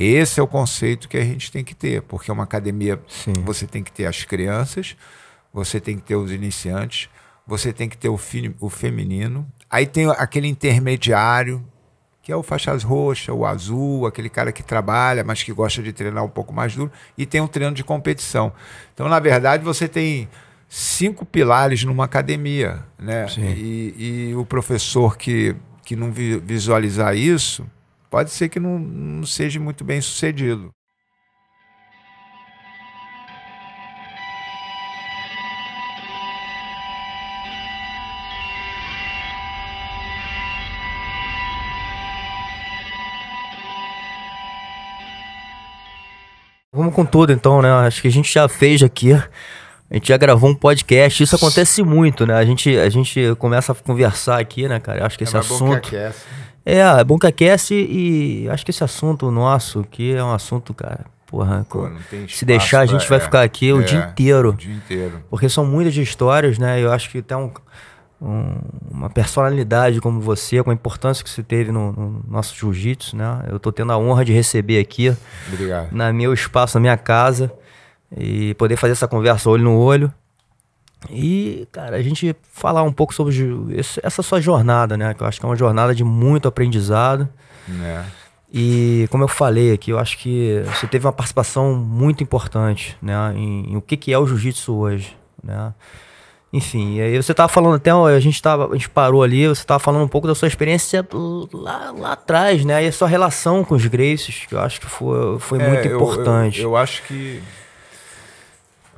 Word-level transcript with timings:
Esse 0.00 0.40
é 0.40 0.42
o 0.42 0.46
conceito 0.46 1.10
que 1.10 1.18
a 1.18 1.24
gente 1.24 1.52
tem 1.52 1.62
que 1.62 1.74
ter, 1.74 2.00
porque 2.00 2.30
é 2.30 2.34
uma 2.34 2.44
academia, 2.44 2.98
Sim. 3.06 3.34
você 3.44 3.66
tem 3.66 3.84
que 3.84 3.92
ter 3.92 4.06
as 4.06 4.24
crianças, 4.24 4.96
você 5.52 5.78
tem 5.78 5.96
que 5.96 6.02
ter 6.02 6.16
os 6.16 6.32
iniciantes, 6.32 7.10
você 7.46 7.70
tem 7.70 7.86
que 7.86 7.98
ter 7.98 8.08
o, 8.08 8.16
fi, 8.16 8.54
o 8.60 8.70
feminino, 8.70 9.46
aí 9.68 9.84
tem 9.84 10.08
aquele 10.08 10.48
intermediário, 10.48 11.62
que 12.22 12.32
é 12.32 12.36
o 12.36 12.42
faixas 12.42 12.82
roxa, 12.82 13.30
o 13.34 13.44
azul, 13.44 14.06
aquele 14.06 14.30
cara 14.30 14.52
que 14.52 14.62
trabalha, 14.62 15.22
mas 15.22 15.42
que 15.42 15.52
gosta 15.52 15.82
de 15.82 15.92
treinar 15.92 16.24
um 16.24 16.28
pouco 16.28 16.54
mais 16.54 16.74
duro, 16.74 16.90
e 17.18 17.26
tem 17.26 17.42
um 17.42 17.46
treino 17.46 17.74
de 17.74 17.84
competição. 17.84 18.54
Então, 18.94 19.06
na 19.06 19.20
verdade, 19.20 19.62
você 19.62 19.86
tem 19.86 20.30
cinco 20.66 21.26
pilares 21.26 21.84
numa 21.84 22.06
academia, 22.06 22.84
né? 22.98 23.26
E, 23.38 24.30
e, 24.30 24.34
o 24.34 24.46
professor 24.46 25.18
que, 25.18 25.54
que 25.84 25.94
não 25.94 26.10
visualizar 26.10 27.14
isso, 27.14 27.66
pode 28.10 28.30
ser 28.30 28.48
que 28.48 28.58
não, 28.58 28.78
não 28.78 29.24
seja 29.24 29.60
muito 29.60 29.84
bem 29.84 30.00
sucedido. 30.00 30.74
Vamos 46.72 46.94
com 46.94 47.04
tudo 47.04 47.32
então, 47.32 47.60
né? 47.60 47.70
Acho 47.70 48.00
que 48.00 48.08
a 48.08 48.10
gente 48.10 48.32
já 48.32 48.48
fez 48.48 48.82
aqui. 48.82 49.12
A 49.12 49.94
gente 49.94 50.08
já 50.08 50.16
gravou 50.16 50.48
um 50.48 50.54
podcast. 50.54 51.22
Isso 51.22 51.34
acontece 51.34 51.82
muito, 51.82 52.24
né? 52.24 52.34
A 52.34 52.44
gente, 52.44 52.76
a 52.78 52.88
gente 52.88 53.34
começa 53.38 53.72
a 53.72 53.74
conversar 53.74 54.38
aqui, 54.40 54.68
né, 54.68 54.78
cara? 54.78 55.04
Acho 55.04 55.18
que 55.18 55.24
esse 55.24 55.36
é 55.36 55.40
assunto. 55.40 55.64
Bom 55.64 55.80
que 55.80 55.96
é, 56.64 56.78
é 56.78 57.04
bom 57.04 57.18
que 57.18 57.26
aquece 57.26 57.74
e 57.74 58.48
acho 58.48 58.64
que 58.64 58.70
esse 58.70 58.84
assunto 58.84 59.30
nosso 59.30 59.80
aqui 59.80 60.14
é 60.14 60.22
um 60.22 60.32
assunto, 60.32 60.74
cara. 60.74 61.06
Porra, 61.26 61.64
Pô, 61.70 61.88
se 62.28 62.44
deixar, 62.44 62.80
a 62.80 62.86
gente 62.86 63.08
vai 63.08 63.18
é, 63.18 63.20
ficar 63.20 63.42
aqui 63.42 63.70
é, 63.70 63.72
o 63.72 63.84
dia 63.84 64.00
inteiro. 64.00 64.50
O 64.50 64.56
dia 64.56 64.74
inteiro. 64.74 65.22
Porque 65.30 65.48
são 65.48 65.64
muitas 65.64 65.96
histórias, 65.96 66.58
né? 66.58 66.82
Eu 66.82 66.90
acho 66.90 67.08
que 67.08 67.22
tem 67.22 67.36
um, 67.36 67.52
um, 68.20 68.56
uma 68.90 69.08
personalidade 69.08 70.00
como 70.00 70.20
você, 70.20 70.60
com 70.60 70.72
a 70.72 70.74
importância 70.74 71.22
que 71.22 71.30
você 71.30 71.42
teve 71.42 71.70
no, 71.70 71.92
no 71.92 72.24
nosso 72.28 72.56
jiu-jitsu, 72.56 73.16
né? 73.16 73.44
Eu 73.48 73.60
tô 73.60 73.70
tendo 73.70 73.92
a 73.92 73.98
honra 73.98 74.24
de 74.24 74.32
receber 74.32 74.80
aqui 74.80 75.16
Obrigado. 75.52 75.92
na 75.92 76.12
meu 76.12 76.34
espaço, 76.34 76.76
na 76.76 76.80
minha 76.80 76.96
casa, 76.96 77.52
e 78.16 78.52
poder 78.54 78.76
fazer 78.76 78.92
essa 78.92 79.06
conversa 79.06 79.48
olho 79.48 79.62
no 79.62 79.78
olho. 79.78 80.12
E, 81.08 81.66
cara, 81.72 81.96
a 81.96 82.02
gente 82.02 82.36
falar 82.52 82.82
um 82.82 82.92
pouco 82.92 83.14
sobre 83.14 83.34
essa 84.02 84.22
sua 84.22 84.40
jornada, 84.40 84.96
né? 84.96 85.14
Que 85.14 85.22
eu 85.22 85.26
acho 85.26 85.40
que 85.40 85.46
é 85.46 85.48
uma 85.48 85.56
jornada 85.56 85.94
de 85.94 86.04
muito 86.04 86.46
aprendizado. 86.46 87.28
É. 87.82 88.04
E 88.52 89.06
como 89.10 89.24
eu 89.24 89.28
falei 89.28 89.72
aqui, 89.72 89.90
eu 89.90 89.98
acho 89.98 90.18
que 90.18 90.62
você 90.66 90.86
teve 90.86 91.06
uma 91.06 91.12
participação 91.12 91.74
muito 91.74 92.22
importante, 92.22 92.96
né? 93.00 93.32
Em, 93.34 93.72
em 93.72 93.76
o 93.76 93.80
que, 93.80 93.96
que 93.96 94.12
é 94.12 94.18
o 94.18 94.26
jiu-jitsu 94.26 94.74
hoje, 94.74 95.16
né? 95.42 95.72
Enfim, 96.52 96.96
e 96.96 97.00
aí 97.00 97.16
você 97.16 97.32
tava 97.32 97.48
falando 97.48 97.76
até, 97.76 97.92
a 97.92 98.18
gente, 98.18 98.42
tava, 98.42 98.68
a 98.68 98.72
gente 98.72 98.90
parou 98.90 99.22
ali, 99.22 99.46
você 99.46 99.64
tava 99.64 99.78
falando 99.78 100.02
um 100.02 100.08
pouco 100.08 100.26
da 100.26 100.34
sua 100.34 100.48
experiência 100.48 101.06
lá, 101.52 101.94
lá 101.96 102.12
atrás, 102.12 102.64
né? 102.64 102.84
E 102.84 102.88
a 102.88 102.92
sua 102.92 103.06
relação 103.06 103.62
com 103.62 103.76
os 103.76 103.86
Graces, 103.86 104.46
que 104.48 104.54
eu 104.56 104.60
acho 104.60 104.80
que 104.80 104.86
foi, 104.86 105.38
foi 105.38 105.60
é, 105.60 105.68
muito 105.68 105.86
importante. 105.86 106.58
Eu, 106.58 106.64
eu, 106.64 106.70
eu, 106.70 106.76
acho 106.76 107.04
que. 107.04 107.40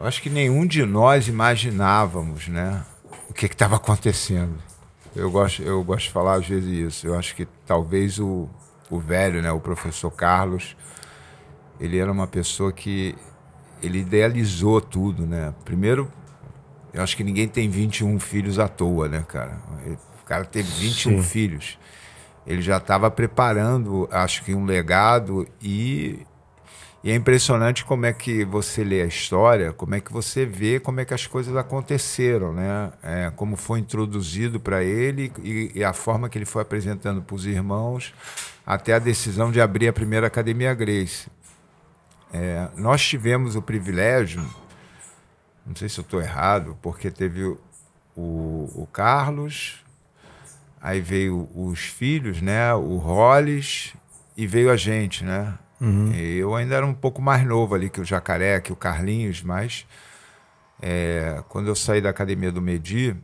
Eu 0.03 0.09
acho 0.09 0.21
que 0.21 0.29
nenhum 0.29 0.67
de 0.67 0.85
nós 0.85 1.29
imaginávamos, 1.29 2.49
né? 2.49 2.85
O 3.31 3.33
que 3.33 3.47
estava 3.47 3.77
acontecendo. 3.77 4.59
Eu 5.15 5.31
gosto, 5.31 5.63
eu 5.63 5.81
gosto 5.85 6.07
de 6.07 6.11
falar 6.11 6.35
às 6.35 6.49
vezes 6.49 6.69
isso. 6.69 7.07
Eu 7.07 7.17
acho 7.17 7.37
que 7.37 7.47
talvez 7.65 8.19
o, 8.19 8.51
o 8.91 8.99
velho, 8.99 9.41
né? 9.41 9.53
O 9.53 9.61
professor 9.61 10.11
Carlos, 10.11 10.77
ele 11.79 11.99
era 11.99 12.11
uma 12.11 12.27
pessoa 12.27 12.73
que 12.73 13.15
ele 13.81 14.01
idealizou 14.01 14.81
tudo, 14.81 15.25
né? 15.25 15.55
Primeiro 15.65 16.11
eu 16.93 17.01
acho 17.01 17.17
que 17.17 17.23
ninguém 17.23 17.47
tem 17.47 17.71
21 17.71 18.19
filhos 18.19 18.59
à 18.59 18.67
toa, 18.67 19.09
né, 19.09 19.25
cara? 19.29 19.57
O 20.21 20.25
cara 20.25 20.45
teve 20.45 20.69
21 20.69 21.19
Sim. 21.19 21.23
filhos. 21.23 21.79
Ele 22.45 22.61
já 22.61 22.79
estava 22.79 23.09
preparando, 23.09 24.09
acho 24.11 24.43
que, 24.43 24.53
um 24.53 24.65
legado 24.65 25.47
e, 25.63 26.27
e 27.05 27.11
é 27.11 27.15
impressionante 27.15 27.85
como 27.85 28.07
é 28.07 28.13
que 28.13 28.45
você 28.45 28.85
lê 28.85 29.03
a 29.03 29.07
história, 29.07 29.73
como 29.73 29.95
é 29.95 30.01
que 30.01 30.13
você 30.13 30.47
vê 30.47 30.79
como 30.79 31.01
é 31.01 31.05
que 31.05 31.13
as 31.13 31.27
coisas 31.27 31.57
aconteceram, 31.57 32.53
né? 32.53 32.93
É, 33.03 33.33
como 33.35 33.57
foi 33.57 33.81
introduzido 33.81 34.61
para 34.61 34.83
ele 34.85 35.33
e, 35.43 35.73
e, 35.75 35.85
a 35.85 35.93
forma 35.93 36.29
que 36.29 36.39
ele 36.39 36.45
foi 36.45 36.63
apresentando 36.63 37.23
para 37.23 37.35
os 37.35 37.45
irmãos 37.47 38.15
até 38.65 38.95
a 38.95 38.99
decisão 38.99 39.51
de 39.51 39.61
abrir 39.61 39.89
a 39.89 39.93
primeira 39.93 40.27
Academia 40.27 40.73
Grace. 40.75 41.29
É, 42.33 42.69
nós 42.77 43.05
tivemos 43.05 43.57
o 43.57 43.63
privilégio 43.63 44.43
não 45.67 45.77
sei 45.77 45.89
se 45.89 45.99
eu 45.99 46.03
estou 46.03 46.21
errado, 46.21 46.77
porque 46.83 47.11
teve 47.11 47.45
o, 47.45 47.59
o, 48.17 48.89
Carlos, 48.93 49.85
aí 50.81 51.01
veio 51.01 51.49
os 51.55 51.81
filhos, 51.81 52.43
né? 52.43 52.75
O 52.75 52.97
Rolles 52.97 53.95
e 54.37 54.47
veio 54.47 54.71
a 54.71 54.77
gente, 54.77 55.25
né? 55.25 55.57
Uhum. 55.83 56.13
eu 56.15 56.55
ainda 56.55 56.77
era 56.77 56.87
um 56.87 56.95
pouco 56.95 57.21
mais 57.21 57.45
novo 57.45 57.75
ali 57.75 57.91
que 57.91 58.01
o 58.01 58.05
Jacaré, 58.05 58.61
que 58.61 58.73
o 58.73 58.77
Carlinhos, 58.77 59.43
mas 59.43 59.85
é, 60.81 61.43
quando 61.49 61.67
eu 61.67 61.75
saí 61.75 62.01
da 62.01 62.09
academia 62.11 62.53
do 62.53 62.63
Medi, 62.63 63.17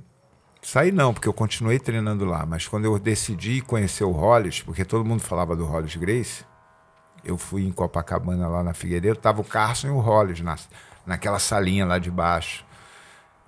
saí 0.60 0.90
não, 0.90 1.14
porque 1.14 1.28
eu 1.28 1.32
continuei 1.32 1.78
treinando 1.78 2.24
lá, 2.24 2.44
mas 2.44 2.66
quando 2.66 2.84
eu 2.86 2.98
decidi 2.98 3.60
conhecer 3.60 4.02
o 4.02 4.10
Rolles, 4.10 4.60
porque 4.60 4.84
todo 4.84 5.04
mundo 5.04 5.20
falava 5.20 5.54
do 5.54 5.64
Rolles 5.64 5.94
Grace, 5.94 6.44
eu 7.24 7.38
fui 7.38 7.64
em 7.64 7.70
Copacabana 7.70 8.48
lá 8.48 8.64
na 8.64 8.74
Figueiredo, 8.74 9.20
tava 9.20 9.40
o 9.40 9.44
Carson 9.44 9.86
e 9.86 9.90
o 9.90 10.00
Rolles 10.00 10.40
na, 10.40 10.56
naquela 11.06 11.38
salinha 11.38 11.86
lá 11.86 11.98
de 11.98 12.10
baixo. 12.10 12.64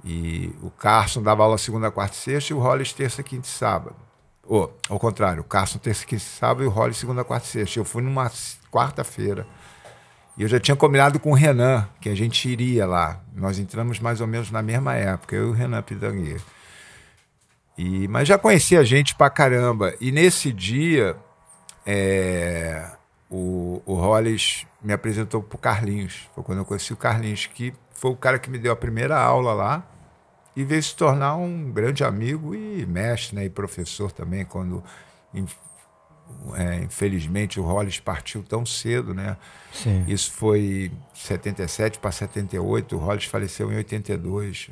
E 0.05 0.55
o 0.63 0.71
Carson 0.71 1.23
dava 1.23 1.43
aula 1.43 1.59
segunda, 1.59 1.91
quarta 1.91 2.15
e 2.15 2.19
sexta 2.19 2.53
e 2.53 2.57
o 2.57 2.61
Hollis 2.61 2.93
terça, 2.93 3.23
quinta 3.23 3.47
e 3.47 3.51
sábado. 3.51 3.97
Ou, 4.51 4.77
ao 4.89 4.99
contrário, 4.99 5.43
o 5.43 5.45
Carson 5.45 5.79
terça, 5.79 6.05
quinta 6.05 6.21
e 6.21 6.27
sábado 6.27 6.65
e 6.65 6.67
o 6.67 6.71
Hollis 6.71 6.97
segunda, 6.97 7.23
quarta 7.23 7.47
e 7.47 7.51
sexta. 7.51 7.79
Eu 7.79 7.85
fui 7.85 8.03
numa 8.03 8.29
quarta-feira. 8.69 9.47
E 10.37 10.43
eu 10.43 10.49
já 10.49 10.59
tinha 10.59 10.77
combinado 10.77 11.21
com 11.21 11.31
o 11.31 11.35
Renan, 11.35 11.89
que 12.01 12.09
a 12.09 12.17
gente 12.17 12.49
iria 12.49 12.85
lá. 12.85 13.21
Nós 13.33 13.61
entramos 13.61 14.01
mais 14.01 14.21
ou 14.21 14.27
menos 14.27 14.51
na 14.51 14.61
mesma 14.61 14.97
época, 14.97 15.37
eu 15.37 15.47
e 15.47 15.51
o 15.51 15.53
Renan 15.53 15.81
Pitangueira. 15.83 16.41
E, 17.79 18.09
mas 18.09 18.27
já 18.27 18.37
conhecia 18.37 18.81
a 18.81 18.83
gente 18.83 19.15
pra 19.15 19.31
caramba. 19.31 19.95
E 20.01 20.11
nesse 20.11 20.53
dia, 20.53 21.17
é, 21.87 22.91
o, 23.31 23.81
o 23.87 23.95
Hollis 23.95 24.67
me 24.83 24.93
apresentou 24.93 25.41
pro 25.41 25.59
Carlinhos. 25.59 26.29
Foi 26.35 26.43
quando 26.43 26.59
eu 26.59 26.65
conheci 26.65 26.93
o 26.93 26.97
Carlinhos, 26.97 27.47
que 27.47 27.73
foi 27.93 28.11
o 28.11 28.17
cara 28.17 28.37
que 28.37 28.51
me 28.51 28.59
deu 28.59 28.73
a 28.73 28.77
primeira 28.77 29.17
aula 29.17 29.53
lá 29.53 29.90
e 30.61 30.65
veio 30.65 30.83
se 30.83 30.95
tornar 30.95 31.37
um 31.37 31.73
grande 31.73 32.05
amigo 32.05 32.55
e 32.55 32.85
mestre, 32.85 33.35
né? 33.35 33.47
E 33.47 33.51
professor 33.51 34.13
também, 34.13 34.45
quando 34.45 34.85
é, 36.55 36.83
infelizmente 36.85 37.59
o 37.59 37.63
Hollis 37.63 37.99
partiu 37.99 38.43
tão 38.43 38.67
cedo, 38.67 39.15
né? 39.15 39.39
Sim. 39.73 40.05
Isso 40.07 40.31
foi 40.33 40.93
77 41.15 41.99
para 41.99 42.13
78, 42.13 42.95
o 42.95 42.99
Hollis 42.99 43.25
faleceu 43.25 43.73
em 43.73 43.77
82. 43.77 44.69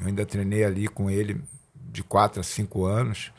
Eu 0.00 0.06
ainda 0.06 0.24
treinei 0.24 0.62
ali 0.62 0.86
com 0.86 1.10
ele 1.10 1.42
de 1.74 2.04
4 2.04 2.40
a 2.40 2.44
5 2.44 2.84
anos 2.84 3.32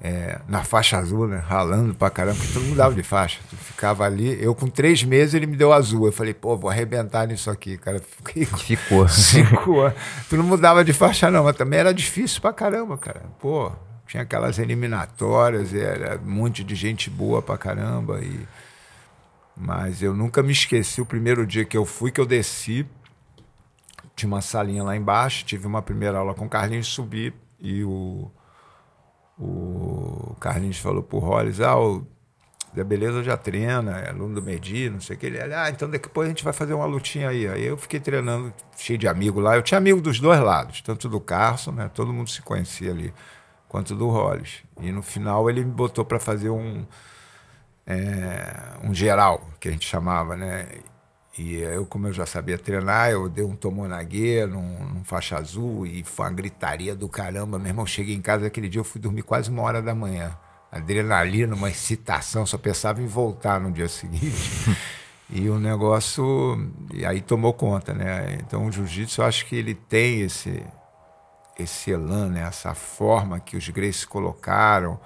é, 0.00 0.40
na 0.46 0.62
faixa 0.62 0.96
azul, 0.96 1.26
né? 1.26 1.38
Ralando 1.38 1.94
pra 1.94 2.08
caramba, 2.08 2.36
porque 2.36 2.52
todo 2.52 2.62
mundo 2.64 2.76
dava 2.76 2.94
de 2.94 3.02
faixa. 3.02 3.40
Tu 3.50 3.56
ficava 3.56 4.04
ali, 4.04 4.42
eu 4.42 4.54
com 4.54 4.68
três 4.68 5.02
meses 5.02 5.34
ele 5.34 5.46
me 5.46 5.56
deu 5.56 5.72
azul. 5.72 6.06
Eu 6.06 6.12
falei, 6.12 6.32
pô, 6.32 6.56
vou 6.56 6.70
arrebentar 6.70 7.26
nisso 7.26 7.50
aqui, 7.50 7.76
cara. 7.76 8.00
Fiquei 8.24 8.46
Ficou. 8.46 9.02
Anos. 9.02 9.32
Tu 10.28 10.36
não 10.36 10.44
mudava 10.44 10.84
de 10.84 10.92
faixa, 10.92 11.30
não, 11.30 11.44
mas 11.44 11.56
também 11.56 11.80
era 11.80 11.92
difícil 11.92 12.40
pra 12.40 12.52
caramba, 12.52 12.96
cara. 12.96 13.22
Pô, 13.40 13.72
tinha 14.06 14.22
aquelas 14.22 14.58
eliminatórias, 14.58 15.74
era 15.74 16.20
um 16.24 16.30
monte 16.30 16.62
de 16.62 16.76
gente 16.76 17.10
boa 17.10 17.42
pra 17.42 17.58
caramba. 17.58 18.20
E... 18.20 18.46
Mas 19.56 20.00
eu 20.00 20.14
nunca 20.14 20.42
me 20.44 20.52
esqueci 20.52 21.00
o 21.00 21.06
primeiro 21.06 21.44
dia 21.44 21.64
que 21.64 21.76
eu 21.76 21.84
fui, 21.84 22.12
que 22.12 22.20
eu 22.20 22.26
desci. 22.26 22.86
Tinha 24.14 24.28
uma 24.28 24.40
salinha 24.40 24.84
lá 24.84 24.96
embaixo, 24.96 25.44
tive 25.44 25.66
uma 25.66 25.82
primeira 25.82 26.18
aula 26.18 26.34
com 26.34 26.46
o 26.46 26.48
Carlinhos, 26.48 26.88
subi 26.88 27.32
e 27.60 27.84
o 27.84 28.30
o 29.38 30.34
Carlinhos 30.40 30.78
falou 30.78 31.02
pro 31.02 31.18
Hollis, 31.18 31.60
ah, 31.60 31.78
o 31.78 32.06
Zé 32.74 32.84
Beleza 32.84 33.22
já 33.22 33.36
treina, 33.36 33.98
é 33.98 34.10
aluno 34.10 34.36
do 34.36 34.42
Medi, 34.42 34.90
não 34.90 35.00
sei 35.00 35.16
o 35.16 35.18
que. 35.18 35.26
Ele, 35.26 35.40
ah, 35.40 35.70
então 35.70 35.88
depois 35.88 36.26
a 36.26 36.30
gente 36.30 36.44
vai 36.44 36.52
fazer 36.52 36.74
uma 36.74 36.86
lutinha 36.86 37.28
aí. 37.28 37.46
Aí 37.48 37.64
eu 37.64 37.76
fiquei 37.76 38.00
treinando, 38.00 38.52
cheio 38.76 38.98
de 38.98 39.08
amigo 39.08 39.40
lá. 39.40 39.56
Eu 39.56 39.62
tinha 39.62 39.78
amigo 39.78 40.00
dos 40.00 40.20
dois 40.20 40.40
lados, 40.40 40.80
tanto 40.82 41.08
do 41.08 41.20
Carson, 41.20 41.72
né? 41.72 41.90
Todo 41.92 42.12
mundo 42.12 42.30
se 42.30 42.42
conhecia 42.42 42.90
ali, 42.90 43.12
quanto 43.68 43.94
do 43.94 44.08
Hollis. 44.08 44.62
E 44.80 44.92
no 44.92 45.02
final 45.02 45.48
ele 45.48 45.64
me 45.64 45.70
botou 45.70 46.04
para 46.04 46.20
fazer 46.20 46.50
um, 46.50 46.84
é, 47.86 48.76
um 48.84 48.94
geral, 48.94 49.48
que 49.58 49.68
a 49.68 49.72
gente 49.72 49.86
chamava, 49.86 50.36
né? 50.36 50.66
E 51.38 51.54
eu, 51.54 51.86
como 51.86 52.08
eu 52.08 52.12
já 52.12 52.26
sabia 52.26 52.58
treinar, 52.58 53.10
eu 53.10 53.28
dei 53.28 53.44
um 53.44 53.54
tomonague 53.54 54.44
num, 54.46 54.84
num 54.94 55.04
faixa 55.04 55.38
azul 55.38 55.86
e 55.86 56.02
foi 56.02 56.26
uma 56.26 56.32
gritaria 56.32 56.96
do 56.96 57.08
caramba. 57.08 57.60
Meu 57.60 57.68
irmão, 57.68 57.86
cheguei 57.86 58.14
em 58.14 58.20
casa 58.20 58.48
aquele 58.48 58.68
dia, 58.68 58.80
eu 58.80 58.84
fui 58.84 59.00
dormir 59.00 59.22
quase 59.22 59.48
uma 59.48 59.62
hora 59.62 59.80
da 59.80 59.94
manhã. 59.94 60.36
adrenalina, 60.70 61.54
uma 61.54 61.70
excitação, 61.70 62.44
só 62.44 62.58
pensava 62.58 63.00
em 63.00 63.06
voltar 63.06 63.60
no 63.60 63.70
dia 63.70 63.86
seguinte. 63.88 64.76
e 65.30 65.48
o 65.48 65.60
negócio 65.60 66.24
e 66.92 67.06
aí 67.06 67.20
tomou 67.20 67.52
conta, 67.52 67.94
né? 67.94 68.38
Então 68.40 68.66
o 68.66 68.72
jiu-jitsu 68.72 69.20
eu 69.20 69.26
acho 69.26 69.46
que 69.46 69.54
ele 69.54 69.74
tem 69.74 70.22
esse 70.22 70.60
esse 71.56 71.90
elan, 71.90 72.28
né? 72.30 72.42
essa 72.42 72.72
forma 72.72 73.40
que 73.40 73.56
os 73.56 73.68
Grace 73.68 74.06
colocaram 74.06 74.98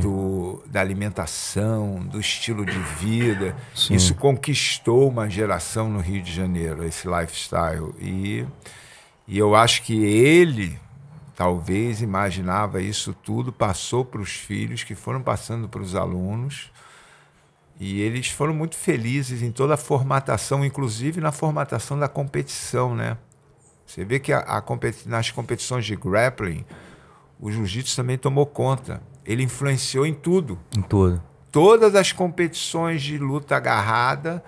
do, 0.00 0.62
da 0.66 0.80
alimentação, 0.80 2.00
do 2.04 2.20
estilo 2.20 2.64
de 2.64 2.78
vida. 2.78 3.56
Sim. 3.74 3.94
Isso 3.94 4.14
conquistou 4.14 5.08
uma 5.08 5.28
geração 5.28 5.88
no 5.88 6.00
Rio 6.00 6.22
de 6.22 6.32
Janeiro, 6.32 6.84
esse 6.84 7.08
lifestyle. 7.08 7.94
E, 8.00 8.46
e 9.26 9.38
eu 9.38 9.54
acho 9.54 9.82
que 9.82 10.04
ele 10.04 10.78
talvez 11.34 12.02
imaginava 12.02 12.80
isso 12.80 13.12
tudo, 13.12 13.52
passou 13.52 14.04
para 14.04 14.20
os 14.20 14.30
filhos, 14.30 14.84
que 14.84 14.94
foram 14.94 15.22
passando 15.22 15.68
para 15.68 15.82
os 15.82 15.94
alunos. 15.94 16.70
E 17.80 18.00
eles 18.00 18.28
foram 18.28 18.54
muito 18.54 18.76
felizes 18.76 19.42
em 19.42 19.50
toda 19.50 19.74
a 19.74 19.76
formatação, 19.76 20.64
inclusive 20.64 21.20
na 21.20 21.32
formatação 21.32 21.98
da 21.98 22.08
competição, 22.08 22.94
né? 22.94 23.16
Você 23.86 24.04
vê 24.04 24.20
que 24.20 24.32
a, 24.32 24.38
a 24.38 24.60
competi 24.60 25.08
nas 25.08 25.30
competições 25.30 25.84
de 25.84 25.96
grappling, 25.96 26.64
o 27.40 27.50
jiu-jitsu 27.50 27.96
também 27.96 28.16
tomou 28.16 28.46
conta. 28.46 29.02
Ele 29.24 29.42
influenciou 29.42 30.06
em 30.06 30.14
tudo. 30.14 30.58
Em 30.76 30.82
tudo. 30.82 31.22
Todas 31.50 31.94
as 31.94 32.12
competições 32.12 33.02
de 33.02 33.18
luta 33.18 33.56
agarrada, 33.56 34.42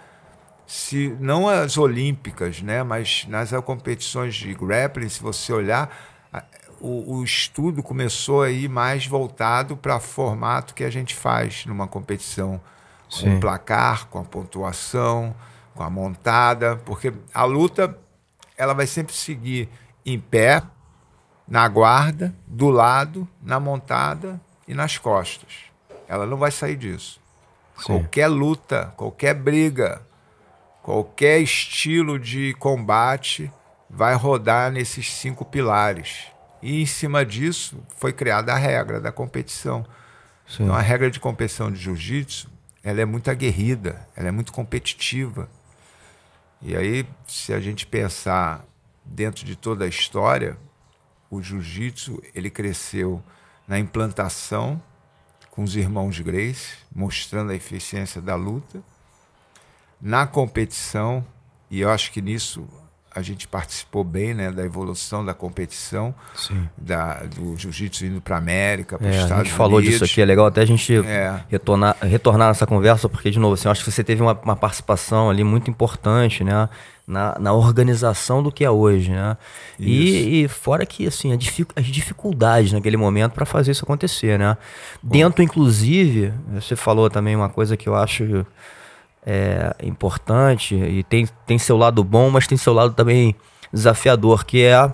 se 0.66 1.14
não 1.20 1.48
as 1.48 1.76
olímpicas, 1.76 2.62
né, 2.62 2.82
mas 2.82 3.26
nas 3.28 3.50
competições 3.64 4.34
de 4.34 4.54
grappling, 4.54 5.08
se 5.08 5.22
você 5.22 5.52
olhar, 5.52 5.94
o, 6.80 7.16
o 7.16 7.24
estudo 7.24 7.82
começou 7.82 8.42
aí 8.42 8.68
mais 8.68 9.06
voltado 9.06 9.76
para 9.76 10.00
formato 10.00 10.74
que 10.74 10.84
a 10.84 10.90
gente 10.90 11.14
faz 11.14 11.66
numa 11.66 11.86
competição, 11.86 12.60
Sim. 13.08 13.24
com 13.24 13.36
o 13.36 13.40
placar, 13.40 14.06
com 14.06 14.18
a 14.18 14.24
pontuação, 14.24 15.34
com 15.74 15.82
a 15.82 15.90
montada, 15.90 16.76
porque 16.84 17.12
a 17.32 17.44
luta 17.44 17.98
ela 18.56 18.72
vai 18.72 18.86
sempre 18.86 19.14
seguir 19.14 19.68
em 20.06 20.18
pé, 20.18 20.62
na 21.46 21.66
guarda, 21.68 22.34
do 22.46 22.70
lado, 22.70 23.28
na 23.42 23.60
montada 23.60 24.40
e 24.66 24.74
nas 24.74 24.98
costas. 24.98 25.52
Ela 26.08 26.26
não 26.26 26.36
vai 26.36 26.50
sair 26.50 26.76
disso. 26.76 27.20
Sim. 27.76 27.84
Qualquer 27.84 28.28
luta, 28.28 28.92
qualquer 28.96 29.34
briga, 29.34 30.02
qualquer 30.82 31.40
estilo 31.40 32.18
de 32.18 32.54
combate 32.54 33.50
vai 33.88 34.14
rodar 34.14 34.70
nesses 34.70 35.12
cinco 35.12 35.44
pilares. 35.44 36.26
E 36.62 36.82
em 36.82 36.86
cima 36.86 37.24
disso 37.24 37.82
foi 37.96 38.12
criada 38.12 38.52
a 38.52 38.56
regra 38.56 39.00
da 39.00 39.12
competição. 39.12 39.84
Sim. 40.46 40.64
Então 40.64 40.74
a 40.74 40.80
regra 40.80 41.10
de 41.10 41.20
competição 41.20 41.70
de 41.70 41.78
jiu-jitsu, 41.78 42.48
ela 42.82 43.00
é 43.00 43.04
muito 43.04 43.30
aguerrida, 43.30 44.06
ela 44.16 44.28
é 44.28 44.30
muito 44.30 44.52
competitiva. 44.52 45.48
E 46.60 46.76
aí, 46.76 47.06
se 47.26 47.52
a 47.52 47.60
gente 47.60 47.86
pensar 47.86 48.64
dentro 49.04 49.44
de 49.44 49.54
toda 49.56 49.84
a 49.84 49.88
história, 49.88 50.56
o 51.30 51.42
jiu-jitsu 51.42 52.22
ele 52.34 52.48
cresceu 52.48 53.22
na 53.66 53.78
implantação 53.78 54.80
com 55.50 55.62
os 55.62 55.76
irmãos 55.76 56.18
Grace, 56.20 56.74
mostrando 56.94 57.52
a 57.52 57.54
eficiência 57.54 58.20
da 58.20 58.34
luta, 58.34 58.82
na 60.00 60.26
competição, 60.26 61.24
e 61.70 61.80
eu 61.80 61.90
acho 61.90 62.10
que 62.12 62.20
nisso 62.20 62.68
a 63.14 63.22
gente 63.22 63.46
participou 63.46 64.02
bem 64.02 64.34
né, 64.34 64.50
da 64.50 64.64
evolução 64.64 65.24
da 65.24 65.32
competição, 65.32 66.12
da, 66.76 67.22
do 67.22 67.56
jiu-jitsu 67.56 68.04
indo 68.06 68.20
para 68.20 68.34
a 68.34 68.38
América, 68.38 68.98
para 68.98 69.08
os 69.08 69.14
é, 69.14 69.18
Estados 69.18 69.30
Unidos. 69.30 69.40
A 69.40 69.50
gente 69.50 69.56
falou 69.56 69.80
disso 69.80 70.04
aqui, 70.04 70.20
é 70.20 70.24
legal 70.24 70.46
até 70.46 70.62
a 70.62 70.66
gente 70.66 70.96
é. 70.96 71.40
retornar, 71.48 71.96
retornar 72.02 72.48
nessa 72.48 72.66
conversa, 72.66 73.08
porque, 73.08 73.30
de 73.30 73.38
novo, 73.38 73.54
assim, 73.54 73.68
eu 73.68 73.72
acho 73.72 73.84
que 73.84 73.92
você 73.92 74.02
teve 74.02 74.20
uma, 74.20 74.32
uma 74.42 74.56
participação 74.56 75.30
ali 75.30 75.44
muito 75.44 75.70
importante, 75.70 76.42
né? 76.42 76.68
Na, 77.06 77.36
na, 77.38 77.52
organização 77.52 78.42
do 78.42 78.50
que 78.50 78.64
é 78.64 78.70
hoje, 78.70 79.10
né? 79.10 79.36
E, 79.78 80.44
e, 80.44 80.48
fora 80.48 80.86
que 80.86 81.06
assim 81.06 81.36
dific, 81.36 81.70
as 81.76 81.84
dificuldades 81.84 82.72
naquele 82.72 82.96
momento 82.96 83.32
para 83.32 83.44
fazer 83.44 83.72
isso 83.72 83.84
acontecer, 83.84 84.38
né? 84.38 84.56
Bom. 85.02 85.10
Dentro, 85.10 85.42
inclusive, 85.42 86.32
você 86.50 86.74
falou 86.74 87.10
também 87.10 87.36
uma 87.36 87.50
coisa 87.50 87.76
que 87.76 87.86
eu 87.86 87.94
acho 87.94 88.46
é, 89.26 89.74
importante 89.82 90.74
e 90.74 91.02
tem, 91.02 91.28
tem 91.46 91.58
seu 91.58 91.76
lado 91.76 92.02
bom, 92.02 92.30
mas 92.30 92.46
tem 92.46 92.56
seu 92.56 92.72
lado 92.72 92.94
também 92.94 93.34
desafiador, 93.72 94.44
que 94.44 94.62
é 94.62 94.90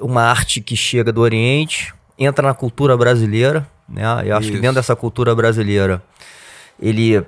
uma 0.00 0.22
arte 0.22 0.60
que 0.60 0.76
chega 0.76 1.12
do 1.12 1.20
Oriente, 1.20 1.94
entra 2.18 2.48
na 2.48 2.54
cultura 2.54 2.96
brasileira, 2.96 3.66
né? 3.88 4.02
Eu 4.24 4.36
acho 4.36 4.48
Isso. 4.48 4.52
que 4.56 4.60
dentro 4.60 4.76
dessa 4.76 4.96
cultura 4.96 5.34
brasileira 5.34 6.02
ele 6.80 7.24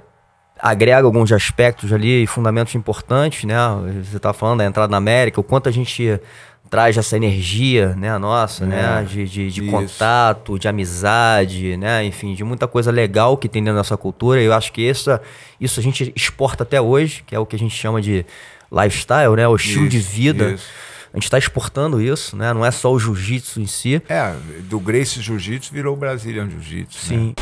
agrega 0.58 1.06
alguns 1.06 1.30
aspectos 1.32 1.92
ali, 1.92 2.26
fundamentos 2.26 2.74
importantes, 2.74 3.44
né? 3.44 3.56
Você 4.02 4.16
está 4.16 4.32
falando 4.32 4.58
da 4.58 4.64
entrada 4.64 4.90
na 4.90 4.96
América, 4.96 5.40
o 5.40 5.44
quanto 5.44 5.68
a 5.68 5.72
gente 5.72 6.20
traz 6.68 6.96
essa 6.96 7.16
energia, 7.16 7.94
né, 7.94 8.18
nossa, 8.18 8.64
é, 8.64 8.66
né, 8.66 9.06
de, 9.08 9.24
de, 9.24 9.50
de 9.50 9.70
contato, 9.70 10.58
de 10.58 10.66
amizade, 10.66 11.76
né, 11.76 12.04
enfim, 12.04 12.34
de 12.34 12.42
muita 12.42 12.66
coisa 12.66 12.90
legal 12.90 13.36
que 13.36 13.48
tem 13.48 13.62
dentro 13.62 13.74
da 13.74 13.80
nossa 13.80 13.96
cultura. 13.96 14.42
Eu 14.42 14.52
acho 14.52 14.72
que 14.72 14.82
isso, 14.82 15.18
isso 15.60 15.78
a 15.78 15.82
gente 15.82 16.12
exporta 16.16 16.64
até 16.64 16.80
hoje, 16.80 17.22
que 17.24 17.34
é 17.34 17.38
o 17.38 17.46
que 17.46 17.54
a 17.54 17.58
gente 17.58 17.74
chama 17.74 18.02
de 18.02 18.26
lifestyle, 18.70 19.36
né, 19.36 19.46
o 19.46 19.54
estilo 19.54 19.86
isso, 19.86 19.90
de 19.90 19.98
vida. 19.98 20.50
Isso. 20.50 20.66
A 21.12 21.16
gente 21.16 21.24
está 21.24 21.38
exportando 21.38 22.02
isso, 22.02 22.36
né? 22.36 22.52
Não 22.52 22.62
é 22.62 22.70
só 22.70 22.92
o 22.92 22.98
jiu-jitsu 22.98 23.58
em 23.58 23.66
si. 23.66 24.02
É, 24.06 24.34
do 24.64 24.78
Grace 24.78 25.18
Jiu-Jitsu 25.22 25.72
virou 25.72 25.94
o 25.94 25.96
Brazilian 25.96 26.46
Jiu-Jitsu. 26.50 26.98
Sim. 26.98 27.28
Né? 27.28 27.34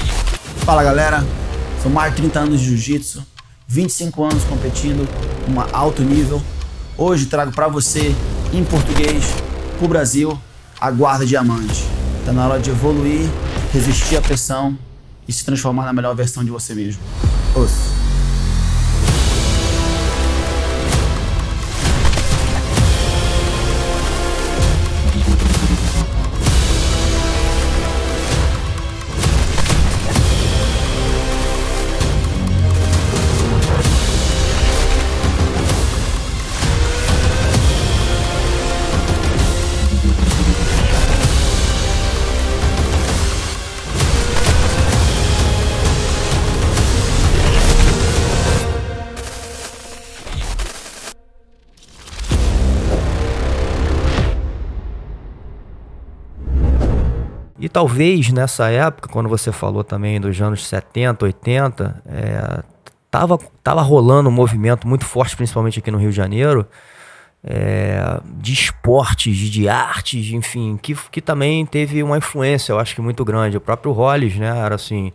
Fala 0.58 0.84
galera, 0.84 1.24
são 1.84 1.92
mais 1.92 2.14
de 2.14 2.22
30 2.22 2.40
anos 2.40 2.60
de 2.60 2.66
jiu-jitsu, 2.68 3.22
25 3.68 4.24
anos 4.24 4.42
competindo, 4.44 5.06
um 5.46 5.60
alto 5.76 6.00
nível. 6.00 6.42
Hoje 6.96 7.26
trago 7.26 7.52
para 7.52 7.68
você 7.68 8.14
em 8.54 8.64
português, 8.64 9.22
pro 9.78 9.86
Brasil, 9.86 10.40
a 10.80 10.90
guarda 10.90 11.26
diamante. 11.26 11.84
Tá 12.24 12.32
na 12.32 12.48
hora 12.48 12.58
de 12.58 12.70
evoluir, 12.70 13.28
resistir 13.70 14.16
à 14.16 14.22
pressão 14.22 14.78
e 15.28 15.32
se 15.32 15.44
transformar 15.44 15.84
na 15.84 15.92
melhor 15.92 16.16
versão 16.16 16.42
de 16.42 16.50
você 16.50 16.74
mesmo. 16.74 17.02
Os. 17.54 17.93
Talvez 57.74 58.30
nessa 58.30 58.70
época, 58.70 59.08
quando 59.08 59.28
você 59.28 59.50
falou 59.50 59.82
também 59.82 60.20
dos 60.20 60.40
anos 60.40 60.64
70, 60.64 61.24
80, 61.24 62.02
é, 62.06 62.62
tava, 63.10 63.36
tava 63.64 63.82
rolando 63.82 64.28
um 64.28 64.32
movimento 64.32 64.86
muito 64.86 65.04
forte, 65.04 65.36
principalmente 65.36 65.80
aqui 65.80 65.90
no 65.90 65.98
Rio 65.98 66.10
de 66.10 66.16
Janeiro, 66.16 66.64
é, 67.42 68.20
de 68.36 68.52
esportes, 68.52 69.36
de 69.36 69.68
artes, 69.68 70.32
enfim, 70.32 70.78
que, 70.80 70.94
que 71.10 71.20
também 71.20 71.66
teve 71.66 72.00
uma 72.00 72.16
influência, 72.16 72.72
eu 72.72 72.78
acho 72.78 72.94
que 72.94 73.00
muito 73.00 73.24
grande. 73.24 73.56
O 73.56 73.60
próprio 73.60 73.90
Hollis, 73.90 74.36
né, 74.36 74.56
era 74.56 74.76
assim, 74.76 75.12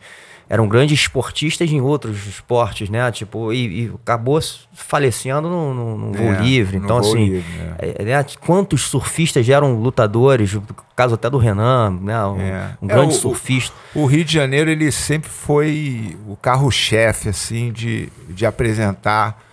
eram 0.50 0.68
grandes 0.68 1.00
esportistas 1.00 1.72
em 1.72 1.80
outros 1.80 2.26
esportes, 2.26 2.90
né? 2.90 3.12
Tipo, 3.12 3.54
e, 3.54 3.84
e 3.84 3.92
acabou 3.94 4.40
falecendo 4.74 5.48
no, 5.48 5.74
no, 5.76 5.98
no 5.98 6.12
voo 6.12 6.34
é, 6.34 6.42
livre. 6.42 6.78
Então, 6.78 6.98
assim, 6.98 7.26
livre, 7.26 7.46
é. 7.78 7.96
É, 8.00 8.04
né? 8.04 8.26
quantos 8.42 8.82
surfistas 8.82 9.48
eram 9.48 9.80
lutadores? 9.80 10.56
O 10.56 10.64
caso 10.96 11.14
até 11.14 11.30
do 11.30 11.38
Renan, 11.38 11.92
né? 12.02 12.26
Um, 12.26 12.42
é. 12.42 12.78
um 12.82 12.88
grande 12.88 13.14
é, 13.14 13.18
o, 13.18 13.20
surfista. 13.20 13.76
O, 13.94 14.02
o, 14.02 14.06
Rio 14.08 14.26
de 14.26 14.34
Janeiro, 14.34 14.72
ele 14.72 14.92
sempre 14.92 15.30
foi 15.30 16.18
o 16.28 16.36
carro-chefe, 16.36 17.30
assim, 17.30 17.72
de, 17.72 18.10
de 18.30 18.44
apresentar 18.44 19.46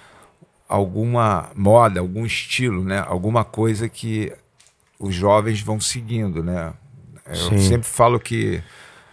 alguma 0.66 1.50
moda, 1.54 2.00
algum 2.00 2.24
estilo, 2.24 2.82
né? 2.82 3.04
Alguma 3.06 3.44
coisa 3.44 3.86
que 3.86 4.32
os 4.98 5.14
jovens 5.14 5.60
vão 5.60 5.78
seguindo, 5.78 6.42
né? 6.42 6.72
Eu 7.26 7.34
Sim. 7.34 7.58
sempre 7.58 7.86
falo 7.86 8.18
que 8.18 8.62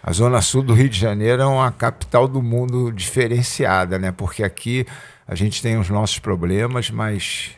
a 0.06 0.12
Zona 0.12 0.42
Sul 0.42 0.62
do 0.64 0.74
Rio 0.74 0.90
de 0.90 1.00
Janeiro 1.00 1.42
é 1.42 1.46
uma 1.46 1.72
capital 1.72 2.28
do 2.28 2.42
mundo 2.42 2.92
diferenciada, 2.92 3.98
né? 3.98 4.12
Porque 4.12 4.44
aqui 4.44 4.86
a 5.26 5.34
gente 5.34 5.62
tem 5.62 5.78
os 5.80 5.90
nossos 5.90 6.20
problemas, 6.20 6.90
mas 6.90 7.52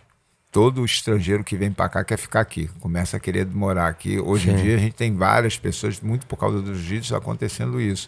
todo 0.51 0.85
estrangeiro 0.85 1.43
que 1.43 1.57
vem 1.57 1.71
para 1.71 1.89
cá 1.89 2.03
quer 2.03 2.17
ficar 2.17 2.41
aqui, 2.41 2.69
começa 2.79 3.17
a 3.17 3.19
querer 3.19 3.47
morar 3.47 3.87
aqui. 3.87 4.19
Hoje 4.19 4.45
Sim. 4.45 4.51
em 4.51 4.61
dia 4.61 4.75
a 4.75 4.77
gente 4.77 4.93
tem 4.93 5.15
várias 5.15 5.57
pessoas, 5.57 5.99
muito 5.99 6.27
por 6.27 6.37
causa 6.37 6.61
do 6.61 6.75
jiu-jitsu, 6.75 7.15
acontecendo 7.15 7.81
isso. 7.81 8.07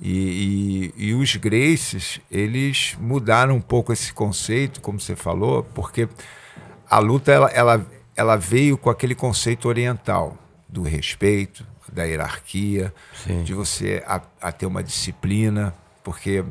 E, 0.00 0.92
e, 0.96 1.08
e, 1.08 1.14
os 1.14 1.34
Graces, 1.34 2.20
eles 2.30 2.96
mudaram 3.00 3.56
um 3.56 3.60
pouco 3.60 3.92
esse 3.92 4.12
conceito, 4.12 4.80
como 4.80 5.00
você 5.00 5.16
falou, 5.16 5.64
porque 5.74 6.08
a 6.88 7.00
luta 7.00 7.32
ela, 7.32 7.50
ela, 7.50 7.86
ela 8.16 8.36
veio 8.36 8.78
com 8.78 8.88
aquele 8.88 9.14
conceito 9.14 9.68
oriental 9.68 10.38
do 10.68 10.82
respeito, 10.82 11.66
da 11.92 12.04
hierarquia, 12.04 12.92
Sim. 13.14 13.42
de 13.42 13.54
você 13.54 14.02
a, 14.06 14.20
a 14.40 14.52
ter 14.52 14.66
uma 14.66 14.82
disciplina, 14.82 15.74
porque 16.02 16.44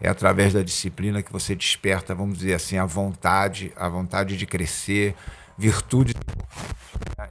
é 0.00 0.08
através 0.08 0.52
da 0.52 0.62
disciplina 0.62 1.22
que 1.22 1.32
você 1.32 1.54
desperta, 1.54 2.14
vamos 2.14 2.38
dizer 2.38 2.54
assim, 2.54 2.76
a 2.78 2.84
vontade, 2.84 3.72
a 3.76 3.88
vontade 3.88 4.36
de 4.36 4.46
crescer, 4.46 5.14
virtude. 5.56 6.14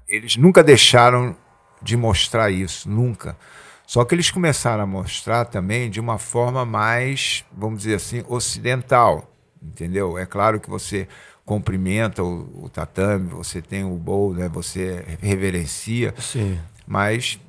Eles 0.08 0.36
nunca 0.36 0.64
deixaram 0.64 1.36
de 1.82 1.96
mostrar 1.96 2.50
isso, 2.50 2.90
nunca. 2.90 3.38
Só 3.86 4.04
que 4.04 4.16
eles 4.16 4.32
começaram 4.32 4.84
a 4.84 4.88
mostrar 4.88 5.46
também 5.46 5.90
de 5.90 6.00
uma 6.00 6.18
forma 6.18 6.66
mais, 6.66 7.46
vamos 7.56 7.80
dizer 7.84 7.96
assim, 7.96 8.24
ocidental, 8.28 9.32
entendeu? 9.62 10.18
É 10.18 10.26
claro 10.26 10.60
que 10.60 10.70
você 10.70 11.08
cumprimenta 11.46 12.24
o, 12.24 12.64
o 12.66 12.70
tatame, 12.70 13.30
você 13.30 13.62
tem 13.62 13.84
o 13.84 13.96
bowl, 13.96 14.34
né? 14.34 14.50
Você 14.50 15.06
reverencia. 15.22 16.16
Sim. 16.18 16.60
Mas 16.88 17.40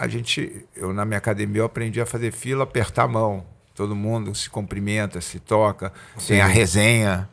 a 0.00 0.08
gente, 0.08 0.66
eu 0.74 0.92
na 0.92 1.04
minha 1.04 1.18
academia 1.18 1.60
eu 1.60 1.66
aprendi 1.66 2.00
a 2.00 2.06
fazer 2.06 2.32
fila, 2.32 2.64
apertar 2.64 3.04
a 3.04 3.08
mão 3.08 3.44
todo 3.80 3.96
mundo 3.96 4.34
se 4.34 4.50
cumprimenta, 4.50 5.22
se 5.22 5.38
toca, 5.38 5.90
Sim. 6.18 6.34
tem 6.34 6.40
a 6.42 6.46
resenha. 6.46 7.26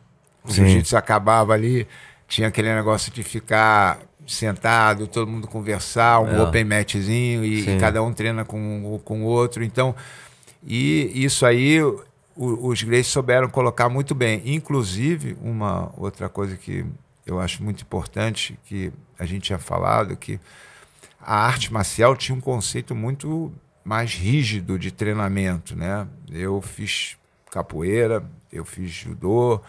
O 0.45 0.50
jiu-jitsu 0.50 0.95
acabava 0.95 1.53
ali, 1.53 1.86
tinha 2.25 2.47
aquele 2.47 2.74
negócio 2.74 3.12
de 3.12 3.21
ficar 3.21 4.00
sentado, 4.25 5.07
todo 5.07 5.29
mundo 5.29 5.45
conversar, 5.45 6.21
um 6.21 6.38
é. 6.38 6.41
open 6.41 6.63
matchzinho 6.63 7.43
e, 7.43 7.69
e, 7.69 7.77
cada 7.77 8.01
um 8.01 8.13
treina 8.13 8.45
com, 8.45 8.97
com 9.03 9.24
o 9.24 9.25
outro. 9.25 9.62
Então, 9.62 9.93
e 10.65 11.12
isso 11.21 11.45
aí 11.45 11.81
o, 11.81 12.05
os 12.38 12.81
Grace 12.81 13.09
souberam 13.09 13.50
colocar 13.50 13.89
muito 13.89 14.15
bem. 14.15 14.41
Inclusive, 14.45 15.36
uma 15.41 15.91
outra 15.97 16.29
coisa 16.29 16.55
que 16.55 16.86
eu 17.25 17.41
acho 17.41 17.62
muito 17.62 17.81
importante, 17.81 18.57
que 18.65 18.89
a 19.19 19.25
gente 19.25 19.41
tinha 19.41 19.59
falado, 19.59 20.15
que 20.15 20.39
a 21.27 21.46
arte 21.46 21.74
marcial 21.74 22.15
tinha 22.15 22.34
um 22.34 22.39
conceito 22.39 22.96
muito 22.96 23.51
mais 23.84 24.13
rígido 24.13 24.79
de 24.79 24.91
treinamento, 24.91 25.75
né? 25.75 26.07
Eu 26.31 26.62
fiz 26.62 27.17
capoeira, 27.51 28.24
eu 28.50 28.63
fiz 28.63 28.89
judô 28.89 29.62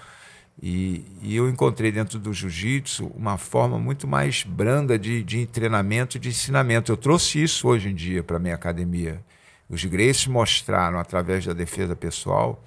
e, 0.63 1.05
e 1.21 1.35
eu 1.35 1.49
encontrei 1.49 1.91
dentro 1.91 2.17
do 2.17 2.33
jiu-jitsu 2.33 3.09
uma 3.09 3.37
forma 3.37 3.77
muito 3.77 4.07
mais 4.07 4.45
branda 4.45 4.97
de, 4.97 5.25
de 5.25 5.47
treinamento 5.47 6.17
de 6.17 6.29
ensinamento. 6.29 6.93
Eu 6.93 6.97
trouxe 6.97 7.43
isso 7.43 7.67
hoje 7.67 7.89
em 7.89 7.95
dia 7.95 8.23
para 8.23 8.39
minha 8.39 8.55
academia. 8.55 9.21
Os 9.69 9.85
Graces 9.85 10.29
mostraram, 10.29 11.01
através 11.01 11.45
da 11.45 11.53
defesa 11.53 11.97
pessoal, 11.97 12.63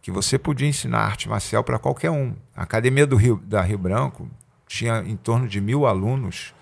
que 0.00 0.12
você 0.12 0.38
podia 0.38 0.68
ensinar 0.68 1.00
arte 1.00 1.28
marcial 1.28 1.64
para 1.64 1.78
qualquer 1.78 2.10
um. 2.12 2.36
A 2.54 2.62
academia 2.62 3.04
do 3.04 3.16
Rio, 3.16 3.42
da 3.44 3.60
Rio 3.62 3.78
Branco 3.78 4.30
tinha 4.68 5.02
em 5.04 5.16
torno 5.16 5.48
de 5.48 5.60
mil 5.60 5.86
alunos 5.86 6.54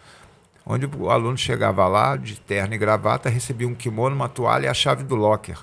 onde 0.66 0.84
o 0.84 1.08
aluno 1.08 1.38
chegava 1.38 1.86
lá 1.86 2.16
de 2.16 2.40
terno 2.40 2.74
e 2.74 2.78
gravata, 2.78 3.30
recebia 3.30 3.68
um 3.68 3.74
kimono, 3.74 4.16
uma 4.16 4.28
toalha 4.28 4.66
e 4.66 4.68
a 4.68 4.74
chave 4.74 5.04
do 5.04 5.14
locker. 5.14 5.56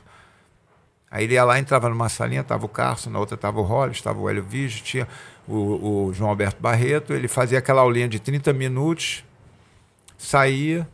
Aí 1.11 1.25
ele 1.25 1.33
ia 1.33 1.43
lá, 1.43 1.59
entrava 1.59 1.89
numa 1.89 2.07
salinha, 2.07 2.41
estava 2.41 2.65
o 2.65 2.69
Carson, 2.69 3.09
na 3.09 3.19
outra 3.19 3.35
estava 3.35 3.59
o 3.59 3.63
Hollis, 3.63 3.97
estava 3.97 4.17
o 4.19 4.29
Hélio 4.29 4.41
Vigio, 4.41 4.81
tinha 4.81 5.07
o, 5.45 6.07
o, 6.07 6.13
João 6.13 6.29
Alberto 6.29 6.61
Barreto, 6.61 7.13
ele 7.13 7.27
fazia 7.27 7.59
aquela 7.59 7.81
aulinha 7.81 8.07
de 8.07 8.17
30 8.17 8.53
minutos, 8.53 9.25
saía 10.17 10.87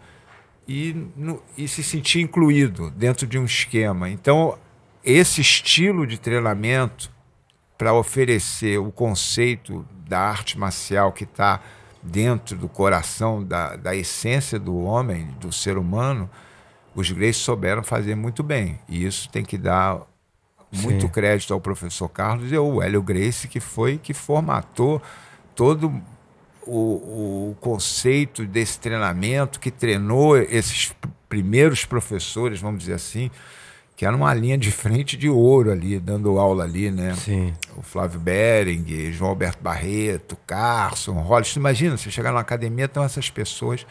e, 0.67 1.07
no, 1.15 1.41
e 1.55 1.67
se 1.67 1.83
sentia 1.83 2.21
incluído 2.21 2.89
dentro 2.89 3.27
de 3.27 3.37
um 3.37 3.45
esquema. 3.45 4.09
Então, 4.09 4.57
esse 5.03 5.39
estilo 5.39 6.05
de 6.05 6.19
treinamento 6.19 7.11
para 7.77 7.93
oferecer 7.93 8.77
o 8.77 8.91
conceito 8.91 9.85
da 10.05 10.19
arte 10.19 10.59
marcial 10.59 11.13
que 11.13 11.23
está 11.23 11.61
dentro 12.01 12.55
do 12.57 12.69
coração, 12.69 13.43
da, 13.43 13.75
da 13.75 13.95
essência 13.95 14.57
do 14.57 14.77
homem, 14.83 15.27
do 15.39 15.51
ser 15.51 15.77
humano, 15.77 16.29
os 16.95 17.11
Grace 17.11 17.39
souberam 17.39 17.83
fazer 17.83 18.15
muito 18.15 18.41
bem. 18.41 18.79
E 18.87 19.05
isso 19.05 19.29
tem 19.29 19.43
que 19.43 19.57
dar 19.57 20.01
muito 20.71 21.01
Sim. 21.01 21.09
crédito 21.09 21.53
ao 21.53 21.59
professor 21.59 22.07
Carlos 22.09 22.51
e 22.51 22.55
ao 22.55 22.81
Hélio 22.81 23.01
Grace, 23.01 23.47
que 23.47 23.59
foi 23.59 23.97
que 23.97 24.13
formatou 24.13 25.01
todo 25.55 26.01
o, 26.65 27.49
o 27.51 27.57
conceito 27.59 28.45
desse 28.45 28.79
treinamento, 28.79 29.59
que 29.59 29.71
treinou 29.71 30.37
esses 30.37 30.93
primeiros 31.27 31.85
professores, 31.85 32.59
vamos 32.59 32.79
dizer 32.81 32.93
assim, 32.93 33.29
que 33.99 34.05
era 34.05 34.15
uma 34.15 34.33
linha 34.33 34.57
de 34.57 34.71
frente 34.71 35.17
de 35.17 35.27
ouro 35.27 35.73
ali, 35.73 35.99
dando 35.99 36.39
aula 36.39 36.63
ali, 36.63 36.89
né? 36.89 37.13
Sim. 37.15 37.53
O 37.75 37.81
Flávio 37.81 38.17
Bering, 38.17 39.11
João 39.11 39.31
Alberto 39.31 39.61
Barreto, 39.61 40.37
Carson, 40.47 41.15
Hollis. 41.15 41.53
Imagina, 41.57 41.97
você 41.97 42.09
chegar 42.09 42.31
na 42.31 42.39
academia, 42.39 42.85
estão 42.85 43.03
essas 43.03 43.29
pessoas 43.29 43.85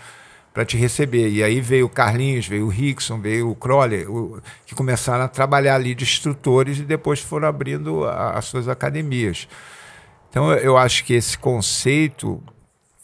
para 0.54 0.64
te 0.64 0.78
receber. 0.78 1.28
E 1.28 1.44
aí 1.44 1.60
veio 1.60 1.84
o 1.84 1.90
Carlinhos, 1.90 2.48
veio 2.48 2.64
o 2.64 2.68
Rickson, 2.70 3.20
veio 3.20 3.50
o 3.50 3.54
Crowley, 3.54 4.06
o, 4.06 4.40
que 4.64 4.74
começaram 4.74 5.24
a 5.24 5.28
trabalhar 5.28 5.74
ali 5.74 5.94
de 5.94 6.04
instrutores 6.04 6.78
e 6.78 6.84
depois 6.84 7.20
foram 7.20 7.46
abrindo 7.46 8.06
a, 8.06 8.30
as 8.30 8.46
suas 8.46 8.66
academias. 8.66 9.46
Então 10.30 10.50
eu 10.54 10.78
acho 10.78 11.04
que 11.04 11.12
esse 11.12 11.36
conceito 11.36 12.42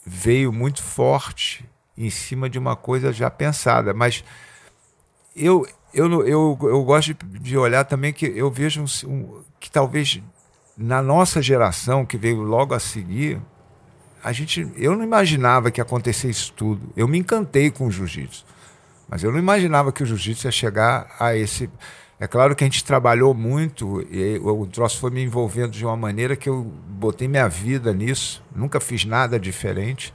veio 0.03 0.51
muito 0.51 0.81
forte 0.81 1.63
em 1.95 2.09
cima 2.09 2.49
de 2.49 2.57
uma 2.57 2.75
coisa 2.75 3.13
já 3.13 3.29
pensada. 3.29 3.93
Mas 3.93 4.23
eu, 5.35 5.67
eu, 5.95 6.27
eu, 6.27 6.59
eu 6.61 6.83
gosto 6.83 7.15
de 7.25 7.57
olhar 7.57 7.85
também 7.85 8.11
que 8.11 8.25
eu 8.25 8.51
vejo 8.51 8.83
um, 8.83 9.09
um, 9.09 9.41
que 9.59 9.71
talvez 9.71 10.21
na 10.77 11.01
nossa 11.01 11.41
geração, 11.41 12.05
que 12.05 12.17
veio 12.17 12.41
logo 12.41 12.73
a 12.73 12.79
seguir, 12.79 13.41
a 14.21 14.33
gente, 14.33 14.69
eu 14.75 14.95
não 14.95 15.03
imaginava 15.03 15.71
que 15.71 15.79
ia 15.79 15.83
acontecer 15.83 16.29
isso 16.29 16.51
tudo. 16.53 16.91
Eu 16.97 17.07
me 17.07 17.17
encantei 17.17 17.71
com 17.71 17.87
o 17.87 17.91
jiu-jitsu, 17.91 18.45
mas 19.07 19.23
eu 19.23 19.31
não 19.31 19.39
imaginava 19.39 19.91
que 19.91 20.03
o 20.03 20.05
jiu-jitsu 20.05 20.47
ia 20.47 20.51
chegar 20.51 21.15
a 21.17 21.33
esse. 21.33 21.69
É 22.19 22.27
claro 22.27 22.55
que 22.55 22.63
a 22.63 22.67
gente 22.67 22.83
trabalhou 22.83 23.33
muito 23.33 24.01
e 24.11 24.37
o 24.39 24.65
troço 24.65 24.99
foi 24.99 25.11
me 25.11 25.23
envolvendo 25.23 25.71
de 25.71 25.85
uma 25.85 25.95
maneira 25.95 26.35
que 26.35 26.49
eu 26.49 26.63
botei 26.63 27.27
minha 27.27 27.47
vida 27.47 27.93
nisso, 27.93 28.43
nunca 28.53 28.79
fiz 28.79 29.05
nada 29.05 29.39
diferente. 29.39 30.13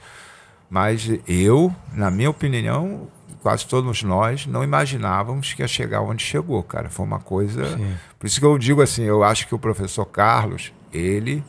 Mas 0.68 1.10
eu, 1.26 1.74
na 1.92 2.10
minha 2.10 2.30
opinião, 2.30 3.08
quase 3.42 3.66
todos 3.66 4.02
nós 4.02 4.46
não 4.46 4.62
imaginávamos 4.62 5.52
que 5.52 5.62
ia 5.62 5.68
chegar 5.68 6.02
onde 6.02 6.22
chegou, 6.22 6.62
cara. 6.62 6.88
Foi 6.88 7.04
uma 7.04 7.18
coisa. 7.18 7.76
Sim. 7.76 7.96
Por 8.18 8.26
isso 8.26 8.38
que 8.38 8.46
eu 8.46 8.58
digo 8.58 8.82
assim, 8.82 9.04
eu 9.04 9.24
acho 9.24 9.46
que 9.46 9.54
o 9.54 9.58
professor 9.58 10.04
Carlos, 10.04 10.72
ele 10.92 11.42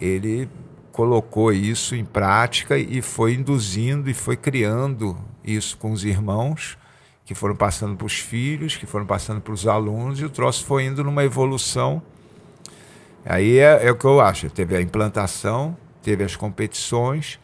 ele 0.00 0.48
colocou 0.90 1.52
isso 1.52 1.94
em 1.94 2.04
prática 2.04 2.76
e 2.76 3.00
foi 3.00 3.34
induzindo 3.34 4.10
e 4.10 4.14
foi 4.14 4.36
criando 4.36 5.16
isso 5.44 5.76
com 5.76 5.92
os 5.92 6.04
irmãos 6.04 6.76
que 7.24 7.34
foram 7.34 7.54
passando 7.54 7.96
para 7.96 8.06
os 8.06 8.18
filhos, 8.18 8.76
que 8.76 8.84
foram 8.84 9.06
passando 9.06 9.40
para 9.40 9.52
os 9.52 9.66
alunos 9.66 10.20
e 10.20 10.24
o 10.24 10.28
troço 10.28 10.64
foi 10.66 10.84
indo 10.84 11.04
numa 11.04 11.24
evolução. 11.24 12.02
Aí 13.24 13.58
é, 13.58 13.86
é 13.86 13.90
o 13.90 13.96
que 13.96 14.04
eu 14.04 14.20
acho. 14.20 14.50
Teve 14.50 14.76
a 14.76 14.80
implantação, 14.80 15.76
teve 16.02 16.24
as 16.24 16.34
competições 16.34 17.38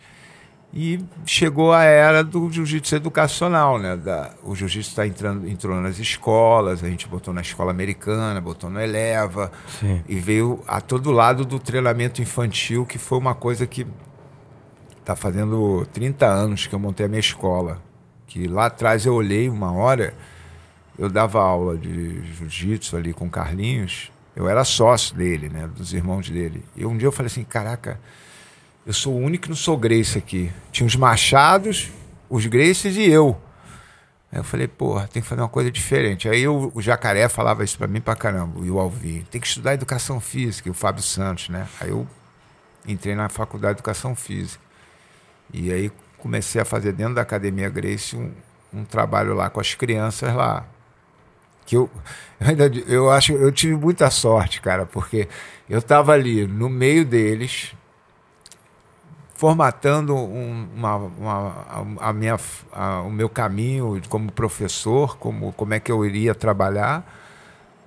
e 0.72 1.00
chegou 1.24 1.72
a 1.72 1.82
era 1.82 2.22
do 2.22 2.50
jiu-jitsu 2.50 2.96
educacional, 2.96 3.78
né? 3.78 3.96
Da, 3.96 4.32
o 4.42 4.54
jiu-jitsu 4.54 4.90
está 4.90 5.06
entrando 5.06 5.48
entrou 5.48 5.80
nas 5.80 5.98
escolas, 5.98 6.84
a 6.84 6.88
gente 6.88 7.08
botou 7.08 7.32
na 7.32 7.40
escola 7.40 7.70
americana, 7.70 8.40
botou 8.40 8.68
no 8.68 8.78
Eleva, 8.78 9.50
Sim. 9.80 10.02
e 10.06 10.16
veio 10.16 10.62
a 10.66 10.80
todo 10.80 11.10
lado 11.10 11.44
do 11.44 11.58
treinamento 11.58 12.20
infantil, 12.20 12.84
que 12.84 12.98
foi 12.98 13.16
uma 13.16 13.34
coisa 13.34 13.66
que 13.66 13.86
está 15.00 15.16
fazendo 15.16 15.86
30 15.92 16.26
anos 16.26 16.66
que 16.66 16.74
eu 16.74 16.78
montei 16.78 17.06
a 17.06 17.08
minha 17.08 17.20
escola. 17.20 17.80
Que 18.26 18.46
lá 18.46 18.66
atrás 18.66 19.06
eu 19.06 19.14
olhei 19.14 19.48
uma 19.48 19.72
hora, 19.72 20.12
eu 20.98 21.08
dava 21.08 21.40
aula 21.40 21.78
de 21.78 22.22
jiu-jitsu 22.34 22.94
ali 22.94 23.14
com 23.14 23.26
o 23.26 23.30
Carlinhos, 23.30 24.12
eu 24.36 24.46
era 24.46 24.62
sócio 24.64 25.16
dele, 25.16 25.48
né? 25.48 25.66
Dos 25.66 25.94
irmãos 25.94 26.28
dele. 26.28 26.62
E 26.76 26.84
um 26.84 26.94
dia 26.94 27.08
eu 27.08 27.12
falei 27.12 27.28
assim, 27.28 27.42
caraca 27.42 27.98
eu 28.88 28.94
sou 28.94 29.12
o 29.12 29.18
único 29.18 29.42
que 29.42 29.48
não 29.50 29.56
sou 29.56 29.76
Grace 29.76 30.16
aqui. 30.16 30.50
Tinha 30.72 30.86
os 30.86 30.96
Machados, 30.96 31.90
os 32.30 32.46
Graces 32.46 32.96
e 32.96 33.02
eu. 33.02 33.38
Aí 34.32 34.38
eu 34.38 34.44
falei, 34.44 34.66
porra, 34.66 35.06
tem 35.06 35.20
que 35.20 35.28
fazer 35.28 35.42
uma 35.42 35.48
coisa 35.48 35.70
diferente. 35.70 36.26
Aí 36.26 36.40
eu, 36.40 36.72
o 36.74 36.80
Jacaré 36.80 37.28
falava 37.28 37.62
isso 37.62 37.76
para 37.76 37.86
mim 37.86 38.00
pra 38.00 38.16
caramba, 38.16 38.64
e 38.64 38.70
o 38.70 38.78
Alvin. 38.78 39.26
Tem 39.30 39.38
que 39.38 39.46
estudar 39.46 39.74
educação 39.74 40.18
física, 40.20 40.70
e 40.70 40.70
o 40.70 40.74
Fábio 40.74 41.02
Santos, 41.02 41.50
né? 41.50 41.68
Aí 41.78 41.90
eu 41.90 42.08
entrei 42.86 43.14
na 43.14 43.28
faculdade 43.28 43.74
de 43.74 43.80
educação 43.80 44.16
física. 44.16 44.64
E 45.52 45.70
aí 45.70 45.92
comecei 46.16 46.58
a 46.58 46.64
fazer 46.64 46.92
dentro 46.92 47.12
da 47.12 47.20
Academia 47.20 47.68
Grace 47.68 48.16
um, 48.16 48.32
um 48.72 48.86
trabalho 48.86 49.34
lá 49.34 49.50
com 49.50 49.60
as 49.60 49.74
crianças 49.74 50.34
lá. 50.34 50.66
Que 51.66 51.76
eu, 51.76 51.90
eu 52.40 52.88
eu 52.88 53.10
acho, 53.10 53.32
eu 53.34 53.52
tive 53.52 53.74
muita 53.74 54.08
sorte, 54.08 54.62
cara, 54.62 54.86
porque 54.86 55.28
eu 55.68 55.82
tava 55.82 56.12
ali 56.12 56.46
no 56.46 56.70
meio 56.70 57.04
deles, 57.04 57.74
formatando 59.38 60.16
um, 60.16 60.68
uma, 60.74 60.96
uma, 60.96 61.66
a, 62.00 62.12
minha, 62.12 62.36
a, 62.72 63.02
o 63.02 63.10
meu 63.10 63.28
caminho 63.28 64.02
como 64.08 64.32
professor, 64.32 65.16
como, 65.16 65.52
como 65.52 65.74
é 65.74 65.78
que 65.78 65.92
eu 65.92 66.04
iria 66.04 66.34
trabalhar. 66.34 67.06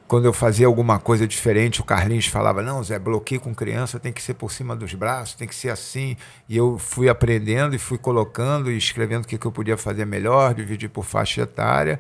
Quando 0.08 0.24
eu 0.24 0.32
fazia 0.32 0.66
alguma 0.66 0.98
coisa 0.98 1.28
diferente, 1.28 1.82
o 1.82 1.84
Carlinhos 1.84 2.28
falava: 2.28 2.62
Não, 2.62 2.82
Zé, 2.82 2.98
bloqueio 2.98 3.42
com 3.42 3.54
criança 3.54 4.00
tem 4.00 4.14
que 4.14 4.22
ser 4.22 4.36
por 4.36 4.50
cima 4.50 4.78
dos 4.78 4.94
braços, 4.94 5.36
tem 5.36 5.46
que 5.46 5.54
ser 5.54 5.70
assim. 5.70 6.16
E 6.48 6.56
eu 6.56 6.78
fui 6.78 7.10
aprendendo 7.10 7.76
e 7.76 7.78
fui 7.78 7.98
colocando 7.98 8.72
e 8.72 8.78
escrevendo 8.78 9.26
o 9.26 9.28
que, 9.28 9.38
que 9.38 9.46
eu 9.46 9.52
podia 9.52 9.76
fazer 9.76 10.06
melhor, 10.06 10.54
dividir 10.54 10.90
por 10.90 11.04
faixa 11.04 11.42
etária. 11.42 12.00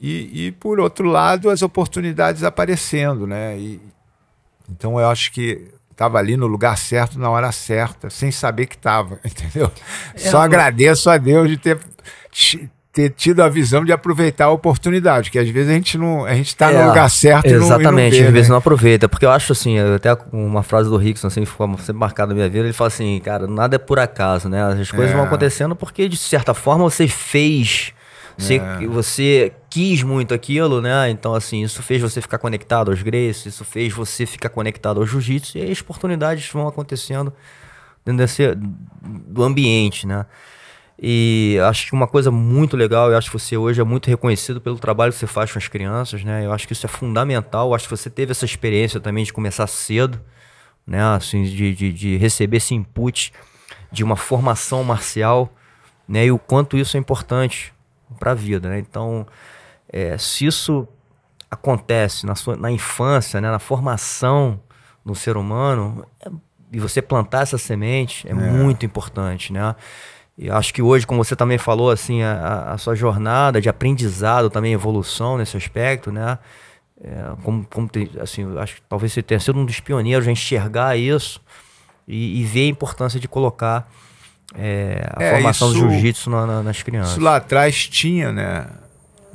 E, 0.00 0.46
e 0.48 0.52
por 0.52 0.80
outro 0.80 1.06
lado, 1.06 1.50
as 1.50 1.62
oportunidades 1.62 2.42
aparecendo. 2.42 3.28
Né? 3.28 3.56
E, 3.56 3.80
então 4.68 4.98
eu 4.98 5.08
acho 5.08 5.30
que 5.30 5.72
estava 5.96 6.18
ali 6.18 6.36
no 6.36 6.46
lugar 6.46 6.76
certo, 6.76 7.18
na 7.18 7.30
hora 7.30 7.50
certa, 7.50 8.10
sem 8.10 8.30
saber 8.30 8.66
que 8.66 8.76
estava, 8.76 9.18
entendeu? 9.24 9.72
É, 10.14 10.18
Só 10.18 10.38
agradeço 10.38 11.08
a 11.08 11.16
Deus 11.16 11.48
de 11.48 11.56
ter, 11.56 11.78
ter 12.92 13.10
tido 13.10 13.42
a 13.42 13.48
visão 13.48 13.82
de 13.82 13.92
aproveitar 13.92 14.44
a 14.44 14.50
oportunidade, 14.50 15.30
que 15.30 15.38
às 15.38 15.48
vezes 15.48 15.70
a 15.70 15.72
gente 15.72 15.96
não, 15.96 16.26
a 16.26 16.34
gente 16.34 16.48
está 16.48 16.70
é, 16.70 16.82
no 16.82 16.88
lugar 16.88 17.08
certo 17.08 17.46
exatamente, 17.46 18.16
e 18.16 18.18
não, 18.18 18.24
vê, 18.24 18.26
às 18.26 18.32
vezes 18.32 18.48
né? 18.48 18.52
não 18.52 18.58
aproveita, 18.58 19.08
porque 19.08 19.24
eu 19.24 19.30
acho 19.30 19.52
assim, 19.52 19.78
até 19.78 20.14
uma 20.30 20.62
frase 20.62 20.90
do 20.90 20.98
Rickson 20.98 21.28
assim, 21.28 21.46
ficou 21.46 21.66
sempre 21.78 21.94
marcada 21.94 22.28
na 22.28 22.34
minha 22.34 22.48
vida, 22.48 22.66
ele 22.66 22.74
fala 22.74 22.88
assim, 22.88 23.18
cara, 23.24 23.46
nada 23.46 23.76
é 23.76 23.78
por 23.78 23.98
acaso, 23.98 24.50
né? 24.50 24.62
As 24.62 24.90
coisas 24.90 25.12
é. 25.12 25.16
vão 25.16 25.24
acontecendo 25.24 25.74
porque 25.74 26.10
de 26.10 26.18
certa 26.18 26.52
forma 26.52 26.84
você 26.84 27.08
fez 27.08 27.94
você, 28.36 28.56
é. 28.56 28.86
você 28.86 29.52
quis 29.70 30.02
muito 30.02 30.34
aquilo, 30.34 30.80
né? 30.80 31.10
Então, 31.10 31.34
assim, 31.34 31.62
isso 31.62 31.82
fez 31.82 32.02
você 32.02 32.20
ficar 32.20 32.38
conectado 32.38 32.90
aos 32.90 33.02
Grace, 33.02 33.48
isso 33.48 33.64
fez 33.64 33.92
você 33.92 34.26
ficar 34.26 34.50
conectado 34.50 35.00
ao 35.00 35.06
jiu-jitsu, 35.06 35.58
e 35.58 35.70
as 35.70 35.80
oportunidades 35.80 36.48
vão 36.50 36.68
acontecendo 36.68 37.32
dentro 38.04 38.18
desse, 38.18 38.54
do 38.54 39.42
ambiente, 39.42 40.06
né? 40.06 40.26
E 40.98 41.58
acho 41.68 41.86
que 41.86 41.92
uma 41.92 42.06
coisa 42.06 42.30
muito 42.30 42.76
legal, 42.76 43.10
eu 43.10 43.18
acho 43.18 43.30
que 43.30 43.38
você 43.38 43.56
hoje 43.56 43.80
é 43.80 43.84
muito 43.84 44.08
reconhecido 44.08 44.60
pelo 44.60 44.78
trabalho 44.78 45.12
que 45.12 45.18
você 45.18 45.26
faz 45.26 45.52
com 45.52 45.58
as 45.58 45.68
crianças, 45.68 46.24
né? 46.24 46.46
Eu 46.46 46.52
acho 46.52 46.66
que 46.66 46.72
isso 46.72 46.86
é 46.86 46.88
fundamental. 46.88 47.68
Eu 47.68 47.74
acho 47.74 47.84
que 47.84 47.90
você 47.90 48.08
teve 48.08 48.32
essa 48.32 48.46
experiência 48.46 48.98
também 48.98 49.24
de 49.24 49.32
começar 49.32 49.66
cedo, 49.66 50.18
né? 50.86 51.02
Assim, 51.02 51.42
de, 51.42 51.74
de, 51.74 51.92
de 51.92 52.16
receber 52.16 52.58
esse 52.58 52.74
input 52.74 53.32
de 53.92 54.02
uma 54.02 54.16
formação 54.16 54.82
marcial, 54.82 55.54
né? 56.08 56.26
E 56.26 56.32
o 56.32 56.38
quanto 56.38 56.78
isso 56.78 56.96
é 56.96 57.00
importante 57.00 57.74
para 58.18 58.32
a 58.32 58.34
vida, 58.34 58.68
né? 58.68 58.78
Então, 58.78 59.26
é, 59.88 60.16
se 60.18 60.46
isso 60.46 60.86
acontece 61.50 62.26
na, 62.26 62.34
sua, 62.34 62.56
na 62.56 62.70
infância, 62.70 63.40
né, 63.40 63.50
na 63.50 63.58
formação 63.58 64.60
do 65.04 65.14
ser 65.14 65.36
humano, 65.36 66.04
é, 66.20 66.30
e 66.72 66.80
você 66.80 67.00
plantar 67.00 67.42
essa 67.42 67.58
semente 67.58 68.26
é, 68.26 68.30
é, 68.30 68.34
muito 68.34 68.84
importante, 68.84 69.52
né? 69.52 69.74
E 70.38 70.50
acho 70.50 70.74
que 70.74 70.82
hoje, 70.82 71.06
como 71.06 71.24
você 71.24 71.34
também 71.34 71.56
falou, 71.56 71.90
assim, 71.90 72.22
a, 72.22 72.72
a 72.72 72.78
sua 72.78 72.94
jornada 72.94 73.60
de 73.60 73.68
aprendizado, 73.68 74.50
também 74.50 74.72
evolução 74.72 75.38
nesse 75.38 75.56
aspecto, 75.56 76.12
né? 76.12 76.38
É, 77.00 77.32
como, 77.42 77.64
como 77.66 77.90
assim, 78.20 78.58
acho 78.58 78.76
que 78.76 78.82
talvez 78.88 79.12
você 79.12 79.22
tenha 79.22 79.40
sido 79.40 79.58
um 79.58 79.64
dos 79.64 79.80
pioneiros 79.80 80.26
a 80.26 80.32
enxergar 80.32 80.96
isso 80.96 81.40
e, 82.08 82.40
e 82.40 82.44
ver 82.44 82.64
a 82.64 82.68
importância 82.68 83.20
de 83.20 83.28
colocar 83.28 83.88
é, 84.58 85.06
a 85.14 85.22
é, 85.22 85.32
formação 85.32 85.70
isso, 85.70 85.80
do 85.80 85.90
jiu-jitsu 85.90 86.30
na, 86.30 86.46
na, 86.46 86.62
nas 86.62 86.82
crianças. 86.82 87.12
Isso 87.12 87.20
lá 87.20 87.36
atrás 87.36 87.86
tinha, 87.88 88.32
né? 88.32 88.66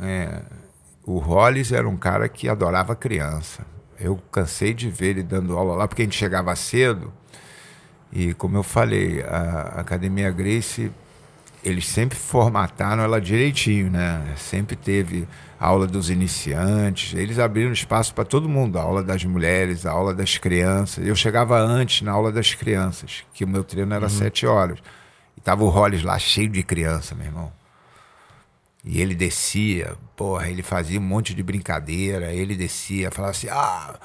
É, 0.02 0.42
o 1.06 1.20
Hollis 1.20 1.72
era 1.72 1.88
um 1.88 1.98
cara 1.98 2.28
que 2.28 2.50
adorava 2.50 2.96
criança. 2.96 3.66
Eu 4.00 4.20
cansei 4.32 4.74
de 4.74 4.90
ver 4.90 5.10
ele 5.10 5.24
dando 5.24 5.56
aula 5.56 5.76
lá, 5.76 5.88
porque 5.88 6.02
a 6.02 6.06
gente 6.06 6.18
chegava 6.18 6.56
cedo. 6.56 7.14
E 8.12 8.34
como 8.34 8.58
eu 8.58 8.64
falei, 8.64 9.22
a 9.22 9.76
Academia 9.78 10.32
Grace, 10.32 10.92
eles 11.64 11.88
sempre 11.88 12.18
formataram 12.18 13.04
ela 13.04 13.22
direitinho, 13.22 13.92
né? 13.92 14.34
Sempre 14.36 14.76
teve 14.76 15.28
aula 15.60 15.86
dos 15.86 16.10
iniciantes, 16.10 17.14
eles 17.14 17.38
abriram 17.38 17.72
espaço 17.72 18.16
para 18.16 18.26
todo 18.26 18.50
mundo, 18.50 18.80
a 18.80 18.82
aula 18.82 19.04
das 19.04 19.24
mulheres, 19.24 19.86
a 19.86 19.92
aula 19.92 20.12
das 20.12 20.40
crianças. 20.40 21.06
Eu 21.06 21.16
chegava 21.16 21.60
antes 21.60 22.02
na 22.02 22.12
aula 22.12 22.32
das 22.32 22.56
crianças, 22.56 23.24
que 23.32 23.46
o 23.46 23.48
meu 23.48 23.64
treino 23.64 23.94
era 23.94 24.06
uhum. 24.06 24.10
sete 24.10 24.48
horas. 24.48 24.80
E 25.38 25.42
tava 25.42 25.64
o 25.64 25.70
Hollis 25.70 26.04
lá 26.04 26.18
cheio 26.20 26.50
de 26.50 26.64
criança, 26.64 27.16
meu 27.16 27.26
irmão. 27.26 27.52
E 28.84 29.00
ele 29.00 29.14
descia, 29.14 29.96
porra, 30.16 30.50
ele 30.50 30.64
fazia 30.64 31.00
um 31.00 31.04
monte 31.04 31.36
de 31.36 31.44
brincadeira, 31.44 32.34
ele 32.34 32.56
descia, 32.56 33.12
falava 33.12 33.32
assim, 33.32 33.48
ah, 33.50 34.00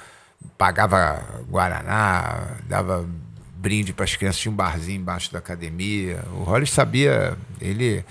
pagava 0.58 1.24
Guaraná, 1.48 2.58
dava 2.68 3.08
brinde 3.56 3.92
para 3.94 4.04
as 4.04 4.14
crianças, 4.14 4.40
tinha 4.40 4.52
um 4.52 4.56
barzinho 4.56 5.00
embaixo 5.00 5.32
da 5.32 5.38
academia. 5.38 6.22
O 6.34 6.42
Hollis 6.42 6.70
sabia, 6.70 7.36
ele 7.58 8.04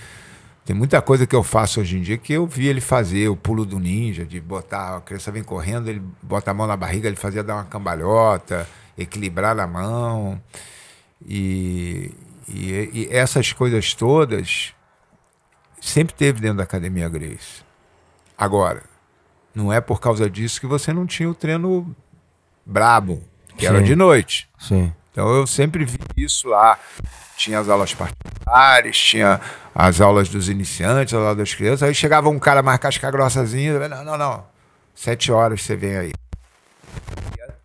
tem 0.66 0.76
muita 0.76 1.00
coisa 1.02 1.28
que 1.28 1.36
eu 1.36 1.44
faço 1.44 1.80
hoje 1.80 1.98
em 1.98 2.02
dia 2.02 2.18
que 2.18 2.34
eu 2.34 2.48
vi 2.48 2.68
ele 2.68 2.82
fazer, 2.82 3.30
o 3.30 3.36
pulo 3.36 3.66
do 3.66 3.80
ninja, 3.80 4.26
de 4.26 4.42
botar, 4.42 4.98
a 4.98 5.02
criança 5.02 5.32
vem 5.32 5.44
correndo, 5.44 5.88
ele 5.88 6.02
bota 6.24 6.50
a 6.50 6.54
mão 6.56 6.66
na 6.66 6.76
barriga, 6.76 7.08
ele 7.08 7.16
fazia 7.16 7.44
dar 7.44 7.54
uma 7.56 7.66
cambalhota, 7.66 8.68
equilibrar 8.98 9.58
a 9.60 9.68
mão. 9.68 10.42
E, 11.24 12.12
e, 12.48 12.90
e, 12.94 13.08
essas 13.12 13.54
coisas 13.54 13.94
todas 13.94 14.74
sempre 15.82 16.14
teve 16.14 16.40
dentro 16.40 16.58
da 16.58 16.64
Academia 16.64 17.10
Grace. 17.10 17.64
Agora, 18.38 18.84
não 19.54 19.72
é 19.72 19.80
por 19.80 20.00
causa 20.00 20.30
disso 20.30 20.60
que 20.60 20.68
você 20.68 20.92
não 20.92 21.06
tinha 21.06 21.30
o 21.30 21.36
treino 21.36 21.96
brabo, 22.66 23.24
que 23.58 23.62
Sim. 23.62 23.68
era 23.68 23.82
de 23.82 23.96
noite. 23.96 24.50
Sim. 24.60 24.94
Então 25.12 25.30
eu 25.34 25.48
sempre 25.48 25.86
vi 25.86 26.00
isso 26.18 26.50
lá. 26.50 26.78
Tinha 27.38 27.60
as 27.60 27.70
aulas 27.70 27.94
particulares, 27.94 28.98
tinha 28.98 29.40
as 29.74 30.00
aulas 30.02 30.30
dos 30.30 30.50
iniciantes, 30.50 31.14
as 31.14 31.20
aulas 31.20 31.38
das 31.38 31.54
crianças. 31.54 31.84
Aí 31.84 31.96
chegava 31.96 32.30
um 32.30 32.40
cara 32.40 32.62
mais 32.62 32.80
casca 32.80 33.10
grossazinho, 33.12 33.88
não, 33.88 34.04
não, 34.04 34.18
não. 34.18 34.46
Sete 34.94 35.32
horas 35.32 35.62
você 35.62 35.76
vem 35.76 35.98
aí. 35.98 36.14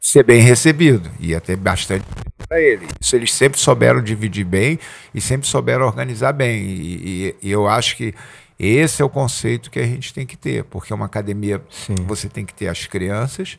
Ser 0.00 0.22
bem 0.22 0.40
recebido, 0.40 1.10
ia 1.20 1.40
ter 1.42 1.56
bastante 1.56 2.06
para 2.48 2.58
ele. 2.58 2.88
Isso 2.98 3.14
eles 3.14 3.32
sempre 3.32 3.60
souberam 3.60 4.02
dividir 4.02 4.44
bem 4.44 4.78
e 5.14 5.20
sempre 5.20 5.46
souberam 5.46 5.84
organizar 5.84 6.32
bem. 6.32 6.62
E, 6.62 6.96
e, 7.42 7.48
e, 7.48 7.50
eu 7.50 7.68
acho 7.68 7.96
que 7.98 8.14
esse 8.58 9.02
é 9.02 9.04
o 9.04 9.10
conceito 9.10 9.70
que 9.70 9.78
a 9.78 9.86
gente 9.86 10.14
tem 10.14 10.26
que 10.26 10.38
ter, 10.38 10.64
porque 10.64 10.92
uma 10.94 11.04
academia 11.04 11.62
Sim. 11.68 11.94
você 12.06 12.30
tem 12.30 12.46
que 12.46 12.54
ter 12.54 12.68
as 12.68 12.86
crianças, 12.86 13.58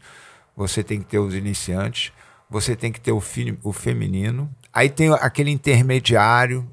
você 0.56 0.84
tem 0.84 1.00
que 1.00 1.06
ter 1.06 1.20
os 1.20 1.36
iniciantes, 1.36 2.12
você 2.50 2.76
tem 2.76 2.92
que 2.92 3.00
ter 3.00 3.12
o, 3.12 3.22
fi, 3.22 3.58
o 3.64 3.72
feminino, 3.72 4.50
aí 4.74 4.90
tem 4.90 5.14
aquele 5.14 5.52
intermediário 5.52 6.68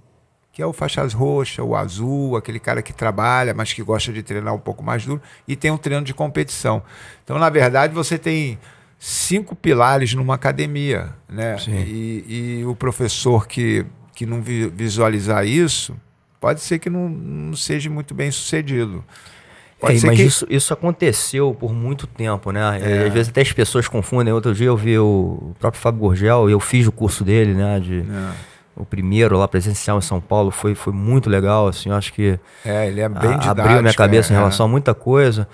que 0.50 0.62
é 0.62 0.66
o 0.66 0.72
faixas 0.72 1.12
roxa, 1.12 1.62
o 1.62 1.76
azul, 1.76 2.36
aquele 2.36 2.58
cara 2.58 2.82
que 2.82 2.92
trabalha, 2.92 3.54
mas 3.54 3.72
que 3.72 3.80
gosta 3.80 4.12
de 4.12 4.24
treinar 4.24 4.52
um 4.52 4.58
pouco 4.58 4.82
mais 4.82 5.06
duro, 5.06 5.22
e 5.46 5.54
tem 5.54 5.70
um 5.70 5.76
treino 5.76 6.04
de 6.04 6.12
competição. 6.12 6.82
Então, 7.22 7.38
na 7.38 7.48
verdade, 7.48 7.94
você 7.94 8.18
tem 8.18 8.58
cinco 8.98 9.54
pilares 9.54 10.12
numa 10.14 10.34
academia, 10.34 11.10
né? 11.28 11.56
E, 11.68 12.60
e, 12.60 12.64
o 12.64 12.74
professor 12.74 13.46
que, 13.46 13.86
que 14.14 14.26
não 14.26 14.42
visualizar 14.42 15.46
isso, 15.46 15.94
pode 16.40 16.60
ser 16.60 16.78
que 16.78 16.90
não, 16.90 17.08
não 17.08 17.56
seja 17.56 17.88
muito 17.88 18.14
bem 18.14 18.30
sucedido. 18.30 19.04
É, 19.80 19.86
mas 19.86 20.02
que... 20.02 20.22
isso, 20.22 20.46
isso 20.50 20.72
aconteceu 20.74 21.54
por 21.54 21.72
muito 21.72 22.06
tempo, 22.06 22.50
né? 22.50 22.80
É. 22.82 23.06
Às 23.06 23.12
vezes 23.12 23.28
até 23.28 23.42
as 23.42 23.52
pessoas 23.52 23.86
confundem. 23.86 24.34
Outro 24.34 24.52
dia 24.52 24.66
eu 24.66 24.76
vi 24.76 24.98
o 24.98 25.54
próprio 25.60 25.80
Fábio 25.80 26.00
Gorgel, 26.00 26.50
eu 26.50 26.58
fiz 26.58 26.86
o 26.88 26.92
curso 26.92 27.22
dele, 27.22 27.54
né? 27.54 27.78
De, 27.78 28.00
é. 28.00 28.30
O 28.74 28.84
primeiro 28.84 29.36
lá 29.38 29.46
presencial 29.46 29.98
em 29.98 30.02
São 30.02 30.20
Paulo 30.20 30.50
foi, 30.50 30.74
foi 30.74 30.92
muito 30.92 31.28
legal, 31.28 31.66
assim, 31.66 31.88
eu 31.88 31.96
acho 31.96 32.12
que 32.12 32.38
é, 32.64 32.86
ele 32.86 33.00
é 33.00 33.08
bem 33.08 33.32
a, 33.32 33.50
abriu 33.50 33.82
minha 33.82 33.92
cabeça 33.92 34.32
em 34.32 34.36
é. 34.36 34.38
relação 34.38 34.66
a 34.66 34.68
muita 34.68 34.94
coisa. 34.94 35.48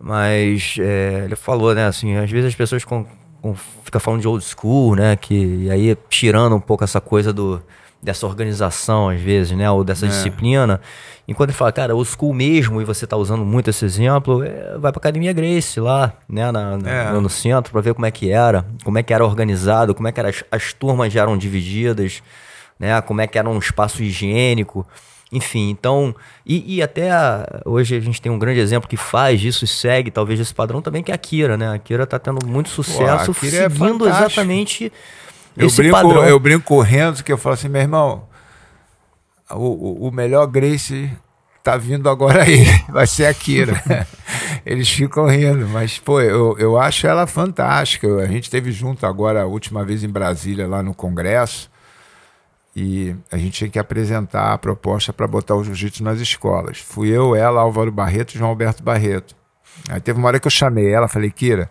Mas 0.00 0.76
é, 0.78 1.22
ele 1.24 1.34
falou, 1.34 1.74
né, 1.74 1.86
assim, 1.86 2.16
às 2.16 2.30
vezes 2.30 2.48
as 2.48 2.54
pessoas 2.54 2.84
com, 2.84 3.04
com, 3.42 3.54
ficam 3.82 4.00
falando 4.00 4.20
de 4.20 4.28
old 4.28 4.44
school, 4.44 4.94
né? 4.94 5.16
Que, 5.16 5.34
e 5.34 5.70
aí 5.70 5.96
tirando 6.08 6.54
um 6.54 6.60
pouco 6.60 6.84
essa 6.84 7.00
coisa 7.00 7.32
do, 7.32 7.60
dessa 8.00 8.26
organização, 8.26 9.08
às 9.08 9.20
vezes, 9.20 9.56
né? 9.56 9.68
Ou 9.68 9.82
dessa 9.82 10.06
é. 10.06 10.08
disciplina. 10.08 10.80
Enquanto 11.26 11.50
ele 11.50 11.58
fala, 11.58 11.72
cara, 11.72 11.96
old 11.96 12.08
school 12.08 12.32
mesmo, 12.32 12.80
e 12.80 12.84
você 12.84 13.04
está 13.04 13.16
usando 13.16 13.44
muito 13.44 13.70
esse 13.70 13.84
exemplo, 13.84 14.44
é, 14.44 14.78
vai 14.78 14.92
para 14.92 15.00
Academia 15.00 15.32
Grace 15.32 15.80
lá, 15.80 16.12
né? 16.28 16.50
Na, 16.52 16.78
na, 16.78 16.90
é. 16.90 17.12
no 17.12 17.28
centro, 17.28 17.72
para 17.72 17.80
ver 17.80 17.92
como 17.92 18.06
é 18.06 18.10
que 18.10 18.30
era, 18.30 18.64
como 18.84 18.98
é 18.98 19.02
que 19.02 19.12
era 19.12 19.24
organizado, 19.24 19.94
como 19.94 20.06
é 20.06 20.12
que 20.12 20.20
era, 20.20 20.28
as, 20.28 20.44
as 20.50 20.72
turmas 20.72 21.12
já 21.12 21.22
eram 21.22 21.36
divididas, 21.36 22.22
né? 22.78 23.00
Como 23.02 23.20
é 23.20 23.26
que 23.26 23.36
era 23.36 23.48
um 23.48 23.58
espaço 23.58 24.00
higiênico. 24.02 24.86
Enfim, 25.30 25.68
então. 25.70 26.14
E, 26.44 26.76
e, 26.76 26.82
até 26.82 27.10
hoje 27.64 27.94
a 27.94 28.00
gente 28.00 28.20
tem 28.20 28.32
um 28.32 28.38
grande 28.38 28.60
exemplo 28.60 28.88
que 28.88 28.96
faz 28.96 29.42
isso 29.42 29.64
e 29.64 29.68
segue 29.68 30.10
talvez 30.10 30.40
esse 30.40 30.54
padrão 30.54 30.80
também, 30.80 31.02
que 31.02 31.12
é 31.12 31.14
a 31.14 31.18
Kira, 31.18 31.56
né? 31.56 31.74
A 31.74 31.78
Kira 31.78 32.06
tá 32.06 32.18
tendo 32.18 32.46
muito 32.46 32.70
sucesso 32.70 33.34
Pô, 33.34 33.46
é 33.46 33.50
seguindo 33.50 34.06
é 34.06 34.10
exatamente 34.10 34.90
eu 35.56 35.66
esse 35.66 35.76
brinco, 35.76 35.94
padrão. 35.94 36.24
Eu 36.24 36.40
brinco 36.40 36.64
correndo 36.64 37.22
que 37.22 37.30
eu 37.30 37.36
falo 37.36 37.54
assim, 37.54 37.68
meu 37.68 37.82
irmão, 37.82 38.26
o, 39.50 40.06
o, 40.06 40.08
o 40.08 40.12
melhor 40.12 40.46
Grace 40.46 41.10
tá 41.62 41.76
vindo 41.76 42.08
agora 42.08 42.44
aí, 42.44 42.64
vai 42.88 43.06
ser 43.06 43.26
a 43.26 43.34
Kira. 43.34 43.82
Eles 44.64 44.88
ficam 44.88 45.26
rindo, 45.26 45.66
mas, 45.68 45.98
pô, 45.98 46.20
eu, 46.20 46.56
eu 46.58 46.78
acho 46.78 47.06
ela 47.06 47.26
fantástica. 47.26 48.06
A 48.16 48.26
gente 48.26 48.50
teve 48.50 48.72
junto 48.72 49.04
agora, 49.04 49.42
a 49.42 49.46
última 49.46 49.84
vez 49.84 50.02
em 50.02 50.08
Brasília, 50.08 50.66
lá 50.66 50.82
no 50.82 50.94
Congresso. 50.94 51.70
E 52.78 53.16
a 53.32 53.36
gente 53.36 53.54
tinha 53.54 53.68
que 53.68 53.78
apresentar 53.78 54.52
a 54.52 54.58
proposta 54.58 55.12
para 55.12 55.26
botar 55.26 55.56
o 55.56 55.64
jiu-jitsu 55.64 56.04
nas 56.04 56.20
escolas. 56.20 56.78
Fui 56.78 57.08
eu, 57.08 57.34
ela, 57.34 57.60
Álvaro 57.60 57.90
Barreto 57.90 58.34
e 58.34 58.38
João 58.38 58.50
Alberto 58.50 58.84
Barreto. 58.84 59.34
Aí 59.90 60.00
teve 60.00 60.16
uma 60.16 60.28
hora 60.28 60.38
que 60.38 60.46
eu 60.46 60.50
chamei 60.50 60.88
ela, 60.88 61.08
falei, 61.08 61.28
Kira, 61.28 61.68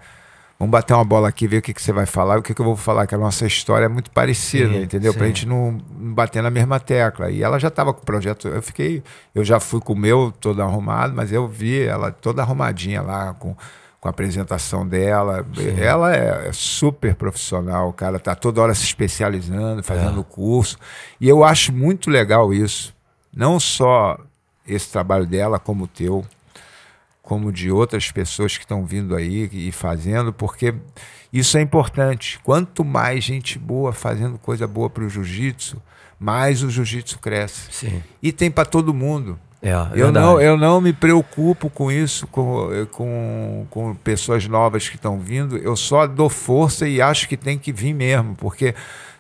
vamos 0.60 0.70
bater 0.70 0.94
uma 0.94 1.06
bola 1.06 1.30
aqui, 1.30 1.48
ver 1.48 1.60
o 1.60 1.62
que, 1.62 1.74
que 1.74 1.82
você 1.82 1.94
vai 1.94 2.06
falar, 2.06 2.38
o 2.38 2.42
que, 2.42 2.54
que 2.54 2.60
eu 2.60 2.66
vou 2.66 2.76
falar, 2.76 3.08
que 3.08 3.16
a 3.16 3.18
nossa 3.18 3.46
história 3.46 3.86
é 3.86 3.88
muito 3.88 4.12
parecida, 4.12 4.68
sim, 4.74 4.82
entendeu? 4.82 5.14
Sim. 5.14 5.18
Pra 5.18 5.28
gente 5.28 5.48
não 5.48 5.78
bater 5.88 6.44
na 6.44 6.50
mesma 6.50 6.78
tecla. 6.78 7.32
E 7.32 7.42
ela 7.42 7.58
já 7.58 7.70
estava 7.70 7.94
com 7.94 8.02
o 8.02 8.06
projeto, 8.06 8.50
eu 8.50 8.62
fiquei, 8.62 9.02
eu 9.34 9.46
já 9.46 9.62
fui 9.62 9.80
com 9.80 9.94
o 9.94 9.98
meu 9.98 10.34
todo 10.42 10.62
arrumado, 10.62 11.14
mas 11.16 11.32
eu 11.32 11.48
vi 11.48 11.84
ela 11.84 12.12
toda 12.12 12.42
arrumadinha 12.42 13.02
lá, 13.02 13.34
com, 13.34 13.56
com 14.00 14.08
a 14.08 14.12
apresentação 14.12 14.88
dela. 14.88 15.46
Sim. 15.56 15.80
Ela 15.80 16.16
é, 16.16 16.48
é, 16.48 16.54
super 16.54 17.16
profissional, 17.16 17.92
cara, 17.94 18.20
tá 18.20 18.36
toda 18.36 18.62
hora 18.62 18.76
se 18.76 18.84
especializando, 18.84 19.84
fazendo 19.84 20.22
é. 20.22 20.24
curso. 20.24 20.78
E 21.20 21.28
eu 21.28 21.44
acho 21.44 21.74
muito 21.74 22.10
legal 22.10 22.54
isso. 22.54 22.96
Não 23.36 23.60
só 23.60 24.18
esse 24.68 24.92
trabalho 24.92 25.26
dela, 25.26 25.60
como 25.60 25.86
o 25.86 25.88
teu 25.88 26.26
como 27.28 27.52
de 27.52 27.70
outras 27.70 28.10
pessoas 28.10 28.58
que 28.58 28.64
estão 28.64 28.86
vindo 28.86 29.14
aí 29.14 29.50
e 29.52 29.70
fazendo, 29.70 30.32
porque 30.32 30.74
isso 31.32 31.58
é 31.58 31.62
importante. 31.62 32.40
Quanto 32.42 32.86
mais 32.86 33.22
gente 33.22 33.60
boa 33.60 33.92
fazendo 33.92 34.38
coisa 34.38 34.66
boa 34.66 34.90
para 34.90 35.04
o 35.04 35.10
jiu-jitsu, 35.10 35.76
mais 36.18 36.64
o 36.64 36.70
jiu-jitsu 36.70 37.20
cresce. 37.20 37.68
Sim. 37.70 38.02
E 38.24 38.32
tem 38.32 38.50
para 38.50 38.64
todo 38.64 38.94
mundo. 38.94 39.38
É, 39.62 39.70
é 39.70 39.90
eu, 39.96 40.12
não, 40.12 40.40
eu 40.40 40.58
não 40.58 40.80
me 40.80 40.94
preocupo 40.94 41.70
com 41.70 41.92
isso, 41.92 42.28
com, 42.28 42.70
com, 42.92 43.68
com 43.70 43.96
pessoas 43.96 44.48
novas 44.48 44.88
que 44.88 44.96
estão 44.96 45.20
vindo. 45.20 45.58
Eu 45.58 45.76
só 45.76 46.06
dou 46.06 46.30
força 46.30 46.88
e 46.88 47.02
acho 47.02 47.28
que 47.28 47.36
tem 47.36 47.58
que 47.58 47.72
vir 47.72 47.94
mesmo, 47.94 48.36
porque 48.36 48.76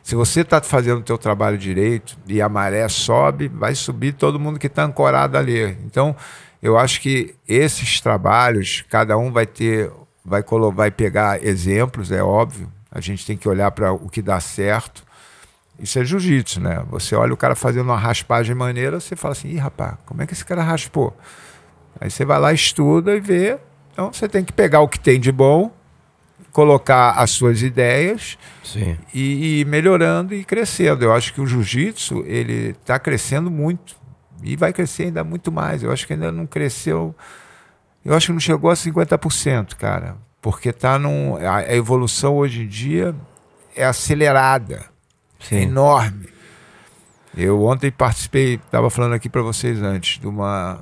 se 0.07 0.15
você 0.15 0.41
está 0.41 0.61
fazendo 0.61 0.99
o 0.99 1.03
teu 1.03 1.17
trabalho 1.17 1.57
direito 1.57 2.17
e 2.27 2.41
a 2.41 2.47
maré 2.47 2.87
sobe, 2.87 3.49
vai 3.49 3.75
subir 3.75 4.13
todo 4.13 4.39
mundo 4.39 4.57
que 4.57 4.67
está 4.67 4.85
ancorado 4.85 5.37
ali. 5.37 5.77
Então, 5.85 6.15
eu 6.61 6.77
acho 6.77 7.01
que 7.01 7.35
esses 7.47 7.99
trabalhos, 7.99 8.85
cada 8.89 9.17
um 9.17 9.31
vai 9.31 9.45
ter, 9.45 9.91
vai, 10.23 10.43
vai 10.73 10.91
pegar 10.91 11.43
exemplos, 11.43 12.11
é 12.11 12.23
óbvio. 12.23 12.71
A 12.89 13.01
gente 13.01 13.25
tem 13.25 13.35
que 13.35 13.49
olhar 13.49 13.69
para 13.71 13.91
o 13.91 14.09
que 14.09 14.21
dá 14.21 14.39
certo. 14.39 15.03
Isso 15.79 15.99
é 15.99 16.03
jiu-jitsu, 16.03 16.59
né? 16.59 16.83
Você 16.89 17.15
olha 17.15 17.33
o 17.33 17.37
cara 17.37 17.55
fazendo 17.55 17.85
uma 17.85 17.97
raspagem 17.97 18.55
maneira, 18.55 18.99
você 18.99 19.15
fala 19.15 19.33
assim, 19.33 19.49
ih, 19.49 19.57
rapaz, 19.57 19.95
como 20.05 20.21
é 20.21 20.25
que 20.25 20.33
esse 20.33 20.43
cara 20.43 20.63
raspou? 20.63 21.15
Aí 21.99 22.09
você 22.09 22.25
vai 22.25 22.39
lá, 22.39 22.51
estuda 22.51 23.15
e 23.15 23.19
vê. 23.19 23.59
Então 23.91 24.11
você 24.11 24.27
tem 24.27 24.43
que 24.43 24.53
pegar 24.53 24.81
o 24.81 24.87
que 24.87 24.99
tem 24.99 25.19
de 25.19 25.31
bom, 25.31 25.71
colocar 26.51 27.11
as 27.11 27.31
suas 27.31 27.61
ideias 27.61 28.37
e, 29.13 29.21
e 29.21 29.59
ir 29.61 29.65
melhorando 29.65 30.33
e 30.33 30.43
crescendo. 30.43 31.03
Eu 31.03 31.13
acho 31.13 31.33
que 31.33 31.41
o 31.41 31.45
jiu-jitsu 31.45 32.23
ele 32.25 32.69
está 32.69 32.97
crescendo 32.97 33.51
muito 33.51 33.95
e 34.43 34.55
vai 34.55 34.73
crescer 34.73 35.03
ainda 35.03 35.23
muito 35.23 35.51
mais. 35.51 35.83
Eu 35.83 35.91
acho 35.91 36.05
que 36.07 36.13
ainda 36.13 36.31
não 36.31 36.45
cresceu. 36.45 37.15
Eu 38.03 38.15
acho 38.15 38.27
que 38.27 38.33
não 38.33 38.39
chegou 38.39 38.69
a 38.69 38.73
50%, 38.73 39.75
cara. 39.75 40.17
Porque 40.41 40.71
tá 40.71 40.97
num, 40.97 41.35
a, 41.35 41.57
a 41.57 41.75
evolução 41.75 42.35
hoje 42.35 42.63
em 42.63 42.67
dia 42.67 43.15
é 43.75 43.85
acelerada. 43.85 44.85
É 45.51 45.61
enorme. 45.61 46.27
Eu 47.35 47.63
ontem 47.63 47.91
participei, 47.91 48.55
estava 48.55 48.89
falando 48.89 49.13
aqui 49.13 49.29
para 49.29 49.41
vocês 49.41 49.81
antes, 49.81 50.19
de 50.19 50.27
uma, 50.27 50.79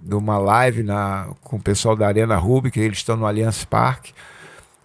de 0.00 0.14
uma 0.14 0.38
live 0.38 0.82
na, 0.82 1.28
com 1.42 1.56
o 1.56 1.62
pessoal 1.62 1.94
da 1.94 2.06
Arena 2.06 2.36
Ruby, 2.36 2.70
que 2.70 2.80
eles 2.80 2.98
estão 2.98 3.16
no 3.16 3.26
Allianz 3.26 3.64
Parque, 3.64 4.12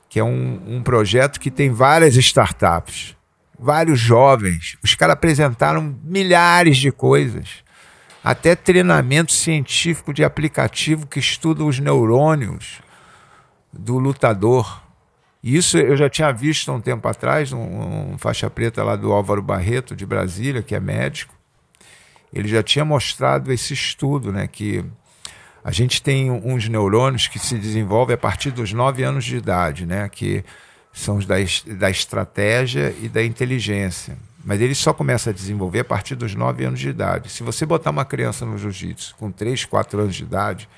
que 0.09 0.19
é 0.19 0.23
um, 0.23 0.61
um 0.67 0.83
projeto 0.83 1.39
que 1.39 1.49
tem 1.49 1.71
várias 1.71 2.15
startups, 2.15 3.15
vários 3.59 3.99
jovens. 3.99 4.77
Os 4.83 4.93
caras 4.93 5.13
apresentaram 5.13 5.95
milhares 6.03 6.77
de 6.77 6.91
coisas 6.91 7.65
até 8.23 8.55
treinamento 8.55 9.31
científico 9.31 10.13
de 10.13 10.21
aplicativo 10.21 11.07
que 11.07 11.17
estuda 11.17 11.63
os 11.63 11.79
neurônios 11.79 12.81
do 13.71 13.97
lutador. 13.97 14.83
Isso 15.43 15.77
eu 15.77 15.95
já 15.95 16.09
tinha 16.09 16.31
visto 16.31 16.71
há 16.71 16.73
um 16.73 16.81
tempo 16.81 17.07
atrás, 17.07 17.53
um, 17.53 18.13
um, 18.13 18.17
faixa 18.17 18.49
preta 18.49 18.83
lá 18.83 18.95
do 18.95 19.11
Álvaro 19.11 19.41
Barreto, 19.41 19.95
de 19.95 20.05
Brasília, 20.05 20.63
que 20.63 20.75
é 20.75 20.79
médico. 20.79 21.35
Ele 22.33 22.47
já 22.47 22.61
tinha 22.61 22.83
mostrado 22.83 23.51
esse 23.51 23.73
estudo, 23.73 24.31
né, 24.31 24.47
que 24.47 24.83
a 25.63 25.71
gente 25.71 26.01
tem 26.01 26.31
uns 26.31 26.67
neurônios 26.67 27.27
que 27.27 27.39
se 27.39 27.57
desenvolvem 27.57 28.15
a 28.15 28.17
partir 28.17 28.51
dos 28.51 28.73
9 28.73 29.03
anos 29.03 29.25
de 29.25 29.37
idade, 29.37 29.85
né, 29.85 30.09
que 30.09 30.43
são 30.91 31.17
os 31.17 31.25
da, 31.25 31.35
da 31.77 31.89
estratégia 31.89 32.93
e 33.01 33.07
da 33.07 33.23
inteligência. 33.23 34.17
Mas 34.43 34.61
ele 34.61 34.73
só 34.73 34.93
começa 34.93 35.29
a 35.29 35.33
desenvolver 35.33 35.81
a 35.81 35.85
partir 35.85 36.15
dos 36.15 36.33
9 36.33 36.63
anos 36.65 36.79
de 36.79 36.89
idade. 36.89 37.29
Se 37.29 37.43
você 37.43 37.65
botar 37.65 37.91
uma 37.91 38.05
criança 38.05 38.45
no 38.45 38.57
jiu-jitsu 38.57 39.15
com 39.17 39.31
3, 39.31 39.65
4 39.65 39.99
anos 39.99 40.15
de 40.15 40.23
idade 40.23 40.69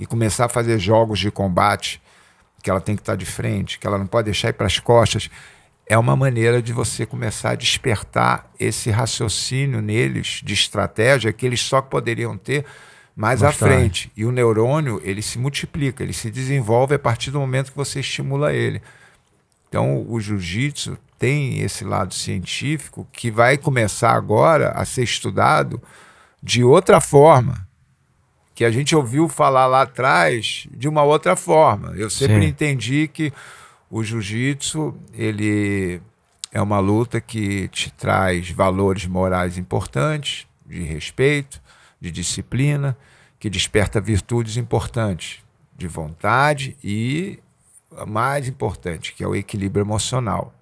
e 0.00 0.06
começar 0.06 0.46
a 0.46 0.48
fazer 0.48 0.78
jogos 0.78 1.18
de 1.18 1.30
combate, 1.30 2.00
que 2.62 2.70
ela 2.70 2.80
tem 2.80 2.96
que 2.96 3.02
estar 3.02 3.16
de 3.16 3.26
frente, 3.26 3.78
que 3.78 3.86
ela 3.86 3.98
não 3.98 4.06
pode 4.06 4.26
deixar 4.26 4.48
ir 4.48 4.54
para 4.54 4.66
as 4.66 4.78
costas, 4.78 5.30
é 5.86 5.96
uma 5.96 6.14
maneira 6.14 6.60
de 6.60 6.72
você 6.72 7.06
começar 7.06 7.50
a 7.50 7.54
despertar 7.54 8.50
esse 8.60 8.90
raciocínio 8.90 9.80
neles 9.80 10.40
de 10.44 10.52
estratégia 10.52 11.32
que 11.32 11.46
eles 11.46 11.60
só 11.60 11.80
poderiam 11.80 12.36
ter 12.36 12.64
mais 13.16 13.42
à 13.42 13.50
frente. 13.50 14.12
E 14.16 14.24
o 14.24 14.30
neurônio, 14.30 15.00
ele 15.02 15.22
se 15.22 15.38
multiplica, 15.38 16.02
ele 16.02 16.12
se 16.12 16.30
desenvolve 16.30 16.94
a 16.94 16.98
partir 16.98 17.30
do 17.30 17.40
momento 17.40 17.72
que 17.72 17.76
você 17.76 18.00
estimula 18.00 18.52
ele. 18.52 18.80
Então, 19.68 20.04
o 20.08 20.20
jiu-jitsu 20.20 20.96
tem 21.18 21.60
esse 21.60 21.84
lado 21.84 22.14
científico 22.14 23.06
que 23.12 23.30
vai 23.30 23.58
começar 23.58 24.12
agora 24.12 24.70
a 24.70 24.84
ser 24.84 25.02
estudado 25.02 25.82
de 26.42 26.62
outra 26.62 27.00
forma, 27.00 27.67
que 28.58 28.64
a 28.64 28.72
gente 28.72 28.96
ouviu 28.96 29.28
falar 29.28 29.68
lá 29.68 29.82
atrás 29.82 30.66
de 30.72 30.88
uma 30.88 31.04
outra 31.04 31.36
forma. 31.36 31.94
Eu 31.94 32.10
sempre 32.10 32.42
Sim. 32.42 32.48
entendi 32.48 33.06
que 33.06 33.32
o 33.88 34.02
jiu-jitsu 34.02 34.96
ele 35.14 36.02
é 36.50 36.60
uma 36.60 36.80
luta 36.80 37.20
que 37.20 37.68
te 37.68 37.88
traz 37.92 38.50
valores 38.50 39.06
morais 39.06 39.56
importantes, 39.58 40.44
de 40.66 40.82
respeito, 40.82 41.62
de 42.00 42.10
disciplina, 42.10 42.98
que 43.38 43.48
desperta 43.48 44.00
virtudes 44.00 44.56
importantes 44.56 45.38
de 45.76 45.86
vontade 45.86 46.76
e 46.82 47.38
a 47.96 48.04
mais 48.04 48.48
importante, 48.48 49.14
que 49.14 49.22
é 49.22 49.28
o 49.28 49.36
equilíbrio 49.36 49.84
emocional. 49.84 50.52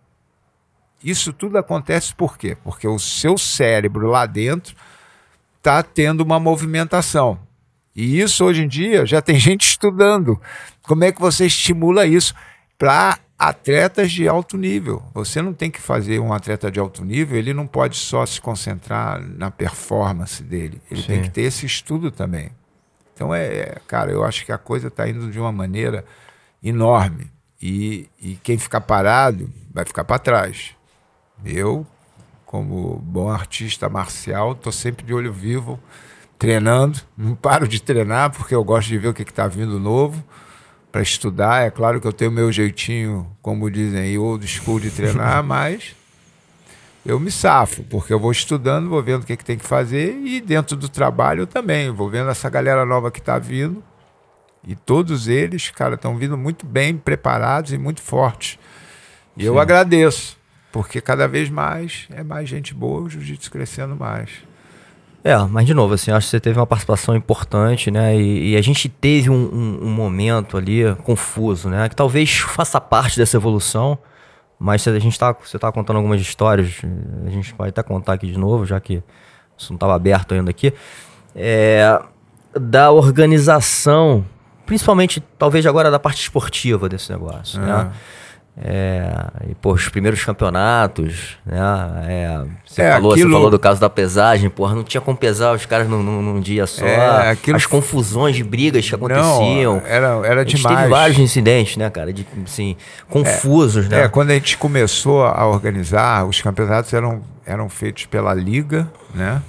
Isso 1.02 1.32
tudo 1.32 1.56
acontece 1.56 2.14
por 2.14 2.36
quê? 2.36 2.58
Porque 2.62 2.86
o 2.86 2.98
seu 2.98 3.38
cérebro 3.38 4.06
lá 4.06 4.26
dentro 4.26 4.76
está 5.56 5.82
tendo 5.82 6.20
uma 6.20 6.38
movimentação. 6.38 7.45
E 7.96 8.20
isso 8.20 8.44
hoje 8.44 8.62
em 8.62 8.68
dia 8.68 9.06
já 9.06 9.22
tem 9.22 9.36
gente 9.40 9.66
estudando. 9.66 10.40
Como 10.82 11.02
é 11.02 11.10
que 11.10 11.20
você 11.20 11.46
estimula 11.46 12.06
isso 12.06 12.34
para 12.78 13.18
atletas 13.38 14.12
de 14.12 14.28
alto 14.28 14.58
nível? 14.58 15.02
Você 15.14 15.40
não 15.40 15.54
tem 15.54 15.70
que 15.70 15.80
fazer 15.80 16.20
um 16.20 16.32
atleta 16.32 16.70
de 16.70 16.78
alto 16.78 17.02
nível, 17.02 17.38
ele 17.38 17.54
não 17.54 17.66
pode 17.66 17.96
só 17.96 18.26
se 18.26 18.38
concentrar 18.38 19.20
na 19.20 19.50
performance 19.50 20.42
dele. 20.42 20.80
Ele 20.90 21.00
Sim. 21.00 21.06
tem 21.06 21.22
que 21.22 21.30
ter 21.30 21.42
esse 21.42 21.64
estudo 21.64 22.10
também. 22.10 22.50
Então 23.14 23.34
é, 23.34 23.78
cara, 23.88 24.12
eu 24.12 24.22
acho 24.22 24.44
que 24.44 24.52
a 24.52 24.58
coisa 24.58 24.88
está 24.88 25.08
indo 25.08 25.30
de 25.30 25.40
uma 25.40 25.50
maneira 25.50 26.04
enorme. 26.62 27.30
E, 27.60 28.10
e 28.20 28.34
quem 28.36 28.58
ficar 28.58 28.82
parado 28.82 29.50
vai 29.72 29.86
ficar 29.86 30.04
para 30.04 30.18
trás. 30.18 30.74
Eu, 31.42 31.86
como 32.44 32.96
bom 32.98 33.30
artista 33.30 33.88
marcial, 33.88 34.52
estou 34.52 34.70
sempre 34.70 35.04
de 35.04 35.14
olho 35.14 35.32
vivo, 35.32 35.80
treinando. 36.38 37.00
Não 37.16 37.34
paro 37.34 37.66
de 37.66 37.80
treinar 37.80 38.30
porque 38.30 38.54
eu 38.54 38.64
gosto 38.64 38.88
de 38.88 38.98
ver 38.98 39.08
o 39.08 39.14
que 39.14 39.22
está 39.22 39.46
vindo 39.46 39.78
novo 39.78 40.22
para 40.90 41.02
estudar. 41.02 41.66
É 41.66 41.70
claro 41.70 42.00
que 42.00 42.06
eu 42.06 42.12
tenho 42.12 42.30
meu 42.30 42.50
jeitinho, 42.50 43.30
como 43.42 43.70
dizem 43.70 44.00
aí, 44.00 44.18
old 44.18 44.46
school 44.46 44.80
de 44.80 44.90
treinar, 44.90 45.42
mas 45.44 45.94
eu 47.04 47.20
me 47.20 47.30
safo, 47.30 47.84
porque 47.84 48.12
eu 48.12 48.18
vou 48.18 48.32
estudando, 48.32 48.88
vou 48.88 49.02
vendo 49.02 49.22
o 49.22 49.26
que, 49.26 49.36
que 49.36 49.44
tem 49.44 49.56
que 49.56 49.64
fazer 49.64 50.16
e 50.24 50.40
dentro 50.40 50.76
do 50.76 50.88
trabalho 50.88 51.42
eu 51.42 51.46
também, 51.46 51.90
vou 51.90 52.10
vendo 52.10 52.30
essa 52.30 52.50
galera 52.50 52.84
nova 52.84 53.10
que 53.10 53.20
está 53.20 53.38
vindo 53.38 53.82
e 54.66 54.74
todos 54.74 55.28
eles, 55.28 55.70
cara, 55.70 55.94
estão 55.94 56.16
vindo 56.16 56.36
muito 56.36 56.66
bem 56.66 56.96
preparados 56.96 57.72
e 57.72 57.78
muito 57.78 58.02
fortes. 58.02 58.58
E 59.36 59.42
Sim. 59.42 59.46
eu 59.46 59.60
agradeço, 59.60 60.36
porque 60.72 61.00
cada 61.00 61.28
vez 61.28 61.48
mais 61.48 62.08
é 62.10 62.24
mais 62.24 62.48
gente 62.48 62.74
boa, 62.74 63.02
o 63.02 63.08
jiu-jitsu 63.08 63.50
crescendo 63.52 63.94
mais. 63.94 64.30
É, 65.26 65.36
mas 65.50 65.66
de 65.66 65.74
novo, 65.74 65.92
assim, 65.94 66.12
acho 66.12 66.28
que 66.28 66.30
você 66.30 66.38
teve 66.38 66.56
uma 66.56 66.66
participação 66.68 67.16
importante, 67.16 67.90
né? 67.90 68.16
E, 68.16 68.52
e 68.52 68.56
a 68.56 68.62
gente 68.62 68.88
teve 68.88 69.28
um, 69.28 69.34
um, 69.34 69.86
um, 69.86 69.90
momento 69.90 70.56
ali 70.56 70.94
confuso, 71.02 71.68
né? 71.68 71.88
Que 71.88 71.96
talvez 71.96 72.38
faça 72.38 72.80
parte 72.80 73.18
dessa 73.18 73.36
evolução, 73.36 73.98
mas 74.56 74.86
a 74.86 74.96
gente 75.00 75.18
tá, 75.18 75.32
você 75.32 75.58
tá 75.58 75.72
contando 75.72 75.96
algumas 75.96 76.20
histórias, 76.20 76.80
a 77.26 77.30
gente 77.30 77.52
vai 77.58 77.70
até 77.70 77.82
contar 77.82 78.12
aqui 78.12 78.28
de 78.28 78.38
novo, 78.38 78.64
já 78.64 78.78
que 78.78 79.02
isso 79.58 79.72
não 79.72 79.76
estava 79.76 79.96
aberto 79.96 80.32
ainda 80.32 80.48
aqui. 80.48 80.72
É, 81.34 82.00
da 82.54 82.92
organização 82.92 84.24
principalmente 84.64 85.20
talvez 85.38 85.66
agora 85.66 85.90
da 85.90 85.98
parte 85.98 86.22
esportiva 86.22 86.88
desse 86.88 87.10
negócio, 87.10 87.60
né? 87.60 87.66
né? 87.66 87.92
É, 88.58 89.12
e, 89.50 89.54
pô, 89.54 89.74
os 89.74 89.86
primeiros 89.90 90.24
campeonatos, 90.24 91.36
né? 91.44 91.58
É, 92.08 92.44
você, 92.64 92.80
É, 92.80 92.92
falou, 92.92 93.12
aquilo- 93.12 93.28
você 93.28 93.34
falou 93.34 93.50
do 93.50 93.58
caso 93.58 93.78
da 93.78 93.90
pesagem, 93.90 94.48
porra, 94.48 94.74
não 94.74 94.82
tinha 94.82 95.00
como 95.00 95.14
pesar 95.14 95.54
os 95.54 95.66
caras 95.66 95.86
num, 95.88 96.02
num- 96.02 96.22
num 96.22 96.40
dia 96.40 96.66
só. 96.66 96.82
É, 96.86 97.30
aquilo- 97.32 97.54
As 97.56 97.66
confusões 97.66 98.34
de 98.34 98.42
brigas 98.42 98.88
que 98.88 98.94
aconteciam. 98.94 99.76
Não, 99.76 99.82
era, 99.86 100.06
era 100.26 100.40
a 100.40 100.44
gente 100.44 100.56
demais. 100.56 100.76
teve 100.78 100.88
vários 100.88 101.18
incidentes, 101.18 101.76
né, 101.76 101.90
cara? 101.90 102.14
De, 102.14 102.26
assim, 102.46 102.76
confusos, 103.10 103.88
né? 103.90 104.04
É, 104.04 104.08
quando 104.08 104.30
a 104.30 104.34
gente 104.34 104.56
começou 104.56 105.24
a 105.26 105.46
organizar, 105.46 106.24
os 106.26 106.40
campeonatos 106.40 106.94
eram, 106.94 107.20
eram 107.44 107.68
feitos 107.68 108.06
pela 108.06 108.32
Liga, 108.32 108.90
né? 109.14 109.42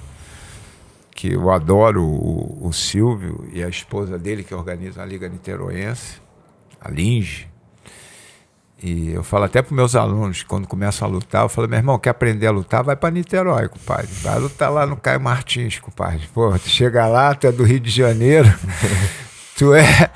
Que 1.12 1.32
eu 1.32 1.50
adoro 1.50 2.04
o, 2.04 2.58
o 2.68 2.72
Silvio 2.74 3.48
e 3.54 3.64
a 3.64 3.68
esposa 3.70 4.18
dele, 4.18 4.44
que 4.44 4.54
organiza 4.54 5.02
a 5.02 5.06
Liga 5.06 5.26
Niteroense, 5.30 6.20
a 6.78 6.90
Linge. 6.90 7.48
E 8.80 9.10
eu 9.10 9.24
falo 9.24 9.44
até 9.44 9.60
para 9.60 9.74
meus 9.74 9.96
alunos, 9.96 10.44
quando 10.44 10.68
começam 10.68 11.08
a 11.08 11.10
lutar, 11.10 11.42
eu 11.42 11.48
falo, 11.48 11.68
meu 11.68 11.78
irmão, 11.78 11.98
quer 11.98 12.10
aprender 12.10 12.46
a 12.46 12.52
lutar? 12.52 12.84
Vai 12.84 12.94
para 12.94 13.10
Niterói, 13.10 13.68
compadre. 13.68 14.08
Vai 14.22 14.38
lutar 14.38 14.70
lá 14.70 14.86
no 14.86 14.96
Caio 14.96 15.20
Martins, 15.20 15.80
compadre. 15.80 16.22
Pô, 16.32 16.50
tu 16.52 16.68
chega 16.68 17.06
lá, 17.06 17.34
tu 17.34 17.48
é 17.48 17.52
do 17.52 17.64
Rio 17.64 17.80
de 17.80 17.90
Janeiro, 17.90 18.48
tu 19.58 19.74
é, 19.74 20.10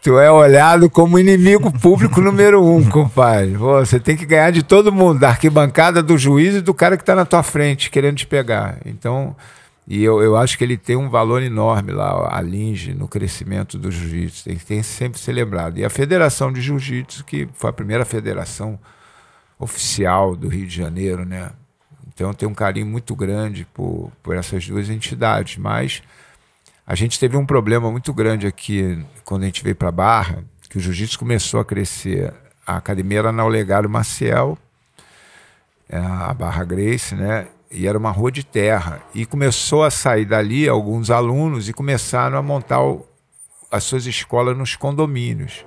tu 0.00 0.16
é 0.16 0.30
olhado 0.30 0.88
como 0.88 1.18
inimigo 1.18 1.72
público 1.80 2.20
número 2.20 2.64
um, 2.64 2.88
compadre. 2.88 3.58
Pô, 3.58 3.84
você 3.84 3.98
tem 3.98 4.16
que 4.16 4.24
ganhar 4.24 4.52
de 4.52 4.62
todo 4.62 4.92
mundo, 4.92 5.18
da 5.18 5.30
arquibancada, 5.30 6.00
do 6.00 6.16
juiz 6.16 6.54
e 6.54 6.60
do 6.60 6.72
cara 6.72 6.96
que 6.96 7.02
está 7.02 7.16
na 7.16 7.24
tua 7.24 7.42
frente, 7.42 7.90
querendo 7.90 8.18
te 8.18 8.28
pegar. 8.28 8.78
Então, 8.86 9.34
e 9.86 10.02
eu, 10.02 10.22
eu 10.22 10.36
acho 10.36 10.56
que 10.56 10.64
ele 10.64 10.78
tem 10.78 10.96
um 10.96 11.10
valor 11.10 11.42
enorme 11.42 11.92
lá, 11.92 12.34
a 12.34 12.40
Linge, 12.40 12.94
no 12.94 13.06
crescimento 13.06 13.78
do 13.78 13.90
jiu-jitsu. 13.90 14.44
Tem, 14.44 14.56
tem 14.56 14.82
sempre 14.82 15.20
ser 15.20 15.32
lembrado. 15.32 15.78
E 15.78 15.84
a 15.84 15.90
Federação 15.90 16.50
de 16.50 16.60
Jiu-Jitsu, 16.62 17.24
que 17.24 17.46
foi 17.52 17.68
a 17.68 17.72
primeira 17.72 18.04
federação 18.04 18.78
oficial 19.58 20.34
do 20.34 20.48
Rio 20.48 20.66
de 20.66 20.74
Janeiro, 20.74 21.24
né? 21.26 21.50
Então 22.08 22.32
tenho 22.32 22.50
um 22.50 22.54
carinho 22.54 22.86
muito 22.86 23.14
grande 23.14 23.66
por, 23.74 24.10
por 24.22 24.34
essas 24.34 24.66
duas 24.66 24.88
entidades. 24.88 25.58
Mas 25.58 26.02
a 26.86 26.94
gente 26.94 27.20
teve 27.20 27.36
um 27.36 27.44
problema 27.44 27.90
muito 27.90 28.12
grande 28.14 28.46
aqui 28.46 29.04
quando 29.22 29.42
a 29.42 29.46
gente 29.46 29.62
veio 29.62 29.76
para 29.76 29.92
Barra, 29.92 30.44
que 30.70 30.78
o 30.78 30.80
jiu-jitsu 30.80 31.18
começou 31.18 31.60
a 31.60 31.64
crescer. 31.64 32.32
A 32.66 32.78
academia 32.78 33.18
era 33.18 33.32
na 33.32 33.44
Olegário 33.44 33.90
Maciel, 33.90 34.56
é, 35.90 35.98
a 35.98 36.32
Barra 36.32 36.64
Grace, 36.64 37.14
né? 37.14 37.48
E 37.74 37.86
era 37.88 37.98
uma 37.98 38.10
rua 38.10 38.30
de 38.30 38.44
terra. 38.44 39.02
E 39.14 39.26
começou 39.26 39.82
a 39.82 39.90
sair 39.90 40.24
dali 40.24 40.68
alguns 40.68 41.10
alunos 41.10 41.68
e 41.68 41.72
começaram 41.72 42.38
a 42.38 42.42
montar 42.42 42.80
o- 42.82 43.04
as 43.70 43.82
suas 43.84 44.06
escolas 44.06 44.56
nos 44.56 44.76
condomínios. 44.76 45.64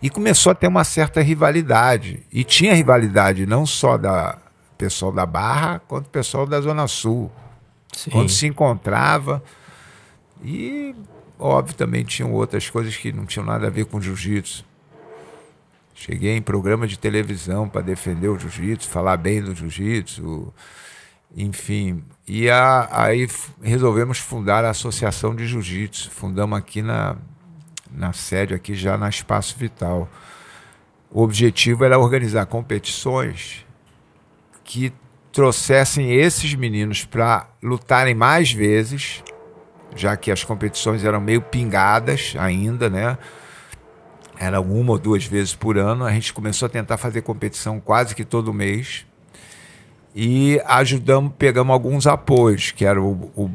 E 0.00 0.08
começou 0.08 0.52
a 0.52 0.54
ter 0.54 0.68
uma 0.68 0.84
certa 0.84 1.20
rivalidade. 1.20 2.22
E 2.32 2.44
tinha 2.44 2.72
rivalidade 2.72 3.46
não 3.46 3.66
só 3.66 3.98
da 3.98 4.38
pessoal 4.78 5.10
da 5.10 5.26
Barra, 5.26 5.80
quanto 5.88 6.06
o 6.06 6.10
pessoal 6.10 6.46
da 6.46 6.60
Zona 6.60 6.86
Sul. 6.86 7.30
Sim. 7.92 8.10
Quando 8.10 8.28
se 8.28 8.46
encontrava. 8.46 9.42
E, 10.44 10.94
óbvio, 11.36 11.74
também 11.74 12.04
tinham 12.04 12.32
outras 12.32 12.70
coisas 12.70 12.96
que 12.96 13.10
não 13.12 13.26
tinham 13.26 13.44
nada 13.44 13.66
a 13.66 13.70
ver 13.70 13.86
com 13.86 14.00
jiu-jitsu. 14.00 14.64
Cheguei 15.96 16.36
em 16.36 16.42
programa 16.42 16.86
de 16.86 16.96
televisão 16.96 17.68
para 17.68 17.80
defender 17.80 18.28
o 18.28 18.38
jiu-jitsu, 18.38 18.88
falar 18.88 19.16
bem 19.16 19.42
do 19.42 19.52
jiu-jitsu, 19.52 20.54
enfim. 21.36 22.02
E 22.26 22.48
a- 22.50 22.88
aí 22.90 23.28
resolvemos 23.62 24.18
fundar 24.18 24.64
a 24.64 24.70
Associação 24.70 25.34
de 25.34 25.46
Jiu-Jitsu. 25.46 26.10
Fundamos 26.10 26.58
aqui 26.58 26.82
na, 26.82 27.16
na 27.90 28.12
sede, 28.12 28.54
aqui 28.54 28.74
já 28.74 28.96
na 28.98 29.08
Espaço 29.08 29.56
Vital. 29.58 30.08
O 31.10 31.22
objetivo 31.22 31.84
era 31.84 31.98
organizar 31.98 32.44
competições 32.46 33.64
que 34.64 34.92
trouxessem 35.32 36.12
esses 36.14 36.54
meninos 36.54 37.04
para 37.04 37.48
lutarem 37.62 38.14
mais 38.14 38.52
vezes, 38.52 39.22
já 39.96 40.16
que 40.16 40.30
as 40.30 40.44
competições 40.44 41.04
eram 41.04 41.20
meio 41.20 41.40
pingadas 41.40 42.34
ainda, 42.38 42.90
né? 42.90 43.16
Era 44.38 44.60
uma 44.60 44.92
ou 44.92 44.98
duas 44.98 45.24
vezes 45.24 45.54
por 45.54 45.78
ano. 45.78 46.04
A 46.04 46.12
gente 46.12 46.32
começou 46.32 46.66
a 46.66 46.68
tentar 46.68 46.96
fazer 46.98 47.22
competição 47.22 47.80
quase 47.80 48.14
que 48.14 48.24
todo 48.24 48.52
mês. 48.52 49.06
E 50.14 50.60
ajudamos, 50.66 51.32
pegamos 51.38 51.72
alguns 51.72 52.06
apoios, 52.06 52.70
que 52.70 52.84
era 52.84 53.00
o, 53.00 53.30
o 53.36 53.50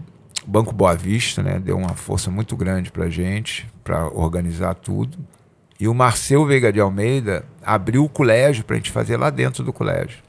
Banco 0.45 0.73
Boa 0.73 0.95
Vista, 0.95 1.41
né? 1.41 1.59
Deu 1.59 1.77
uma 1.77 1.95
força 1.95 2.29
muito 2.29 2.55
grande 2.55 2.91
para 2.91 3.09
gente, 3.09 3.67
para 3.83 4.07
organizar 4.07 4.75
tudo. 4.75 5.17
E 5.79 5.87
o 5.87 5.93
Marcel 5.93 6.45
Veiga 6.45 6.71
de 6.71 6.79
Almeida 6.79 7.45
abriu 7.61 8.05
o 8.05 8.09
colégio 8.09 8.63
para 8.63 8.75
a 8.75 8.77
gente 8.77 8.91
fazer 8.91 9.17
lá 9.17 9.29
dentro 9.29 9.63
do 9.63 9.73
colégio. 9.73 10.19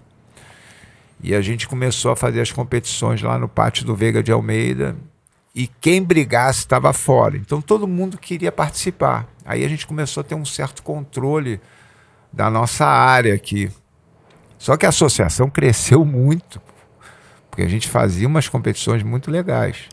E 1.23 1.35
a 1.35 1.41
gente 1.41 1.69
começou 1.69 2.11
a 2.11 2.17
fazer 2.17 2.41
as 2.41 2.53
competições 2.53 3.23
lá 3.23 3.39
no 3.39 3.49
pátio 3.49 3.85
do 3.85 3.95
Veiga 3.95 4.23
de 4.23 4.33
Almeida. 4.33 4.97
E 5.55 5.67
quem 5.67 6.03
brigasse 6.03 6.61
estava 6.61 6.93
fora. 6.93 7.37
Então 7.37 7.63
todo 7.63 7.87
mundo 7.87 8.19
queria 8.19 8.51
participar. 8.51 9.29
Aí 9.45 9.65
a 9.65 9.69
gente 9.69 9.87
começou 9.87 10.21
a 10.23 10.25
ter 10.25 10.35
um 10.35 10.45
certo 10.45 10.83
controle 10.83 11.61
da 12.33 12.51
nossa 12.51 12.85
área 12.85 13.35
aqui. 13.35 13.71
Só 14.65 14.79
que 14.79 14.87
a 14.87 14.89
associação 14.89 15.51
cresceu 15.51 16.07
muito, 16.07 16.59
porque 17.51 17.63
a 17.63 17.69
gente 17.69 17.87
fazia 17.87 18.27
umas 18.27 18.49
competições 18.49 19.03
muito 19.03 19.31
legais. 19.31 19.91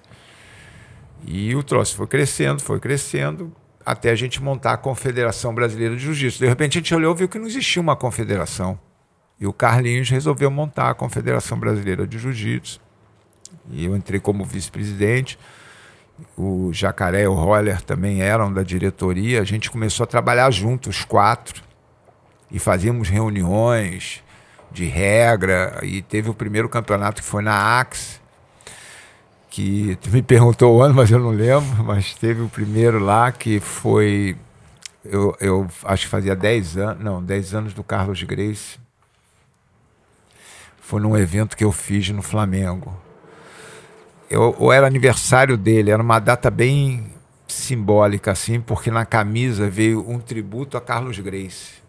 E 1.27 1.53
o 1.53 1.61
troço 1.61 1.93
foi 1.97 2.07
crescendo, 2.07 2.61
foi 2.61 2.79
crescendo, 2.79 3.51
até 3.85 4.11
a 4.11 4.15
gente 4.15 4.41
montar 4.41 4.71
a 4.71 4.77
Confederação 4.77 5.53
Brasileira 5.53 5.93
de 5.97 6.03
Jiu-Jitsu. 6.03 6.39
De 6.39 6.47
repente 6.47 6.77
a 6.77 6.79
gente 6.79 6.95
olhou 6.95 7.13
e 7.13 7.17
viu 7.17 7.27
que 7.27 7.37
não 7.37 7.47
existia 7.47 7.81
uma 7.81 7.97
confederação. 7.97 8.79
E 9.37 9.45
o 9.45 9.51
Carlinhos 9.51 10.09
resolveu 10.09 10.49
montar 10.49 10.89
a 10.89 10.93
Confederação 10.93 11.59
Brasileira 11.59 12.07
de 12.07 12.17
Jiu-Jitsu. 12.17 12.79
E 13.71 13.83
eu 13.83 13.93
entrei 13.93 14.21
como 14.21 14.45
vice-presidente. 14.45 15.37
O 16.37 16.71
Jacaré 16.71 17.23
e 17.23 17.27
o 17.27 17.33
Roller 17.33 17.81
também 17.81 18.21
eram 18.21 18.53
da 18.53 18.63
diretoria. 18.63 19.41
A 19.41 19.43
gente 19.43 19.69
começou 19.69 20.05
a 20.05 20.07
trabalhar 20.07 20.49
juntos, 20.49 20.99
os 20.99 21.03
quatro. 21.03 21.61
E 22.49 22.57
fazíamos 22.57 23.09
reuniões 23.09 24.23
de 24.71 24.85
regra. 24.85 25.79
E 25.83 26.01
teve 26.01 26.29
o 26.29 26.33
primeiro 26.33 26.69
campeonato 26.69 27.21
que 27.21 27.27
foi 27.27 27.43
na 27.43 27.79
Axe. 27.79 28.19
Que 29.49 29.97
tu 30.01 30.09
me 30.09 30.21
perguntou 30.21 30.77
o 30.77 30.81
ano, 30.81 30.95
mas 30.95 31.11
eu 31.11 31.19
não 31.19 31.31
lembro. 31.31 31.83
Mas 31.83 32.13
teve 32.15 32.41
o 32.41 32.49
primeiro 32.49 32.99
lá 32.99 33.31
que 33.31 33.59
foi. 33.59 34.37
Eu, 35.03 35.35
eu 35.39 35.67
acho 35.85 36.05
que 36.05 36.09
fazia 36.09 36.35
10 36.35 36.77
anos. 36.77 37.03
Não, 37.03 37.23
10 37.23 37.53
anos 37.53 37.73
do 37.73 37.83
Carlos 37.83 38.21
Grace. 38.23 38.79
Foi 40.79 41.01
num 41.01 41.17
evento 41.17 41.55
que 41.55 41.63
eu 41.63 41.71
fiz 41.71 42.09
no 42.09 42.21
Flamengo. 42.21 42.95
Eu, 44.29 44.55
ou 44.57 44.71
era 44.71 44.87
aniversário 44.87 45.57
dele, 45.57 45.91
era 45.91 46.01
uma 46.01 46.19
data 46.19 46.49
bem 46.49 47.11
simbólica, 47.47 48.31
assim, 48.31 48.61
porque 48.61 48.89
na 48.89 49.05
camisa 49.05 49.69
veio 49.69 50.09
um 50.09 50.19
tributo 50.19 50.77
a 50.77 50.81
Carlos 50.81 51.19
Grace. 51.19 51.80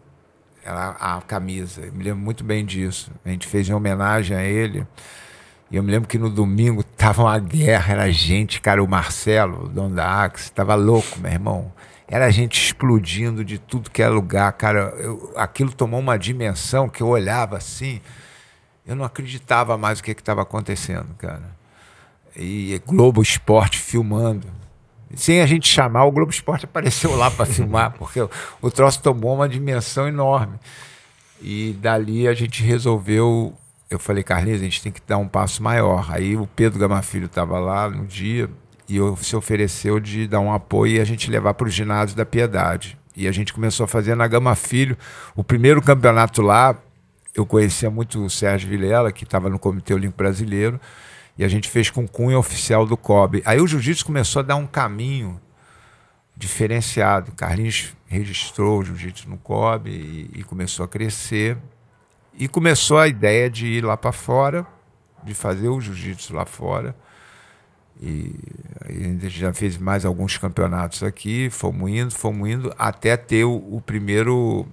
Era 0.65 0.91
a 0.91 1.21
camisa, 1.23 1.81
eu 1.81 1.93
me 1.93 2.05
lembro 2.05 2.21
muito 2.21 2.45
bem 2.45 2.65
disso. 2.65 3.11
A 3.25 3.29
gente 3.29 3.47
fez 3.47 3.69
em 3.69 3.73
homenagem 3.73 4.37
a 4.37 4.45
ele. 4.45 4.87
E 5.71 5.77
eu 5.77 5.83
me 5.83 5.91
lembro 5.91 6.09
que 6.09 6.19
no 6.19 6.31
domingo 6.31 6.85
tava 6.97 7.23
uma 7.23 7.39
guerra, 7.39 7.95
era 7.95 8.13
gente, 8.13 8.61
cara, 8.61 8.83
o 8.83 8.89
Marcelo, 8.89 9.65
o 9.65 9.69
dono 9.69 9.95
da 9.95 10.23
Axe, 10.23 10.53
tava 10.53 10.75
louco, 10.75 11.19
meu 11.19 11.33
irmão. 11.33 11.73
Era 12.07 12.31
gente 12.31 12.63
explodindo 12.63 13.43
de 13.43 13.59
tudo 13.59 13.91
que 13.91 14.03
era 14.03 14.13
lugar, 14.13 14.53
cara. 14.53 14.95
Eu, 14.99 15.33
aquilo 15.35 15.73
tomou 15.73 15.99
uma 15.99 16.19
dimensão 16.19 16.89
que 16.89 17.03
eu 17.03 17.09
olhava 17.09 17.57
assim, 17.57 18.03
eu 18.87 18.95
não 18.95 19.05
acreditava 19.05 19.79
mais 19.79 19.99
o 19.99 20.03
que 20.03 20.11
estava 20.11 20.43
acontecendo, 20.43 21.15
cara. 21.17 21.57
E 22.37 22.81
Globo 22.87 23.23
Esporte 23.23 23.79
filmando. 23.79 24.62
Sem 25.15 25.41
a 25.41 25.47
gente 25.47 25.69
chamar, 25.69 26.05
o 26.05 26.13
Globo 26.13 26.31
Esporte 26.31 26.65
apareceu 26.67 27.15
lá 27.17 27.31
para 27.31 27.47
filmar, 27.47 27.93
porque 27.93 28.21
o, 28.61 28.71
troço 28.71 29.03
tomou 29.03 29.35
uma 29.35 29.49
dimensão 29.49 30.09
enorme. 30.09 30.59
E 31.41 31.77
dali 31.81 32.29
a 32.29 32.35
gente 32.35 32.63
resolveu. 32.63 33.53
Eu 33.91 33.99
falei, 33.99 34.23
Carlinhos, 34.23 34.61
a 34.61 34.65
gente 34.65 34.83
tem 34.83 34.93
que 34.93 35.01
dar 35.07 35.19
um 35.19 35.29
passo 35.29 35.63
maior. 35.63 36.07
Aí 36.11 36.37
o 36.37 36.47
Pedro 36.47 36.79
Gama 36.79 37.03
Filho 37.03 37.27
estava 37.27 37.59
lá 37.59 37.91
no 37.91 38.07
dia 38.07 38.49
e 38.89 38.97
se 39.23 39.37
ofereceu 39.37 40.01
de 40.01 40.27
dar 40.27 40.41
um 40.41 40.53
apoio 40.53 40.97
e 40.97 41.01
a 41.01 41.05
gente 41.05 41.31
levar 41.31 41.55
para 41.55 41.67
o 41.67 41.71
ginásio 41.71 42.17
da 42.17 42.25
Piedade. 42.25 42.99
E 43.15 43.29
a 43.29 43.33
gente 43.33 43.53
começou 43.53 43.85
a 43.85 43.89
fazer 43.89 44.15
na 44.15 44.27
Gama 44.27 44.55
Filho. 44.55 44.97
O 45.37 45.45
primeiro 45.45 45.83
campeonato 45.83 46.41
lá, 46.41 46.77
eu 47.35 47.45
conhecia 47.45 47.91
muito 47.91 48.25
o 48.25 48.31
Sérgio 48.31 48.69
Vilela, 48.69 49.13
que 49.13 49.25
estava 49.25 49.51
no 49.51 49.59
Comitê 49.59 49.93
Olímpico 49.93 50.19
Brasileiro, 50.19 50.81
e 51.37 51.45
a 51.45 51.49
gente 51.49 51.69
fez 51.69 51.91
com 51.91 52.07
cunha 52.07 52.39
oficial 52.39 52.87
do 52.87 52.97
COB. 52.97 53.43
Aí 53.45 53.61
o 53.61 53.67
jiu-jitsu 53.67 54.05
começou 54.05 54.41
a 54.41 54.43
dar 54.43 54.57
um 54.57 54.67
caminho 54.67 55.41
diferenciado. 56.37 57.33
Carlinhos 57.33 57.95
registrou 58.07 58.81
o 58.81 58.85
jiu-jitsu 58.85 59.29
no 59.29 59.39
COB 59.39 59.91
e, 59.91 60.41
e 60.41 60.45
começou 60.45 60.85
a 60.85 60.89
crescer. 60.89 61.57
E 62.35 62.49
começou 62.49 62.99
a 62.99 63.09
ideia 63.09 63.49
de 63.49 63.67
ir 63.67 63.85
lá 63.85 63.97
para 63.97 64.13
fora, 64.13 64.67
de 65.23 65.35
fazer 65.35 65.69
o 65.69 65.81
jiu-jitsu 65.81 66.35
lá 66.35 66.45
fora. 66.45 66.95
E 68.01 68.35
a 68.81 68.93
gente 68.93 69.29
já 69.31 69.53
fez 69.53 69.77
mais 69.79 70.05
alguns 70.05 70.37
campeonatos 70.37 71.03
aqui, 71.03 71.49
fomos 71.51 71.91
indo, 71.91 72.13
fomos 72.13 72.49
indo, 72.49 72.75
até 72.77 73.17
ter 73.17 73.45
o, 73.45 73.55
o 73.55 73.81
primeiro 73.81 74.67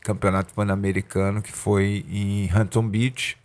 campeonato 0.00 0.52
pan-americano 0.54 1.42
que 1.42 1.52
foi 1.52 2.04
em 2.08 2.50
Hampton 2.50 2.88
Beach, 2.88 3.36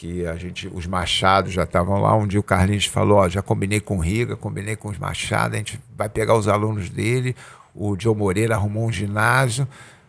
que 0.00 0.26
a 0.26 0.34
gente, 0.36 0.66
os 0.72 0.86
machados 0.86 1.52
já 1.52 1.64
estavam 1.64 2.00
lá. 2.00 2.16
Um 2.16 2.26
dia 2.26 2.40
o 2.40 2.42
Carlinhos 2.42 2.86
falou: 2.86 3.18
ó, 3.18 3.28
já 3.28 3.42
combinei 3.42 3.80
com 3.80 3.98
o 3.98 4.00
Riga, 4.00 4.34
combinei 4.34 4.74
com 4.74 4.88
os 4.88 4.96
machados, 4.96 5.54
a 5.54 5.58
gente 5.58 5.78
vai 5.94 6.08
pegar 6.08 6.34
os 6.34 6.48
alunos 6.48 6.88
dele. 6.88 7.36
O 7.74 7.94
Joe 8.00 8.16
Moreira 8.16 8.54
arrumou 8.54 8.86
um 8.86 8.90
ginásio. 8.90 9.68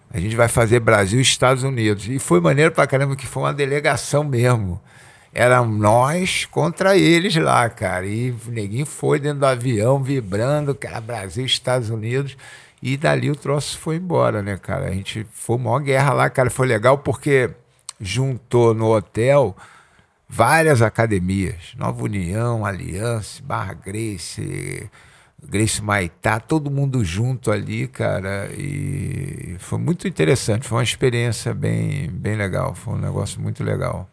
A 0.09 0.17
gente 0.17 0.33
vai 0.33 0.47
fazer 0.47 0.79
Brasil 0.79 1.19
e 1.19 1.21
Estados 1.21 1.63
Unidos. 1.63 2.07
E 2.07 2.19
foi 2.19 2.39
maneiro 2.39 2.71
pra 2.71 2.87
caramba, 2.87 3.17
que 3.17 3.27
foi 3.27 3.43
uma 3.43 3.53
delegação 3.53 4.23
mesmo. 4.23 4.81
Eram 5.33 5.67
nós 5.67 6.45
contra 6.45 6.97
eles 6.97 7.35
lá, 7.35 7.69
cara. 7.69 8.05
E 8.05 8.31
o 8.31 8.51
neguinho 8.51 8.85
foi 8.85 9.19
dentro 9.19 9.39
do 9.39 9.45
avião, 9.45 10.01
vibrando, 10.01 10.77
era 10.81 11.01
Brasil 11.01 11.45
Estados 11.45 11.89
Unidos. 11.89 12.37
E 12.81 12.95
dali 12.95 13.29
o 13.29 13.35
troço 13.35 13.77
foi 13.77 13.97
embora, 13.97 14.41
né, 14.41 14.57
cara? 14.57 14.87
A 14.87 14.91
gente 14.91 15.27
foi 15.33 15.57
uma 15.57 15.79
guerra 15.81 16.13
lá, 16.13 16.29
cara. 16.29 16.49
Foi 16.49 16.65
legal 16.65 16.97
porque 16.97 17.49
juntou 17.99 18.73
no 18.73 18.95
hotel 18.95 19.55
várias 20.31 20.81
academias. 20.81 21.73
Nova 21.77 22.03
União, 22.03 22.65
Aliança, 22.65 23.43
Barra 23.43 23.73
Grace, 23.73 24.89
Grace 25.43 25.81
Maitá, 25.81 26.39
todo 26.39 26.71
mundo 26.71 27.03
junto 27.03 27.51
ali, 27.51 27.85
cara, 27.87 28.49
e 28.57 29.57
foi 29.59 29.77
muito 29.77 30.07
interessante, 30.07 30.65
foi 30.65 30.77
uma 30.77 30.83
experiência 30.83 31.53
bem, 31.53 32.09
bem 32.09 32.37
legal, 32.37 32.73
foi 32.73 32.93
um 32.93 32.97
negócio 32.97 33.41
muito 33.41 33.61
legal. 33.61 34.09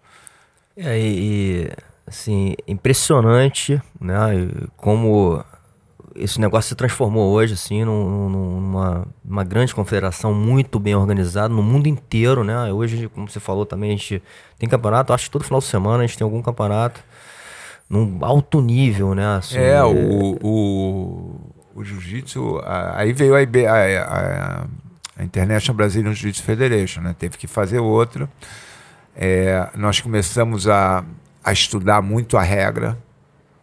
É, 0.77 0.99
e, 0.99 1.71
assim, 2.05 2.55
impressionante, 2.67 3.81
né, 4.01 4.49
como 4.77 5.45
esse 6.19 6.41
negócio 6.41 6.69
se 6.69 6.75
transformou 6.75 7.33
hoje, 7.33 7.55
assim, 7.55 7.85
numa, 7.85 9.07
numa 9.25 9.45
grande 9.45 9.75
confederação 9.75 10.35
muito 10.35 10.79
bem 10.79 10.95
organizada 10.95 11.49
no 11.49 11.63
mundo 11.63 11.87
inteiro, 11.87 12.45
né, 12.45 12.73
hoje, 12.73 13.09
como 13.09 13.29
você 13.29 13.41
falou 13.41 13.65
também, 13.65 13.91
a 13.91 13.97
gente 13.97 14.23
tem 14.59 14.69
campeonato, 14.69 15.13
acho 15.13 15.25
que 15.27 15.31
todo 15.31 15.45
final 15.45 15.61
de 15.61 15.67
semana 15.67 16.03
a 16.03 16.07
gente 16.07 16.19
tem 16.19 16.25
algum 16.25 16.43
campeonato, 16.43 17.03
num 17.89 18.19
alto 18.23 18.61
nível, 18.61 19.15
né? 19.15 19.37
Assim, 19.37 19.59
é, 19.59 19.83
o, 19.83 20.39
o, 20.43 21.55
o 21.75 21.85
jiu-jitsu. 21.85 22.61
Aí 22.95 23.13
veio 23.13 23.35
a, 23.35 23.39
a, 23.39 24.03
a, 24.03 24.67
a 25.17 25.25
International 25.25 25.77
Brazilian 25.77 26.13
Jiu-Jitsu 26.13 26.43
Federation, 26.43 27.01
né? 27.01 27.15
Teve 27.19 27.39
que 27.39 27.47
fazer 27.47 27.79
outra. 27.79 28.29
É, 29.17 29.69
nós 29.75 30.01
começamos 30.01 30.69
a, 30.69 31.05
a 31.43 31.53
estudar 31.53 32.03
muito 32.03 32.37
a 32.37 32.43
regra, 32.43 32.99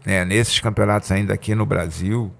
né? 0.04 0.26
Nesses 0.26 0.60
campeonatos 0.60 1.12
ainda 1.12 1.34
aqui 1.34 1.54
no 1.54 1.65
Brasil. 1.65 2.32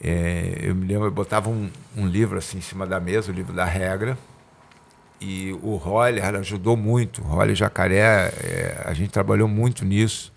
É, 0.00 0.58
eu 0.62 0.74
me 0.74 0.86
lembro, 0.86 1.06
eu 1.06 1.10
botava 1.10 1.48
um, 1.48 1.70
um 1.96 2.06
livro 2.06 2.38
assim 2.38 2.58
em 2.58 2.62
cima 2.62 2.86
da 2.86 3.00
mesa, 3.00 3.32
o 3.32 3.34
livro 3.34 3.52
da 3.52 3.64
regra 3.64 4.16
e 5.20 5.56
o 5.62 5.76
Roller 5.76 6.24
ajudou 6.36 6.76
muito. 6.76 7.22
O 7.22 7.24
Roller 7.24 7.54
Jacaré, 7.54 8.32
é, 8.42 8.82
a 8.84 8.92
gente 8.92 9.10
trabalhou 9.10 9.48
muito 9.48 9.84
nisso. 9.84 10.32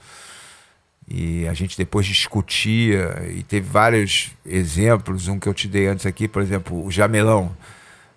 E 1.08 1.48
a 1.48 1.54
gente 1.54 1.76
depois 1.76 2.06
discutia 2.06 3.24
e 3.36 3.42
teve 3.44 3.68
vários 3.68 4.32
exemplos. 4.46 5.28
Um 5.28 5.40
que 5.40 5.48
eu 5.48 5.54
te 5.54 5.68
dei 5.68 5.88
antes 5.88 6.06
aqui, 6.06 6.28
por 6.28 6.42
exemplo, 6.42 6.86
o 6.86 6.92
jamelão. 6.92 7.56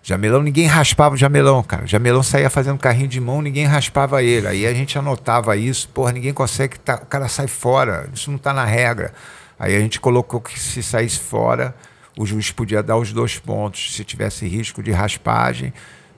Jamelão, 0.03 0.43
ninguém 0.43 0.67
raspava 0.67 1.15
o 1.15 1.17
jamelão, 1.17 1.63
cara. 1.63 1.85
O 1.85 1.87
jamelão 1.87 2.21
saía 2.21 2.49
fazendo 2.49 2.77
carrinho 2.77 3.07
de 3.07 3.19
mão, 3.19 3.41
ninguém 3.41 3.65
raspava 3.65 4.21
ele. 4.21 4.47
Aí 4.47 4.67
a 4.67 4.73
gente 4.73 4.97
anotava 4.97 5.55
isso, 5.55 5.89
porra, 5.89 6.11
ninguém 6.11 6.33
consegue, 6.33 6.77
tá, 6.77 6.95
o 6.95 7.05
cara 7.05 7.27
sai 7.29 7.47
fora, 7.47 8.09
isso 8.13 8.29
não 8.29 8.37
está 8.37 8.53
na 8.53 8.65
regra. 8.65 9.13
Aí 9.57 9.75
a 9.75 9.79
gente 9.79 9.99
colocou 9.99 10.41
que 10.41 10.59
se 10.59 10.81
saísse 10.81 11.19
fora, 11.19 11.75
o 12.17 12.25
juiz 12.25 12.51
podia 12.51 12.83
dar 12.83 12.97
os 12.97 13.11
dois 13.11 13.39
pontos, 13.39 13.95
se 13.95 14.03
tivesse 14.03 14.47
risco 14.47 14.83
de 14.83 14.91
raspagem, 14.91 15.73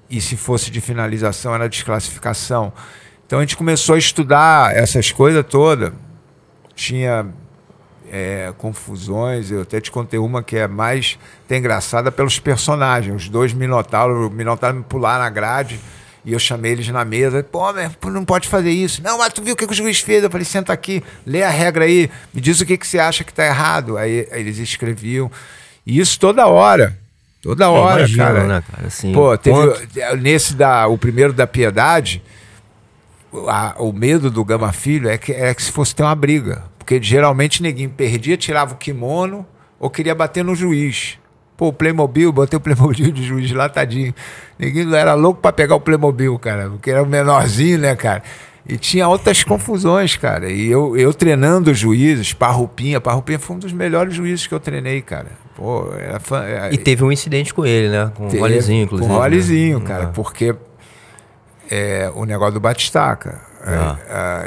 e 0.09 0.21
se 0.21 0.35
fosse 0.37 0.69
de 0.69 0.81
finalização, 0.81 1.53
era 1.53 1.67
desclassificação. 1.67 2.71
Então 3.25 3.39
a 3.39 3.41
gente 3.41 3.57
começou 3.57 3.95
a 3.95 3.97
estudar 3.97 4.75
essas 4.75 5.11
coisas 5.11 5.43
todas 5.47 5.91
tinha 6.75 7.25
é, 8.11 8.53
confusões. 8.57 9.49
Eu 9.49 9.61
até 9.61 9.79
te 9.79 9.89
contei 9.89 10.19
uma 10.19 10.43
que 10.43 10.57
é 10.57 10.67
mais 10.67 11.17
engraçada 11.49 12.11
pelos 12.11 12.37
personagens. 12.37 13.23
Os 13.23 13.29
dois 13.29 13.53
Minotauros, 13.53 14.27
o 14.27 14.29
Minotauro 14.29 14.77
me 14.77 14.83
pular 14.83 15.17
na 15.17 15.29
grade 15.29 15.79
e 16.25 16.33
eu 16.33 16.39
chamei 16.39 16.71
eles 16.71 16.87
na 16.89 17.05
mesa. 17.05 17.43
Pô, 17.43 17.71
não 18.09 18.25
pode 18.25 18.47
fazer 18.47 18.71
isso. 18.71 19.01
Não, 19.03 19.17
mas 19.17 19.31
tu 19.31 19.41
viu 19.41 19.53
o 19.53 19.57
que, 19.57 19.65
que 19.65 19.73
o 19.73 19.75
juiz 19.75 19.99
fez? 19.99 20.23
Eu 20.23 20.29
falei, 20.29 20.45
senta 20.45 20.73
aqui, 20.73 21.03
lê 21.25 21.43
a 21.43 21.49
regra 21.49 21.85
aí, 21.85 22.09
me 22.33 22.41
diz 22.41 22.59
o 22.59 22.65
que, 22.65 22.77
que 22.77 22.87
você 22.87 22.99
acha 22.99 23.23
que 23.23 23.31
está 23.31 23.45
errado. 23.45 23.97
Aí, 23.97 24.27
aí, 24.31 24.41
eles 24.41 24.57
escreviam. 24.57 25.31
E 25.85 25.99
isso 25.99 26.19
toda 26.19 26.47
hora. 26.47 26.97
Toda 27.41 27.69
hora, 27.69 27.99
imagino, 27.99 28.17
cara. 28.17 28.43
Né, 28.47 28.63
cara? 28.71 28.87
Assim, 28.87 29.13
Pô, 29.13 29.37
teve 29.37 29.57
nesse 30.19 30.55
da, 30.55 30.87
o 30.87 30.97
primeiro 30.97 31.31
da 31.31 31.45
piedade 31.45 32.23
a, 33.47 33.75
o 33.79 33.91
medo 33.91 34.31
do 34.31 34.43
Gama 34.43 34.71
Filho 34.71 35.09
é 35.09 35.17
que, 35.17 35.31
é 35.31 35.53
que 35.53 35.61
se 35.61 35.71
fosse 35.71 35.95
ter 35.95 36.03
uma 36.03 36.15
briga. 36.15 36.63
Porque 36.77 37.01
geralmente 37.01 37.61
ninguém 37.61 37.89
perdia, 37.89 38.37
tirava 38.37 38.73
o 38.73 38.77
kimono 38.77 39.45
ou 39.79 39.89
queria 39.89 40.15
bater 40.15 40.43
no 40.43 40.55
juiz. 40.55 41.17
Pô, 41.57 41.67
o 41.67 41.73
Playmobil, 41.73 42.31
botei 42.31 42.57
o 42.57 42.59
Playmobil 42.59 43.11
de 43.11 43.23
juiz 43.23 43.51
lá, 43.51 43.69
tadinho. 43.69 44.13
Ninguém 44.59 44.93
era 44.93 45.13
louco 45.13 45.39
para 45.41 45.53
pegar 45.53 45.75
o 45.75 45.79
Playmobil, 45.79 46.37
cara, 46.37 46.69
porque 46.69 46.91
era 46.91 47.01
o 47.01 47.05
menorzinho, 47.05 47.79
né, 47.79 47.95
cara? 47.95 48.21
E 48.67 48.77
tinha 48.77 49.07
outras 49.07 49.43
confusões, 49.43 50.17
cara. 50.17 50.49
E 50.49 50.67
eu, 50.67 50.97
eu 50.97 51.13
treinando 51.13 51.73
juízes, 51.73 52.33
Parrupinha, 52.33 52.99
Parrupinha 52.99 53.37
foi 53.37 53.55
um 53.55 53.59
dos 53.59 53.71
melhores 53.71 54.13
juízes 54.15 54.47
que 54.47 54.53
eu 54.53 54.59
treinei, 54.59 55.01
cara. 55.01 55.27
Pô, 55.55 55.93
era 55.93 56.19
fã, 56.19 56.43
era... 56.43 56.73
E 56.73 56.77
teve 56.77 57.03
um 57.03 57.11
incidente 57.11 57.53
com 57.53 57.65
ele, 57.65 57.89
né? 57.89 58.11
Com 58.15 58.27
o 58.27 58.39
Rolezinho, 58.39 58.83
inclusive. 58.83 59.07
Com 59.07 59.15
o 59.15 59.19
Rolezinho, 59.19 59.79
né? 59.79 59.85
cara, 59.85 60.03
é. 60.05 60.07
porque 60.07 60.55
é, 61.69 62.11
o 62.15 62.25
negócio 62.25 62.55
do 62.55 62.59
Batistaca. 62.59 63.39
Ah. 63.63 63.97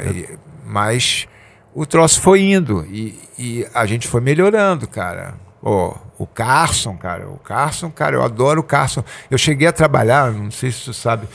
É, 0.03 0.09
é, 0.09 0.29
mas 0.65 1.27
o 1.73 1.85
troço 1.85 2.21
foi 2.21 2.41
indo 2.41 2.85
e, 2.89 3.17
e 3.37 3.65
a 3.73 3.85
gente 3.85 4.07
foi 4.07 4.21
melhorando, 4.21 4.87
cara. 4.87 5.35
Oh, 5.61 5.95
o 6.19 6.27
Carson, 6.27 6.97
cara, 6.97 7.29
o 7.29 7.37
Carson, 7.37 7.89
cara, 7.89 8.17
eu 8.17 8.21
adoro 8.21 8.59
o 8.59 8.63
Carson. 8.63 9.01
Eu 9.31 9.37
cheguei 9.37 9.69
a 9.69 9.71
trabalhar, 9.71 10.31
não 10.33 10.51
sei 10.51 10.69
se 10.69 10.83
tu 10.83 10.93
sabe, 10.93 11.25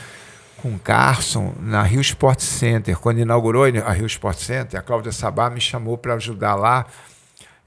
com 0.61 0.75
o 0.75 0.79
Carson 0.79 1.55
na 1.59 1.81
Rio 1.81 1.99
Sport 2.01 2.39
Center. 2.39 2.95
Quando 2.99 3.19
inaugurou 3.19 3.65
a 3.65 3.91
Rio 3.91 4.05
Sport 4.05 4.37
Center, 4.37 4.79
a 4.79 4.83
Cláudia 4.83 5.11
Sabá 5.11 5.49
me 5.49 5.59
chamou 5.59 5.97
para 5.97 6.13
ajudar 6.13 6.53
lá 6.53 6.85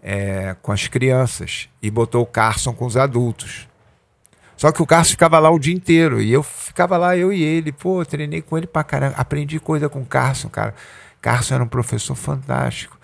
é, 0.01 0.55
com 0.63 0.71
as 0.71 0.87
crianças 0.87 1.69
e 1.83 1.91
botou 1.91 2.23
o 2.23 2.27
Carson 2.27 2.73
com 2.73 2.87
os 2.87 2.97
adultos. 2.97 3.67
Só 4.57 4.71
que 4.71 4.81
o 4.81 4.87
Carlos 4.87 5.11
ficava 5.11 5.41
lá 5.41 5.51
o 5.51 5.59
dia 5.59 5.75
inteiro. 5.75 6.21
E 6.21 6.33
eu 6.33 6.43
ficava 6.43 6.97
lá, 6.97 7.17
eu 7.17 7.33
e 7.33 7.43
ele. 7.43 7.71
Pô, 7.73 8.05
treinei 8.05 8.43
com 8.43 8.57
ele 8.57 8.67
pra 8.67 8.83
caramba. 8.85 9.15
Aprendi 9.17 9.59
coisa 9.61 9.89
com 9.89 10.01
o 10.01 10.07
Carson, 10.07 10.49
cara. 10.49 10.75
Carson 11.21 11.55
era 11.55 11.65
um 11.65 11.69
professor 11.69 12.15
fantástico. 12.15 12.98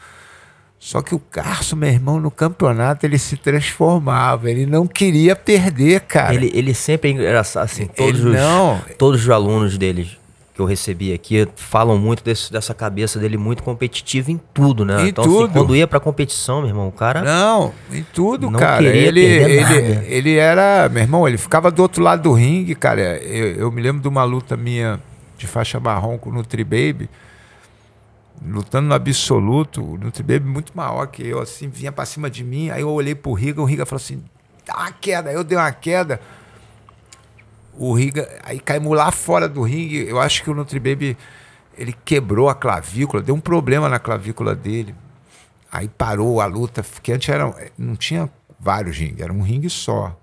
Só 0.84 1.00
que 1.00 1.14
o 1.14 1.18
Carson, 1.18 1.76
meu 1.76 1.88
irmão, 1.88 2.20
no 2.20 2.30
campeonato 2.30 3.06
ele 3.06 3.18
se 3.18 3.38
transformava. 3.38 4.50
Ele 4.50 4.66
não 4.66 4.86
queria 4.86 5.34
perder, 5.34 6.02
cara. 6.02 6.34
Ele, 6.34 6.50
ele 6.52 6.74
sempre 6.74 7.24
era 7.24 7.40
assim. 7.40 7.86
Todos, 7.86 8.20
ele 8.20 8.28
os, 8.28 8.34
não. 8.36 8.82
todos 8.98 9.22
os 9.22 9.30
alunos 9.30 9.78
dele 9.78 10.06
que 10.54 10.60
eu 10.60 10.66
recebi 10.66 11.14
aqui 11.14 11.48
falam 11.56 11.96
muito 11.96 12.22
desse, 12.22 12.52
dessa 12.52 12.74
cabeça 12.74 13.18
dele 13.18 13.38
muito 13.38 13.62
competitiva 13.62 14.30
em 14.30 14.38
tudo, 14.52 14.84
né? 14.84 15.06
Em 15.06 15.08
então, 15.08 15.24
assim, 15.24 15.32
tudo. 15.32 15.44
Assim, 15.44 15.52
quando 15.54 15.74
ia 15.74 15.86
pra 15.86 15.98
competição, 15.98 16.60
meu 16.60 16.68
irmão, 16.68 16.88
o 16.88 16.92
cara. 16.92 17.22
Não, 17.22 17.72
em 17.90 18.04
tudo, 18.12 18.50
não 18.50 18.60
cara. 18.60 18.84
Ele, 18.84 19.20
ele, 19.20 20.04
ele 20.06 20.36
era, 20.36 20.90
meu 20.90 21.02
irmão, 21.02 21.26
ele 21.26 21.38
ficava 21.38 21.70
do 21.70 21.80
outro 21.80 22.02
lado 22.02 22.24
do 22.24 22.32
ringue, 22.34 22.74
cara. 22.74 23.16
Eu, 23.22 23.46
eu 23.54 23.72
me 23.72 23.80
lembro 23.80 24.02
de 24.02 24.08
uma 24.08 24.22
luta 24.22 24.54
minha 24.54 25.00
de 25.38 25.46
faixa 25.46 25.80
marrom 25.80 26.18
com 26.18 26.28
o 26.28 26.32
Nutribaby, 26.34 27.08
lutando 28.42 28.88
no 28.88 28.94
absoluto. 28.94 29.82
O 29.82 29.98
Nutribaby 29.98 30.46
muito 30.46 30.76
maior 30.76 31.06
que 31.06 31.26
eu, 31.26 31.40
assim, 31.40 31.68
vinha 31.68 31.92
pra 31.92 32.06
cima 32.06 32.30
de 32.30 32.42
mim. 32.42 32.70
Aí 32.70 32.80
eu 32.80 32.90
olhei 32.90 33.14
pro 33.14 33.32
Riga, 33.32 33.60
o 33.60 33.64
Riga 33.64 33.84
falou 33.84 34.02
assim: 34.02 34.22
dá 34.64 34.76
uma 34.76 34.92
queda. 34.92 35.32
Eu 35.32 35.44
dei 35.44 35.58
uma 35.58 35.72
queda 35.72 36.20
o 37.76 37.92
Riga, 37.92 38.28
aí 38.44 38.58
caímos 38.58 38.96
lá 38.96 39.10
fora 39.10 39.48
do 39.48 39.62
ringue. 39.62 40.06
Eu 40.08 40.20
acho 40.20 40.42
que 40.42 40.50
o 40.50 40.54
Nutribaby 40.54 41.16
ele 41.76 41.94
quebrou 42.04 42.48
a 42.48 42.54
clavícula, 42.54 43.22
deu 43.22 43.34
um 43.34 43.40
problema 43.40 43.88
na 43.88 43.98
clavícula 43.98 44.54
dele. 44.54 44.94
Aí 45.70 45.88
parou 45.88 46.40
a 46.40 46.46
luta, 46.46 46.84
porque 46.84 47.12
antes 47.12 47.28
era, 47.28 47.52
não 47.76 47.96
tinha 47.96 48.30
vários 48.60 48.96
ringues, 48.96 49.20
era 49.20 49.32
um 49.32 49.42
ringue 49.42 49.68
só. 49.68 50.16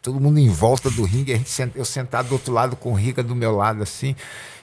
Todo 0.00 0.20
mundo 0.20 0.38
em 0.38 0.48
volta 0.48 0.90
do 0.90 1.04
ringue, 1.04 1.32
a 1.32 1.36
gente, 1.36 1.72
eu 1.74 1.84
sentado 1.84 2.28
do 2.28 2.32
outro 2.32 2.52
lado 2.52 2.76
com 2.76 2.92
o 2.92 2.94
Riga 2.94 3.22
do 3.22 3.34
meu 3.34 3.54
lado 3.54 3.82
assim, 3.82 4.16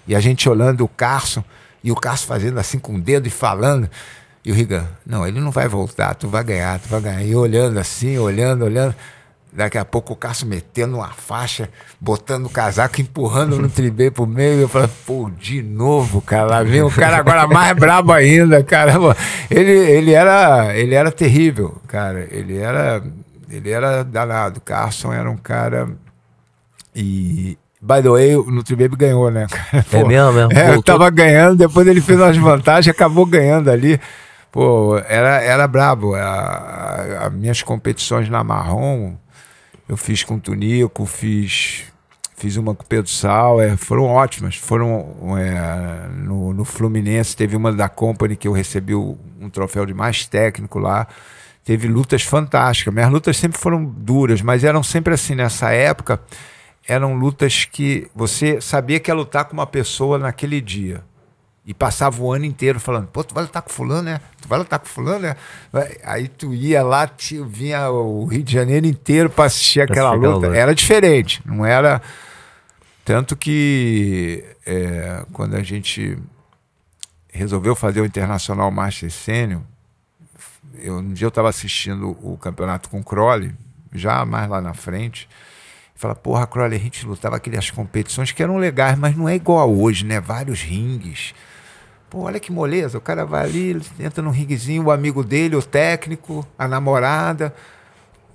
e 0.08 0.16
a 0.16 0.20
gente 0.20 0.50
olhando 0.50 0.84
o 0.84 0.88
Carson, 0.88 1.44
e 1.84 1.92
o 1.92 1.96
Carson 1.96 2.28
fazendo 2.28 2.60
assim 2.60 2.80
com 2.80 2.96
o 2.96 3.02
dedo 3.02 3.28
e 3.28 3.32
falando. 3.32 3.90
E 4.44 4.52
o 4.52 4.56
Riga, 4.56 4.90
não, 5.06 5.28
ele 5.28 5.40
não 5.40 5.52
vai 5.52 5.68
voltar, 5.68 6.16
tu 6.16 6.28
vai 6.28 6.44
ganhar, 6.44 6.80
tu 6.80 6.90
vai 6.90 7.02
ganhar. 7.02 7.24
E 7.24 7.36
olhando 7.36 7.78
assim, 7.80 8.18
olhando, 8.18 8.66
olhando. 8.66 8.96
Daqui 9.54 9.78
a 9.78 9.84
pouco 9.84 10.14
o 10.14 10.16
Cássio 10.16 10.48
metendo 10.48 10.96
uma 10.96 11.10
faixa, 11.10 11.70
botando 12.00 12.46
o 12.46 12.50
casaco, 12.50 13.02
empurrando 13.02 13.60
no 13.60 13.68
tribê 13.70 14.10
pro 14.10 14.26
meio. 14.26 14.62
Eu 14.62 14.70
falei, 14.70 14.90
pô, 15.06 15.30
de 15.30 15.62
novo, 15.62 16.22
cara. 16.22 16.46
Lá 16.46 16.64
vem 16.64 16.82
o 16.82 16.90
cara 16.90 17.18
agora 17.18 17.46
mais 17.48 17.76
brabo 17.78 18.14
ainda, 18.14 18.64
cara. 18.64 18.94
Ele, 19.50 19.72
ele, 19.72 20.14
era, 20.14 20.74
ele 20.76 20.96
era 20.96 21.12
terrível, 21.12 21.82
cara. 21.86 22.26
Ele 22.32 22.58
era, 22.58 23.04
ele 23.50 23.70
era 23.70 24.04
danado. 24.04 24.62
Carson 24.62 25.12
era 25.12 25.30
um 25.30 25.38
cara 25.38 25.90
E, 26.96 27.58
by 27.82 28.02
the 28.02 28.10
way, 28.10 28.36
o 28.36 28.52
Nutribaby 28.52 28.96
ganhou, 28.96 29.32
né? 29.32 29.48
Pô, 29.90 29.98
é 29.98 30.04
mesmo, 30.04 30.32
mesmo. 30.34 30.54
É, 30.54 30.76
eu 30.76 30.84
tava 30.84 31.10
ganhando, 31.10 31.58
depois 31.58 31.88
ele 31.88 32.00
fez 32.00 32.20
umas 32.20 32.38
vantagens, 32.38 32.94
acabou 32.94 33.26
ganhando 33.26 33.72
ali. 33.72 34.00
Pô, 34.52 34.98
era, 35.08 35.42
era 35.42 35.68
brabo. 35.68 36.14
As 36.14 37.34
minhas 37.34 37.64
competições 37.64 38.30
na 38.30 38.44
Marrom, 38.44 39.16
eu 39.90 39.98
fiz 39.98 40.24
com 40.24 40.36
o 40.36 40.40
Tunico, 40.40 41.06
fiz, 41.06 41.86
fiz 42.36 42.58
uma 42.58 42.76
com 42.76 42.84
o 42.84 42.86
Pedro 42.86 43.10
Sal, 43.10 43.60
é, 43.60 43.76
foram 43.76 44.06
ótimas. 44.06 44.56
Foram 44.56 45.38
é, 45.38 46.08
no, 46.24 46.54
no 46.54 46.66
Fluminense, 46.66 47.36
teve 47.36 47.56
uma 47.56 47.72
da 47.72 47.90
Company 47.90 48.36
que 48.36 48.48
eu 48.48 48.52
recebi 48.52 48.94
um 48.94 49.50
troféu 49.52 49.86
de 49.86 49.94
mais 49.94 50.26
técnico 50.26 50.78
lá 50.78 51.08
teve 51.64 51.88
lutas 51.88 52.24
fantásticas. 52.24 52.94
Minhas 52.94 53.12
lutas 53.12 53.38
sempre 53.38 53.60
foram 53.60 53.86
duras, 53.86 54.42
mas 54.42 54.64
eram 54.64 54.82
sempre 54.82 55.14
assim 55.14 55.36
nessa 55.36 55.72
época. 55.72 56.20
Eram 56.88 57.14
lutas 57.16 57.66
que 57.66 58.08
você 58.14 58.60
sabia 58.60 59.00
que 59.00 59.10
ia 59.10 59.16
lutar 59.16 59.46
com 59.46 59.54
uma 59.54 59.68
pessoa 59.68 60.18
naquele 60.18 60.60
dia. 60.60 61.04
E 61.64 61.76
passava 61.76 62.22
o 62.22 62.34
ano 62.34 62.44
inteiro 62.44 62.80
falando, 62.80 63.08
pô, 63.08 63.24
tu 63.24 63.36
vai 63.36 63.44
lutar 63.44 63.62
com 63.62 63.70
fulano, 63.70 64.02
né? 64.02 64.20
Tu 64.42 64.48
vai 64.48 64.58
lutar 64.58 64.80
com 64.80 64.88
fulano, 64.88 65.20
né? 65.20 65.36
Aí 66.04 66.28
tu 66.28 66.54
ia 66.56 66.84
lá, 66.84 67.06
tio, 67.06 67.46
vinha 67.46 67.88
o 67.92 68.26
Rio 68.26 68.42
de 68.42 68.52
Janeiro 68.52 68.88
inteiro 68.88 69.30
para 69.30 69.46
assistir 69.46 69.82
aquela 69.82 70.12
luta. 70.12 70.48
Era 70.48 70.74
diferente, 70.74 71.42
não 71.46 71.66
era... 71.66 72.02
Tanto 73.06 73.36
que 73.36 74.44
é, 74.66 75.24
quando 75.34 75.56
a 75.56 75.64
gente 75.64 76.18
resolveu 77.32 77.76
fazer 77.76 78.02
o 78.02 78.06
Internacional 78.06 78.72
Master 78.72 79.12
Sênior, 79.12 79.62
eu, 80.80 80.98
um 80.98 81.14
dia 81.14 81.26
eu 81.26 81.30
estava 81.30 81.50
assistindo 81.50 82.18
o 82.22 82.38
campeonato 82.38 82.90
com 82.90 83.00
o 83.00 83.04
Crowley, 83.04 83.54
já 83.94 84.26
mais 84.26 84.50
lá 84.50 84.62
na 84.62 84.74
frente, 84.74 85.28
fala, 86.02 86.16
porra, 86.16 86.48
Crowley, 86.48 86.80
a 86.80 86.82
gente 86.82 87.06
lutava 87.06 87.36
aquelas 87.36 87.70
competições 87.70 88.32
que 88.32 88.42
eram 88.42 88.58
legais, 88.58 88.98
mas 88.98 89.16
não 89.16 89.30
é 89.30 89.36
igual 89.36 89.60
a 89.60 89.66
hoje, 89.66 90.04
né? 90.04 90.20
Vários 90.20 90.62
ringues. 90.62 91.36
Pô, 92.10 92.24
olha 92.24 92.40
que 92.40 92.52
moleza, 92.52 92.98
o 92.98 93.02
cara 93.02 93.24
vai 93.24 93.44
ali, 93.46 93.82
entra 94.00 94.22
num 94.24 94.32
ringuezinho, 94.32 94.86
o 94.86 94.92
amigo 94.92 95.24
dele, 95.24 95.56
o 95.56 95.62
técnico, 95.62 96.46
a 96.58 96.68
namorada, 96.68 97.54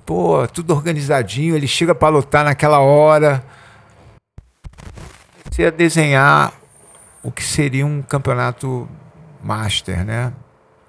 pô, 0.06 0.46
tudo 0.46 0.72
organizadinho, 0.72 1.56
ele 1.56 1.66
chega 1.66 1.94
para 1.94 2.08
lutar 2.08 2.44
naquela 2.44 2.78
hora. 2.78 3.44
Você 5.50 5.62
ia 5.62 5.72
desenhar 5.72 6.52
o 7.22 7.32
que 7.32 7.42
seria 7.42 7.84
um 7.84 8.00
campeonato 8.00 8.88
master, 9.42 10.04
né? 10.04 10.32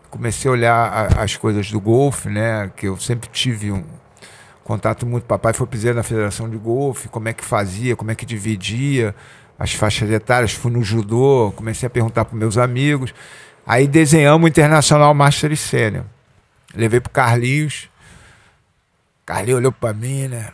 comecei 0.09 0.49
a 0.49 0.51
olhar 0.51 0.73
a, 0.73 1.23
as 1.23 1.35
coisas 1.35 1.71
do 1.71 1.79
golfe, 1.79 2.29
né? 2.29 2.71
Que 2.75 2.87
eu 2.87 2.97
sempre 2.97 3.29
tive 3.29 3.71
um 3.71 3.83
contato 4.67 5.05
muito. 5.05 5.23
Papai 5.23 5.53
foi 5.53 5.65
presidente 5.65 5.95
da 5.95 6.03
Federação 6.03 6.49
de 6.49 6.57
Golfe, 6.57 7.07
como 7.07 7.29
é 7.29 7.33
que 7.33 7.43
fazia, 7.43 7.95
como 7.95 8.11
é 8.11 8.15
que 8.15 8.25
dividia 8.25 9.15
as 9.57 9.73
faixas 9.73 10.11
etárias. 10.11 10.51
Fui 10.51 10.69
no 10.69 10.83
judô, 10.83 11.53
comecei 11.55 11.87
a 11.87 11.89
perguntar 11.89 12.25
para 12.25 12.37
meus 12.37 12.57
amigos. 12.57 13.13
Aí 13.65 13.87
desenhamos 13.87 14.45
o 14.45 14.47
Internacional 14.49 15.13
Master 15.13 15.55
Sênior. 15.55 16.03
Levei 16.75 16.99
pro 16.99 17.09
Carlinhos. 17.09 17.89
Carlinhos 19.25 19.59
olhou 19.59 19.71
para 19.71 19.93
mim, 19.93 20.27
né? 20.27 20.49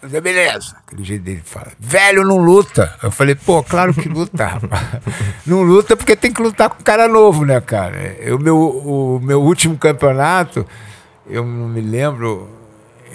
Falei, 0.00 0.20
beleza. 0.20 0.76
Aquele 0.84 1.04
jeito 1.04 1.22
dele 1.22 1.42
fala, 1.44 1.72
velho 1.78 2.24
não 2.24 2.38
luta. 2.38 2.94
Eu 3.02 3.10
falei, 3.10 3.34
pô, 3.34 3.62
claro 3.62 3.94
que 3.94 4.08
luta. 4.08 4.60
Não 5.46 5.62
luta 5.62 5.96
porque 5.96 6.16
tem 6.16 6.32
que 6.32 6.42
lutar 6.42 6.68
com 6.68 6.82
cara 6.82 7.06
novo, 7.06 7.44
né, 7.44 7.60
cara? 7.60 7.96
O 8.34 8.38
meu, 8.38 8.58
o 8.58 9.20
meu 9.20 9.40
último 9.40 9.78
campeonato, 9.78 10.66
eu 11.28 11.44
não 11.44 11.68
me 11.68 11.80
lembro, 11.80 12.48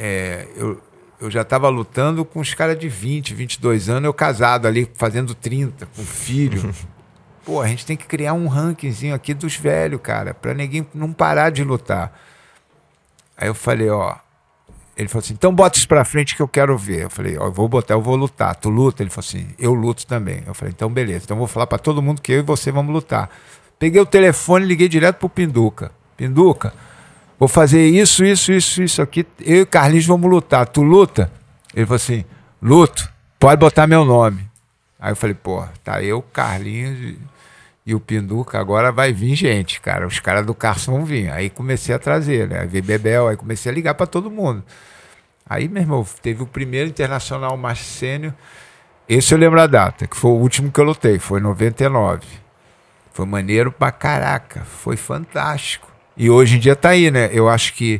é, 0.03 0.47
eu, 0.55 0.81
eu 1.21 1.29
já 1.29 1.43
estava 1.43 1.69
lutando 1.69 2.25
com 2.25 2.39
os 2.39 2.55
caras 2.55 2.79
de 2.79 2.89
20, 2.89 3.35
22 3.35 3.87
anos, 3.87 4.05
eu 4.05 4.13
casado 4.13 4.67
ali, 4.67 4.89
fazendo 4.95 5.35
30, 5.35 5.85
com 5.85 6.01
filho. 6.01 6.73
Pô, 7.45 7.61
a 7.61 7.67
gente 7.67 7.85
tem 7.85 7.95
que 7.95 8.07
criar 8.07 8.33
um 8.33 8.47
rankingzinho 8.47 9.13
aqui 9.13 9.35
dos 9.35 9.55
velhos, 9.55 10.01
cara, 10.01 10.33
para 10.33 10.55
ninguém 10.55 10.87
não 10.91 11.13
parar 11.13 11.51
de 11.51 11.63
lutar. 11.63 12.19
Aí 13.37 13.47
eu 13.47 13.53
falei, 13.53 13.91
ó, 13.91 14.15
ele 14.97 15.07
falou 15.07 15.23
assim: 15.23 15.33
então 15.33 15.53
bota 15.53 15.77
isso 15.77 15.87
pra 15.87 16.03
frente 16.03 16.35
que 16.35 16.41
eu 16.41 16.47
quero 16.47 16.75
ver. 16.75 17.03
Eu 17.03 17.09
falei: 17.09 17.37
ó, 17.37 17.45
eu 17.45 17.51
vou 17.51 17.67
botar, 17.67 17.93
eu 17.93 18.01
vou 18.01 18.15
lutar. 18.15 18.55
Tu 18.55 18.69
luta? 18.69 19.03
Ele 19.03 19.09
falou 19.11 19.27
assim: 19.27 19.47
eu 19.59 19.73
luto 19.73 20.07
também. 20.07 20.43
Eu 20.47 20.53
falei: 20.55 20.73
então 20.75 20.89
beleza. 20.89 21.25
Então 21.25 21.37
vou 21.37 21.47
falar 21.47 21.67
para 21.67 21.77
todo 21.77 22.01
mundo 22.01 22.21
que 22.21 22.31
eu 22.31 22.39
e 22.39 22.41
você 22.41 22.71
vamos 22.71 22.91
lutar. 22.91 23.29
Peguei 23.77 24.01
o 24.01 24.05
telefone 24.05 24.65
e 24.65 24.67
liguei 24.67 24.87
direto 24.87 25.17
pro 25.17 25.29
Pinduca: 25.29 25.91
Pinduca, 26.17 26.73
vou 27.41 27.47
fazer 27.47 27.87
isso, 27.87 28.23
isso, 28.23 28.51
isso, 28.51 28.83
isso 28.83 29.01
aqui. 29.01 29.25
Eu 29.43 29.57
e 29.57 29.61
o 29.63 29.65
Carlinhos 29.65 30.05
vamos 30.05 30.29
lutar. 30.29 30.67
Tu 30.67 30.83
luta? 30.83 31.31
Ele 31.73 31.87
falou 31.87 31.95
assim: 31.95 32.23
luto. 32.61 33.11
Pode 33.39 33.59
botar 33.59 33.87
meu 33.87 34.05
nome. 34.05 34.47
Aí 34.99 35.11
eu 35.11 35.15
falei: 35.15 35.33
pô, 35.33 35.65
tá 35.83 36.03
eu, 36.03 36.21
Carlinhos 36.21 37.17
e 37.83 37.95
o 37.95 37.99
Pinduca, 37.99 38.59
agora 38.59 38.91
vai 38.91 39.11
vir 39.11 39.35
gente, 39.35 39.81
cara. 39.81 40.05
Os 40.05 40.19
caras 40.19 40.45
do 40.45 40.53
Carson 40.53 40.91
vão 40.91 41.03
vir. 41.03 41.31
Aí 41.31 41.49
comecei 41.49 41.95
a 41.95 41.97
trazer, 41.97 42.47
né? 42.47 42.63
Ver 42.67 42.83
Bebel, 42.83 43.27
aí 43.27 43.35
comecei 43.35 43.71
a 43.71 43.73
ligar 43.73 43.95
para 43.95 44.05
todo 44.05 44.29
mundo. 44.29 44.63
Aí, 45.49 45.67
meu 45.67 45.81
irmão, 45.81 46.05
teve 46.21 46.43
o 46.43 46.47
primeiro 46.47 46.89
internacional 46.89 47.57
mais 47.57 47.79
sênior. 47.79 48.35
Esse 49.09 49.33
eu 49.33 49.39
lembro 49.39 49.59
a 49.59 49.65
data, 49.65 50.05
que 50.05 50.15
foi 50.15 50.29
o 50.29 50.35
último 50.35 50.71
que 50.71 50.79
eu 50.79 50.85
lutei, 50.85 51.17
foi 51.17 51.39
em 51.39 51.43
99. 51.43 52.21
Foi 53.11 53.25
maneiro 53.25 53.71
pra 53.71 53.91
caraca, 53.91 54.61
foi 54.61 54.95
fantástico. 54.95 55.90
E 56.21 56.29
hoje 56.29 56.57
em 56.57 56.59
dia 56.59 56.75
tá 56.75 56.89
aí, 56.89 57.09
né? 57.09 57.31
Eu 57.33 57.49
acho 57.49 57.73
que 57.73 57.99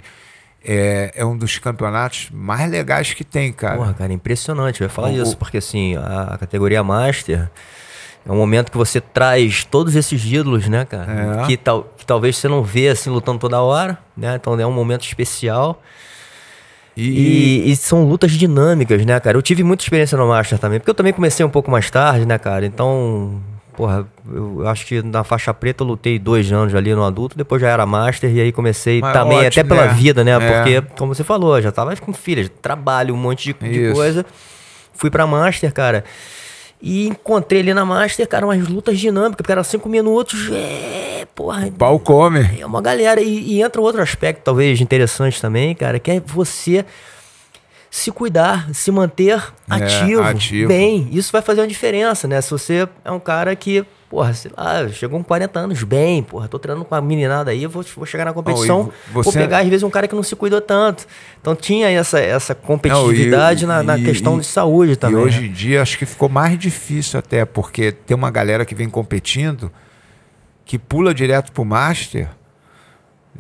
é, 0.64 1.12
é 1.16 1.26
um 1.26 1.36
dos 1.36 1.58
campeonatos 1.58 2.30
mais 2.32 2.70
legais 2.70 3.16
que 3.16 3.24
tem, 3.24 3.52
cara. 3.52 3.78
Porra, 3.78 3.94
cara, 3.96 4.14
impressionante. 4.14 4.80
Eu 4.80 4.86
ia 4.86 4.90
falar 4.90 5.10
o, 5.10 5.22
isso, 5.24 5.36
porque 5.36 5.58
assim, 5.58 5.96
a 5.98 6.38
categoria 6.40 6.84
Master 6.84 7.50
é 8.24 8.32
um 8.32 8.36
momento 8.36 8.72
que 8.72 8.78
você 8.78 9.02
traz 9.02 9.66
todos 9.66 9.96
esses 9.96 10.24
ídolos, 10.24 10.68
né, 10.68 10.86
cara? 10.86 11.42
É. 11.42 11.48
Que, 11.48 11.58
tal, 11.58 11.92
que 11.98 12.06
talvez 12.06 12.38
você 12.38 12.48
não 12.48 12.62
vê 12.62 12.90
assim 12.90 13.10
lutando 13.10 13.40
toda 13.40 13.60
hora, 13.60 13.98
né? 14.16 14.36
Então 14.36 14.60
é 14.60 14.68
um 14.68 14.72
momento 14.72 15.04
especial. 15.04 15.82
E... 16.96 17.10
E, 17.10 17.72
e, 17.72 17.76
são 17.76 18.04
lutas 18.04 18.34
dinâmicas, 18.34 19.04
né, 19.04 19.20
cara? 19.20 19.36
Eu 19.36 19.42
tive 19.42 19.64
muita 19.64 19.82
experiência 19.82 20.16
no 20.16 20.28
Master 20.28 20.60
também, 20.60 20.78
porque 20.80 20.92
eu 20.92 20.96
também 20.96 21.12
comecei 21.12 21.44
um 21.44 21.50
pouco 21.50 21.72
mais 21.72 21.90
tarde, 21.90 22.24
né, 22.24 22.38
cara? 22.38 22.68
Então, 22.68 23.42
porra, 23.82 24.08
eu 24.32 24.68
acho 24.68 24.86
que 24.86 25.02
na 25.02 25.24
faixa 25.24 25.52
preta 25.52 25.84
eu 25.84 25.88
lutei 25.88 26.20
dois 26.20 26.52
anos 26.52 26.76
ali 26.76 26.94
no 26.94 27.04
adulto, 27.04 27.36
depois 27.36 27.60
já 27.60 27.68
era 27.68 27.84
Master, 27.84 28.32
e 28.32 28.40
aí 28.40 28.52
comecei 28.52 29.02
Mas 29.02 29.12
também, 29.12 29.40
ótimo, 29.40 29.48
até 29.48 29.64
pela 29.64 29.88
né? 29.88 29.94
vida, 29.96 30.24
né? 30.24 30.34
É. 30.34 30.38
Porque, 30.38 30.82
como 31.00 31.16
você 31.16 31.24
falou, 31.24 31.60
já 31.60 31.72
tava 31.72 31.96
com 31.96 32.14
filha, 32.14 32.48
trabalho, 32.62 33.16
um 33.16 33.18
monte 33.18 33.52
de, 33.52 33.70
de 33.72 33.92
coisa. 33.92 34.24
Fui 34.94 35.10
pra 35.10 35.26
Master, 35.26 35.74
cara. 35.74 36.04
E 36.80 37.08
encontrei 37.08 37.62
ali 37.62 37.74
na 37.74 37.84
Master, 37.84 38.28
cara, 38.28 38.46
umas 38.46 38.68
lutas 38.68 39.00
dinâmicas, 39.00 39.38
porque 39.38 39.52
era 39.52 39.64
cinco 39.64 39.90
minutos. 39.90 40.48
É, 40.52 41.26
porra. 41.34 41.66
O 41.66 41.72
pau 41.72 42.00
come. 42.00 42.60
É 42.60 42.64
uma 42.64 42.84
galera. 42.84 43.20
E, 43.20 43.54
e 43.54 43.64
entra 43.64 43.82
outro 43.82 44.00
aspecto, 44.00 44.44
talvez, 44.44 44.80
interessante 44.80 45.42
também, 45.42 45.74
cara, 45.74 45.98
que 45.98 46.12
é 46.12 46.20
você 46.20 46.86
se 47.92 48.10
cuidar, 48.10 48.74
se 48.74 48.90
manter 48.90 49.44
ativo, 49.70 50.22
é, 50.22 50.30
ativo, 50.30 50.70
bem. 50.70 51.10
Isso 51.12 51.30
vai 51.30 51.42
fazer 51.42 51.60
uma 51.60 51.68
diferença, 51.68 52.26
né? 52.26 52.40
Se 52.40 52.50
você 52.50 52.88
é 53.04 53.12
um 53.12 53.20
cara 53.20 53.54
que 53.54 53.86
porra, 54.10 54.34
sei 54.34 54.52
lá, 54.58 54.90
chegou 54.90 55.18
com 55.20 55.24
40 55.24 55.58
anos 55.58 55.84
bem, 55.84 56.22
porra, 56.22 56.46
tô 56.48 56.60
treinando 56.60 56.84
com 56.84 56.94
a 56.94 57.02
meninada 57.02 57.52
aí, 57.52 57.66
vou, 57.66 57.84
vou 57.96 58.06
chegar 58.06 58.26
na 58.26 58.34
competição, 58.34 58.92
oh, 59.16 59.22
vou 59.22 59.32
pegar 59.32 59.60
às 59.60 59.68
vezes 59.70 59.84
um 59.84 59.90
cara 59.90 60.06
que 60.06 60.14
não 60.14 60.24
se 60.24 60.36
cuidou 60.36 60.60
tanto. 60.60 61.06
Então 61.40 61.56
tinha 61.56 61.90
essa, 61.90 62.20
essa 62.20 62.54
competitividade 62.54 63.66
não, 63.66 63.82
e, 63.82 63.86
na, 63.86 63.98
na 63.98 64.04
questão 64.04 64.38
e, 64.38 64.42
de 64.42 64.48
saúde 64.48 64.96
também. 64.98 65.20
E 65.20 65.24
hoje 65.24 65.42
né? 65.42 65.48
em 65.48 65.52
dia 65.52 65.82
acho 65.82 65.98
que 65.98 66.06
ficou 66.06 66.28
mais 66.28 66.58
difícil 66.58 67.20
até, 67.20 67.46
porque 67.46 67.92
tem 67.92 68.16
uma 68.16 68.32
galera 68.32 68.66
que 68.66 68.76
vem 68.76 68.90
competindo 68.90 69.72
que 70.66 70.78
pula 70.78 71.14
direto 71.14 71.52
pro 71.52 71.64
Master. 71.66 72.30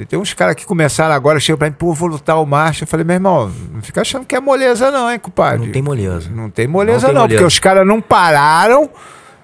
Tem 0.07 0.17
uns 0.17 0.33
caras 0.33 0.55
que 0.55 0.65
começaram 0.65 1.13
agora, 1.13 1.39
chegam 1.39 1.57
pra 1.57 1.69
mim, 1.69 1.75
pô, 1.77 1.93
vou 1.93 2.07
lutar 2.07 2.41
o 2.41 2.45
Master. 2.45 2.83
Eu 2.83 2.87
falei, 2.87 3.05
meu 3.05 3.15
irmão, 3.15 3.51
não 3.73 3.81
fica 3.81 4.01
achando 4.01 4.25
que 4.25 4.35
é 4.35 4.39
moleza 4.39 4.89
não, 4.89 5.11
hein, 5.11 5.19
compadre? 5.19 5.65
Não 5.65 5.71
tem 5.71 5.81
moleza. 5.81 6.29
Não 6.29 6.49
tem 6.49 6.67
moleza 6.67 7.07
não, 7.07 7.13
não 7.13 7.21
moleza. 7.21 7.37
porque 7.37 7.47
os 7.47 7.59
caras 7.59 7.85
não 7.85 8.01
pararam 8.01 8.89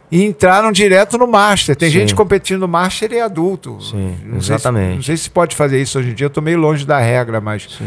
e 0.09 0.23
entraram 0.23 0.71
direto 0.71 1.17
no 1.17 1.27
Master. 1.27 1.75
Tem 1.75 1.89
Sim. 1.89 1.99
gente 1.99 2.15
competindo 2.15 2.61
no 2.61 2.67
Master 2.67 3.11
e 3.11 3.19
adulto. 3.19 3.79
Sim, 3.81 4.17
não 4.23 4.37
exatamente. 4.37 4.85
Sei 4.85 4.91
se, 4.91 4.95
não 4.95 5.03
sei 5.03 5.17
se 5.17 5.29
pode 5.29 5.55
fazer 5.55 5.81
isso 5.81 5.99
hoje 5.99 6.11
em 6.11 6.13
dia, 6.13 6.25
eu 6.25 6.31
tô 6.31 6.41
meio 6.41 6.57
longe 6.57 6.85
da 6.85 6.97
regra, 6.97 7.41
mas 7.41 7.79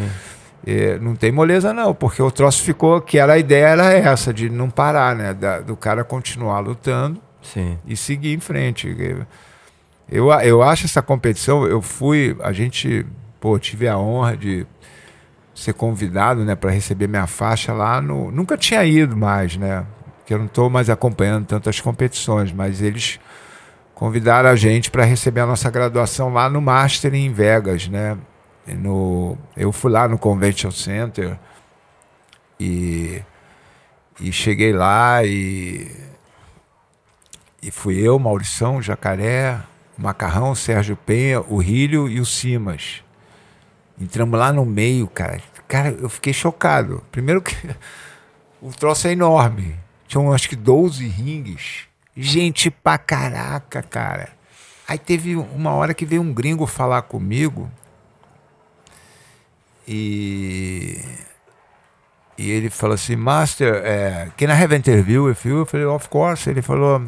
é, 0.66 0.98
não 0.98 1.16
tem 1.16 1.32
moleza 1.32 1.72
não, 1.72 1.94
porque 1.94 2.22
o 2.22 2.30
troço 2.30 2.62
ficou, 2.62 3.00
que 3.00 3.18
era 3.18 3.32
a 3.34 3.38
ideia 3.38 3.68
era 3.68 3.92
essa, 3.92 4.32
de 4.32 4.50
não 4.50 4.68
parar, 4.68 5.16
né? 5.16 5.32
Da, 5.32 5.61
do 5.61 5.76
cara 5.76 6.04
continuar 6.04 6.61
lutando 6.61 7.20
Sim. 7.42 7.78
e 7.86 7.96
seguir 7.96 8.34
em 8.34 8.40
frente. 8.40 8.94
Eu, 10.11 10.30
eu 10.40 10.62
acho 10.62 10.86
essa 10.86 11.00
competição, 11.00 11.64
eu 11.66 11.80
fui, 11.80 12.36
a 12.40 12.52
gente, 12.52 13.06
pô, 13.40 13.58
tive 13.58 13.86
a 13.86 13.96
honra 13.96 14.36
de 14.36 14.66
ser 15.54 15.72
convidado, 15.74 16.44
né, 16.44 16.54
para 16.54 16.70
receber 16.70 17.06
minha 17.06 17.26
faixa 17.26 17.72
lá 17.72 18.00
no, 18.00 18.30
nunca 18.30 18.56
tinha 18.56 18.84
ido 18.84 19.16
mais, 19.16 19.56
né? 19.56 19.86
que 20.30 20.34
eu 20.34 20.38
não 20.38 20.46
estou 20.46 20.70
mais 20.70 20.88
acompanhando 20.88 21.44
tantas 21.44 21.80
competições, 21.80 22.52
mas 22.52 22.80
eles 22.80 23.18
convidaram 23.96 24.48
a 24.48 24.54
gente 24.54 24.88
para 24.88 25.02
receber 25.02 25.40
a 25.40 25.46
nossa 25.46 25.68
graduação 25.68 26.32
lá 26.32 26.48
no 26.48 26.61
Master 26.61 27.12
em 27.12 27.32
Vegas, 27.32 27.88
né? 27.88 28.16
No, 28.64 29.36
eu 29.56 29.72
fui 29.72 29.90
lá 29.90 30.06
no 30.06 30.16
Convention 30.16 30.70
Center 30.70 31.36
e, 32.61 33.20
E 34.20 34.30
cheguei 34.30 34.72
lá 34.72 35.24
e. 35.24 35.90
E 37.61 37.72
fui 37.72 37.98
eu, 37.98 38.16
Maurição, 38.16 38.80
Jacaré, 38.80 39.58
Macarrão, 40.01 40.55
Sérgio 40.55 40.96
Penha, 40.96 41.40
o 41.40 41.59
Rílio 41.59 42.09
e 42.09 42.20
o 42.20 42.26
Simas. 42.26 43.03
Entramos 44.01 44.38
lá 44.38 44.53
no 44.53 44.64
meio, 44.64 45.07
cara. 45.07 45.42
Cara, 45.68 45.90
eu 45.90 46.09
fiquei 46.09 46.32
chocado. 46.32 47.05
Primeiro 47.12 47.42
que 47.42 47.55
o 48.62 48.70
troço 48.70 49.07
é 49.07 49.12
enorme. 49.12 49.76
Tinham 50.09 50.32
acho 50.32 50.48
que 50.48 50.57
12 50.57 51.07
ringues. 51.07 51.86
Gente 52.16 52.70
pra 52.70 52.98
caraca, 52.98 53.82
cara. 53.82 54.30
Aí 54.88 54.98
teve 54.98 55.36
uma 55.36 55.72
hora 55.72 55.94
que 55.94 56.05
veio 56.05 56.22
um 56.22 56.32
gringo 56.32 56.66
falar 56.66 57.03
comigo. 57.03 57.70
E. 59.86 61.01
E 62.36 62.51
ele 62.51 62.70
falou 62.70 62.94
assim: 62.94 63.16
Master, 63.16 63.74
uh, 63.74 64.32
can 64.36 64.46
I 64.46 64.62
have 64.62 64.74
an 64.74 64.78
interview 64.78 65.26
with 65.26 65.36
you? 65.44 65.59
Eu 65.59 65.66
falei: 65.66 65.86
Of 65.86 66.09
course. 66.09 66.48
Ele 66.48 66.62
falou: 66.62 67.03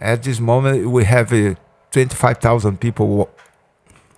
At 0.00 0.22
this 0.22 0.38
moment 0.38 0.86
we 0.86 1.04
have 1.04 1.56
25,000 1.92 2.76
people 2.76 3.28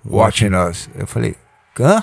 watching 0.04 0.54
us. 0.54 0.88
Eu 0.94 1.06
falei: 1.06 1.36
Hã? 1.78 2.02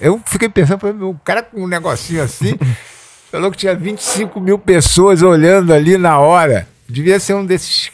Eu 0.00 0.20
fiquei 0.24 0.48
pensando, 0.48 1.10
o 1.10 1.18
cara 1.24 1.42
com 1.42 1.62
um 1.62 1.66
negocinho 1.66 2.22
assim, 2.22 2.56
falou 3.30 3.50
que 3.50 3.56
tinha 3.56 3.74
25 3.74 4.40
mil 4.40 4.58
pessoas 4.58 5.22
olhando 5.22 5.72
ali 5.72 5.98
na 5.98 6.18
hora. 6.18 6.68
Devia 6.88 7.18
ser 7.18 7.34
um 7.34 7.44
desses 7.44 7.90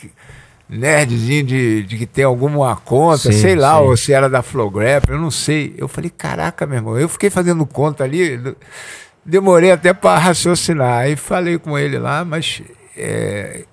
nerdzinho 0.68 1.44
de, 1.44 1.82
de 1.82 1.98
que 1.98 2.06
tem 2.06 2.24
alguma 2.24 2.76
conta, 2.76 3.32
sim, 3.32 3.40
sei 3.40 3.54
lá, 3.54 3.78
sim. 3.78 3.84
ou 3.84 3.96
se 3.96 4.12
era 4.12 4.28
da 4.28 4.42
Flowgraph, 4.42 5.04
eu 5.08 5.18
não 5.18 5.30
sei. 5.30 5.74
Eu 5.76 5.88
falei, 5.88 6.10
caraca, 6.10 6.66
meu 6.66 6.76
irmão, 6.76 6.98
eu 6.98 7.08
fiquei 7.08 7.30
fazendo 7.30 7.64
conta 7.66 8.04
ali, 8.04 8.40
demorei 9.24 9.70
até 9.70 9.92
para 9.92 10.18
raciocinar. 10.18 11.00
Aí 11.00 11.16
falei 11.16 11.58
com 11.58 11.78
ele 11.78 11.98
lá, 11.98 12.24
mas 12.24 12.62
é, 12.96 13.64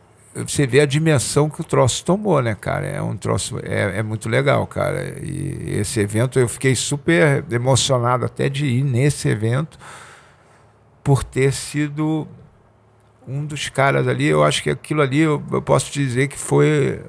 você 0.43 0.65
vê 0.65 0.81
a 0.81 0.85
dimensão 0.85 1.49
que 1.49 1.61
o 1.61 1.63
troço 1.63 2.03
tomou, 2.05 2.41
né, 2.41 2.55
cara? 2.55 2.85
É 2.85 3.01
um 3.01 3.17
troço, 3.17 3.59
é, 3.63 3.99
é, 3.99 4.03
muito 4.03 4.29
legal, 4.29 4.65
cara. 4.67 5.19
E 5.21 5.77
esse 5.79 5.99
evento 5.99 6.39
eu 6.39 6.47
fiquei 6.47 6.75
super 6.75 7.43
emocionado 7.51 8.25
até 8.25 8.49
de 8.49 8.65
ir 8.65 8.83
nesse 8.83 9.27
evento 9.27 9.77
por 11.03 11.23
ter 11.23 11.51
sido 11.51 12.27
um 13.27 13.45
dos 13.45 13.69
caras 13.69 14.07
ali. 14.07 14.27
Eu 14.27 14.43
acho 14.43 14.63
que 14.63 14.69
aquilo 14.69 15.01
ali 15.01 15.19
eu, 15.19 15.43
eu 15.51 15.61
posso 15.61 15.91
dizer 15.91 16.27
que 16.27 16.37
foi 16.37 17.01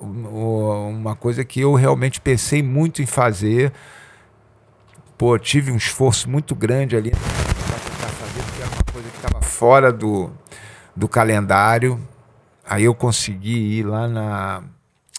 uma 0.00 1.14
coisa 1.14 1.44
que 1.44 1.60
eu 1.60 1.74
realmente 1.74 2.20
pensei 2.20 2.62
muito 2.62 3.02
em 3.02 3.06
fazer. 3.06 3.72
Pô, 5.16 5.38
tive 5.38 5.70
um 5.70 5.76
esforço 5.76 6.28
muito 6.28 6.54
grande 6.54 6.96
ali 6.96 7.10
para 7.10 7.20
tentar 7.20 8.08
fazer, 8.08 8.42
porque 8.42 8.62
era 8.62 8.70
uma 8.70 8.92
coisa 8.92 9.08
que 9.08 9.16
estava 9.16 9.40
fora 9.42 9.92
do, 9.92 10.30
do 10.94 11.08
calendário 11.08 12.00
Aí 12.68 12.84
eu 12.84 12.94
consegui 12.94 13.78
ir 13.78 13.82
lá 13.84 14.08
na. 14.08 14.62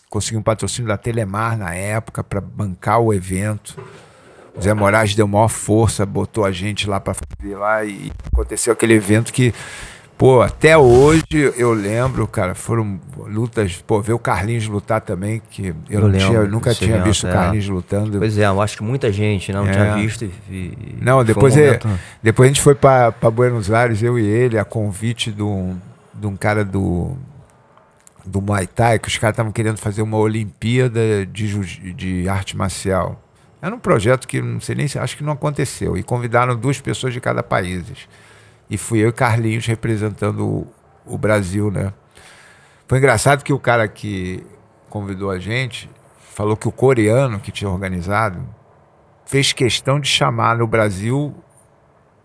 Consegui 0.09 0.37
um 0.37 0.41
patrocínio 0.41 0.87
da 0.87 0.97
Telemar 0.97 1.57
na 1.57 1.73
época 1.73 2.23
para 2.23 2.39
bancar 2.39 2.99
o 2.99 3.13
evento. 3.13 3.77
O 4.55 4.61
Zé 4.61 4.73
Moraes 4.73 5.13
deu 5.13 5.27
maior 5.27 5.49
força, 5.49 6.05
botou 6.05 6.45
a 6.45 6.51
gente 6.51 6.89
lá 6.89 6.99
para 6.99 7.13
fazer 7.13 7.55
lá 7.55 7.83
e 7.83 8.11
aconteceu 8.31 8.71
aquele 8.71 8.93
evento 8.93 9.33
que, 9.33 9.53
pô, 10.17 10.41
até 10.41 10.77
hoje 10.77 11.25
eu 11.57 11.73
lembro, 11.73 12.25
cara, 12.25 12.55
foram 12.55 12.97
lutas, 13.17 13.83
pô, 13.85 14.01
ver 14.01 14.13
o 14.13 14.19
Carlinhos 14.19 14.65
lutar 14.67 15.01
também, 15.01 15.41
que 15.51 15.75
eu, 15.89 16.09
eu, 16.09 16.11
tinha, 16.13 16.37
eu 16.37 16.47
nunca 16.47 16.73
tinha 16.73 16.91
evento, 16.91 17.07
visto 17.07 17.25
o 17.25 17.27
é. 17.27 17.33
Carlinhos 17.33 17.67
lutando. 17.67 18.17
Pois 18.17 18.37
é, 18.37 18.45
eu 18.45 18.61
acho 18.61 18.77
que 18.77 18.83
muita 18.83 19.11
gente 19.11 19.51
não 19.51 19.67
é. 19.67 19.71
tinha 19.71 19.95
visto. 19.95 20.23
E, 20.23 20.31
e 20.49 20.97
não, 21.01 21.21
depois, 21.25 21.57
um 21.57 21.59
é, 21.59 21.79
depois 22.23 22.47
a 22.47 22.53
gente 22.53 22.61
foi 22.61 22.75
para 22.75 23.11
Buenos 23.29 23.69
Aires, 23.69 24.01
eu 24.01 24.17
e 24.17 24.25
ele, 24.25 24.57
a 24.57 24.63
convite 24.63 25.31
de 25.31 25.43
um, 25.43 25.75
de 26.13 26.27
um 26.27 26.37
cara 26.37 26.63
do 26.63 27.17
do 28.25 28.41
Muay 28.41 28.67
Thai, 28.67 28.99
que 28.99 29.07
os 29.07 29.17
caras 29.17 29.33
estavam 29.33 29.51
querendo 29.51 29.77
fazer 29.77 30.01
uma 30.01 30.17
Olimpíada 30.17 31.25
de, 31.25 31.93
de 31.93 32.27
arte 32.27 32.57
marcial. 32.57 33.21
Era 33.61 33.73
um 33.73 33.79
projeto 33.79 34.27
que 34.27 34.41
não 34.41 34.59
sei 34.59 34.75
nem 34.75 34.87
se 34.87 34.99
acho 34.99 35.17
que 35.17 35.23
não 35.23 35.33
aconteceu. 35.33 35.97
E 35.97 36.03
convidaram 36.03 36.55
duas 36.55 36.79
pessoas 36.79 37.13
de 37.13 37.21
cada 37.21 37.41
país. 37.41 38.07
E 38.69 38.77
fui 38.77 38.99
eu 38.99 39.09
e 39.09 39.13
Carlinhos 39.13 39.65
representando 39.65 40.45
o, 40.45 40.67
o 41.05 41.17
Brasil, 41.17 41.71
né? 41.71 41.93
Foi 42.87 42.97
engraçado 42.97 43.43
que 43.43 43.53
o 43.53 43.59
cara 43.59 43.87
que 43.87 44.45
convidou 44.89 45.31
a 45.31 45.39
gente 45.39 45.89
falou 46.19 46.55
que 46.57 46.67
o 46.67 46.71
coreano 46.71 47.39
que 47.39 47.51
tinha 47.51 47.69
organizado 47.69 48.39
fez 49.25 49.53
questão 49.53 49.99
de 49.99 50.07
chamar 50.07 50.57
no 50.57 50.67
Brasil 50.67 51.33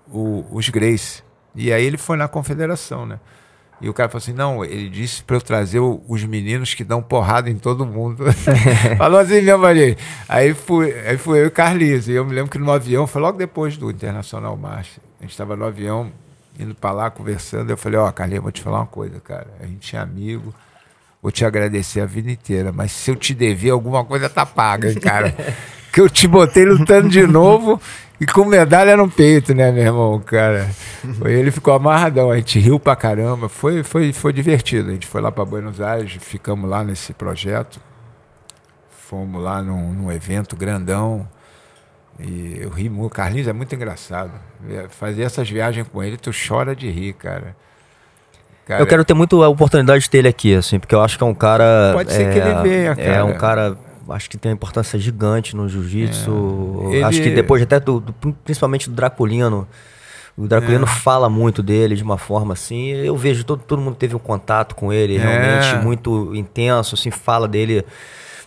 o, 0.09 0.45
os 0.51 0.69
Grace. 0.69 1.23
E 1.55 1.73
aí 1.73 1.85
ele 1.85 1.97
foi 1.97 2.17
na 2.17 2.29
confederação, 2.29 3.07
né? 3.07 3.19
E 3.81 3.89
o 3.89 3.95
cara 3.95 4.09
falou 4.09 4.23
assim: 4.23 4.33
não, 4.33 4.65
ele 4.65 4.89
disse 4.89 5.23
para 5.23 5.37
eu 5.37 5.41
trazer 5.41 5.79
o, 5.79 6.03
os 6.07 6.23
meninos 6.25 6.75
que 6.75 6.85
dão 6.85 7.03
porrada 7.03 7.49
em 7.49 7.57
todo 7.57 7.87
mundo. 7.87 8.25
falou 8.99 9.21
assim 9.21 9.41
mesmo 9.41 9.65
ali. 9.65 9.97
Aí 10.29 10.53
fui, 10.53 10.93
aí 11.07 11.17
fui 11.17 11.41
eu 11.41 11.47
e 11.47 11.51
Carlinhos. 11.51 12.09
E 12.09 12.13
eu 12.13 12.25
me 12.25 12.35
lembro 12.35 12.51
que 12.51 12.59
no 12.59 12.71
avião, 12.71 13.07
foi 13.07 13.23
logo 13.23 13.39
depois 13.39 13.77
do 13.77 13.91
Internacional 13.91 14.57
Marcha. 14.57 15.01
A 15.19 15.23
gente 15.23 15.33
estava 15.33 15.57
no 15.57 15.65
avião, 15.65 16.13
indo 16.59 16.75
para 16.75 16.93
lá, 16.93 17.11
conversando. 17.11 17.71
Eu 17.71 17.77
falei: 17.77 17.99
ó, 17.99 18.09
oh, 18.09 18.13
Carlinhos, 18.13 18.43
vou 18.43 18.53
te 18.53 18.63
falar 18.63 18.81
uma 18.81 18.87
coisa, 18.87 19.19
cara. 19.21 19.49
A 19.61 19.67
gente 19.67 19.97
é 19.97 19.99
amigo. 19.99 20.55
Vou 21.23 21.31
te 21.31 21.45
agradecer 21.45 22.01
a 22.01 22.07
vida 22.07 22.31
inteira, 22.31 22.73
mas 22.73 22.93
se 22.93 23.11
eu 23.11 23.17
te 23.17 23.35
dever 23.35 23.71
alguma 23.71 24.03
coisa, 24.05 24.29
tá 24.29 24.47
paga, 24.47 24.91
hein, 24.91 24.99
cara. 24.99 25.35
que 25.93 26.01
eu 26.01 26.09
te 26.09 26.27
botei 26.27 26.65
lutando 26.65 27.09
de 27.09 27.27
novo 27.27 27.81
e 28.21 28.27
com 28.27 28.45
medalha 28.45 28.99
no 28.99 29.11
peito, 29.11 29.55
né, 29.55 29.73
meu 29.73 29.83
irmão, 29.83 30.21
cara? 30.21 30.69
Ele 31.25 31.51
ficou 31.51 31.73
amarradão, 31.73 32.31
a 32.31 32.37
gente 32.37 32.59
riu 32.59 32.79
pra 32.79 32.95
caramba, 32.95 33.49
foi, 33.49 33.83
foi, 33.83 34.13
foi 34.13 34.31
divertido. 34.31 34.91
A 34.91 34.93
gente 34.93 35.07
foi 35.07 35.23
lá 35.23 35.33
para 35.33 35.43
Buenos 35.43 35.81
Aires, 35.81 36.19
ficamos 36.21 36.69
lá 36.69 36.85
nesse 36.85 37.15
projeto, 37.15 37.81
fomos 38.91 39.43
lá 39.43 39.63
num, 39.63 39.95
num 39.95 40.13
evento 40.13 40.55
grandão. 40.55 41.27
E 42.19 42.59
eu 42.61 42.69
ri 42.69 42.91
muito. 42.91 43.15
Carlinhos 43.15 43.49
é 43.49 43.55
muito 43.55 43.75
engraçado. 43.75 44.33
Fazer 44.91 45.23
essas 45.23 45.49
viagens 45.49 45.89
com 45.89 46.03
ele, 46.03 46.19
tu 46.19 46.31
chora 46.31 46.77
de 46.77 46.91
rir, 46.91 47.15
cara. 47.15 47.57
cara 48.67 48.83
eu 48.83 48.87
quero 48.87 49.03
ter 49.03 49.15
muito 49.15 49.43
a 49.43 49.49
oportunidade 49.49 50.03
de 50.03 50.11
ter 50.11 50.19
ele 50.19 50.29
aqui, 50.29 50.55
assim, 50.55 50.79
porque 50.79 50.95
eu 50.95 51.01
acho 51.01 51.17
que 51.17 51.25
é 51.25 51.27
um 51.27 51.35
cara. 51.35 51.93
Pode 51.95 52.13
ser 52.13 52.27
é, 52.27 52.33
que 52.33 52.39
ele 52.39 52.51
é, 52.51 52.63
venha, 52.63 52.97
cara. 52.97 53.09
É 53.09 53.25
um 53.25 53.39
cara 53.39 53.79
acho 54.11 54.29
que 54.29 54.37
tem 54.37 54.51
uma 54.51 54.55
importância 54.55 54.99
gigante 54.99 55.57
no 55.57 55.69
jiu-jitsu. 55.69 56.89
É. 56.91 56.95
Ele... 56.97 57.05
Acho 57.05 57.23
que 57.23 57.31
depois 57.31 57.63
até 57.63 57.79
do, 57.81 58.01
do, 58.01 58.13
principalmente 58.45 58.89
do 58.89 58.95
Draculino. 58.95 59.67
O 60.37 60.47
Draculino 60.47 60.85
é. 60.85 60.89
fala 60.89 61.29
muito 61.29 61.63
dele 61.63 61.95
de 61.95 62.03
uma 62.03 62.17
forma 62.17 62.55
assim. 62.55 62.89
Eu 62.91 63.17
vejo 63.17 63.45
todo, 63.45 63.63
todo 63.67 63.81
mundo 63.81 63.97
teve 63.97 64.17
um 64.17 64.21
contato 64.21 64.75
com 64.75 64.93
ele, 64.93 65.17
é. 65.17 65.21
realmente 65.21 65.85
muito 65.85 66.35
intenso, 66.35 66.95
assim, 66.95 67.11
fala 67.11 67.47
dele. 67.47 67.85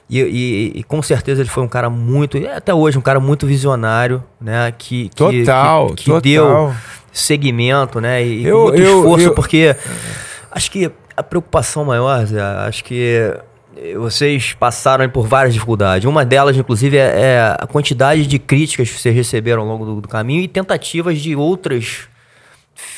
E, 0.10 0.20
e, 0.20 0.80
e, 0.80 0.84
com 0.84 1.02
certeza 1.02 1.42
ele 1.42 1.50
foi 1.50 1.64
um 1.64 1.68
cara 1.68 1.90
muito, 1.90 2.38
até 2.48 2.74
hoje, 2.74 2.98
um 2.98 3.02
cara 3.02 3.20
muito 3.20 3.48
visionário, 3.48 4.24
né? 4.40 4.72
Que, 4.78 5.10
que 5.10 5.16
total, 5.16 5.88
que, 5.88 5.96
que 5.96 6.06
total. 6.06 6.22
deu 6.22 6.76
segmento, 7.12 8.02
né? 8.02 8.26
E 8.26 8.46
eu, 8.46 8.64
muito 8.64 8.82
eu, 8.82 8.98
esforço, 9.00 9.26
eu, 9.28 9.34
porque 9.34 9.76
acho 10.52 10.72
que 10.72 10.92
a 11.16 11.24
preocupação 11.24 11.86
maior, 11.86 12.26
Zé, 12.26 12.42
acho 12.42 12.84
que 12.84 13.34
vocês 13.98 14.54
passaram 14.54 15.10
por 15.10 15.28
várias 15.28 15.54
dificuldades. 15.54 16.08
Uma 16.08 16.24
delas, 16.24 16.56
inclusive, 16.56 16.98
é, 16.98 17.22
é, 17.22 17.58
a 17.60 17.68
quantidade 17.68 18.28
de 18.28 18.40
críticas 18.40 18.90
que 18.90 19.00
vocês 19.00 19.16
receberam 19.16 19.64
ao 19.64 19.68
longo 19.68 19.86
do, 19.86 20.02
do, 20.02 20.08
caminho 20.08 20.42
e 20.42 20.48
tentativas 20.48 21.20
de 21.20 21.36
outras 21.36 22.08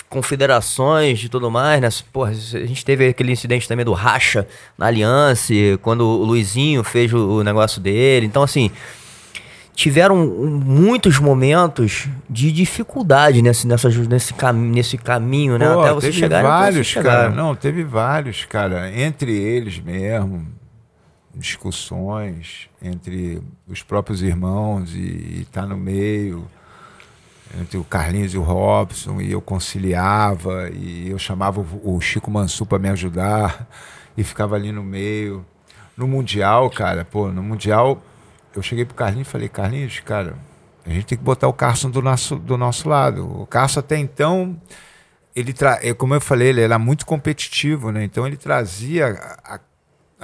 confederações 0.09 1.23
e 1.23 1.30
tudo 1.30 1.49
mais, 1.49 1.82
né? 1.82 1.89
Porra, 2.11 2.32
a 2.32 2.65
gente 2.65 2.84
teve 2.84 3.09
aquele 3.09 3.32
incidente 3.32 3.67
também 3.67 3.86
do 3.86 3.93
racha 3.93 4.47
na 4.78 4.88
Aliança, 4.88 5.53
quando 5.82 6.01
o 6.01 6.23
Luizinho 6.23 6.84
fez 6.84 7.11
o, 7.13 7.39
o 7.39 7.43
negócio 7.43 7.82
dele. 7.82 8.26
Então, 8.26 8.43
assim, 8.43 8.71
tiveram 9.73 10.15
muitos 10.15 11.19
momentos 11.19 12.07
de 12.30 12.51
dificuldade 12.51 13.41
nesse, 13.41 13.67
nessa, 13.67 13.89
nesse, 13.89 14.34
cam 14.34 14.53
nesse 14.53 14.97
caminho, 14.97 15.57
né? 15.57 15.73
Pô, 15.73 15.82
Até 15.82 15.93
você 15.93 16.11
chegar. 16.11 16.43
Vários, 16.43 16.93
cara. 16.93 17.30
Não, 17.30 17.55
teve 17.55 17.84
vários, 17.84 18.45
cara. 18.45 18.91
Entre 18.93 19.32
eles 19.32 19.80
mesmo 19.80 20.55
discussões 21.36 22.69
entre 22.81 23.41
os 23.67 23.83
próprios 23.83 24.21
irmãos 24.21 24.93
e 24.93 25.41
estar 25.41 25.63
tá 25.63 25.67
no 25.67 25.77
meio 25.77 26.47
entre 27.59 27.77
o 27.77 27.83
Carlinhos 27.83 28.33
e 28.33 28.38
o 28.38 28.41
Robson 28.41 29.21
e 29.21 29.31
eu 29.31 29.41
conciliava 29.41 30.69
e 30.71 31.09
eu 31.09 31.19
chamava 31.19 31.65
o 31.83 32.01
Chico 32.01 32.31
Mansu 32.31 32.65
para 32.65 32.79
me 32.79 32.89
ajudar 32.89 33.67
e 34.17 34.23
ficava 34.23 34.55
ali 34.55 34.71
no 34.71 34.83
meio. 34.83 35.45
No 35.95 36.07
mundial 36.07 36.69
cara 36.69 37.05
pô 37.05 37.31
no 37.31 37.43
mundial 37.43 38.01
eu 38.55 38.61
cheguei 38.61 38.86
pro 38.86 38.95
Carlinhos 38.95 39.27
e 39.27 39.31
falei 39.31 39.49
Carlinhos 39.49 39.99
cara 39.99 40.36
a 40.86 40.89
gente 40.89 41.05
tem 41.05 41.17
que 41.17 41.23
botar 41.23 41.47
o 41.47 41.53
Carson 41.53 41.89
do 41.89 42.01
nosso 42.01 42.36
do 42.36 42.57
nosso 42.57 42.88
lado. 42.88 43.41
O 43.41 43.45
Carson 43.45 43.79
até 43.79 43.97
então 43.97 44.59
ele 45.36 45.51
tra... 45.53 45.79
como 45.95 46.13
eu 46.13 46.21
falei 46.21 46.49
ele 46.49 46.61
era 46.61 46.79
muito 46.79 47.05
competitivo 47.05 47.91
né? 47.91 48.03
Então 48.03 48.25
ele 48.25 48.38
trazia 48.38 49.07
a 49.43 49.59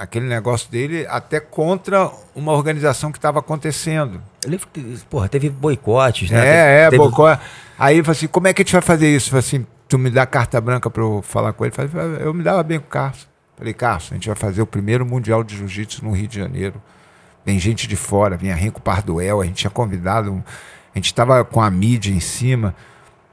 aquele 0.02 0.26
negócio 0.26 0.70
dele 0.70 1.06
até 1.08 1.38
contra 1.38 2.10
uma 2.34 2.52
organização 2.52 3.12
que 3.12 3.18
estava 3.18 3.38
acontecendo. 3.38 4.20
Ele, 4.44 4.60
porra, 5.08 5.28
teve 5.28 5.48
boicotes, 5.48 6.28
né? 6.28 6.44
É, 6.44 6.82
é, 6.82 6.90
teve... 6.90 6.98
boicote. 6.98 7.40
Aí 7.78 7.96
ele 7.96 8.02
falou 8.02 8.16
assim: 8.16 8.26
como 8.26 8.48
é 8.48 8.52
que 8.52 8.62
a 8.62 8.64
gente 8.64 8.72
vai 8.72 8.82
fazer 8.82 9.14
isso? 9.14 9.28
Eu 9.28 9.30
falei 9.30 9.46
assim: 9.46 9.66
tu 9.88 9.98
me 9.98 10.10
dá 10.10 10.26
carta 10.26 10.60
branca 10.60 10.90
para 10.90 11.02
eu 11.02 11.22
falar 11.22 11.52
com 11.52 11.64
ele? 11.64 11.72
Eu, 11.78 11.88
falei, 11.88 12.26
eu 12.26 12.34
me 12.34 12.42
dava 12.42 12.62
bem 12.64 12.80
com 12.80 12.86
o 12.86 12.88
Carlos. 12.88 13.28
Falei, 13.56 13.72
Carlos, 13.72 14.08
a 14.10 14.14
gente 14.14 14.26
vai 14.26 14.36
fazer 14.36 14.60
o 14.60 14.66
primeiro 14.66 15.06
Mundial 15.06 15.44
de 15.44 15.56
Jiu-Jitsu 15.56 16.04
no 16.04 16.10
Rio 16.10 16.26
de 16.26 16.36
Janeiro. 16.36 16.82
Vem 17.44 17.58
gente 17.58 17.86
de 17.86 17.94
fora, 17.94 18.36
vinha 18.36 18.54
Renko 18.54 18.80
Parduel, 18.80 19.40
a 19.40 19.44
gente 19.44 19.56
tinha 19.56 19.70
convidado, 19.70 20.42
a 20.92 20.98
gente 20.98 21.06
estava 21.06 21.44
com 21.44 21.60
a 21.60 21.70
mídia 21.70 22.12
em 22.12 22.20
cima. 22.20 22.74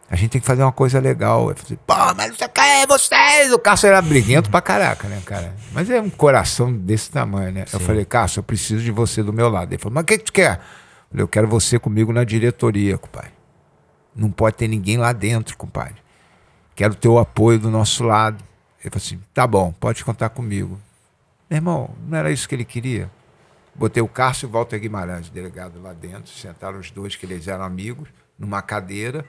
A 0.09 0.15
gente 0.15 0.31
tem 0.31 0.41
que 0.41 0.47
fazer 0.47 0.63
uma 0.63 0.71
coisa 0.71 0.99
legal. 0.99 1.49
Eu 1.49 1.55
falei, 1.55 1.79
pô, 1.85 2.15
mas 2.15 2.35
você 2.35 2.47
quer 2.47 2.87
vocês? 2.87 3.51
O 3.53 3.59
Cássio 3.59 3.87
era 3.87 4.01
briguento 4.01 4.49
pra 4.49 4.59
caraca, 4.61 5.07
né, 5.07 5.21
cara? 5.23 5.53
Mas 5.71 5.89
é 5.89 6.01
um 6.01 6.09
coração 6.09 6.73
desse 6.73 7.11
tamanho, 7.11 7.51
né? 7.51 7.65
Sim. 7.67 7.77
Eu 7.77 7.79
falei, 7.79 8.05
Cássio, 8.05 8.39
eu 8.39 8.43
preciso 8.43 8.83
de 8.83 8.91
você 8.91 9.21
do 9.21 9.31
meu 9.31 9.49
lado. 9.49 9.71
Ele 9.71 9.77
falou, 9.77 9.93
mas 9.93 10.03
o 10.03 10.05
que, 10.07 10.17
que 10.17 10.23
tu 10.23 10.33
quer? 10.33 10.53
Eu 10.53 11.09
falei, 11.11 11.23
eu 11.23 11.27
quero 11.27 11.47
você 11.47 11.77
comigo 11.77 12.11
na 12.11 12.23
diretoria, 12.23 12.97
compadre. 12.97 13.31
Não 14.15 14.31
pode 14.31 14.57
ter 14.57 14.67
ninguém 14.67 14.97
lá 14.97 15.13
dentro, 15.13 15.55
compadre. 15.55 15.95
Quero 16.75 16.95
ter 16.95 17.07
o 17.07 17.19
apoio 17.19 17.59
do 17.59 17.69
nosso 17.69 18.03
lado. 18.03 18.43
Ele 18.81 18.89
falou 18.89 19.05
assim: 19.05 19.19
tá 19.33 19.45
bom, 19.45 19.71
pode 19.71 20.03
contar 20.03 20.29
comigo. 20.29 20.79
Meu 21.49 21.57
irmão, 21.57 21.89
não 22.07 22.17
era 22.17 22.31
isso 22.31 22.47
que 22.47 22.55
ele 22.55 22.65
queria. 22.65 23.09
Botei 23.75 24.01
o 24.01 24.07
Cássio 24.07 24.45
e 24.45 24.49
o 24.49 24.51
Walter 24.51 24.79
Guimarães, 24.79 25.29
delegado 25.29 25.81
lá 25.81 25.93
dentro, 25.93 26.31
sentaram 26.31 26.79
os 26.79 26.91
dois, 26.91 27.15
que 27.15 27.25
eles 27.25 27.47
eram 27.47 27.63
amigos, 27.63 28.09
numa 28.37 28.61
cadeira. 28.61 29.25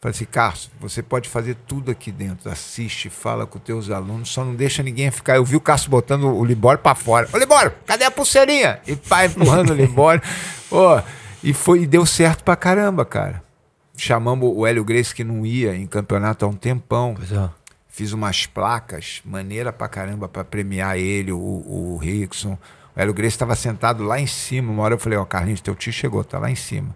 Falei 0.00 0.14
assim, 0.14 0.26
Cássio, 0.26 0.70
você 0.78 1.02
pode 1.02 1.28
fazer 1.28 1.56
tudo 1.66 1.90
aqui 1.90 2.12
dentro. 2.12 2.50
Assiste, 2.50 3.08
fala 3.08 3.46
com 3.46 3.58
teus 3.58 3.90
alunos, 3.90 4.28
só 4.28 4.44
não 4.44 4.54
deixa 4.54 4.82
ninguém 4.82 5.10
ficar. 5.10 5.36
Eu 5.36 5.44
vi 5.44 5.56
o 5.56 5.60
Cássio 5.60 5.90
botando 5.90 6.24
o 6.24 6.44
Libório 6.44 6.80
para 6.80 6.94
fora. 6.94 7.28
Ô, 7.32 7.38
Libório, 7.38 7.72
cadê 7.86 8.04
a 8.04 8.10
pulseirinha? 8.10 8.80
E 8.86 8.94
pai 8.94 9.26
empurrando 9.26 9.70
o 9.70 9.74
Libório. 9.74 10.22
oh, 10.70 11.00
e 11.42 11.52
foi 11.52 11.82
e 11.82 11.86
deu 11.86 12.04
certo 12.04 12.44
pra 12.44 12.56
caramba, 12.56 13.04
cara. 13.04 13.42
Chamamos 13.96 14.52
o 14.54 14.66
Hélio 14.66 14.84
Grace, 14.84 15.14
que 15.14 15.24
não 15.24 15.46
ia 15.46 15.74
em 15.74 15.86
campeonato 15.86 16.44
há 16.44 16.48
um 16.48 16.54
tempão. 16.54 17.16
É 17.22 17.48
fiz 17.96 18.12
umas 18.12 18.44
placas, 18.44 19.22
maneira 19.24 19.72
pra 19.72 19.88
caramba, 19.88 20.28
pra 20.28 20.44
premiar 20.44 20.98
ele, 20.98 21.32
o, 21.32 21.38
o 21.38 21.96
Rickson. 21.96 22.58
O 22.94 23.00
Hélio 23.00 23.14
Grace 23.14 23.34
estava 23.34 23.56
sentado 23.56 24.04
lá 24.04 24.20
em 24.20 24.26
cima. 24.26 24.70
Uma 24.70 24.82
hora 24.82 24.94
eu 24.94 24.98
falei, 24.98 25.18
ó, 25.18 25.22
oh, 25.22 25.26
Carlinhos, 25.26 25.62
teu 25.62 25.74
tio 25.74 25.90
chegou, 25.94 26.22
tá 26.22 26.38
lá 26.38 26.50
em 26.50 26.54
cima. 26.54 26.94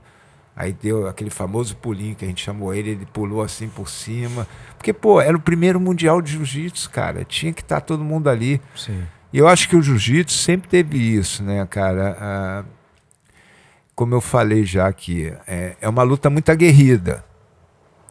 Aí 0.61 0.73
deu 0.73 1.07
aquele 1.07 1.31
famoso 1.31 1.77
pulinho 1.77 2.15
que 2.15 2.25
a 2.25 2.29
gente 2.29 2.45
chamou 2.45 2.75
ele, 2.75 2.91
ele 2.91 3.07
pulou 3.07 3.43
assim 3.43 3.69
por 3.69 3.89
cima. 3.89 4.47
Porque, 4.77 4.93
pô, 4.93 5.21
era 5.21 5.37
o 5.37 5.41
primeiro 5.41 5.81
mundial 5.81 6.21
de 6.21 6.33
jiu-jitsu, 6.33 6.91
cara. 6.91 7.25
Tinha 7.25 7.53
que 7.53 7.63
estar 7.63 7.77
tá 7.77 7.81
todo 7.81 8.05
mundo 8.05 8.29
ali. 8.29 8.61
Sim. 8.77 9.03
E 9.33 9.39
eu 9.39 9.49
acho 9.49 9.69
que 9.69 9.77
o 9.77 9.83
jiu-jitsu 9.83 10.37
sempre 10.37 10.69
teve 10.69 10.99
isso, 10.99 11.43
né, 11.43 11.67
cara? 11.67 12.17
Ah, 12.21 12.65
como 13.95 14.15
eu 14.15 14.21
falei 14.21 14.65
já 14.65 14.87
aqui, 14.87 15.33
é, 15.47 15.77
é 15.81 15.89
uma 15.89 16.03
luta 16.03 16.29
muito 16.29 16.51
aguerrida. 16.51 17.25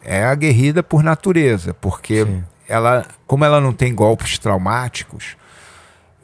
É 0.02 0.24
aguerrida 0.24 0.82
por 0.82 1.02
natureza, 1.02 1.74
porque 1.74 2.24
Sim 2.24 2.42
ela, 2.70 3.04
como 3.26 3.44
ela 3.44 3.60
não 3.60 3.72
tem 3.72 3.92
golpes 3.92 4.38
traumáticos, 4.38 5.36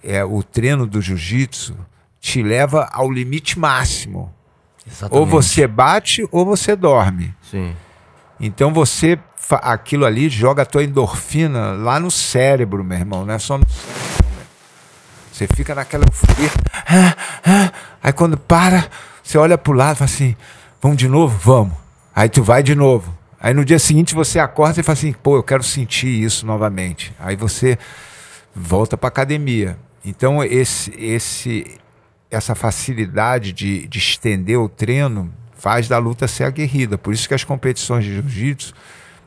é, 0.02 0.24
o 0.24 0.44
treino 0.44 0.86
do 0.86 1.02
jiu-jitsu 1.02 1.76
te 2.20 2.40
leva 2.40 2.88
ao 2.92 3.10
limite 3.10 3.58
máximo. 3.58 4.32
Exatamente. 4.86 5.18
Ou 5.18 5.26
você 5.26 5.66
bate 5.66 6.26
ou 6.30 6.44
você 6.44 6.76
dorme. 6.76 7.34
Sim. 7.42 7.74
Então 8.38 8.72
você 8.72 9.18
aquilo 9.50 10.04
ali 10.04 10.28
joga 10.28 10.62
a 10.62 10.66
tua 10.66 10.84
endorfina 10.84 11.72
lá 11.72 12.00
no 12.00 12.10
cérebro, 12.10 12.82
meu 12.82 12.98
irmão, 12.98 13.24
não 13.24 13.34
é 13.34 13.38
só 13.38 13.58
no 13.58 13.68
cérebro. 13.68 13.96
Você 15.32 15.46
fica 15.48 15.74
naquela 15.74 16.04
euforia. 16.04 16.50
Aí 18.02 18.12
quando 18.12 18.36
para, 18.36 18.86
você 19.22 19.36
olha 19.36 19.58
pro 19.58 19.72
lado 19.72 19.96
e 19.96 19.98
fala 19.98 20.10
assim: 20.10 20.36
"Vamos 20.80 20.96
de 20.96 21.08
novo? 21.08 21.38
Vamos". 21.38 21.74
Aí 22.14 22.28
tu 22.30 22.42
vai 22.42 22.62
de 22.62 22.74
novo. 22.74 23.16
Aí 23.38 23.52
no 23.52 23.64
dia 23.64 23.78
seguinte 23.78 24.14
você 24.14 24.38
acorda 24.38 24.80
e 24.80 24.82
fala 24.82 24.94
assim, 24.94 25.12
pô, 25.12 25.36
eu 25.36 25.42
quero 25.42 25.62
sentir 25.62 26.08
isso 26.08 26.46
novamente. 26.46 27.14
Aí 27.18 27.36
você 27.36 27.78
volta 28.54 28.96
para 28.96 29.08
academia. 29.08 29.78
Então 30.04 30.42
esse, 30.42 30.92
esse, 30.98 31.78
essa 32.30 32.54
facilidade 32.54 33.52
de, 33.52 33.86
de 33.86 33.98
estender 33.98 34.58
o 34.58 34.68
treino 34.68 35.32
faz 35.54 35.88
da 35.88 35.98
luta 35.98 36.28
ser 36.28 36.44
aguerrida. 36.44 36.98
Por 36.98 37.14
isso 37.14 37.28
que 37.28 37.34
as 37.34 37.44
competições 37.44 38.04
de 38.04 38.14
jiu-jitsu 38.14 38.74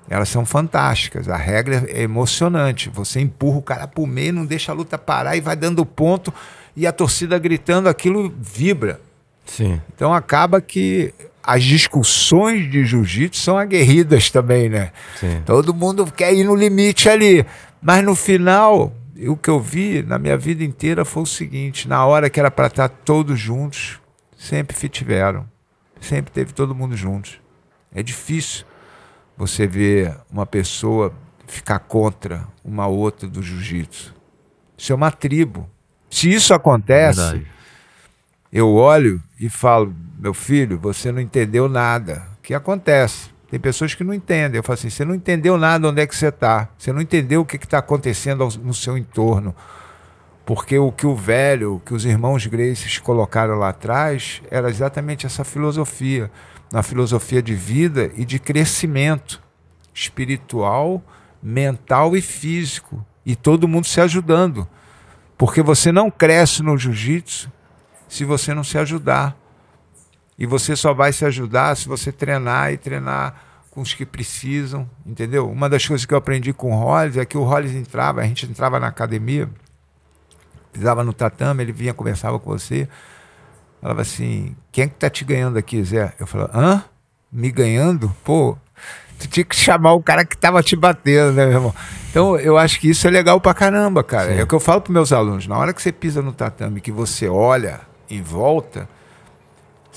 elas 0.09 0.29
são 0.29 0.43
fantásticas. 0.45 1.29
A 1.29 1.37
regra 1.37 1.85
é 1.87 2.01
emocionante. 2.01 2.89
Você 2.89 3.19
empurra 3.19 3.57
o 3.59 3.61
cara 3.61 3.87
pro 3.87 4.07
meio, 4.07 4.33
não 4.33 4.45
deixa 4.45 4.71
a 4.71 4.75
luta 4.75 4.97
parar 4.97 5.35
e 5.35 5.41
vai 5.41 5.55
dando 5.55 5.85
ponto 5.85 6.33
e 6.75 6.87
a 6.87 6.91
torcida 6.91 7.37
gritando, 7.37 7.87
aquilo 7.87 8.33
vibra. 8.39 8.99
Sim. 9.45 9.79
Então 9.93 10.13
acaba 10.13 10.61
que 10.61 11.13
as 11.43 11.63
discussões 11.63 12.69
de 12.69 12.85
jiu-jitsu 12.85 13.41
são 13.41 13.57
aguerridas 13.57 14.31
também, 14.31 14.69
né? 14.69 14.91
Sim. 15.19 15.41
Todo 15.45 15.73
mundo 15.73 16.05
quer 16.05 16.33
ir 16.33 16.43
no 16.43 16.55
limite 16.55 17.07
ali. 17.07 17.45
Mas 17.81 18.03
no 18.03 18.15
final, 18.15 18.93
o 19.27 19.35
que 19.35 19.49
eu 19.49 19.59
vi 19.59 20.03
na 20.03 20.17
minha 20.17 20.37
vida 20.37 20.63
inteira 20.63 21.03
foi 21.03 21.23
o 21.23 21.25
seguinte: 21.25 21.87
na 21.87 22.05
hora 22.05 22.29
que 22.29 22.39
era 22.39 22.51
para 22.51 22.67
estar 22.67 22.87
todos 22.87 23.39
juntos, 23.39 23.99
sempre 24.37 24.75
tiveram. 24.87 25.47
Sempre 25.99 26.31
teve 26.31 26.53
todo 26.53 26.73
mundo 26.73 26.95
juntos. 26.95 27.41
É 27.93 28.01
difícil 28.01 28.65
você 29.35 29.67
ver 29.67 30.15
uma 30.31 30.45
pessoa 30.45 31.13
ficar 31.47 31.79
contra 31.79 32.47
uma 32.63 32.87
outra 32.87 33.27
do 33.27 33.41
jiu-jitsu. 33.41 34.13
Isso 34.77 34.93
é 34.93 34.95
uma 34.95 35.11
tribo. 35.11 35.69
Se 36.09 36.31
isso 36.31 36.53
acontece, 36.53 37.19
Verdade. 37.19 37.47
eu 38.51 38.73
olho 38.73 39.21
e 39.39 39.49
falo, 39.49 39.93
meu 40.17 40.33
filho, 40.33 40.79
você 40.79 41.11
não 41.11 41.19
entendeu 41.19 41.67
nada. 41.67 42.27
O 42.37 42.41
que 42.41 42.53
acontece? 42.53 43.29
Tem 43.49 43.59
pessoas 43.59 43.95
que 43.95 44.03
não 44.03 44.13
entendem. 44.13 44.57
Eu 44.57 44.63
falo 44.63 44.75
assim: 44.75 44.89
você 44.89 45.03
não 45.03 45.15
entendeu 45.15 45.57
nada 45.57 45.87
onde 45.87 46.01
é 46.01 46.07
que 46.07 46.15
você 46.15 46.27
está. 46.27 46.69
Você 46.77 46.93
não 46.93 47.01
entendeu 47.01 47.41
o 47.41 47.45
que 47.45 47.57
está 47.57 47.79
acontecendo 47.79 48.47
no 48.63 48.73
seu 48.73 48.97
entorno. 48.97 49.55
Porque 50.45 50.77
o 50.77 50.91
que 50.91 51.05
o 51.05 51.15
velho, 51.15 51.75
o 51.75 51.79
que 51.79 51.93
os 51.93 52.05
irmãos 52.05 52.45
Graces 52.45 52.97
colocaram 52.99 53.55
lá 53.55 53.69
atrás, 53.69 54.41
era 54.49 54.69
exatamente 54.69 55.25
essa 55.25 55.43
filosofia. 55.43 56.31
Uma 56.71 56.83
filosofia 56.83 57.41
de 57.41 57.55
vida 57.55 58.11
e 58.15 58.23
de 58.23 58.37
crescimento 58.37 59.41
espiritual, 59.93 61.03
mental 61.41 62.15
e 62.15 62.21
físico. 62.21 63.03
E 63.25 63.35
todo 63.35 63.67
mundo 63.67 63.85
se 63.85 63.99
ajudando. 63.99 64.67
Porque 65.37 65.61
você 65.61 65.91
não 65.91 66.11
cresce 66.11 66.61
no 66.61 66.77
jiu-jitsu 66.77 67.51
se 68.07 68.25
você 68.25 68.53
não 68.53 68.63
se 68.63 68.77
ajudar. 68.77 69.35
E 70.39 70.45
você 70.45 70.73
só 70.73 70.93
vai 70.93 71.11
se 71.11 71.25
ajudar 71.25 71.75
se 71.75 71.85
você 71.85 72.13
treinar 72.13 72.71
e 72.71 72.77
treinar 72.77 73.35
com 73.69 73.81
os 73.81 73.93
que 73.93 74.05
precisam, 74.05 74.89
entendeu? 75.05 75.51
Uma 75.51 75.67
das 75.67 75.85
coisas 75.85 76.05
que 76.05 76.13
eu 76.13 76.17
aprendi 76.17 76.53
com 76.53 76.71
o 76.71 76.79
Hollis 76.79 77.17
é 77.17 77.25
que 77.25 77.37
o 77.37 77.43
Hollis 77.43 77.73
entrava, 77.75 78.21
a 78.21 78.23
gente 78.23 78.45
entrava 78.45 78.79
na 78.79 78.87
academia, 78.87 79.49
pisava 80.71 81.03
no 81.03 81.11
tatame, 81.11 81.61
ele 81.61 81.73
vinha, 81.73 81.93
conversava 81.93 82.39
com 82.39 82.49
você, 82.49 82.87
falava 83.81 84.01
assim, 84.01 84.55
quem 84.71 84.85
é 84.85 84.87
que 84.87 84.95
tá 84.95 85.09
te 85.09 85.25
ganhando 85.25 85.57
aqui, 85.57 85.83
Zé? 85.83 86.13
Eu 86.17 86.25
falava, 86.25 86.57
hã? 86.57 86.83
Me 87.31 87.51
ganhando? 87.51 88.15
Pô, 88.23 88.57
tu 89.19 89.27
tinha 89.27 89.43
que 89.43 89.55
chamar 89.55 89.91
o 89.91 90.01
cara 90.01 90.25
que 90.25 90.37
tava 90.37 90.63
te 90.63 90.75
batendo, 90.75 91.33
né, 91.33 91.45
meu 91.45 91.55
irmão? 91.55 91.75
Então, 92.09 92.37
eu 92.37 92.57
acho 92.57 92.79
que 92.79 92.89
isso 92.89 93.05
é 93.07 93.11
legal 93.11 93.39
pra 93.41 93.53
caramba, 93.53 94.03
cara. 94.03 94.33
Sim. 94.33 94.39
É 94.39 94.43
o 94.43 94.47
que 94.47 94.55
eu 94.55 94.59
falo 94.59 94.81
pros 94.81 94.93
meus 94.93 95.11
alunos. 95.11 95.45
Na 95.45 95.57
hora 95.57 95.73
que 95.73 95.81
você 95.81 95.91
pisa 95.91 96.21
no 96.21 96.31
tatame, 96.31 96.79
que 96.81 96.91
você 96.91 97.27
olha 97.27 97.81
em 98.09 98.21
volta, 98.21 98.89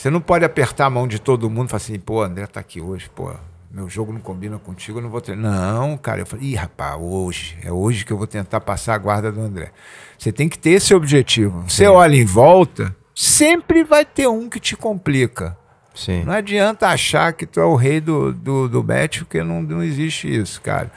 você 0.03 0.11
não 0.11 0.21
pode 0.21 0.45
apertar 0.45 0.87
a 0.87 0.91
mão 0.91 1.07
de 1.07 1.21
todo 1.21 1.49
mundo 1.49 1.69
e 1.69 1.71
falar 1.71 1.77
assim, 1.77 1.97
pô, 1.97 2.23
André 2.23 2.45
tá 2.49 2.59
aqui 2.59 2.81
hoje, 2.81 3.09
pô, 3.15 3.33
meu 3.71 3.89
jogo 3.89 4.13
não 4.13 4.21
combina 4.21 4.59
contigo, 4.59 4.99
eu 4.99 5.03
não 5.03 5.09
vou 5.09 5.21
treinar. 5.21 5.53
Não, 5.53 5.97
cara, 5.97 6.23
eu 6.23 6.27
falei, 6.27 6.49
ih, 6.49 6.55
rapaz, 6.57 7.01
hoje, 7.01 7.57
é 7.63 7.71
hoje 7.71 8.05
que 8.05 8.13
eu 8.13 8.19
vou 8.19 8.27
tentar 8.27 8.61
passar 8.63 8.95
a 8.97 8.99
guarda 8.99 9.31
do 9.31 9.41
André. 9.41 9.71
Você 10.19 10.33
tem 10.33 10.49
que 10.49 10.59
ter 10.59 10.71
esse 10.71 10.93
objetivo. 10.93 11.63
Você 11.69 11.85
Sim. 11.85 11.91
olha 11.91 12.17
em 12.17 12.25
volta, 12.25 12.97
sempre 13.15 13.85
vai 13.85 14.05
ter 14.05 14.27
um 14.27 14.51
que 14.51 14.59
te 14.59 14.77
complica. 14.77 15.57
Sim. 15.95 16.25
Não 16.25 16.33
adianta 16.33 16.89
achar 16.89 17.33
que 17.33 17.47
tu 17.47 17.61
é 17.61 17.65
o 17.65 17.77
rei 17.77 18.01
do, 18.01 18.33
do, 18.33 18.69
do 18.69 18.83
match, 18.83 19.21
porque 19.21 19.41
não, 19.45 19.63
não 19.63 19.85
existe 19.85 20.27
isso, 20.27 20.61
cara. 20.61 20.91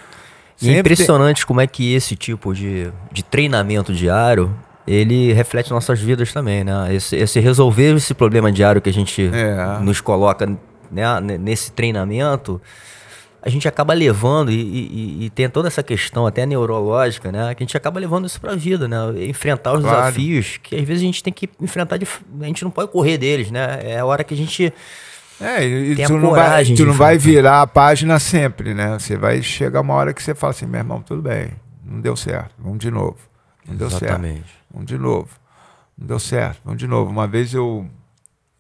E 0.59 0.71
é 0.71 0.79
impressionante 0.79 1.41
tem... 1.41 1.45
como 1.45 1.61
é 1.61 1.67
que 1.67 1.93
esse 1.93 2.15
tipo 2.15 2.55
de, 2.55 2.91
de 3.11 3.23
treinamento 3.23 3.93
diário 3.93 4.51
ele 4.87 5.33
reflete 5.33 5.71
nossas 5.71 5.99
vidas 5.99 6.31
também, 6.31 6.63
né? 6.63 6.93
Esse, 6.93 7.15
esse 7.15 7.39
resolver 7.39 7.95
esse 7.95 8.13
problema 8.13 8.51
diário 8.51 8.81
que 8.81 8.89
a 8.89 8.93
gente 8.93 9.29
é. 9.33 9.79
nos 9.81 9.99
coloca 10.01 10.47
né, 10.91 11.19
nesse 11.39 11.71
treinamento, 11.71 12.61
a 13.41 13.49
gente 13.49 13.67
acaba 13.67 13.93
levando 13.93 14.51
e, 14.51 14.55
e, 14.55 15.25
e, 15.25 15.29
tem 15.29 15.49
toda 15.49 15.67
essa 15.67 15.83
questão 15.83 16.25
até 16.25 16.45
neurológica, 16.45 17.31
né? 17.31 17.53
Que 17.53 17.63
a 17.63 17.65
gente 17.65 17.77
acaba 17.77 17.99
levando 17.99 18.25
isso 18.25 18.39
para 18.41 18.53
a 18.53 18.55
vida, 18.55 18.87
né? 18.87 18.97
Enfrentar 19.27 19.73
os 19.73 19.81
claro. 19.81 19.97
desafios 19.97 20.57
que 20.61 20.75
às 20.75 20.83
vezes 20.83 21.03
a 21.03 21.05
gente 21.05 21.21
tem 21.23 21.31
que 21.31 21.49
enfrentar, 21.61 21.97
de, 21.97 22.07
a 22.41 22.45
gente 22.45 22.63
não 22.63 22.71
pode 22.71 22.91
correr 22.91 23.17
deles, 23.17 23.51
né? 23.51 23.79
É 23.83 23.99
a 23.99 24.05
hora 24.05 24.23
que 24.23 24.33
a 24.33 24.37
gente 24.37 24.73
é, 25.39 25.65
e 25.65 25.95
tu 25.95 26.17
não 26.17 26.31
vai, 26.31 26.63
tu 26.63 26.85
não 26.85 26.93
vai 26.93 27.17
virar 27.17 27.61
a 27.61 27.67
página 27.67 28.17
sempre, 28.19 28.73
né? 28.73 28.97
Você 28.97 29.17
vai 29.17 29.41
chegar 29.41 29.81
uma 29.81 29.93
hora 29.93 30.13
que 30.13 30.23
você 30.23 30.33
fala 30.33 30.51
assim, 30.51 30.65
meu 30.65 30.79
irmão, 30.79 31.01
tudo 31.01 31.21
bem, 31.21 31.49
não 31.83 31.99
deu 31.99 32.15
certo, 32.15 32.55
vamos 32.57 32.79
de 32.79 32.89
novo. 32.89 33.17
Não 33.67 33.75
deu 33.75 33.87
Exatamente. 33.87 34.43
certo. 34.43 34.65
Vamos 34.71 34.87
de 34.87 34.97
novo. 34.97 35.29
Não 35.97 36.07
deu 36.07 36.19
certo. 36.19 36.61
Vamos 36.63 36.79
de 36.79 36.87
novo. 36.87 37.09
Uma 37.09 37.27
vez 37.27 37.53
eu 37.53 37.89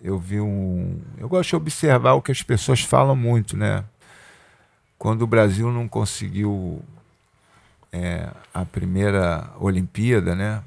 eu 0.01 0.19
vi 0.19 0.39
um. 0.39 1.01
Eu 1.17 1.27
gosto 1.27 1.49
de 1.49 1.55
observar 1.55 2.13
o 2.13 2.21
que 2.21 2.31
as 2.31 2.43
pessoas 2.43 2.81
falam 2.81 3.15
muito, 3.15 3.57
né? 3.57 3.83
Quando 4.97 5.23
o 5.23 5.27
Brasil 5.27 5.71
não 5.71 5.87
conseguiu 5.87 6.81
é, 7.91 8.29
a 8.53 8.63
primeira 8.65 9.49
Olimpíada, 9.59 10.35
né? 10.35 10.61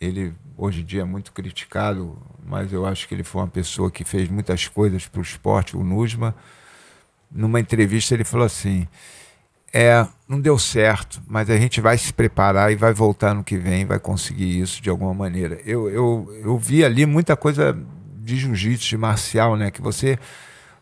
Ele 0.00 0.34
hoje 0.58 0.82
em 0.82 0.84
dia 0.84 1.02
é 1.02 1.04
muito 1.04 1.32
criticado, 1.32 2.18
mas 2.44 2.72
eu 2.72 2.84
acho 2.84 3.08
que 3.08 3.14
ele 3.14 3.24
foi 3.24 3.40
uma 3.40 3.48
pessoa 3.48 3.90
que 3.90 4.04
fez 4.04 4.28
muitas 4.28 4.68
coisas 4.68 5.06
para 5.06 5.20
o 5.20 5.22
esporte, 5.22 5.76
o 5.76 5.82
Nusma. 5.82 6.34
Numa 7.30 7.60
entrevista 7.60 8.14
ele 8.14 8.24
falou 8.24 8.44
assim: 8.44 8.86
é, 9.72 10.06
não 10.28 10.40
deu 10.40 10.58
certo, 10.58 11.22
mas 11.26 11.48
a 11.48 11.56
gente 11.56 11.80
vai 11.80 11.96
se 11.96 12.12
preparar 12.12 12.70
e 12.70 12.76
vai 12.76 12.92
voltar 12.92 13.34
no 13.34 13.42
que 13.42 13.56
vem, 13.56 13.86
vai 13.86 13.98
conseguir 13.98 14.60
isso 14.60 14.82
de 14.82 14.90
alguma 14.90 15.14
maneira. 15.14 15.58
Eu, 15.64 15.88
eu, 15.88 16.40
eu 16.44 16.58
vi 16.58 16.84
ali 16.84 17.06
muita 17.06 17.34
coisa 17.36 17.76
de 18.18 18.36
jiu-jitsu, 18.36 18.88
de 18.88 18.96
marcial, 18.96 19.56
né? 19.56 19.70
Que 19.70 19.80
você, 19.80 20.18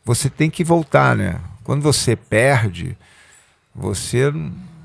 você 0.04 0.28
tem 0.28 0.50
que 0.50 0.64
voltar, 0.64 1.14
né? 1.14 1.40
Quando 1.62 1.82
você 1.82 2.16
perde, 2.16 2.96
você 3.74 4.32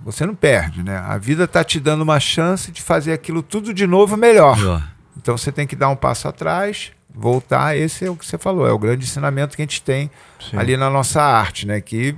você 0.03 0.23
não 0.23 0.35
perde, 0.35 0.83
né? 0.83 0.99
A 0.99 1.17
vida 1.17 1.45
está 1.45 1.63
te 1.63 1.79
dando 1.79 2.03
uma 2.03 2.19
chance 2.19 2.71
de 2.71 2.79
fazer 2.79 3.11
aquilo 3.11 3.41
tudo 3.41 3.73
de 3.73 3.87
novo 3.87 4.15
melhor. 4.15 4.55
melhor. 4.55 4.87
Então 5.17 5.35
você 5.35 5.51
tem 5.51 5.65
que 5.65 5.75
dar 5.75 5.89
um 5.89 5.95
passo 5.95 6.27
atrás, 6.27 6.91
voltar. 7.11 7.75
Esse 7.75 8.05
é 8.05 8.11
o 8.11 8.15
que 8.15 8.23
você 8.23 8.37
falou, 8.37 8.67
é 8.67 8.71
o 8.71 8.77
grande 8.77 9.03
ensinamento 9.03 9.55
que 9.55 9.63
a 9.63 9.65
gente 9.65 9.81
tem 9.81 10.11
Sim. 10.39 10.57
ali 10.57 10.77
na 10.77 10.91
nossa 10.91 11.23
arte, 11.23 11.65
né? 11.65 11.81
Que 11.81 12.15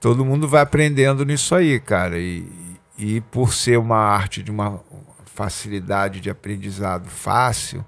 todo 0.00 0.24
mundo 0.24 0.48
vai 0.48 0.62
aprendendo 0.62 1.24
nisso 1.24 1.54
aí, 1.54 1.80
cara. 1.80 2.18
E, 2.18 2.50
e 2.98 3.20
por 3.20 3.52
ser 3.52 3.78
uma 3.78 3.98
arte 3.98 4.42
de 4.42 4.50
uma 4.50 4.80
facilidade 5.26 6.20
de 6.20 6.30
aprendizado 6.30 7.08
fácil, 7.08 7.84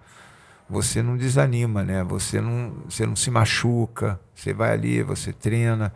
você 0.68 1.02
não 1.02 1.16
desanima, 1.16 1.82
né? 1.82 2.04
Você 2.04 2.40
não, 2.40 2.74
você 2.88 3.06
não 3.06 3.16
se 3.16 3.30
machuca, 3.30 4.20
você 4.34 4.52
vai 4.52 4.72
ali, 4.72 5.02
você 5.02 5.32
treina 5.32 5.92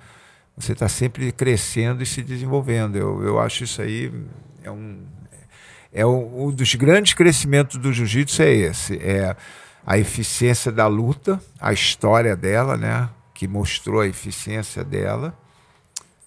você 0.56 0.72
está 0.72 0.88
sempre 0.88 1.32
crescendo 1.32 2.02
e 2.02 2.06
se 2.06 2.22
desenvolvendo. 2.22 2.96
Eu, 2.96 3.22
eu 3.22 3.40
acho 3.40 3.64
isso 3.64 3.80
aí 3.80 4.12
é 4.62 4.70
um 4.70 5.00
é 5.94 6.06
um, 6.06 6.46
um 6.46 6.50
dos 6.50 6.74
grandes 6.74 7.12
crescimentos 7.12 7.76
do 7.76 7.92
jiu-jitsu 7.92 8.42
é 8.42 8.50
esse, 8.50 8.96
é 8.96 9.36
a 9.86 9.98
eficiência 9.98 10.72
da 10.72 10.86
luta, 10.86 11.38
a 11.60 11.70
história 11.70 12.34
dela, 12.34 12.78
né, 12.78 13.10
que 13.34 13.46
mostrou 13.46 14.00
a 14.00 14.06
eficiência 14.06 14.82
dela, 14.82 15.36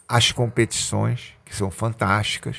as 0.07 0.31
competições 0.31 1.33
que 1.43 1.55
são 1.55 1.69
fantásticas. 1.71 2.57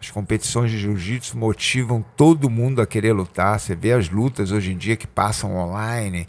As 0.00 0.10
competições 0.10 0.70
de 0.70 0.78
jiu-jitsu 0.78 1.36
motivam 1.38 2.04
todo 2.16 2.50
mundo 2.50 2.82
a 2.82 2.86
querer 2.86 3.12
lutar. 3.12 3.58
Você 3.58 3.74
vê 3.74 3.92
as 3.92 4.10
lutas 4.10 4.52
hoje 4.52 4.72
em 4.72 4.76
dia 4.76 4.96
que 4.96 5.06
passam 5.06 5.56
online, 5.56 6.28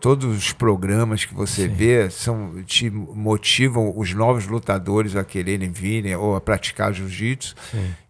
todos 0.00 0.36
os 0.36 0.52
programas 0.52 1.24
que 1.24 1.34
você 1.34 1.68
Sim. 1.68 1.74
vê 1.74 2.10
são, 2.10 2.62
te 2.64 2.88
motivam 2.88 3.92
os 3.94 4.14
novos 4.14 4.46
lutadores 4.46 5.14
a 5.14 5.22
quererem 5.22 5.70
virem 5.70 6.16
ou 6.16 6.34
a 6.34 6.40
praticar 6.40 6.92
jiu-jitsu 6.94 7.54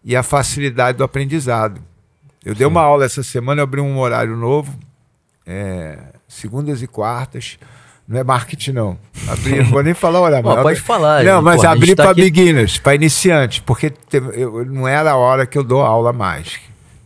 e 0.03 0.15
a 0.15 0.23
facilidade 0.23 0.97
do 0.97 1.03
aprendizado. 1.03 1.81
Eu 2.43 2.53
Sim. 2.53 2.59
dei 2.59 2.67
uma 2.67 2.81
aula 2.81 3.05
essa 3.05 3.21
semana, 3.21 3.59
eu 3.59 3.63
abri 3.63 3.81
um 3.81 3.99
horário 3.99 4.37
novo, 4.37 4.73
é, 5.45 5.99
segundas 6.27 6.81
e 6.81 6.87
quartas. 6.87 7.59
Não 8.07 8.19
é 8.19 8.23
marketing, 8.23 8.71
não. 8.71 8.97
Abri, 9.27 9.59
não 9.59 9.65
vou 9.65 9.83
nem 9.83 9.93
falar 9.93 10.19
o 10.19 10.23
horário. 10.23 10.43
pode 10.63 10.81
falar. 10.81 11.23
Não, 11.23 11.41
mas 11.41 11.63
abri 11.63 11.95
tá 11.95 12.03
para 12.03 12.11
aqui... 12.11 12.29
beginners, 12.29 12.77
para 12.77 12.95
iniciantes, 12.95 13.59
porque 13.59 13.93
eu, 14.33 14.65
não 14.65 14.87
era 14.87 15.11
a 15.11 15.15
hora 15.15 15.45
que 15.45 15.57
eu 15.57 15.63
dou 15.63 15.81
aula 15.81 16.11
mais 16.11 16.59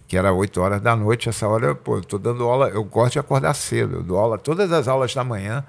que 0.07 0.17
era 0.17 0.31
8 0.31 0.61
horas 0.61 0.81
da 0.81 0.95
noite. 0.95 1.29
Essa 1.29 1.47
hora, 1.47 1.75
pô, 1.75 1.97
eu 1.97 2.03
tô 2.03 2.17
dando 2.17 2.43
aula, 2.43 2.69
eu 2.69 2.83
gosto 2.83 3.13
de 3.13 3.19
acordar 3.19 3.53
cedo, 3.53 3.97
eu 3.97 4.03
dou 4.03 4.17
aula 4.17 4.37
todas 4.37 4.71
as 4.71 4.87
aulas 4.87 5.13
da 5.13 5.23
manhã. 5.23 5.63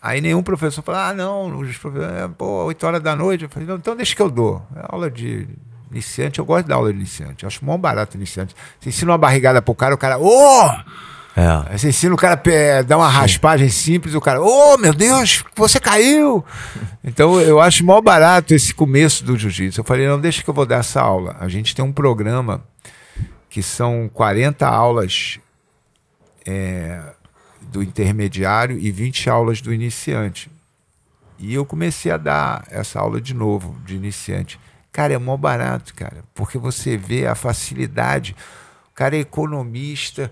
Aí 0.00 0.20
nenhum 0.20 0.42
professor 0.42 0.80
fala, 0.82 1.08
ah, 1.08 1.14
não, 1.14 1.58
os 1.60 1.76
professores, 1.76 2.22
é, 2.22 2.28
pô, 2.28 2.64
8 2.64 2.86
horas 2.86 3.02
da 3.02 3.16
noite. 3.16 3.44
Eu 3.44 3.50
falei, 3.50 3.68
não, 3.68 3.76
então 3.76 3.96
deixa 3.96 4.14
que 4.14 4.22
eu 4.22 4.30
dou. 4.30 4.62
É 4.76 4.86
aula 4.88 5.10
de 5.10 5.48
iniciante, 5.90 6.38
eu 6.38 6.44
gosto 6.44 6.64
de 6.64 6.68
dar 6.68 6.76
aula 6.76 6.92
de 6.92 6.98
iniciante. 6.98 7.44
Eu 7.44 7.48
acho 7.48 7.64
mó 7.64 7.76
barato 7.76 8.16
iniciante. 8.16 8.54
Você 8.80 8.90
ensina 8.90 9.12
uma 9.12 9.18
barrigada 9.18 9.60
pro 9.60 9.74
cara, 9.74 9.94
o 9.94 9.98
cara, 9.98 10.18
ô! 10.18 10.28
Oh! 10.28 10.70
É. 11.38 11.78
Você 11.78 11.90
ensina 11.90 12.12
o 12.12 12.18
cara 12.18 12.34
a 12.34 12.82
dar 12.82 12.98
uma 12.98 13.08
Sim. 13.08 13.16
raspagem 13.16 13.68
simples, 13.68 14.12
o 14.12 14.20
cara, 14.20 14.42
ô 14.42 14.74
oh, 14.74 14.76
meu 14.76 14.92
Deus, 14.92 15.44
você 15.54 15.78
caiu! 15.78 16.44
Então 17.04 17.40
eu 17.40 17.58
acho 17.58 17.86
mó 17.86 18.02
barato 18.02 18.52
esse 18.52 18.74
começo 18.74 19.24
do 19.24 19.34
jiu-jitsu. 19.34 19.80
Eu 19.80 19.84
falei, 19.84 20.06
não, 20.06 20.20
deixa 20.20 20.42
que 20.42 20.50
eu 20.50 20.52
vou 20.52 20.66
dar 20.66 20.80
essa 20.80 21.00
aula. 21.00 21.36
A 21.40 21.48
gente 21.48 21.74
tem 21.74 21.82
um 21.82 21.92
programa 21.92 22.62
que 23.48 23.62
são 23.62 24.10
40 24.12 24.66
aulas 24.66 25.40
é, 26.46 27.00
do 27.62 27.82
intermediário 27.82 28.78
e 28.78 28.90
20 28.90 29.30
aulas 29.30 29.62
do 29.62 29.72
iniciante. 29.72 30.50
E 31.38 31.54
eu 31.54 31.64
comecei 31.64 32.12
a 32.12 32.18
dar 32.18 32.66
essa 32.70 33.00
aula 33.00 33.22
de 33.22 33.32
novo, 33.32 33.74
de 33.86 33.96
iniciante. 33.96 34.60
Cara, 34.92 35.14
é 35.14 35.18
mó 35.18 35.34
barato, 35.34 35.94
cara, 35.94 36.22
porque 36.34 36.58
você 36.58 36.98
vê 36.98 37.26
a 37.26 37.34
facilidade. 37.34 38.36
O 38.90 38.94
cara 38.94 39.16
é 39.16 39.20
economista, 39.20 40.30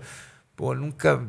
pô, 0.57 0.73
nunca 0.73 1.23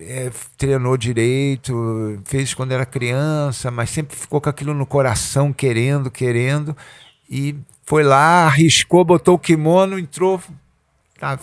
é, 0.00 0.30
treinou 0.58 0.96
direito, 0.96 2.20
fez 2.24 2.52
quando 2.52 2.72
era 2.72 2.84
criança, 2.84 3.70
mas 3.70 3.88
sempre 3.88 4.16
ficou 4.16 4.40
com 4.40 4.50
aquilo 4.50 4.74
no 4.74 4.84
coração, 4.84 5.52
querendo, 5.52 6.10
querendo. 6.10 6.76
E 7.30 7.54
foi 7.84 8.02
lá, 8.02 8.46
arriscou, 8.46 9.04
botou 9.04 9.36
o 9.36 9.38
kimono, 9.38 9.98
entrou, 9.98 10.42
tá 11.18 11.38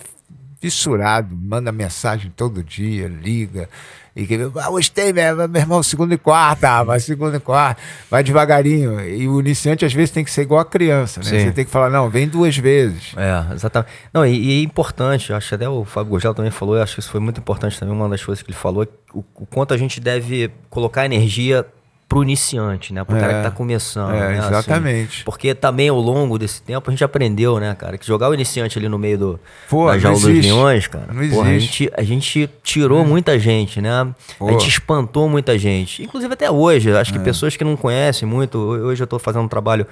fissurado, 0.61 1.35
manda 1.35 1.71
mensagem 1.71 2.31
todo 2.33 2.63
dia, 2.63 3.07
liga. 3.07 3.67
E 4.15 4.27
que, 4.27 4.35
ah, 4.35 4.69
gostei, 4.69 5.11
meu, 5.11 5.47
meu 5.47 5.61
irmão, 5.61 5.81
segundo 5.81 6.13
e 6.13 6.17
quarta, 6.17 6.83
vai 6.83 6.99
segundo 6.99 7.35
e 7.35 7.39
quarta, 7.39 7.81
vai 8.09 8.21
devagarinho. 8.23 8.99
E 8.99 9.27
o 9.27 9.39
iniciante 9.39 9.85
às 9.85 9.93
vezes 9.93 10.11
tem 10.11 10.23
que 10.23 10.29
ser 10.29 10.41
igual 10.41 10.59
a 10.59 10.65
criança, 10.65 11.21
né? 11.21 11.25
Sim. 11.25 11.39
Você 11.39 11.51
tem 11.51 11.65
que 11.65 11.71
falar, 11.71 11.89
não, 11.89 12.09
vem 12.09 12.27
duas 12.27 12.55
vezes. 12.55 13.13
É, 13.17 13.53
exatamente. 13.53 13.91
Não, 14.13 14.25
e, 14.25 14.37
e 14.37 14.59
é 14.59 14.63
importante, 14.63 15.33
acho 15.33 15.49
que 15.49 15.55
até 15.55 15.67
o 15.67 15.83
Fábio 15.85 16.11
Gugel 16.11 16.33
também 16.35 16.51
falou, 16.51 16.75
eu 16.75 16.83
acho 16.83 16.93
que 16.95 16.99
isso 16.99 17.09
foi 17.09 17.21
muito 17.21 17.39
importante 17.39 17.79
também, 17.79 17.95
uma 17.95 18.09
das 18.09 18.23
coisas 18.23 18.43
que 18.43 18.51
ele 18.51 18.57
falou, 18.57 18.85
o, 19.13 19.23
o 19.35 19.45
quanto 19.45 19.73
a 19.73 19.77
gente 19.77 19.99
deve 19.99 20.51
colocar 20.69 21.05
energia 21.05 21.65
pro 22.11 22.23
iniciante, 22.23 22.93
né? 22.93 23.05
Pro 23.05 23.15
é, 23.15 23.19
cara 23.21 23.33
que 23.35 23.43
tá 23.43 23.51
começando. 23.51 24.13
É, 24.13 24.19
né? 24.19 24.39
Assim, 24.39 24.47
exatamente. 24.49 25.15
Assim, 25.15 25.23
porque 25.23 25.55
também 25.55 25.87
ao 25.87 25.97
longo 25.97 26.37
desse 26.37 26.61
tempo 26.61 26.89
a 26.89 26.91
gente 26.91 27.05
aprendeu, 27.05 27.57
né, 27.57 27.73
cara? 27.73 27.97
Que 27.97 28.05
jogar 28.05 28.27
o 28.27 28.33
iniciante 28.33 28.77
ali 28.77 28.89
no 28.89 28.99
meio 28.99 29.17
do, 29.17 29.39
Pô, 29.69 29.87
da 29.87 29.97
jaula 29.97 30.19
dos 30.19 30.27
leões, 30.27 30.87
cara. 30.87 31.07
Não 31.13 31.29
porra, 31.29 31.51
a 31.51 31.57
gente, 31.57 31.89
a 31.95 32.03
gente 32.03 32.49
tirou 32.61 32.99
é. 32.99 33.05
muita 33.05 33.39
gente, 33.39 33.79
né? 33.79 34.13
Pô. 34.37 34.49
A 34.49 34.51
gente 34.51 34.67
espantou 34.67 35.29
muita 35.29 35.57
gente. 35.57 36.03
Inclusive 36.03 36.33
até 36.33 36.51
hoje. 36.51 36.91
Acho 36.91 37.13
que 37.13 37.19
é. 37.19 37.23
pessoas 37.23 37.55
que 37.55 37.63
não 37.63 37.77
conhecem 37.77 38.27
muito. 38.27 38.57
Hoje 38.57 39.01
eu 39.01 39.07
tô 39.07 39.17
fazendo 39.17 39.45
um 39.45 39.47
trabalho 39.47 39.87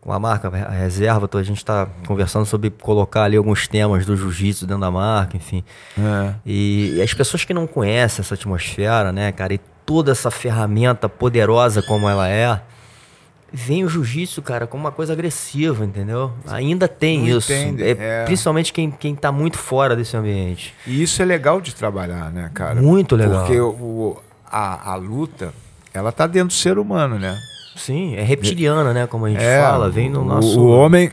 com 0.00 0.14
a 0.14 0.18
marca, 0.18 0.48
a 0.48 0.70
reserva, 0.70 1.28
a 1.30 1.42
gente 1.42 1.58
está 1.58 1.86
conversando 2.06 2.46
sobre 2.46 2.70
colocar 2.70 3.24
ali 3.24 3.36
alguns 3.36 3.68
temas 3.68 4.06
do 4.06 4.16
jiu-jitsu 4.16 4.66
dentro 4.66 4.80
da 4.80 4.90
marca, 4.90 5.36
enfim. 5.36 5.62
É. 5.98 6.34
E, 6.46 6.94
e, 6.96 7.02
as 7.02 7.12
pessoas 7.12 7.44
que 7.44 7.52
não 7.52 7.66
conhecem 7.66 8.22
essa 8.22 8.34
atmosfera, 8.34 9.12
né, 9.12 9.32
cara, 9.32 9.52
e 9.52 9.60
toda 9.86 10.10
essa 10.10 10.30
ferramenta 10.30 11.08
poderosa 11.08 11.80
como 11.80 12.08
ela 12.08 12.28
é, 12.28 12.60
vem 13.52 13.84
o 13.84 13.88
jiu-jitsu, 13.88 14.42
cara, 14.42 14.66
como 14.66 14.84
uma 14.84 14.92
coisa 14.92 15.12
agressiva, 15.12 15.84
entendeu? 15.84 16.32
Ainda 16.46 16.88
tem 16.88 17.20
Não 17.20 17.38
isso. 17.38 17.52
Entende, 17.52 17.84
é, 17.84 17.96
é. 17.98 18.24
Principalmente 18.24 18.72
quem, 18.72 18.90
quem 18.90 19.14
tá 19.14 19.30
muito 19.30 19.56
fora 19.56 19.94
desse 19.94 20.16
ambiente. 20.16 20.74
E 20.86 21.02
isso 21.02 21.22
é 21.22 21.24
legal 21.24 21.60
de 21.60 21.74
trabalhar, 21.74 22.30
né, 22.32 22.50
cara? 22.52 22.82
Muito 22.82 23.14
legal. 23.14 23.40
Porque 23.40 23.58
o, 23.60 24.20
a, 24.44 24.92
a 24.92 24.94
luta, 24.96 25.54
ela 25.94 26.10
tá 26.10 26.26
dentro 26.26 26.48
do 26.48 26.54
ser 26.54 26.78
humano, 26.78 27.18
né? 27.18 27.38
Sim, 27.76 28.16
é 28.16 28.22
reptiliana, 28.22 28.92
né? 28.92 29.06
Como 29.06 29.26
a 29.26 29.30
gente 29.30 29.42
é, 29.42 29.60
fala, 29.62 29.88
vem 29.88 30.10
no 30.10 30.24
nosso. 30.24 30.58
O 30.60 30.68
homem, 30.68 31.12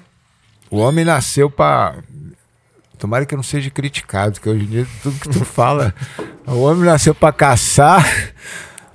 o 0.72 0.78
homem 0.78 1.06
nasceu 1.06 1.50
para 1.50 1.96
Tomara 3.04 3.26
que 3.26 3.34
eu 3.34 3.38
não 3.38 3.44
seja 3.44 3.70
criticado, 3.70 4.36
porque 4.36 4.50
hoje 4.50 4.64
em 4.64 4.68
dia 4.68 4.88
tudo 5.04 5.20
que 5.20 5.28
tu 5.28 5.44
fala, 5.44 5.94
o 6.48 6.62
homem 6.62 6.86
nasceu 6.86 7.14
para 7.14 7.34
caçar, 7.34 8.34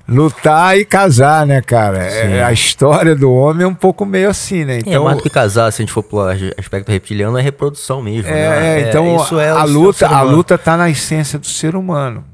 lutar 0.09 0.79
e 0.79 0.85
casar, 0.87 1.47
né, 1.47 1.61
cara? 1.61 1.99
É, 2.05 2.43
a 2.43 2.51
história 2.51 3.15
do 3.15 3.31
homem 3.31 3.65
é 3.65 3.67
um 3.67 3.75
pouco 3.75 4.07
meio 4.07 4.31
assim, 4.31 4.65
né? 4.65 4.79
Então, 4.79 4.95
é 4.95 4.99
mais 4.99 5.19
do 5.19 5.23
que 5.23 5.29
casar, 5.29 5.71
se 5.71 5.83
a 5.83 5.85
gente 5.85 5.93
for 5.93 6.03
pro 6.03 6.21
aspecto 6.57 6.91
reptiliano, 6.91 7.37
é 7.37 7.43
reprodução 7.43 8.01
mesmo. 8.01 8.31
É, 8.31 8.33
né? 8.33 8.81
é 8.81 8.89
então 8.89 9.15
isso 9.17 9.39
é 9.39 9.51
a 9.51 9.65
luta, 9.65 10.09
a 10.09 10.23
luta 10.23 10.57
tá 10.57 10.75
na 10.75 10.89
essência 10.89 11.39
do 11.39 11.47
ser 11.47 11.77
humano. 11.77 12.25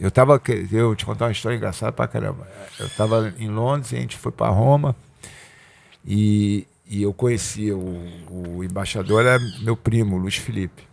Eu 0.00 0.10
tava, 0.10 0.40
eu 0.72 0.96
te 0.96 1.04
contar 1.04 1.26
uma 1.26 1.32
história 1.32 1.54
engraçada 1.54 1.92
pra 1.92 2.08
caramba. 2.08 2.48
Eu 2.78 2.88
tava 2.96 3.30
em 3.38 3.48
Londres, 3.50 3.92
a 3.92 3.96
gente 3.96 4.16
foi 4.16 4.32
para 4.32 4.48
Roma 4.48 4.96
e, 6.02 6.66
e 6.88 7.02
eu 7.02 7.12
conhecia 7.12 7.76
o, 7.76 8.06
o 8.30 8.64
embaixador, 8.64 9.20
era 9.20 9.38
meu 9.60 9.76
primo, 9.76 10.16
Luiz 10.16 10.36
Felipe. 10.36 10.88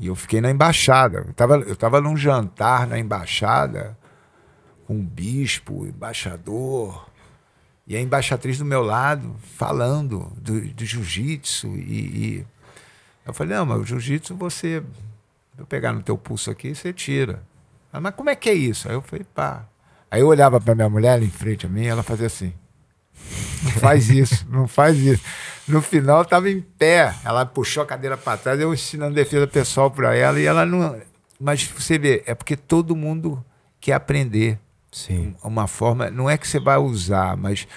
E 0.00 0.06
eu 0.06 0.16
fiquei 0.16 0.40
na 0.40 0.50
embaixada. 0.50 1.18
Eu 1.18 1.30
estava 1.30 1.56
eu 1.58 1.76
tava 1.76 2.00
num 2.00 2.16
jantar 2.16 2.86
na 2.86 2.98
embaixada 2.98 3.96
com 4.86 4.94
um 4.94 5.04
bispo, 5.04 5.86
embaixador, 5.86 7.08
e 7.86 7.94
a 7.96 8.00
embaixatriz 8.00 8.58
do 8.58 8.64
meu 8.64 8.82
lado 8.82 9.36
falando 9.56 10.32
do, 10.36 10.60
do 10.60 10.84
jiu-jitsu. 10.84 11.68
E, 11.76 12.38
e, 12.40 12.46
Eu 13.26 13.34
falei, 13.34 13.56
não, 13.56 13.66
mas 13.66 13.80
o 13.80 13.84
jiu-jitsu 13.84 14.34
você. 14.34 14.82
Eu 15.58 15.66
pegar 15.66 15.92
no 15.92 16.02
teu 16.02 16.16
pulso 16.16 16.50
aqui, 16.50 16.74
você 16.74 16.92
tira. 16.92 17.42
Ela, 17.92 18.00
mas 18.00 18.14
como 18.14 18.30
é 18.30 18.36
que 18.36 18.48
é 18.48 18.54
isso? 18.54 18.88
Aí 18.88 18.94
eu 18.94 19.02
falei, 19.02 19.26
pá. 19.34 19.66
Aí 20.10 20.22
eu 20.22 20.28
olhava 20.28 20.60
para 20.60 20.74
minha 20.74 20.88
mulher 20.88 21.22
em 21.22 21.30
frente 21.30 21.66
a 21.66 21.68
mim, 21.68 21.84
ela 21.84 22.02
fazia 22.02 22.26
assim. 22.26 22.54
Não 23.62 23.70
faz 23.72 24.08
isso, 24.10 24.46
não 24.48 24.66
faz 24.66 24.98
isso. 24.98 25.22
No 25.68 25.80
final, 25.80 26.22
estava 26.22 26.50
em 26.50 26.60
pé. 26.60 27.14
Ela 27.24 27.46
puxou 27.46 27.82
a 27.82 27.86
cadeira 27.86 28.16
para 28.16 28.38
trás, 28.38 28.60
eu 28.60 28.72
ensinando 28.74 29.14
defesa 29.14 29.46
pessoal 29.46 29.90
para 29.90 30.14
ela 30.14 30.40
e 30.40 30.44
ela 30.44 30.66
não. 30.66 31.00
Mas 31.38 31.64
você 31.64 31.98
vê, 31.98 32.22
é 32.26 32.34
porque 32.34 32.56
todo 32.56 32.96
mundo 32.96 33.42
quer 33.80 33.92
aprender. 33.92 34.58
Sim. 34.90 35.34
Uma 35.42 35.66
forma, 35.66 36.10
não 36.10 36.28
é 36.28 36.36
que 36.36 36.48
você 36.48 36.58
vai 36.58 36.76
usar, 36.76 37.36
mas 37.36 37.68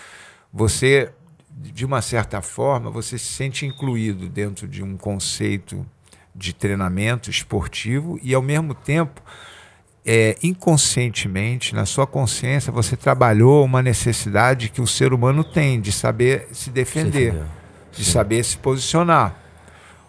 você, 0.52 1.12
de 1.50 1.86
uma 1.86 2.02
certa 2.02 2.42
forma, 2.42 2.90
você 2.90 3.18
se 3.18 3.26
sente 3.26 3.66
incluído 3.66 4.28
dentro 4.28 4.68
de 4.68 4.84
um 4.84 4.98
conceito 4.98 5.86
de 6.36 6.54
treinamento 6.54 7.30
esportivo 7.30 8.20
e, 8.24 8.34
ao 8.34 8.42
mesmo 8.42 8.74
tempo, 8.74 9.22
é, 10.06 10.36
inconscientemente, 10.44 11.74
na 11.74 11.86
sua 11.86 12.06
consciência, 12.06 12.72
você 12.72 12.98
trabalhou 12.98 13.64
uma 13.64 13.82
necessidade 13.82 14.70
que 14.70 14.82
o 14.82 14.88
ser 14.88 15.14
humano 15.14 15.44
tem 15.44 15.80
de 15.80 15.92
saber 15.92 16.48
se 16.52 16.70
defender, 16.70 17.34
de 17.92 18.04
saber 18.04 18.44
se 18.44 18.58
posicionar. 18.58 19.36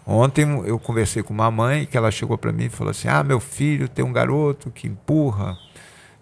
Ontem 0.05 0.43
eu 0.65 0.77
conversei 0.77 1.23
com 1.23 1.33
uma 1.33 1.49
mãe 1.49 1.85
que 1.85 1.97
ela 1.97 2.11
chegou 2.11 2.37
para 2.37 2.51
mim 2.51 2.65
e 2.65 2.69
falou 2.69 2.91
assim: 2.91 3.07
Ah, 3.07 3.23
meu 3.23 3.39
filho 3.39 3.87
tem 3.87 4.03
um 4.03 4.13
garoto 4.13 4.69
que 4.69 4.87
empurra 4.87 5.57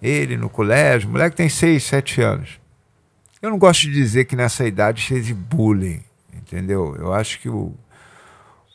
ele 0.01 0.38
no 0.38 0.49
colégio, 0.49 1.09
o 1.09 1.11
moleque 1.11 1.36
tem 1.36 1.49
6, 1.49 1.84
7 1.84 2.21
anos. 2.21 2.59
Eu 3.41 3.49
não 3.49 3.57
gosto 3.57 3.82
de 3.82 3.91
dizer 3.91 4.26
que 4.26 4.36
nessa 4.36 4.65
idade 4.65 5.05
seja 5.05 5.34
bullying, 5.34 6.01
entendeu? 6.34 6.95
Eu 6.97 7.13
acho 7.13 7.39
que 7.39 7.49
o, 7.49 7.74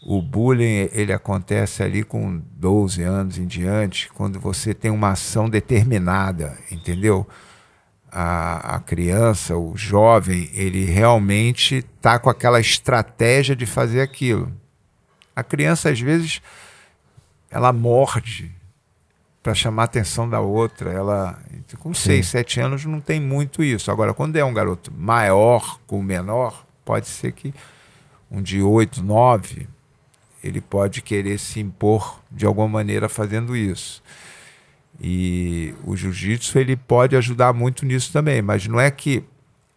o 0.02 0.22
bullying 0.22 0.88
ele 0.92 1.12
acontece 1.12 1.82
ali 1.82 2.04
com 2.04 2.40
12 2.52 3.02
anos 3.02 3.38
em 3.38 3.46
diante, 3.46 4.08
quando 4.12 4.38
você 4.38 4.72
tem 4.72 4.90
uma 4.90 5.10
ação 5.10 5.48
determinada, 5.50 6.56
entendeu? 6.70 7.26
A, 8.10 8.76
a 8.76 8.80
criança, 8.80 9.56
o 9.56 9.76
jovem, 9.76 10.48
ele 10.54 10.84
realmente 10.84 11.76
está 11.76 12.18
com 12.18 12.30
aquela 12.30 12.60
estratégia 12.60 13.54
de 13.54 13.66
fazer 13.66 14.00
aquilo. 14.00 14.50
A 15.36 15.42
criança, 15.42 15.90
às 15.90 16.00
vezes, 16.00 16.40
ela 17.50 17.72
morde 17.72 18.50
para 19.42 19.54
chamar 19.54 19.82
a 19.82 19.84
atenção 19.84 20.28
da 20.28 20.40
outra. 20.40 20.90
Ela, 20.90 21.38
com 21.80 21.92
6, 21.92 22.26
7 22.26 22.60
anos, 22.60 22.84
não 22.84 23.00
tem 23.00 23.20
muito 23.20 23.62
isso. 23.62 23.90
Agora, 23.90 24.14
quando 24.14 24.36
é 24.36 24.44
um 24.44 24.54
garoto 24.54 24.92
maior 24.92 25.78
com 25.86 26.00
menor, 26.02 26.66
pode 26.84 27.08
ser 27.08 27.32
que 27.32 27.52
um 28.30 28.40
de 28.40 28.62
8, 28.62 29.02
9 29.02 29.68
ele 30.42 30.60
pode 30.60 31.02
querer 31.02 31.38
se 31.38 31.60
impor 31.60 32.20
de 32.30 32.46
alguma 32.46 32.68
maneira 32.68 33.08
fazendo 33.08 33.56
isso. 33.56 34.02
E 35.00 35.74
o 35.84 35.96
jiu-jitsu 35.96 36.58
ele 36.58 36.76
pode 36.76 37.16
ajudar 37.16 37.52
muito 37.52 37.86
nisso 37.86 38.12
também, 38.12 38.42
mas 38.42 38.66
não 38.66 38.80
é 38.80 38.90
que 38.90 39.22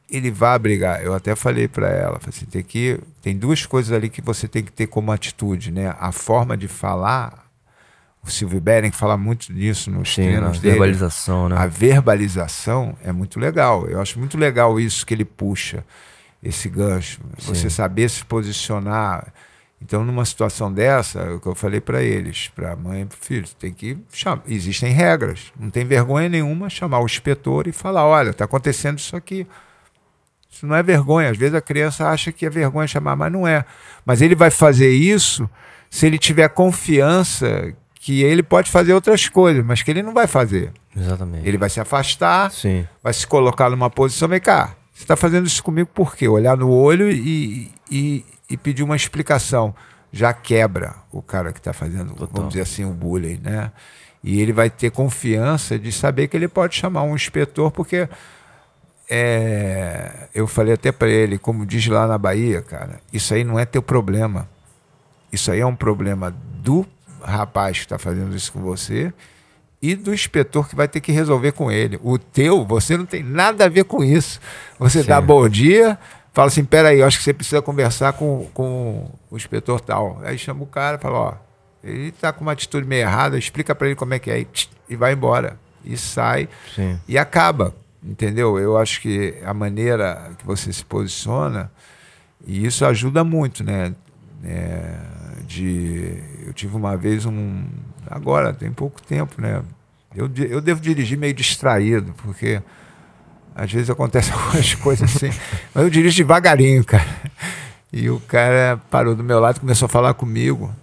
ele 0.09 0.29
vá 0.31 0.57
brigar. 0.57 1.03
Eu 1.03 1.13
até 1.13 1.35
falei 1.35 1.67
para 1.67 1.89
ela, 1.89 2.19
assim, 2.27 2.45
tem 2.45 2.63
que 2.63 2.99
tem 3.21 3.37
duas 3.37 3.65
coisas 3.65 3.91
ali 3.91 4.09
que 4.09 4.21
você 4.21 4.47
tem 4.47 4.63
que 4.63 4.71
ter 4.71 4.87
como 4.87 5.11
atitude, 5.11 5.71
né? 5.71 5.95
A 5.99 6.11
forma 6.11 6.57
de 6.57 6.67
falar. 6.67 7.49
O 8.23 8.29
Silvio 8.29 8.61
Beren 8.61 8.91
fala 8.91 9.17
muito 9.17 9.51
disso 9.51 9.89
nos 9.89 10.13
Sim, 10.13 10.25
treinos 10.25 10.59
a 10.59 10.61
dele. 10.61 10.71
verbalização, 10.73 11.49
né? 11.49 11.57
A 11.57 11.65
verbalização 11.65 12.95
é 13.03 13.11
muito 13.11 13.39
legal. 13.39 13.87
Eu 13.87 13.99
acho 13.99 14.19
muito 14.19 14.37
legal 14.37 14.79
isso 14.79 15.03
que 15.07 15.13
ele 15.15 15.25
puxa, 15.25 15.83
esse 16.43 16.69
gancho. 16.69 17.19
Você 17.39 17.67
saber 17.67 18.09
se 18.09 18.23
posicionar. 18.23 19.33
Então, 19.81 20.05
numa 20.05 20.23
situação 20.25 20.71
dessa, 20.71 21.19
é 21.19 21.31
o 21.31 21.39
que 21.39 21.47
eu 21.47 21.55
falei 21.55 21.81
para 21.81 22.03
eles, 22.03 22.49
para 22.55 22.73
a 22.73 22.75
mãe 22.75 23.01
e 23.01 23.05
para 23.05 23.15
o 23.15 23.25
filho, 23.25 23.47
tem 23.59 23.73
que 23.73 23.97
chamar. 24.13 24.43
Existem 24.47 24.91
regras. 24.91 25.51
Não 25.59 25.69
tem 25.69 25.83
vergonha 25.83 26.29
nenhuma 26.29 26.69
chamar 26.69 26.99
o 26.99 27.05
inspetor 27.05 27.67
e 27.67 27.71
falar: 27.71 28.05
olha, 28.05 28.29
está 28.29 28.45
acontecendo 28.45 28.99
isso 28.99 29.15
aqui. 29.15 29.47
Isso 30.51 30.67
não 30.67 30.75
é 30.75 30.83
vergonha. 30.83 31.31
Às 31.31 31.37
vezes 31.37 31.55
a 31.55 31.61
criança 31.61 32.07
acha 32.07 32.31
que 32.31 32.45
é 32.45 32.49
vergonha 32.49 32.87
chamar, 32.87 33.15
mas 33.15 33.31
não 33.31 33.47
é. 33.47 33.65
Mas 34.05 34.21
ele 34.21 34.35
vai 34.35 34.51
fazer 34.51 34.91
isso 34.91 35.49
se 35.89 36.05
ele 36.05 36.17
tiver 36.17 36.47
confiança 36.49 37.73
que 37.95 38.23
ele 38.23 38.41
pode 38.41 38.69
fazer 38.69 38.93
outras 38.93 39.27
coisas, 39.29 39.63
mas 39.63 39.81
que 39.81 39.91
ele 39.91 40.01
não 40.01 40.13
vai 40.13 40.27
fazer. 40.27 40.71
Exatamente. 40.95 41.47
Ele 41.47 41.57
vai 41.57 41.69
se 41.69 41.79
afastar, 41.79 42.51
Sim. 42.51 42.87
vai 43.03 43.13
se 43.13 43.27
colocar 43.27 43.69
numa 43.69 43.89
posição, 43.89 44.27
vem 44.27 44.39
cá, 44.39 44.75
você 44.91 45.03
está 45.03 45.15
fazendo 45.15 45.45
isso 45.45 45.63
comigo 45.63 45.89
por 45.93 46.15
quê? 46.15 46.27
Olhar 46.27 46.57
no 46.57 46.69
olho 46.69 47.11
e, 47.11 47.71
e, 47.89 48.25
e 48.51 48.57
pedir 48.57 48.83
uma 48.83 48.95
explicação. 48.95 49.73
Já 50.11 50.33
quebra 50.33 50.95
o 51.11 51.21
cara 51.21 51.53
que 51.53 51.59
está 51.59 51.71
fazendo, 51.71 52.13
vamos 52.31 52.49
dizer 52.49 52.61
assim, 52.61 52.83
o 52.83 52.91
bullying, 52.91 53.39
né? 53.41 53.71
E 54.23 54.41
ele 54.41 54.51
vai 54.51 54.69
ter 54.69 54.91
confiança 54.91 55.79
de 55.79 55.91
saber 55.91 56.27
que 56.27 56.35
ele 56.35 56.47
pode 56.47 56.75
chamar 56.75 57.03
um 57.03 57.15
inspetor, 57.15 57.71
porque 57.71 58.07
é, 59.09 60.27
eu 60.33 60.47
falei 60.47 60.73
até 60.73 60.91
para 60.91 61.09
ele, 61.09 61.37
como 61.37 61.65
diz 61.65 61.87
lá 61.87 62.05
na 62.05 62.17
Bahia, 62.17 62.61
cara, 62.61 62.99
isso 63.11 63.33
aí 63.33 63.43
não 63.43 63.57
é 63.57 63.65
teu 63.65 63.81
problema. 63.81 64.47
Isso 65.31 65.49
aí 65.49 65.61
é 65.61 65.65
um 65.65 65.75
problema 65.75 66.35
do 66.61 66.85
rapaz 67.21 67.77
que 67.77 67.85
está 67.85 67.97
fazendo 67.97 68.35
isso 68.35 68.51
com 68.51 68.61
você 68.61 69.13
e 69.81 69.95
do 69.95 70.13
inspetor 70.13 70.67
que 70.67 70.75
vai 70.75 70.87
ter 70.87 70.99
que 70.99 71.11
resolver 71.11 71.53
com 71.53 71.71
ele. 71.71 71.99
O 72.03 72.17
teu, 72.17 72.65
você 72.65 72.95
não 72.97 73.05
tem 73.05 73.23
nada 73.23 73.65
a 73.65 73.69
ver 73.69 73.85
com 73.85 74.03
isso. 74.03 74.39
Você 74.77 75.01
Sim. 75.01 75.07
dá 75.07 75.19
bom 75.19 75.47
dia, 75.49 75.97
fala 76.33 76.47
assim, 76.47 76.63
peraí, 76.63 76.99
eu 76.99 77.05
acho 77.05 77.17
que 77.17 77.23
você 77.23 77.33
precisa 77.33 77.61
conversar 77.61 78.13
com, 78.13 78.47
com 78.53 79.09
o 79.29 79.37
inspetor 79.37 79.81
tal. 79.81 80.19
Aí 80.23 80.37
chama 80.37 80.63
o 80.63 80.67
cara 80.67 80.97
e 80.97 80.99
fala, 80.99 81.17
ó, 81.17 81.33
ele 81.83 82.09
está 82.09 82.31
com 82.31 82.41
uma 82.41 82.51
atitude 82.51 82.87
meio 82.87 83.01
errada, 83.01 83.37
explica 83.37 83.73
para 83.73 83.87
ele 83.87 83.95
como 83.95 84.13
é 84.13 84.19
que 84.19 84.29
é 84.29 84.45
e, 84.89 84.95
vai 84.95 85.13
embora. 85.13 85.59
E 85.83 85.97
sai 85.97 86.47
Sim. 86.75 86.99
e 87.07 87.17
acaba, 87.17 87.75
entendeu? 88.03 88.59
Eu 88.59 88.77
acho 88.77 89.01
que 89.01 89.35
a 89.43 89.53
maneira 89.53 90.31
que 90.37 90.45
você 90.45 90.71
se 90.71 90.85
posiciona, 90.85 91.71
e 92.45 92.65
isso 92.65 92.85
ajuda 92.85 93.23
muito, 93.23 93.63
né? 93.63 93.95
É, 94.43 94.95
de, 95.45 96.17
eu 96.45 96.53
tive 96.53 96.75
uma 96.75 96.95
vez 96.95 97.25
um. 97.25 97.63
Agora, 98.09 98.53
tem 98.53 98.71
pouco 98.71 99.01
tempo, 99.01 99.41
né? 99.41 99.63
Eu, 100.15 100.29
eu 100.49 100.61
devo 100.61 100.81
dirigir 100.81 101.17
meio 101.17 101.33
distraído, 101.33 102.13
porque 102.21 102.61
às 103.55 103.71
vezes 103.71 103.89
acontecem 103.89 104.33
algumas 104.35 104.73
coisas 104.75 105.15
assim. 105.15 105.29
Mas 105.73 105.83
eu 105.83 105.89
dirijo 105.89 106.17
devagarinho, 106.17 106.83
cara. 106.83 107.07
E 107.91 108.09
o 108.09 108.19
cara 108.21 108.79
parou 108.89 109.15
do 109.15 109.23
meu 109.23 109.39
lado 109.39 109.57
e 109.57 109.59
começou 109.59 109.85
a 109.85 109.89
falar 109.89 110.13
comigo. 110.13 110.73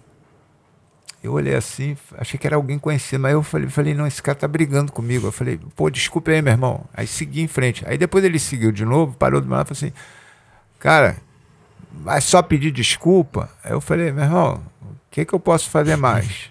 Eu 1.23 1.33
olhei 1.33 1.55
assim, 1.55 1.97
achei 2.17 2.39
que 2.39 2.47
era 2.47 2.55
alguém 2.55 2.79
conhecido, 2.79 3.21
mas 3.21 3.33
eu 3.33 3.43
falei, 3.43 3.69
falei, 3.69 3.95
não, 3.95 4.07
esse 4.07 4.23
cara 4.23 4.37
tá 4.37 4.47
brigando 4.47 4.93
comigo. 4.93 5.27
Eu 5.27 5.33
falei, 5.33 5.59
pô, 5.75 5.91
desculpa 5.91 6.31
aí, 6.31 6.41
meu 6.41 6.53
irmão. 6.53 6.85
Aí 6.95 7.07
segui 7.07 7.41
em 7.41 7.49
frente. 7.49 7.85
Aí 7.89 7.99
depois 7.99 8.23
ele 8.25 8.39
seguiu 8.39 8.71
de 8.71 8.85
novo, 8.85 9.17
parou 9.17 9.41
do 9.41 9.49
meu 9.49 9.57
lado 9.57 9.67
e 9.67 9.75
falou 9.75 9.89
assim, 9.89 10.01
cara, 10.79 11.17
vai 11.93 12.21
só 12.21 12.41
pedir 12.41 12.71
desculpa? 12.71 13.51
Aí 13.65 13.73
eu 13.73 13.81
falei, 13.81 14.13
meu 14.13 14.25
irmão, 14.25 14.63
o 14.83 14.95
que, 15.11 15.25
que 15.25 15.35
eu 15.35 15.41
posso 15.41 15.69
fazer 15.71 15.97
mais? 15.97 16.51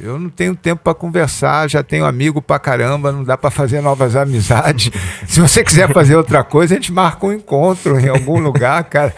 Eu 0.00 0.18
não 0.18 0.28
tenho 0.28 0.54
tempo 0.54 0.82
para 0.82 0.94
conversar, 0.94 1.68
já 1.68 1.82
tenho 1.82 2.04
amigo 2.04 2.42
pra 2.42 2.58
caramba, 2.58 3.12
não 3.12 3.22
dá 3.22 3.36
para 3.36 3.50
fazer 3.50 3.80
novas 3.80 4.16
amizades. 4.16 4.90
Se 5.26 5.40
você 5.40 5.62
quiser 5.62 5.92
fazer 5.92 6.16
outra 6.16 6.42
coisa, 6.42 6.74
a 6.74 6.76
gente 6.76 6.92
marca 6.92 7.26
um 7.26 7.32
encontro 7.32 7.98
em 7.98 8.08
algum 8.08 8.38
lugar, 8.40 8.82
cara. 8.84 9.14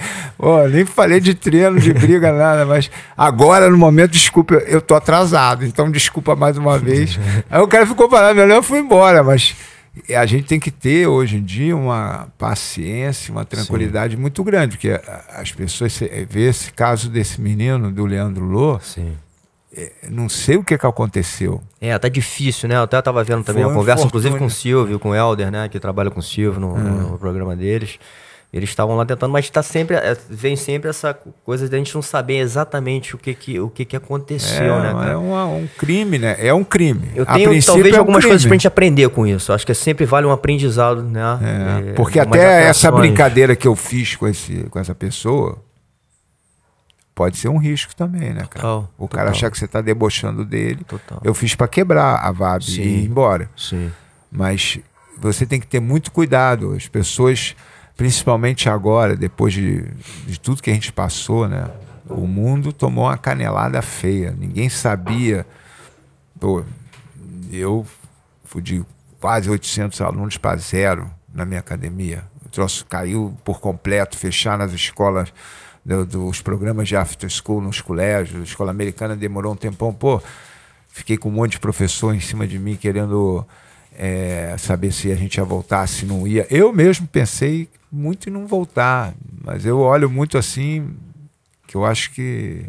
Nem 0.71 0.85
falei 0.85 1.21
de 1.21 1.35
treino, 1.35 1.81
de 1.81 1.93
briga, 1.93 2.33
nada, 2.33 2.67
mas 2.67 2.91
agora, 3.17 3.71
no 3.71 3.79
momento, 3.79 4.13
desculpa, 4.13 4.55
eu 4.55 4.81
tô 4.81 4.95
atrasado, 4.95 5.65
então 5.65 5.91
desculpa 5.91 6.37
mais 6.37 6.59
uma 6.59 6.79
vez. 6.79 7.19
Aí 7.51 7.61
o 7.61 7.69
cara 7.69 7.87
ficou 7.87 8.09
parado, 8.09 8.41
eu 8.41 8.63
fui 8.63 8.79
embora, 8.79 9.23
mas 9.23 9.57
a 10.15 10.27
gente 10.27 10.45
tem 10.45 10.61
que 10.61 10.71
ter 10.71 11.07
hoje 11.07 11.37
em 11.37 11.43
dia 11.43 11.75
uma 11.75 12.29
paciência, 12.37 13.33
uma 13.33 13.45
tranquilidade 13.45 14.17
muito 14.17 14.45
grande, 14.45 14.77
porque 14.77 15.01
as 15.31 15.53
pessoas 15.53 15.99
vê 16.29 16.49
esse 16.49 16.71
caso 16.73 17.09
desse 17.09 17.41
menino, 17.41 17.91
do 17.91 18.05
Leandro 18.05 18.45
Lô, 18.45 18.79
Sim. 18.81 19.15
Não 20.11 20.29
sei 20.29 20.57
o 20.57 20.65
que, 20.65 20.77
que 20.79 20.87
aconteceu. 20.87 21.61
É, 21.81 21.97
tá 21.99 22.09
difícil, 22.09 22.69
né? 22.69 22.77
Eu 22.77 22.83
até 22.83 23.01
tava 23.03 23.23
vendo 23.25 23.43
também 23.45 23.63
Foi 23.63 23.71
uma 23.73 23.77
um 23.77 23.81
conversa, 23.81 24.05
inclusive, 24.07 24.39
com 24.39 24.47
o. 24.47 24.51
Silvio, 24.51 24.99
com 24.99 25.11
o 25.11 25.15
Helder, 25.15 25.51
né? 25.51 25.69
Que 25.69 25.79
trabalha 25.79 26.11
com 26.11 26.21
o 26.21 26.23
Silvio 26.23 26.61
no, 26.61 26.77
no- 26.79 27.11
no 27.13 27.19
programa 27.19 27.55
deles. 27.55 27.99
Eles 28.53 28.71
estavam 28.71 28.97
lá 28.97 29.05
tentando, 29.05 29.33
mas 29.33 29.51
tá 29.51 29.61
sempre, 29.63 29.97
é, 29.97 30.17
vem 30.31 30.55
sempre 30.57 30.89
essa 30.89 31.13
coisa 31.45 31.69
de 31.69 31.75
a 31.75 31.79
gente 31.79 31.93
não 31.95 32.01
saber 32.01 32.37
exatamente 32.39 33.15
o 33.15 33.19
que 33.19 33.35
que, 33.35 33.59
o 33.61 33.69
que, 33.69 33.85
que 33.85 33.97
aconteceu, 33.97 34.73
é, 34.77 34.83
né, 34.83 34.93
cara? 34.95 35.11
é 35.13 35.17
uma- 35.17 35.47
um 35.47 35.69
crime, 35.77 36.17
né? 36.17 36.37
É 36.39 36.55
um 36.55 36.63
crime. 36.65 37.09
Eu 37.15 37.27
tenho 37.27 37.61
talvez 37.63 37.93
é 37.93 37.97
um 37.97 37.99
algumas 37.99 38.21
crime. 38.21 38.31
coisas 38.31 38.47
pra 38.47 38.55
gente 38.55 38.69
aprender 38.69 39.09
com 39.11 39.27
isso. 39.27 39.53
Acho 39.53 39.67
que 39.67 39.75
sempre 39.75 40.07
vale 40.07 40.27
um 40.27 40.31
aprendizado, 40.31 41.03
né? 41.03 41.21
É, 41.43 41.91
É, 41.91 41.93
porque 41.95 42.19
até 42.21 42.69
essa 42.69 42.91
brincadeira 42.91 43.55
que 43.57 43.67
eu 43.69 43.75
fiz 43.77 44.15
com, 44.17 44.27
esse, 44.29 44.63
com 44.71 44.79
essa 44.79 44.95
pessoa 44.95 45.59
pode 47.17 47.39
ser 47.39 47.49
um 47.49 47.57
risco 47.57 47.97
também, 47.97 48.35
né, 48.35 48.47
cara? 48.49 48.61
Total, 48.61 48.93
o 48.99 49.09
cara 49.09 49.25
total. 49.25 49.37
achar 49.37 49.51
que 49.51 49.59
você 49.59 49.67
tá 49.67 49.81
debochando 49.81 50.45
dele. 50.45 50.85
Total. 50.85 51.19
Eu 51.25 51.33
fiz 51.33 51.55
para 51.55 51.67
quebrar 51.67 52.17
a 52.17 52.31
VAB 52.31 52.63
Sim. 52.63 52.83
e 52.83 52.87
ir 52.89 53.07
embora. 53.07 53.51
Sim. 53.57 53.91
Mas 54.31 54.79
você 55.17 55.47
tem 55.47 55.59
que 55.59 55.67
ter 55.67 55.81
muito 55.81 56.13
cuidado. 56.13 56.75
As 56.75 56.87
pessoas, 56.87 57.57
principalmente 57.97 58.69
agora, 58.69 59.17
depois 59.17 59.55
de, 59.55 59.83
de 60.27 60.39
tudo 60.39 60.63
que 60.63 60.71
a 60.71 60.75
gente 60.75 60.93
passou, 60.93 61.49
né? 61.49 61.71
O 62.07 62.27
mundo 62.27 62.71
tomou 62.71 63.07
uma 63.07 63.17
canelada 63.17 63.81
feia. 63.81 64.37
Ninguém 64.39 64.69
sabia. 64.69 65.47
Pô, 66.39 66.63
eu 67.51 67.87
fui 68.45 68.61
de 68.61 68.85
quase 69.19 69.49
800 69.49 70.03
alunos 70.03 70.37
para 70.37 70.59
zero 70.59 71.11
na 71.33 71.47
minha 71.47 71.61
academia. 71.61 72.25
O 72.45 72.51
troço 72.51 72.85
caiu 72.85 73.35
por 73.43 73.59
completo, 73.59 74.19
fechar 74.19 74.59
nas 74.59 74.73
escolas, 74.73 75.33
do, 75.87 76.05
dos 76.05 76.43
programas 76.43 76.89
de 76.89 76.97
after 76.97 77.31
school 77.31 77.61
nos 77.61 77.81
colégios. 77.81 78.41
A 78.41 78.45
escola 78.45 78.73
americana 78.73 79.15
demorou 79.15 79.53
um 79.53 79.57
tempão. 79.57 79.95
Pô, 79.95 80.21
fiquei 80.89 81.17
com 81.17 81.29
um 81.29 81.33
monte 81.33 81.53
de 81.53 81.61
professor 81.61 82.13
em 82.13 82.19
cima 82.19 82.47
de 82.47 82.59
mim 82.59 82.75
querendo 82.75 83.47
é, 83.97 84.57
saber 84.59 84.93
se 84.93 85.13
a 85.13 85.15
gente 85.15 85.37
ia 85.37 85.45
voltar, 85.45 85.87
se 85.87 86.05
não 86.05 86.27
ia. 86.27 86.45
Eu 86.51 86.73
mesmo 86.73 87.07
pensei 87.07 87.69
muito 87.91 88.29
em 88.29 88.33
não 88.33 88.49
voltar, 88.49 89.15
mas 89.45 89.65
eu 89.65 89.79
olho 89.79 90.11
muito 90.11 90.37
assim, 90.37 90.91
que 91.69 91.77
eu 91.77 91.85
acho 91.85 92.11
que 92.11 92.67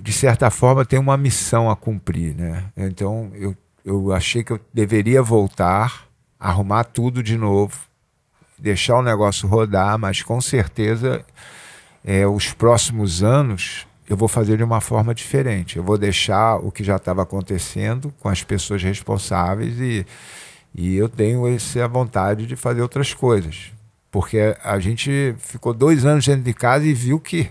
de 0.00 0.12
certa 0.12 0.50
forma 0.50 0.84
tem 0.84 0.98
uma 0.98 1.16
missão 1.16 1.70
a 1.70 1.76
cumprir, 1.76 2.34
né? 2.34 2.64
Então 2.76 3.30
eu, 3.34 3.56
eu 3.82 4.12
achei 4.12 4.44
que 4.44 4.52
eu 4.52 4.60
deveria 4.74 5.22
voltar, 5.22 6.06
arrumar 6.38 6.84
tudo 6.84 7.22
de 7.22 7.38
novo, 7.38 7.78
deixar 8.58 8.98
o 8.98 9.02
negócio 9.02 9.48
rodar, 9.48 9.98
mas 9.98 10.22
com 10.22 10.38
certeza 10.40 11.24
é, 12.04 12.26
os 12.26 12.52
próximos 12.52 13.22
anos 13.22 13.86
eu 14.08 14.16
vou 14.16 14.28
fazer 14.28 14.58
de 14.58 14.62
uma 14.62 14.80
forma 14.80 15.14
diferente. 15.14 15.76
Eu 15.76 15.82
vou 15.82 15.96
deixar 15.96 16.56
o 16.56 16.70
que 16.70 16.84
já 16.84 16.96
estava 16.96 17.22
acontecendo 17.22 18.12
com 18.20 18.28
as 18.28 18.42
pessoas 18.42 18.82
responsáveis 18.82 19.80
e, 19.80 20.06
e 20.74 20.94
eu 20.96 21.08
tenho 21.08 21.48
essa 21.48 21.88
vontade 21.88 22.46
de 22.46 22.54
fazer 22.54 22.82
outras 22.82 23.14
coisas. 23.14 23.72
Porque 24.10 24.54
a 24.62 24.78
gente 24.78 25.34
ficou 25.38 25.72
dois 25.72 26.04
anos 26.04 26.26
dentro 26.26 26.42
de 26.42 26.52
casa 26.52 26.84
e 26.84 26.92
viu 26.92 27.18
que 27.18 27.48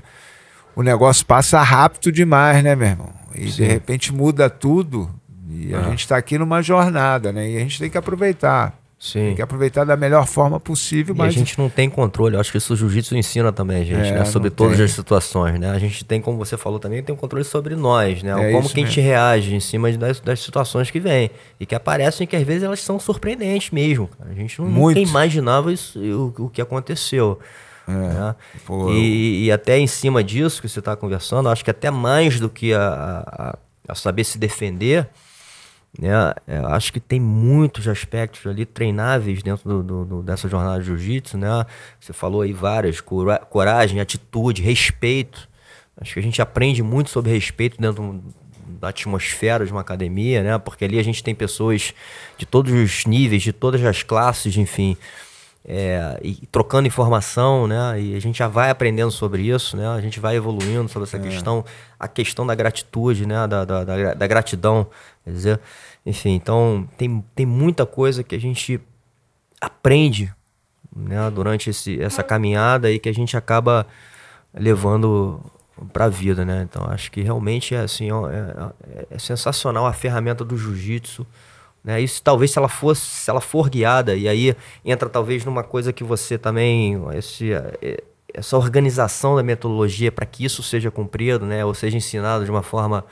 o 0.75 0.83
negócio 0.83 1.25
passa 1.25 1.61
rápido 1.61 2.11
demais, 2.11 2.63
né, 2.63 2.75
meu 2.75 2.87
irmão? 2.87 3.13
E 3.35 3.49
Sim. 3.49 3.57
de 3.57 3.63
repente 3.65 4.13
muda 4.13 4.49
tudo. 4.49 5.09
E 5.49 5.73
a 5.73 5.79
ah. 5.79 5.83
gente 5.89 6.01
está 6.01 6.17
aqui 6.17 6.37
numa 6.37 6.61
jornada, 6.61 7.33
né? 7.33 7.49
E 7.49 7.57
a 7.57 7.59
gente 7.59 7.79
tem 7.79 7.89
que 7.89 7.97
aproveitar. 7.97 8.77
Sim. 9.03 9.19
Tem 9.19 9.35
que 9.35 9.41
aproveitar 9.41 9.83
da 9.83 9.97
melhor 9.97 10.25
forma 10.25 10.61
possível. 10.61 11.13
E 11.13 11.17
mas... 11.17 11.35
a 11.35 11.37
gente 11.37 11.59
não 11.59 11.67
tem 11.67 11.89
controle. 11.89 12.37
Eu 12.37 12.39
acho 12.39 12.49
que 12.49 12.57
isso 12.57 12.73
o 12.73 12.77
jiu-jitsu 12.77 13.17
ensina 13.17 13.51
também 13.51 13.81
a 13.81 13.83
gente, 13.83 14.07
é, 14.07 14.19
né? 14.19 14.23
Sobre 14.23 14.49
todas 14.49 14.77
tem. 14.77 14.85
as 14.85 14.91
situações, 14.91 15.59
né? 15.59 15.71
A 15.71 15.77
gente 15.77 16.05
tem, 16.05 16.21
como 16.21 16.37
você 16.37 16.55
falou 16.55 16.79
também, 16.79 17.03
tem 17.03 17.13
um 17.13 17.17
controle 17.17 17.43
sobre 17.43 17.75
nós, 17.75 18.23
né? 18.23 18.31
É 18.31 18.53
como 18.53 18.69
que 18.69 18.81
a 18.81 18.85
gente 18.85 19.01
reage 19.01 19.53
em 19.53 19.59
cima 19.59 19.91
das, 19.91 20.21
das 20.21 20.39
situações 20.39 20.89
que 20.89 21.01
vêm. 21.01 21.29
E 21.59 21.65
que 21.65 21.75
aparecem 21.75 22.25
que 22.25 22.33
às 22.33 22.43
vezes 22.43 22.63
elas 22.63 22.79
são 22.79 22.97
surpreendentes 22.97 23.71
mesmo. 23.71 24.09
A 24.21 24.33
gente 24.33 24.61
não, 24.61 24.69
nunca 24.69 24.97
imaginava 24.97 25.73
isso, 25.73 25.99
o, 25.99 26.45
o 26.45 26.49
que 26.49 26.61
aconteceu. 26.61 27.37
É, 27.85 27.91
né? 27.91 28.35
E, 28.89 29.47
e, 29.47 29.51
até 29.51 29.77
em 29.77 29.87
cima 29.87 30.23
disso 30.23 30.61
que 30.61 30.69
você 30.69 30.79
está 30.79 30.95
conversando, 30.95 31.49
acho 31.49 31.61
que 31.61 31.71
até 31.71 31.91
mais 31.91 32.39
do 32.39 32.49
que 32.49 32.73
a, 32.73 33.25
a, 33.27 33.57
a 33.89 33.95
saber 33.95 34.23
se 34.23 34.37
defender, 34.37 35.09
né? 35.99 36.33
É, 36.47 36.57
acho 36.57 36.91
que 36.91 36.99
tem 36.99 37.19
muitos 37.19 37.87
aspectos 37.87 38.47
ali 38.47 38.65
treináveis 38.65 39.43
dentro 39.43 39.69
do, 39.69 39.83
do, 39.83 40.05
do 40.05 40.23
dessa 40.23 40.49
jornada 40.49 40.79
de 40.79 40.85
jiu-jitsu. 40.87 41.37
Né? 41.37 41.65
Você 41.99 42.13
falou 42.13 42.41
aí 42.41 42.53
várias: 42.53 42.99
coragem, 43.01 43.99
atitude, 43.99 44.61
respeito. 44.61 45.47
Acho 45.95 46.13
que 46.13 46.19
a 46.19 46.23
gente 46.23 46.41
aprende 46.41 46.81
muito 46.81 47.11
sobre 47.11 47.31
respeito 47.31 47.79
dentro 47.79 48.23
da 48.79 48.89
atmosfera 48.89 49.65
de 49.65 49.71
uma 49.71 49.81
academia, 49.81 50.41
né? 50.41 50.57
porque 50.57 50.83
ali 50.83 50.97
a 50.97 51.03
gente 51.03 51.23
tem 51.23 51.35
pessoas 51.35 51.93
de 52.37 52.45
todos 52.45 52.73
os 52.73 53.05
níveis, 53.05 53.43
de 53.43 53.53
todas 53.53 53.83
as 53.85 54.01
classes, 54.01 54.57
enfim. 54.57 54.97
É, 55.65 56.19
e 56.21 56.45
trocando 56.47 56.87
informação, 56.87 57.67
né? 57.67 57.99
E 57.99 58.15
a 58.15 58.19
gente 58.19 58.37
já 58.37 58.49
vai 58.49 58.69
aprendendo 58.69 59.11
sobre 59.11 59.43
isso, 59.43 59.77
né? 59.77 59.87
A 59.87 60.01
gente 60.01 60.19
vai 60.19 60.35
evoluindo 60.35 60.89
sobre 60.89 61.07
essa 61.07 61.15
é. 61.15 61.21
questão, 61.21 61.63
a 61.97 62.07
questão 62.07 62.45
da 62.45 62.53
gratitude, 62.53 63.25
né? 63.25 63.47
Da, 63.47 63.63
da, 63.63 63.83
da, 63.85 64.13
da, 64.13 64.27
gratidão, 64.27 64.85
quer 65.23 65.31
dizer, 65.31 65.61
enfim, 66.05 66.31
então 66.31 66.87
tem, 66.97 67.23
tem 67.33 67.45
muita 67.45 67.85
coisa 67.85 68.23
que 68.25 68.35
a 68.35 68.39
gente 68.39 68.77
aprende, 69.61 70.33
né? 70.93 71.31
Durante 71.31 71.69
esse, 71.69 72.01
essa 72.01 72.21
caminhada 72.23 72.91
e 72.91 72.99
que 72.99 73.07
a 73.07 73.13
gente 73.13 73.37
acaba 73.37 73.87
levando 74.53 75.41
para 75.93 76.05
a 76.05 76.09
vida, 76.09 76.43
né? 76.43 76.67
Então 76.69 76.85
acho 76.89 77.09
que 77.09 77.21
realmente 77.21 77.73
é 77.73 77.79
assim, 77.79 78.09
é, 78.11 78.11
é, 78.89 79.07
é 79.11 79.17
sensacional 79.17 79.85
a 79.85 79.93
ferramenta 79.93 80.43
do 80.43 80.57
jiu-jitsu 80.57 81.25
né? 81.83 81.99
Isso 81.99 82.21
talvez 82.23 82.51
se 82.51 82.57
ela 82.57 82.69
fosse, 82.69 83.01
se 83.01 83.29
ela 83.29 83.41
for 83.41 83.69
guiada, 83.69 84.15
e 84.15 84.27
aí 84.27 84.55
entra 84.85 85.09
talvez 85.09 85.43
numa 85.43 85.63
coisa 85.63 85.91
que 85.91 86.03
você 86.03 86.37
também, 86.37 87.01
esse, 87.13 87.51
é, 87.53 88.03
essa 88.33 88.57
organização 88.57 89.35
da 89.35 89.43
metodologia 89.43 90.11
para 90.11 90.25
que 90.25 90.45
isso 90.45 90.63
seja 90.63 90.89
cumprido, 90.89 91.45
né? 91.45 91.63
ou 91.65 91.73
seja 91.73 91.97
ensinado 91.97 92.45
de 92.45 92.51
uma 92.51 92.63
forma 92.63 93.05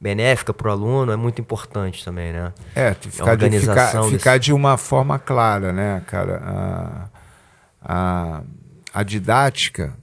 benéfica 0.00 0.52
para 0.54 0.68
o 0.68 0.70
aluno, 0.70 1.12
é 1.12 1.16
muito 1.16 1.40
importante 1.40 2.02
também, 2.02 2.32
né? 2.32 2.54
É, 2.74 2.94
ficar, 2.94 3.36
de, 3.36 3.60
ficar, 3.60 4.02
ficar 4.04 4.38
de 4.38 4.50
uma 4.50 4.78
forma 4.78 5.18
clara, 5.18 5.74
né, 5.74 6.02
cara? 6.06 6.40
A, 6.42 7.08
a, 7.82 8.42
a 8.94 9.02
didática, 9.02 9.94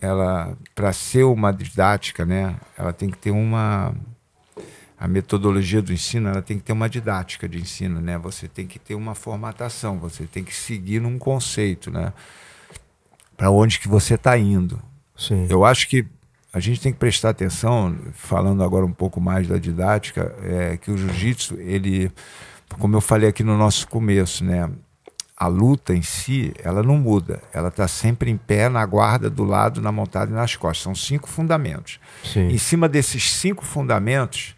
ela, 0.00 0.56
para 0.74 0.94
ser 0.94 1.24
uma 1.24 1.52
didática, 1.52 2.24
né, 2.24 2.56
ela 2.76 2.92
tem 2.92 3.10
que 3.10 3.18
ter 3.18 3.30
uma 3.30 3.94
a 5.02 5.08
metodologia 5.08 5.82
do 5.82 5.92
ensino 5.92 6.28
ela 6.28 6.40
tem 6.40 6.56
que 6.56 6.62
ter 6.62 6.72
uma 6.72 6.88
didática 6.88 7.48
de 7.48 7.58
ensino, 7.58 8.00
né? 8.00 8.16
Você 8.18 8.46
tem 8.46 8.68
que 8.68 8.78
ter 8.78 8.94
uma 8.94 9.16
formatação, 9.16 9.98
você 9.98 10.26
tem 10.26 10.44
que 10.44 10.54
seguir 10.54 11.00
num 11.00 11.18
conceito, 11.18 11.90
né? 11.90 12.12
Para 13.36 13.50
onde 13.50 13.80
que 13.80 13.88
você 13.88 14.14
está 14.14 14.38
indo. 14.38 14.80
Sim. 15.16 15.48
Eu 15.50 15.64
acho 15.64 15.88
que 15.88 16.06
a 16.52 16.60
gente 16.60 16.80
tem 16.80 16.92
que 16.92 17.00
prestar 17.00 17.30
atenção, 17.30 17.98
falando 18.14 18.62
agora 18.62 18.86
um 18.86 18.92
pouco 18.92 19.20
mais 19.20 19.48
da 19.48 19.58
didática, 19.58 20.36
é 20.40 20.76
que 20.76 20.92
o 20.92 20.96
jiu-jitsu, 20.96 21.56
ele, 21.58 22.08
como 22.78 22.94
eu 22.94 23.00
falei 23.00 23.28
aqui 23.28 23.42
no 23.42 23.58
nosso 23.58 23.88
começo, 23.88 24.44
né? 24.44 24.70
A 25.36 25.48
luta 25.48 25.92
em 25.92 26.02
si, 26.02 26.54
ela 26.62 26.80
não 26.80 26.96
muda. 26.96 27.42
Ela 27.52 27.70
está 27.70 27.88
sempre 27.88 28.30
em 28.30 28.36
pé, 28.36 28.68
na 28.68 28.86
guarda, 28.86 29.28
do 29.28 29.42
lado, 29.42 29.82
na 29.82 29.90
montada 29.90 30.30
e 30.30 30.34
nas 30.34 30.54
costas. 30.54 30.84
São 30.84 30.94
cinco 30.94 31.28
fundamentos. 31.28 31.98
Sim. 32.22 32.50
Em 32.50 32.58
cima 32.58 32.88
desses 32.88 33.32
cinco 33.32 33.64
fundamentos, 33.64 34.54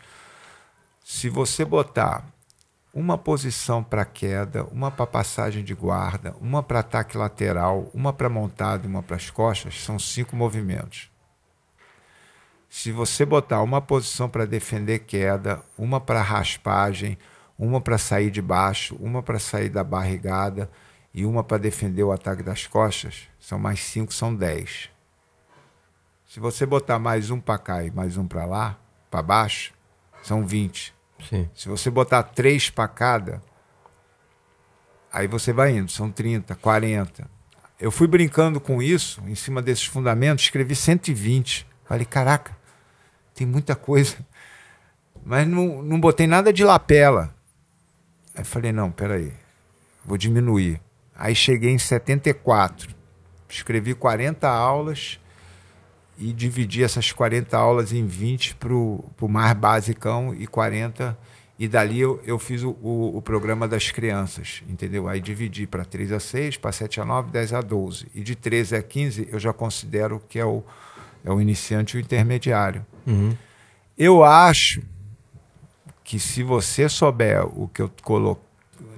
se 1.14 1.28
você 1.28 1.64
botar 1.64 2.24
uma 2.92 3.16
posição 3.16 3.84
para 3.84 4.04
queda, 4.04 4.64
uma 4.72 4.90
para 4.90 5.06
passagem 5.06 5.62
de 5.62 5.72
guarda, 5.72 6.34
uma 6.40 6.60
para 6.60 6.80
ataque 6.80 7.16
lateral, 7.16 7.88
uma 7.94 8.12
para 8.12 8.28
montada 8.28 8.84
e 8.84 8.88
uma 8.88 9.00
para 9.00 9.14
as 9.14 9.30
costas, 9.30 9.80
são 9.80 9.96
cinco 9.96 10.34
movimentos. 10.34 11.08
Se 12.68 12.90
você 12.90 13.24
botar 13.24 13.62
uma 13.62 13.80
posição 13.80 14.28
para 14.28 14.44
defender 14.44 15.00
queda, 15.00 15.62
uma 15.78 16.00
para 16.00 16.20
raspagem, 16.20 17.16
uma 17.56 17.80
para 17.80 17.96
sair 17.96 18.32
de 18.32 18.42
baixo, 18.42 18.96
uma 18.96 19.22
para 19.22 19.38
sair 19.38 19.68
da 19.68 19.84
barrigada 19.84 20.68
e 21.14 21.24
uma 21.24 21.44
para 21.44 21.58
defender 21.58 22.02
o 22.02 22.10
ataque 22.10 22.42
das 22.42 22.66
costas, 22.66 23.28
são 23.38 23.56
mais 23.56 23.78
cinco, 23.78 24.12
são 24.12 24.34
dez. 24.34 24.90
Se 26.26 26.40
você 26.40 26.66
botar 26.66 26.98
mais 26.98 27.30
um 27.30 27.38
para 27.38 27.56
cá 27.56 27.84
e 27.84 27.90
mais 27.92 28.16
um 28.16 28.26
para 28.26 28.44
lá, 28.44 28.76
para 29.08 29.22
baixo, 29.22 29.72
são 30.24 30.44
20. 30.44 30.93
Sim. 31.28 31.48
Se 31.54 31.68
você 31.68 31.90
botar 31.90 32.22
três 32.22 32.70
para 32.70 32.88
cada, 32.88 33.42
aí 35.12 35.26
você 35.26 35.52
vai 35.52 35.76
indo, 35.76 35.90
são 35.90 36.10
30, 36.10 36.54
40. 36.56 37.28
Eu 37.80 37.90
fui 37.90 38.06
brincando 38.06 38.60
com 38.60 38.82
isso, 38.82 39.22
em 39.26 39.34
cima 39.34 39.60
desses 39.60 39.84
fundamentos, 39.84 40.44
escrevi 40.44 40.74
120. 40.74 41.66
Falei, 41.84 42.04
caraca, 42.04 42.56
tem 43.34 43.46
muita 43.46 43.74
coisa. 43.74 44.16
Mas 45.24 45.46
não, 45.46 45.82
não 45.82 46.00
botei 46.00 46.26
nada 46.26 46.52
de 46.52 46.64
lapela. 46.64 47.34
Aí 48.34 48.44
falei, 48.44 48.72
não, 48.72 48.90
peraí, 48.90 49.32
vou 50.04 50.16
diminuir. 50.16 50.80
Aí 51.14 51.34
cheguei 51.34 51.70
em 51.70 51.78
74. 51.78 52.94
Escrevi 53.48 53.94
40 53.94 54.48
aulas 54.48 55.20
e 56.16 56.32
dividi 56.32 56.82
essas 56.82 57.12
40 57.12 57.56
aulas 57.56 57.92
em 57.92 58.06
20 58.06 58.56
para 58.56 58.72
o 58.72 59.28
mais 59.28 59.52
basicão 59.54 60.34
e 60.34 60.46
40 60.46 61.16
e 61.58 61.68
dali 61.68 62.00
eu, 62.00 62.20
eu 62.26 62.38
fiz 62.38 62.62
o, 62.62 62.70
o, 62.82 63.16
o, 63.16 63.22
programa 63.22 63.68
das 63.68 63.90
crianças, 63.90 64.62
entendeu? 64.68 65.08
Aí 65.08 65.20
dividi 65.20 65.66
para 65.68 65.84
3 65.84 66.10
a 66.10 66.18
6, 66.18 66.56
para 66.56 66.72
7 66.72 67.00
a 67.00 67.04
9, 67.04 67.30
10 67.30 67.52
a 67.52 67.60
12. 67.60 68.08
E 68.12 68.22
de 68.22 68.34
13 68.34 68.76
a 68.76 68.82
15 68.82 69.28
eu 69.30 69.38
já 69.38 69.52
considero 69.52 70.20
que 70.28 70.38
é 70.38 70.44
o, 70.44 70.64
é 71.24 71.30
o 71.30 71.40
iniciante 71.40 71.96
e 71.96 72.00
o 72.00 72.02
intermediário. 72.02 72.84
Uhum. 73.06 73.36
Eu 73.96 74.24
acho 74.24 74.82
que 76.02 76.18
se 76.18 76.42
você 76.42 76.88
souber 76.88 77.46
o 77.46 77.68
que 77.68 77.82
eu 77.82 77.90
coloco 78.02 78.42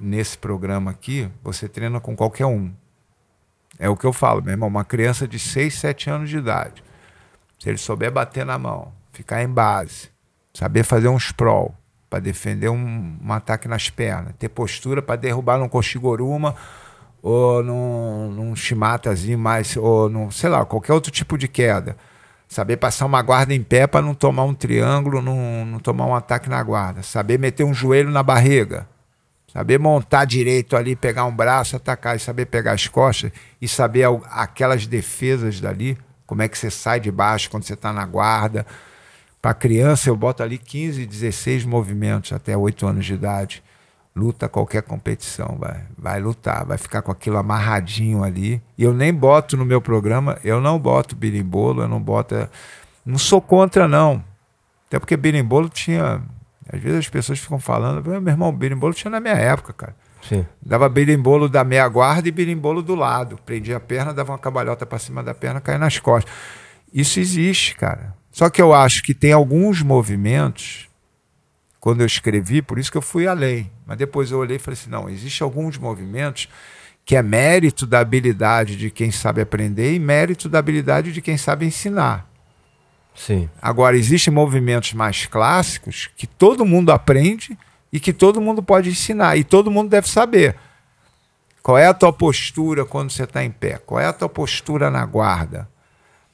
nesse 0.00 0.38
programa 0.38 0.90
aqui, 0.90 1.28
você 1.44 1.68
treina 1.68 2.00
com 2.00 2.16
qualquer 2.16 2.46
um. 2.46 2.72
É 3.78 3.90
o 3.90 3.96
que 3.96 4.06
eu 4.06 4.14
falo, 4.14 4.42
meu 4.42 4.52
irmão. 4.52 4.68
Uma 4.68 4.84
criança 4.84 5.28
de 5.28 5.38
6, 5.38 5.74
7 5.74 6.08
anos 6.08 6.30
de 6.30 6.38
idade 6.38 6.85
se 7.58 7.68
ele 7.68 7.78
souber 7.78 8.10
bater 8.10 8.44
na 8.44 8.58
mão, 8.58 8.92
ficar 9.12 9.42
em 9.42 9.48
base, 9.48 10.10
saber 10.52 10.84
fazer 10.84 11.08
um 11.08 11.16
sprawl 11.16 11.74
para 12.08 12.20
defender 12.20 12.68
um, 12.68 13.18
um, 13.22 13.32
ataque 13.32 13.68
nas 13.68 13.90
pernas, 13.90 14.34
ter 14.38 14.48
postura 14.48 15.02
para 15.02 15.16
derrubar 15.16 15.58
num 15.58 15.68
Koshigoruma 15.68 16.54
ou 17.22 17.62
num, 17.62 18.30
num 18.30 18.56
Shimatazinho 18.56 19.38
mais, 19.38 19.76
ou 19.76 20.08
num, 20.08 20.30
sei 20.30 20.48
lá, 20.48 20.64
qualquer 20.64 20.92
outro 20.92 21.10
tipo 21.10 21.36
de 21.36 21.48
queda. 21.48 21.96
Saber 22.48 22.76
passar 22.76 23.06
uma 23.06 23.20
guarda 23.22 23.52
em 23.52 23.62
pé 23.62 23.88
para 23.88 24.00
não 24.00 24.14
tomar 24.14 24.44
um 24.44 24.54
triângulo, 24.54 25.20
não, 25.20 25.66
não 25.66 25.80
tomar 25.80 26.06
um 26.06 26.14
ataque 26.14 26.48
na 26.48 26.62
guarda. 26.62 27.02
Saber 27.02 27.38
meter 27.38 27.64
um 27.64 27.74
joelho 27.74 28.10
na 28.10 28.22
barriga. 28.22 28.86
Saber 29.52 29.78
montar 29.78 30.24
direito 30.26 30.76
ali, 30.76 30.94
pegar 30.94 31.24
um 31.24 31.34
braço, 31.34 31.74
atacar 31.74 32.14
e 32.14 32.20
saber 32.20 32.46
pegar 32.46 32.72
as 32.72 32.86
costas 32.86 33.32
e 33.60 33.66
saber 33.66 34.06
aquelas 34.30 34.86
defesas 34.86 35.60
dali, 35.60 35.98
como 36.26 36.42
é 36.42 36.48
que 36.48 36.58
você 36.58 36.70
sai 36.70 37.00
de 37.00 37.10
baixo 37.10 37.50
quando 37.50 37.64
você 37.64 37.74
está 37.74 37.92
na 37.92 38.04
guarda. 38.04 38.66
Para 39.40 39.54
criança, 39.54 40.08
eu 40.08 40.16
boto 40.16 40.42
ali 40.42 40.58
15, 40.58 41.06
16 41.06 41.64
movimentos 41.64 42.32
até 42.32 42.56
8 42.56 42.86
anos 42.86 43.06
de 43.06 43.14
idade. 43.14 43.62
Luta 44.14 44.48
qualquer 44.48 44.82
competição, 44.82 45.56
vai, 45.58 45.84
vai 45.96 46.20
lutar, 46.20 46.64
vai 46.64 46.78
ficar 46.78 47.02
com 47.02 47.12
aquilo 47.12 47.36
amarradinho 47.36 48.24
ali. 48.24 48.62
E 48.76 48.82
eu 48.82 48.94
nem 48.94 49.12
boto 49.12 49.56
no 49.56 49.64
meu 49.64 49.80
programa, 49.80 50.38
eu 50.42 50.60
não 50.60 50.78
boto 50.78 51.14
birimbolo, 51.14 51.82
eu 51.82 51.88
não 51.88 52.00
boto. 52.00 52.34
Não 53.04 53.18
sou 53.18 53.40
contra, 53.40 53.86
não. 53.86 54.24
Até 54.88 54.98
porque 54.98 55.16
birimbolo 55.16 55.68
tinha 55.68 56.22
às 56.72 56.80
vezes 56.80 56.98
as 57.00 57.08
pessoas 57.08 57.38
ficam 57.38 57.58
falando, 57.58 58.04
meu 58.04 58.32
irmão, 58.32 58.52
berimbolo 58.52 58.92
tinha 58.92 59.10
na 59.10 59.20
minha 59.20 59.34
época, 59.34 59.72
cara. 59.72 59.96
Sim. 60.28 60.46
Dava 60.60 60.88
berimbolo 60.88 61.48
da 61.48 61.62
meia 61.62 61.86
guarda 61.88 62.28
e 62.28 62.32
berimbolo 62.32 62.82
do 62.82 62.94
lado. 62.94 63.38
Prendia 63.44 63.76
a 63.76 63.80
perna, 63.80 64.12
dava 64.12 64.32
uma 64.32 64.38
cabalhota 64.38 64.84
para 64.84 64.98
cima 64.98 65.22
da 65.22 65.34
perna, 65.34 65.60
caía 65.60 65.78
nas 65.78 65.98
costas. 65.98 66.32
Isso 66.92 67.20
existe, 67.20 67.74
cara. 67.76 68.14
Só 68.30 68.50
que 68.50 68.60
eu 68.60 68.74
acho 68.74 69.02
que 69.02 69.14
tem 69.14 69.32
alguns 69.32 69.82
movimentos, 69.82 70.88
quando 71.80 72.00
eu 72.00 72.06
escrevi, 72.06 72.60
por 72.60 72.78
isso 72.78 72.90
que 72.90 72.98
eu 72.98 73.02
fui 73.02 73.26
além. 73.26 73.70
Mas 73.86 73.96
depois 73.96 74.30
eu 74.30 74.38
olhei 74.38 74.56
e 74.56 74.58
falei 74.58 74.78
assim: 74.78 74.90
não, 74.90 75.08
existe 75.08 75.42
alguns 75.42 75.78
movimentos 75.78 76.48
que 77.04 77.14
é 77.14 77.22
mérito 77.22 77.86
da 77.86 78.00
habilidade 78.00 78.76
de 78.76 78.90
quem 78.90 79.12
sabe 79.12 79.40
aprender 79.40 79.94
e 79.94 79.98
mérito 79.98 80.48
da 80.48 80.58
habilidade 80.58 81.12
de 81.12 81.22
quem 81.22 81.36
sabe 81.38 81.64
ensinar. 81.64 82.28
Sim. 83.14 83.48
Agora, 83.62 83.96
existem 83.96 84.34
movimentos 84.34 84.92
mais 84.92 85.24
clássicos 85.24 86.10
que 86.16 86.26
todo 86.26 86.66
mundo 86.66 86.90
aprende 86.90 87.56
e 87.96 88.00
que 88.00 88.12
todo 88.12 88.42
mundo 88.42 88.62
pode 88.62 88.90
ensinar 88.90 89.38
e 89.38 89.42
todo 89.42 89.70
mundo 89.70 89.88
deve 89.88 90.06
saber. 90.06 90.54
Qual 91.62 91.78
é 91.78 91.86
a 91.86 91.94
tua 91.94 92.12
postura 92.12 92.84
quando 92.84 93.10
você 93.10 93.22
está 93.22 93.42
em 93.42 93.50
pé? 93.50 93.78
Qual 93.78 93.98
é 93.98 94.04
a 94.04 94.12
tua 94.12 94.28
postura 94.28 94.90
na 94.90 95.02
guarda? 95.06 95.66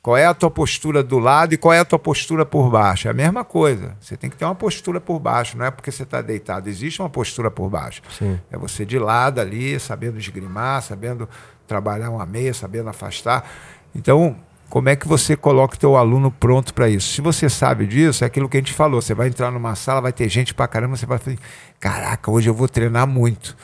Qual 0.02 0.16
é 0.16 0.26
a 0.26 0.34
tua 0.34 0.50
postura 0.50 1.04
do 1.04 1.20
lado 1.20 1.54
e 1.54 1.56
qual 1.56 1.72
é 1.72 1.78
a 1.78 1.84
tua 1.84 2.00
postura 2.00 2.44
por 2.44 2.68
baixo? 2.68 3.06
É 3.06 3.12
a 3.12 3.14
mesma 3.14 3.44
coisa. 3.44 3.96
Você 4.00 4.16
tem 4.16 4.28
que 4.28 4.36
ter 4.36 4.44
uma 4.44 4.56
postura 4.56 5.00
por 5.00 5.20
baixo, 5.20 5.56
não 5.56 5.64
é 5.64 5.70
porque 5.70 5.92
você 5.92 6.02
está 6.02 6.20
deitado. 6.20 6.68
Existe 6.68 7.00
uma 7.00 7.08
postura 7.08 7.48
por 7.48 7.70
baixo. 7.70 8.02
Sim. 8.18 8.40
É 8.50 8.58
você 8.58 8.84
de 8.84 8.98
lado 8.98 9.40
ali, 9.40 9.78
sabendo 9.78 10.18
esgrimar, 10.18 10.82
sabendo 10.82 11.28
trabalhar 11.68 12.10
uma 12.10 12.26
meia, 12.26 12.52
sabendo 12.52 12.88
afastar. 12.88 13.48
Então, 13.94 14.36
como 14.72 14.88
é 14.88 14.96
que 14.96 15.06
você 15.06 15.36
coloca 15.36 15.74
o 15.74 15.78
teu 15.78 15.98
aluno 15.98 16.30
pronto 16.30 16.72
para 16.72 16.88
isso? 16.88 17.12
Se 17.12 17.20
você 17.20 17.46
sabe 17.50 17.86
disso, 17.86 18.24
é 18.24 18.26
aquilo 18.26 18.48
que 18.48 18.56
a 18.56 18.60
gente 18.60 18.72
falou. 18.72 19.02
Você 19.02 19.12
vai 19.12 19.28
entrar 19.28 19.50
numa 19.50 19.74
sala, 19.74 20.00
vai 20.00 20.14
ter 20.14 20.26
gente 20.30 20.54
para 20.54 20.66
caramba, 20.66 20.96
você 20.96 21.04
vai 21.04 21.18
falar, 21.18 21.36
caraca, 21.78 22.30
hoje 22.30 22.48
eu 22.48 22.54
vou 22.54 22.66
treinar 22.66 23.06
muito. 23.06 23.54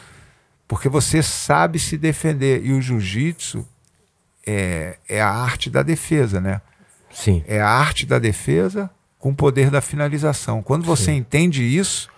Porque 0.69 0.87
você 0.87 1.23
sabe 1.23 1.79
se 1.79 1.97
defender. 1.97 2.63
E 2.63 2.75
o 2.75 2.83
jiu-jitsu 2.83 3.67
é, 4.47 4.99
é 5.09 5.19
a 5.19 5.31
arte 5.31 5.71
da 5.71 5.83
defesa, 5.83 6.43
né? 6.43 6.61
Sim. 7.11 7.43
É 7.49 7.59
a 7.59 7.71
arte 7.71 8.05
da 8.05 8.19
defesa 8.19 8.91
com 9.19 9.31
o 9.31 9.35
poder 9.35 9.71
da 9.71 9.81
finalização. 9.81 10.63
Quando 10.63 10.85
você 10.85 11.07
Sim. 11.07 11.17
entende 11.17 11.65
isso, 11.65 12.11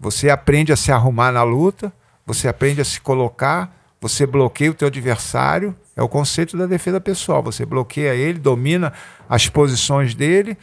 você 0.00 0.30
aprende 0.30 0.72
a 0.72 0.76
se 0.76 0.90
arrumar 0.90 1.30
na 1.30 1.42
luta, 1.42 1.92
você 2.24 2.48
aprende 2.48 2.80
a 2.80 2.86
se 2.86 3.02
colocar, 3.02 3.70
você 4.00 4.26
bloqueia 4.26 4.70
o 4.70 4.74
teu 4.74 4.88
adversário 4.88 5.76
é 5.96 6.02
o 6.02 6.08
conceito 6.08 6.56
da 6.56 6.66
defesa 6.66 7.00
pessoal. 7.00 7.42
Você 7.42 7.64
bloqueia 7.64 8.14
ele, 8.14 8.38
domina 8.38 8.92
as 9.28 9.48
posições 9.48 10.14
dele 10.14 10.56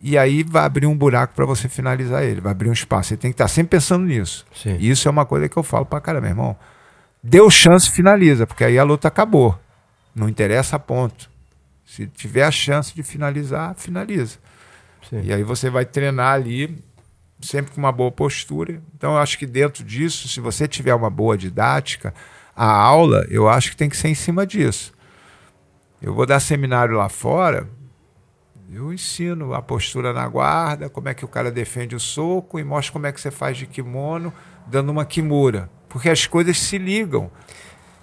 e 0.00 0.18
aí 0.18 0.42
vai 0.42 0.64
abrir 0.64 0.86
um 0.86 0.96
buraco 0.96 1.34
para 1.34 1.46
você 1.46 1.68
finalizar 1.68 2.24
ele, 2.24 2.40
vai 2.40 2.50
abrir 2.50 2.68
um 2.68 2.72
espaço. 2.72 3.10
Você 3.10 3.16
tem 3.16 3.30
que 3.30 3.34
estar 3.34 3.46
sempre 3.46 3.78
pensando 3.78 4.04
nisso. 4.04 4.44
Sim. 4.52 4.76
E 4.80 4.90
isso 4.90 5.06
é 5.06 5.10
uma 5.10 5.24
coisa 5.24 5.48
que 5.48 5.56
eu 5.56 5.62
falo 5.62 5.86
para 5.86 6.00
cara, 6.00 6.20
meu 6.20 6.30
irmão. 6.30 6.56
Deu 7.22 7.48
chance, 7.48 7.88
finaliza, 7.88 8.44
porque 8.44 8.64
aí 8.64 8.76
a 8.78 8.82
luta 8.82 9.06
acabou. 9.06 9.56
Não 10.12 10.28
interessa 10.28 10.74
a 10.74 10.78
ponto. 10.78 11.30
Se 11.84 12.06
tiver 12.08 12.42
a 12.42 12.50
chance 12.50 12.92
de 12.92 13.02
finalizar, 13.04 13.74
finaliza. 13.76 14.38
Sim. 15.08 15.20
E 15.22 15.32
aí 15.32 15.44
você 15.44 15.70
vai 15.70 15.84
treinar 15.84 16.34
ali 16.34 16.82
sempre 17.40 17.72
com 17.72 17.78
uma 17.78 17.92
boa 17.92 18.10
postura. 18.10 18.82
Então 18.96 19.12
eu 19.12 19.18
acho 19.18 19.38
que 19.38 19.46
dentro 19.46 19.84
disso, 19.84 20.26
se 20.26 20.40
você 20.40 20.66
tiver 20.66 20.94
uma 20.94 21.10
boa 21.10 21.38
didática, 21.38 22.12
a 22.54 22.70
aula, 22.70 23.26
eu 23.30 23.48
acho 23.48 23.70
que 23.70 23.76
tem 23.76 23.88
que 23.88 23.96
ser 23.96 24.08
em 24.08 24.14
cima 24.14 24.46
disso. 24.46 24.92
Eu 26.00 26.12
vou 26.14 26.26
dar 26.26 26.40
seminário 26.40 26.96
lá 26.96 27.08
fora, 27.08 27.68
eu 28.72 28.92
ensino 28.92 29.52
a 29.52 29.60
postura 29.60 30.14
na 30.14 30.26
guarda, 30.26 30.88
como 30.88 31.08
é 31.08 31.14
que 31.14 31.24
o 31.24 31.28
cara 31.28 31.50
defende 31.50 31.94
o 31.94 32.00
soco 32.00 32.58
e 32.58 32.64
mostro 32.64 32.94
como 32.94 33.06
é 33.06 33.12
que 33.12 33.20
você 33.20 33.30
faz 33.30 33.58
de 33.58 33.66
kimono, 33.66 34.32
dando 34.66 34.90
uma 34.90 35.04
kimura. 35.04 35.70
Porque 35.90 36.08
as 36.08 36.26
coisas 36.26 36.58
se 36.58 36.78
ligam. 36.78 37.30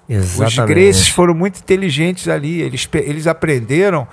Exatamente. 0.08 0.60
Os 0.60 0.66
greses 0.68 1.10
foram 1.10 1.34
muito 1.34 1.60
inteligentes 1.60 2.28
ali. 2.28 2.62
Eles, 2.62 2.88
eles 2.94 3.26
aprenderam 3.26 4.08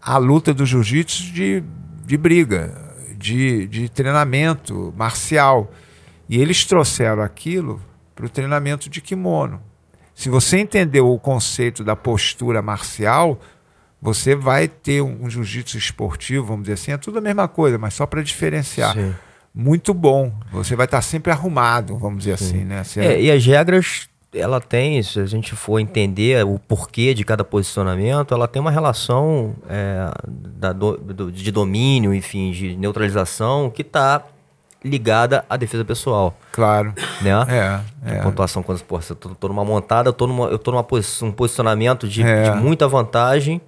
a 0.00 0.16
luta 0.16 0.54
do 0.54 0.64
jiu-jitsu 0.64 1.32
de, 1.32 1.64
de 2.04 2.16
briga, 2.16 2.94
de, 3.18 3.66
de 3.66 3.88
treinamento 3.88 4.94
marcial. 4.96 5.72
E 6.28 6.40
eles 6.40 6.64
trouxeram 6.64 7.22
aquilo 7.22 7.82
para 8.14 8.26
o 8.26 8.28
treinamento 8.28 8.88
de 8.88 9.00
kimono. 9.00 9.60
Se 10.16 10.30
você 10.30 10.58
entendeu 10.58 11.12
o 11.12 11.18
conceito 11.20 11.84
da 11.84 11.94
postura 11.94 12.62
marcial, 12.62 13.38
você 14.00 14.34
vai 14.34 14.66
ter 14.66 15.02
um, 15.02 15.28
jiu-jitsu 15.28 15.76
esportivo, 15.76 16.46
vamos 16.46 16.62
dizer 16.62 16.72
assim, 16.72 16.92
é 16.92 16.96
tudo 16.96 17.18
a 17.18 17.20
mesma 17.20 17.46
coisa, 17.46 17.76
mas 17.76 17.92
só 17.92 18.06
para 18.06 18.22
diferenciar. 18.22 18.94
Sim. 18.94 19.14
Muito 19.54 19.92
bom. 19.92 20.32
Você 20.50 20.74
vai 20.74 20.86
estar 20.86 21.02
sempre 21.02 21.30
arrumado, 21.30 21.98
vamos 21.98 22.20
dizer 22.20 22.38
Sim. 22.38 22.44
assim, 22.46 22.64
né? 22.64 22.82
É, 22.96 23.20
e 23.20 23.30
as 23.30 23.44
regras, 23.44 24.08
ela 24.34 24.58
tem, 24.58 25.02
se 25.02 25.20
a 25.20 25.26
gente 25.26 25.54
for 25.54 25.78
entender 25.78 26.42
o 26.46 26.58
porquê 26.58 27.12
de 27.12 27.22
cada 27.22 27.44
posicionamento, 27.44 28.32
ela 28.32 28.48
tem 28.48 28.60
uma 28.60 28.70
relação 28.70 29.54
é, 29.68 30.10
da, 30.26 30.72
do, 30.72 31.30
de 31.30 31.52
domínio, 31.52 32.14
enfim, 32.14 32.52
de 32.52 32.74
neutralização, 32.74 33.68
que 33.68 33.82
está 33.82 34.24
ligada 34.86 35.44
à 35.48 35.56
defesa 35.56 35.84
pessoal. 35.84 36.38
Claro. 36.52 36.94
Né? 37.20 37.30
É. 37.48 38.14
é. 38.14 38.20
A 38.20 38.22
pontuação, 38.22 38.62
quando 38.62 38.82
pô, 38.82 38.98
eu 38.98 39.16
tô, 39.16 39.28
tô 39.30 39.48
numa 39.48 39.64
montada, 39.64 40.08
eu 40.08 40.12
tô, 40.12 40.26
numa, 40.26 40.46
eu 40.46 40.58
tô 40.58 40.70
numa 40.70 40.86
um 41.22 41.32
posicionamento 41.32 42.08
de, 42.08 42.22
é. 42.22 42.50
de, 42.50 42.56
muita 42.56 42.88
vantagem, 42.88 43.60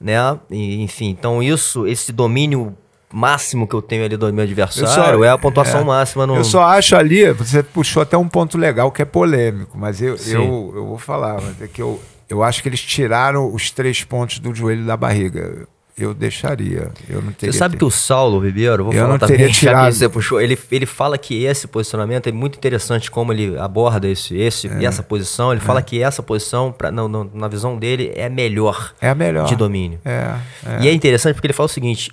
né? 0.00 0.38
E, 0.50 0.82
enfim, 0.82 1.08
então 1.10 1.42
isso, 1.42 1.86
esse 1.86 2.12
domínio 2.12 2.76
máximo 3.12 3.66
que 3.66 3.74
eu 3.74 3.82
tenho 3.82 4.04
ali 4.04 4.16
do 4.16 4.32
meu 4.32 4.44
adversário 4.44 5.18
só, 5.18 5.24
é 5.24 5.30
a 5.30 5.38
pontuação 5.38 5.80
é, 5.80 5.84
máxima 5.84 6.26
no. 6.26 6.36
Eu 6.36 6.44
só 6.44 6.62
acho 6.62 6.94
ali, 6.94 7.32
você 7.32 7.62
puxou 7.62 8.02
até 8.02 8.16
um 8.16 8.28
ponto 8.28 8.56
legal 8.56 8.90
que 8.92 9.02
é 9.02 9.04
polêmico, 9.04 9.76
mas 9.76 10.00
eu, 10.00 10.16
eu, 10.26 10.72
eu 10.76 10.86
vou 10.86 10.98
falar, 10.98 11.40
mas 11.40 11.60
é 11.60 11.66
que 11.66 11.82
eu, 11.82 12.00
eu 12.28 12.42
acho 12.42 12.62
que 12.62 12.68
eles 12.68 12.80
tiraram 12.80 13.52
os 13.52 13.70
três 13.70 14.04
pontos 14.04 14.38
do 14.38 14.54
joelho 14.54 14.86
da 14.86 14.96
barriga 14.96 15.66
eu 15.96 16.14
deixaria. 16.14 16.90
Eu 17.08 17.22
não 17.22 17.32
teria 17.32 17.52
você 17.52 17.58
sabe 17.58 17.76
que 17.76 17.84
o 17.84 17.90
Saulo 17.90 18.38
Ribeiro, 18.38 18.84
vou 18.84 18.92
eu 18.92 19.00
falar 19.00 19.12
não 19.12 19.18
também, 19.18 19.36
teria 19.36 19.52
tirado. 19.54 19.92
você 19.92 20.08
puxou, 20.08 20.40
ele, 20.40 20.58
ele 20.70 20.86
fala 20.86 21.18
que 21.18 21.44
esse 21.44 21.66
posicionamento 21.66 22.28
é 22.28 22.32
muito 22.32 22.56
interessante 22.56 23.10
como 23.10 23.32
ele 23.32 23.58
aborda 23.58 24.08
esse, 24.08 24.36
esse 24.36 24.68
é. 24.68 24.84
essa 24.84 25.02
posição. 25.02 25.52
Ele 25.52 25.60
é. 25.60 25.64
fala 25.64 25.82
que 25.82 26.02
essa 26.02 26.22
posição, 26.22 26.72
pra, 26.72 26.90
não, 26.90 27.08
não, 27.08 27.30
na 27.32 27.48
visão 27.48 27.76
dele, 27.76 28.12
é 28.14 28.26
a 28.26 28.30
melhor, 28.30 28.94
é 29.00 29.10
a 29.10 29.14
melhor 29.14 29.46
de 29.46 29.56
domínio. 29.56 30.00
É, 30.04 30.36
é. 30.66 30.82
E 30.82 30.88
é 30.88 30.92
interessante 30.92 31.34
porque 31.34 31.46
ele 31.46 31.54
fala 31.54 31.66
o 31.66 31.70
seguinte: 31.70 32.10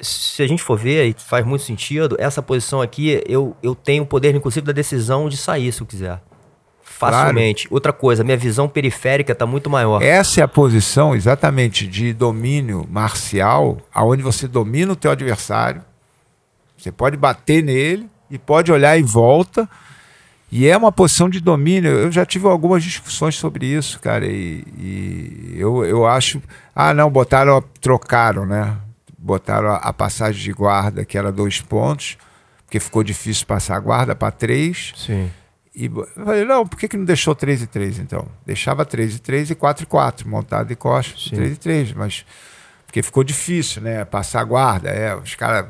se 0.00 0.42
a 0.42 0.46
gente 0.46 0.62
for 0.62 0.78
ver, 0.78 1.08
e 1.08 1.14
faz 1.18 1.44
muito 1.44 1.64
sentido, 1.64 2.16
essa 2.18 2.42
posição 2.42 2.80
aqui, 2.80 3.22
eu, 3.26 3.56
eu 3.62 3.74
tenho 3.74 4.04
o 4.04 4.06
poder, 4.06 4.34
inclusive, 4.34 4.64
da 4.64 4.72
decisão 4.72 5.28
de 5.28 5.36
sair 5.36 5.72
se 5.72 5.80
eu 5.80 5.86
quiser. 5.86 6.20
Facilmente. 6.98 7.68
Claro. 7.68 7.74
Outra 7.76 7.92
coisa, 7.92 8.24
minha 8.24 8.36
visão 8.36 8.68
periférica 8.68 9.32
está 9.32 9.46
muito 9.46 9.70
maior. 9.70 10.02
Essa 10.02 10.40
é 10.40 10.44
a 10.44 10.48
posição 10.48 11.14
exatamente 11.14 11.86
de 11.86 12.12
domínio 12.12 12.84
marcial, 12.90 13.78
aonde 13.94 14.20
você 14.20 14.48
domina 14.48 14.92
o 14.92 14.96
teu 14.96 15.12
adversário. 15.12 15.80
Você 16.76 16.90
pode 16.90 17.16
bater 17.16 17.62
nele 17.62 18.08
e 18.28 18.36
pode 18.36 18.72
olhar 18.72 18.98
em 18.98 19.04
volta. 19.04 19.68
E 20.50 20.66
é 20.66 20.76
uma 20.76 20.90
posição 20.90 21.28
de 21.28 21.38
domínio. 21.38 21.90
Eu 21.90 22.10
já 22.10 22.26
tive 22.26 22.48
algumas 22.48 22.82
discussões 22.82 23.36
sobre 23.36 23.66
isso, 23.66 24.00
cara. 24.00 24.26
E, 24.26 24.64
e 24.76 25.54
eu, 25.56 25.84
eu 25.84 26.04
acho. 26.04 26.42
Ah, 26.74 26.92
não, 26.92 27.08
botaram, 27.08 27.62
trocaram, 27.80 28.44
né? 28.44 28.76
Botaram 29.16 29.68
a, 29.68 29.76
a 29.76 29.92
passagem 29.92 30.42
de 30.42 30.52
guarda, 30.52 31.04
que 31.04 31.16
era 31.16 31.30
dois 31.30 31.60
pontos, 31.60 32.16
porque 32.64 32.80
ficou 32.80 33.04
difícil 33.04 33.46
passar 33.46 33.76
a 33.76 33.80
guarda 33.80 34.16
para 34.16 34.32
três. 34.32 34.92
Sim. 34.96 35.30
E 35.78 35.84
eu 35.86 36.08
falei, 36.24 36.44
não, 36.44 36.66
por 36.66 36.76
que, 36.76 36.88
que 36.88 36.96
não 36.96 37.04
deixou 37.04 37.36
3 37.36 37.62
e 37.62 37.66
3 37.68 38.00
então? 38.00 38.26
Deixava 38.44 38.84
3 38.84 39.14
e 39.14 39.18
3 39.20 39.50
e 39.50 39.54
4 39.54 39.84
e 39.84 39.86
4, 39.86 40.28
montado 40.28 40.72
e 40.72 40.74
costas, 40.74 41.30
3 41.30 41.52
e 41.52 41.56
3, 41.56 41.92
mas 41.92 42.26
porque 42.84 43.00
ficou 43.00 43.22
difícil, 43.22 43.80
né? 43.82 44.04
Passar 44.04 44.40
a 44.40 44.44
guarda, 44.44 44.88
é, 44.90 45.14
os 45.14 45.36
caras 45.36 45.66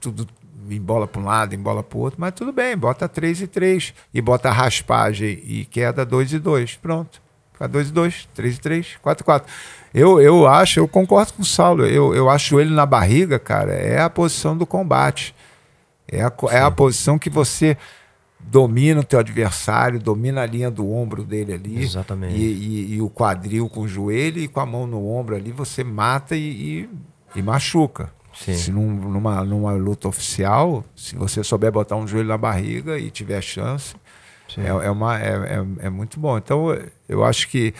tudo 0.00 0.26
em 0.70 0.80
bola 0.80 1.06
para 1.06 1.20
um 1.20 1.24
lado, 1.26 1.54
em 1.54 1.58
bola 1.58 1.82
para 1.82 1.98
o 1.98 2.00
outro, 2.00 2.18
mas 2.18 2.32
tudo 2.32 2.50
bem, 2.50 2.74
bota 2.74 3.06
3 3.06 3.42
e 3.42 3.46
3 3.46 3.92
e 4.14 4.22
bota 4.22 4.50
raspagem 4.50 5.42
e 5.44 5.66
queda 5.66 6.02
2 6.06 6.32
e 6.32 6.38
2, 6.38 6.76
pronto, 6.76 7.20
ficar 7.52 7.66
2 7.66 7.90
e 7.90 7.92
2, 7.92 8.28
3 8.32 8.56
e 8.56 8.58
3, 8.58 8.96
4 9.02 9.22
e 9.22 9.24
4. 9.24 9.52
Eu, 9.92 10.18
eu 10.18 10.46
acho, 10.46 10.80
eu 10.80 10.88
concordo 10.88 11.34
com 11.34 11.42
o 11.42 11.44
Saulo, 11.44 11.84
eu, 11.84 12.14
eu 12.14 12.30
acho 12.30 12.58
ele 12.58 12.72
na 12.72 12.86
barriga, 12.86 13.38
cara, 13.38 13.74
é 13.74 14.00
a 14.00 14.08
posição 14.08 14.56
do 14.56 14.64
combate. 14.64 15.34
É 16.08 16.22
a, 16.22 16.32
é 16.50 16.60
a 16.60 16.70
posição 16.70 17.18
que 17.18 17.30
você 17.30 17.76
domina 18.42 19.00
o 19.00 19.04
teu 19.04 19.18
adversário, 19.18 19.98
domina 19.98 20.42
a 20.42 20.46
linha 20.46 20.70
do 20.70 20.90
ombro 20.90 21.24
dele 21.24 21.54
ali. 21.54 21.82
Exatamente. 21.82 22.36
E, 22.36 22.42
e, 22.42 22.94
e 22.94 23.02
o 23.02 23.08
quadril 23.08 23.68
com 23.68 23.80
o 23.80 23.88
joelho 23.88 24.38
e 24.38 24.48
com 24.48 24.60
a 24.60 24.66
mão 24.66 24.86
no 24.86 25.08
ombro 25.08 25.36
ali, 25.36 25.52
você 25.52 25.82
mata 25.84 26.36
e, 26.36 26.88
e 27.34 27.42
machuca. 27.42 28.12
Sim. 28.34 28.54
Se 28.54 28.70
num, 28.70 28.94
numa, 28.94 29.44
numa 29.44 29.72
luta 29.72 30.08
oficial, 30.08 30.84
se 30.96 31.14
você 31.16 31.44
souber 31.44 31.70
botar 31.70 31.96
um 31.96 32.06
joelho 32.06 32.28
na 32.28 32.38
barriga 32.38 32.98
e 32.98 33.10
tiver 33.10 33.42
chance, 33.42 33.94
é, 34.56 34.68
é, 34.68 34.90
uma, 34.90 35.20
é, 35.20 35.30
é, 35.30 35.86
é, 35.86 35.90
muito 35.90 36.18
bom. 36.18 36.36
Então, 36.36 36.66
eu 37.08 37.24
acho 37.24 37.48
que 37.48 37.74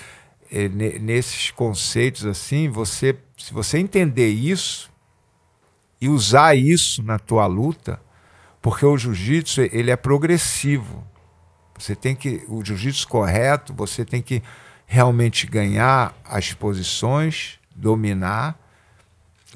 é, 0.51 0.69
nesses 0.69 1.51
conceitos 1.51 2.25
assim, 2.27 2.69
você, 2.69 3.17
se 3.37 3.53
você 3.53 3.79
entender 3.79 4.29
isso 4.29 4.91
e 6.01 6.09
usar 6.09 6.55
isso 6.55 7.03
na 7.03 7.19
tua 7.19 7.47
luta, 7.47 8.01
porque 8.63 8.87
o 8.87 8.97
jiu-jitsu 8.97 9.63
ele 9.73 9.91
é 9.91 9.97
progressivo. 9.97 11.05
Você 11.77 11.97
tem 11.97 12.15
que 12.15 12.45
o 12.49 12.65
jiu-jitsu 12.65 13.09
correto, 13.09 13.75
você 13.75 14.05
tem 14.05 14.23
que 14.23 14.41
realmente 14.87 15.49
ganhar 15.49 16.15
as 16.25 16.53
posições, 16.53 17.59
dominar. 17.75 18.57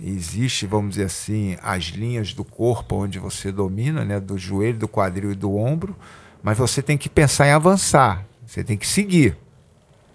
Existe, 0.03 0.67
vamos 0.67 0.91
dizer 0.91 1.05
assim, 1.05 1.57
as 1.63 1.85
linhas 1.85 2.35
do 2.35 2.45
corpo 2.45 2.97
onde 2.97 3.19
você 3.19 3.53
domina, 3.53 4.05
né, 4.05 4.19
do 4.19 4.37
joelho, 4.37 4.79
do 4.79 4.89
quadril 4.89 5.33
e 5.33 5.37
do 5.37 5.57
ombro, 5.57 5.97
mas 6.43 6.59
você 6.59 6.83
tem 6.83 6.99
que 6.99 7.09
pensar 7.09 7.47
em 7.47 7.53
avançar. 7.53 8.27
Você 8.45 8.63
tem 8.65 8.77
que 8.77 8.87
seguir. 8.87 9.37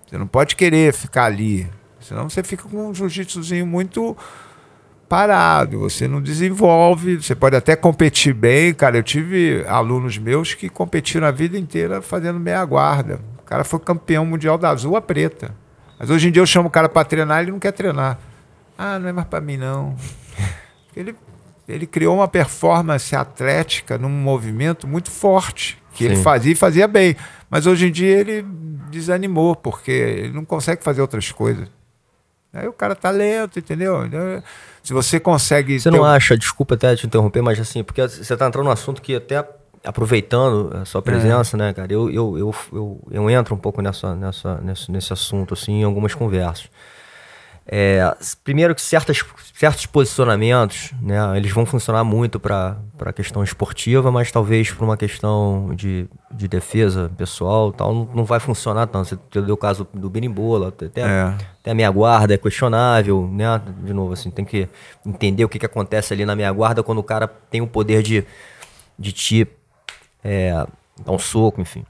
Você 0.05 0.17
não 0.17 0.27
pode 0.27 0.55
querer 0.55 0.93
ficar 0.93 1.25
ali, 1.25 1.67
senão 2.01 2.29
você 2.29 2.43
fica 2.43 2.67
com 2.67 2.89
um 2.89 2.93
jiu-jitsuzinho 2.93 3.65
muito 3.65 4.17
parado, 5.11 5.77
você 5.77 6.07
não 6.07 6.21
desenvolve, 6.21 7.17
você 7.17 7.35
pode 7.35 7.53
até 7.53 7.75
competir 7.75 8.33
bem, 8.33 8.73
cara, 8.73 8.95
eu 8.95 9.03
tive 9.03 9.61
alunos 9.67 10.17
meus 10.17 10.53
que 10.53 10.69
competiram 10.69 11.27
a 11.27 11.31
vida 11.31 11.57
inteira 11.57 12.01
fazendo 12.01 12.39
meia 12.39 12.63
guarda. 12.63 13.19
O 13.39 13.43
cara 13.43 13.65
foi 13.65 13.77
campeão 13.81 14.25
mundial 14.25 14.57
da 14.57 14.69
azul 14.69 14.95
a 14.95 15.01
preta. 15.01 15.53
Mas 15.99 16.09
hoje 16.09 16.29
em 16.29 16.31
dia 16.31 16.41
eu 16.41 16.45
chamo 16.45 16.69
o 16.69 16.71
cara 16.71 16.87
para 16.87 17.03
treinar, 17.03 17.39
e 17.39 17.41
ele 17.43 17.51
não 17.51 17.59
quer 17.59 17.73
treinar. 17.73 18.17
Ah, 18.77 18.97
não 18.97 19.09
é 19.09 19.11
mais 19.11 19.27
para 19.27 19.41
mim 19.41 19.57
não. 19.57 19.97
Ele 20.95 21.15
ele 21.67 21.85
criou 21.85 22.15
uma 22.15 22.27
performance 22.27 23.15
atlética 23.15 23.97
num 23.97 24.09
movimento 24.09 24.85
muito 24.85 25.09
forte, 25.09 25.81
que 25.93 26.03
Sim. 26.03 26.11
ele 26.11 26.21
fazia 26.21 26.51
e 26.51 26.55
fazia 26.55 26.85
bem. 26.85 27.15
Mas 27.49 27.65
hoje 27.65 27.87
em 27.87 27.91
dia 27.91 28.17
ele 28.17 28.45
desanimou, 28.89 29.55
porque 29.55 29.91
ele 29.91 30.33
não 30.33 30.43
consegue 30.43 30.83
fazer 30.83 30.99
outras 30.99 31.31
coisas. 31.31 31.69
Aí 32.51 32.67
o 32.67 32.73
cara 32.73 32.93
tá 32.93 33.09
lento, 33.09 33.59
entendeu? 33.59 34.01
Se 34.83 34.93
você 34.93 35.19
consegue. 35.19 35.79
Você 35.79 35.91
não 35.91 36.01
um... 36.01 36.05
acha, 36.05 36.37
desculpa 36.37 36.75
até 36.75 36.95
te 36.95 37.05
interromper, 37.05 37.41
mas 37.41 37.59
assim, 37.59 37.83
porque 37.83 38.01
você 38.07 38.35
tá 38.35 38.47
entrando 38.47 38.65
num 38.65 38.71
assunto 38.71 39.01
que 39.01 39.15
até 39.15 39.45
aproveitando 39.83 40.75
a 40.77 40.85
sua 40.85 41.01
presença, 41.01 41.57
é. 41.57 41.59
né, 41.59 41.73
cara, 41.73 41.91
eu, 41.91 42.09
eu, 42.09 42.37
eu, 42.37 42.55
eu, 42.71 43.01
eu 43.09 43.29
entro 43.29 43.55
um 43.55 43.57
pouco 43.57 43.81
nessa, 43.81 44.15
nessa, 44.15 44.55
nesse, 44.61 44.91
nesse 44.91 45.11
assunto, 45.11 45.53
assim, 45.53 45.81
em 45.81 45.83
algumas 45.83 46.13
conversas. 46.13 46.69
É, 47.73 48.13
primeiro 48.43 48.75
que 48.75 48.81
certas, 48.81 49.23
certos 49.53 49.85
posicionamentos, 49.85 50.91
né, 51.01 51.37
eles 51.37 51.53
vão 51.53 51.65
funcionar 51.65 52.03
muito 52.03 52.37
para 52.37 52.77
a 52.99 53.13
questão 53.13 53.41
esportiva, 53.41 54.11
mas 54.11 54.29
talvez 54.29 54.69
para 54.69 54.83
uma 54.83 54.97
questão 54.97 55.73
de, 55.73 56.05
de 56.29 56.49
defesa 56.49 57.09
pessoal 57.17 57.71
tal, 57.71 57.93
não, 57.93 58.09
não 58.13 58.25
vai 58.25 58.41
funcionar 58.41 58.87
tanto. 58.87 59.07
Você 59.07 59.41
deu 59.41 59.55
o 59.55 59.57
caso 59.57 59.87
do 59.93 60.09
Berimbola, 60.09 60.67
até, 60.67 60.99
é. 60.99 61.33
até 61.61 61.71
a 61.71 61.73
minha 61.73 61.89
guarda 61.89 62.33
é 62.33 62.37
questionável, 62.37 63.25
né? 63.31 63.61
De 63.81 63.93
novo, 63.93 64.11
assim, 64.11 64.29
tem 64.29 64.43
que 64.43 64.67
entender 65.05 65.45
o 65.45 65.49
que, 65.49 65.57
que 65.57 65.65
acontece 65.65 66.13
ali 66.13 66.25
na 66.25 66.35
minha 66.35 66.51
guarda 66.51 66.83
quando 66.83 66.97
o 66.97 67.03
cara 67.03 67.25
tem 67.25 67.61
o 67.61 67.67
poder 67.67 68.03
de, 68.03 68.25
de 68.99 69.13
te 69.13 69.47
é, 70.21 70.51
dar 71.05 71.13
um 71.13 71.19
soco, 71.19 71.61
enfim. 71.61 71.85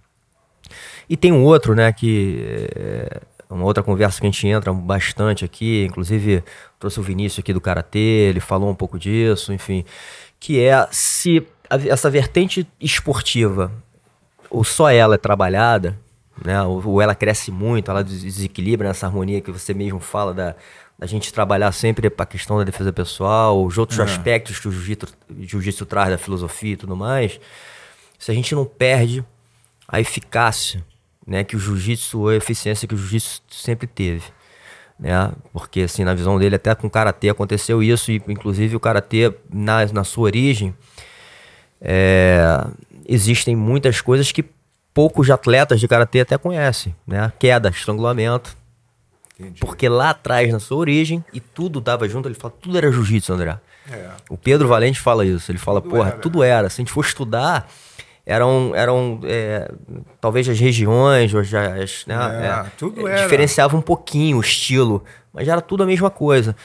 E 1.10 1.18
tem 1.18 1.32
um 1.32 1.44
outro, 1.44 1.76
né, 1.76 1.92
que 1.92 2.70
é, 2.76 3.22
uma 3.54 3.66
outra 3.66 3.84
conversa 3.84 4.20
que 4.20 4.26
a 4.26 4.30
gente 4.30 4.48
entra 4.48 4.72
bastante 4.72 5.44
aqui, 5.44 5.86
inclusive 5.86 6.44
trouxe 6.80 7.00
o 7.00 7.04
Vinícius 7.04 7.40
aqui 7.40 7.54
do 7.54 7.60
Karatê, 7.60 8.30
ele 8.30 8.40
falou 8.40 8.70
um 8.70 8.76
pouco 8.76 8.98
disso, 8.98 9.52
enfim, 9.52 9.84
que 10.40 10.60
é 10.60 10.88
se 10.90 11.46
a, 11.70 11.76
essa 11.76 12.10
vertente 12.10 12.66
esportiva, 12.80 13.72
ou 14.50 14.64
só 14.64 14.90
ela 14.90 15.16
é 15.16 15.18
trabalhada, 15.18 16.00
né, 16.44 16.62
ou, 16.64 16.82
ou 16.88 17.02
ela 17.02 17.14
cresce 17.14 17.52
muito, 17.52 17.92
ela 17.92 18.04
desequilibra 18.04 18.88
nessa 18.88 19.06
harmonia 19.06 19.42
que 19.42 19.52
você 19.52 19.74
mesmo 19.74 20.00
fala 20.00 20.34
da, 20.34 20.56
da 20.98 21.06
gente 21.06 21.34
trabalhar 21.34 21.72
sempre 21.74 22.10
para 22.10 22.24
a 22.24 22.28
questão 22.28 22.58
da 22.58 22.64
defesa 22.64 22.94
pessoal, 22.94 23.64
os 23.66 23.78
outros 23.78 24.00
é. 24.00 24.04
aspectos 24.04 24.60
que 24.60 24.68
o 24.68 24.72
jiu-jitsu 24.72 25.86
traz 25.86 26.10
da 26.10 26.18
filosofia 26.18 26.74
e 26.74 26.78
tudo 26.78 26.96
mais, 26.96 27.40
se 28.18 28.32
a 28.32 28.34
gente 28.34 28.56
não 28.56 28.66
perde 28.66 29.26
a 29.88 30.00
eficácia 30.00 30.86
né, 31.26 31.44
que 31.44 31.56
o 31.56 31.60
jiu-jitsu, 31.60 32.28
a 32.28 32.36
eficiência 32.36 32.88
que 32.88 32.94
o 32.94 32.98
jiu-jitsu 32.98 33.42
sempre 33.50 33.88
teve. 33.88 34.24
Né? 35.00 35.32
Porque, 35.52 35.82
assim, 35.82 36.04
na 36.04 36.14
visão 36.14 36.38
dele, 36.38 36.56
até 36.56 36.74
com 36.76 36.88
o 36.88 36.90
karatê 36.90 37.30
aconteceu 37.30 37.82
isso, 37.82 38.12
e 38.12 38.22
inclusive 38.28 38.76
o 38.76 38.80
karatê, 38.80 39.34
na, 39.52 39.86
na 39.88 40.04
sua 40.04 40.26
origem, 40.26 40.76
é, 41.82 42.64
existem 43.08 43.56
muitas 43.56 44.00
coisas 44.00 44.32
que 44.32 44.46
poucos 44.94 45.30
atletas 45.30 45.80
de 45.80 45.88
karatê 45.88 46.22
até 46.22 46.38
conhecem, 46.38 46.96
né? 47.08 47.32
Queda, 47.40 47.70
estrangulamento. 47.70 48.56
Entendi. 49.40 49.60
Porque 49.60 49.90
lá 49.90 50.12
atrás, 50.12 50.52
na 50.52 50.60
sua 50.60 50.78
origem, 50.78 51.26
e 51.34 51.40
tudo 51.40 51.82
dava 51.82 52.08
junto, 52.08 52.28
ele 52.28 52.36
fala, 52.36 52.54
tudo 52.62 52.78
era 52.78 52.92
jiu-jitsu, 52.92 53.34
André. 53.34 53.58
É. 53.90 54.10
O 54.30 54.38
Pedro 54.38 54.68
Valente 54.68 55.00
fala 55.00 55.26
isso, 55.26 55.52
ele 55.52 55.58
fala, 55.58 55.82
tudo 55.82 55.92
porra, 55.92 56.10
era. 56.10 56.18
tudo 56.20 56.44
era. 56.44 56.70
Se 56.70 56.80
a 56.80 56.82
gente 56.84 56.92
for 56.92 57.04
estudar, 57.04 57.68
eram, 58.26 58.72
eram 58.76 59.20
é, 59.24 59.72
talvez 60.20 60.48
as 60.48 60.60
regiões, 60.60 61.34
as, 61.34 62.06
né, 62.06 62.16
é, 62.16 62.46
é, 62.48 62.66
tudo 62.78 63.08
era. 63.08 63.24
diferenciava 63.24 63.76
um 63.76 63.82
pouquinho 63.82 64.38
o 64.38 64.42
estilo, 64.42 65.04
mas 65.34 65.48
era 65.48 65.62
tudo 65.62 65.84
a 65.84 65.86
mesma 65.86 66.10
coisa. 66.10 66.56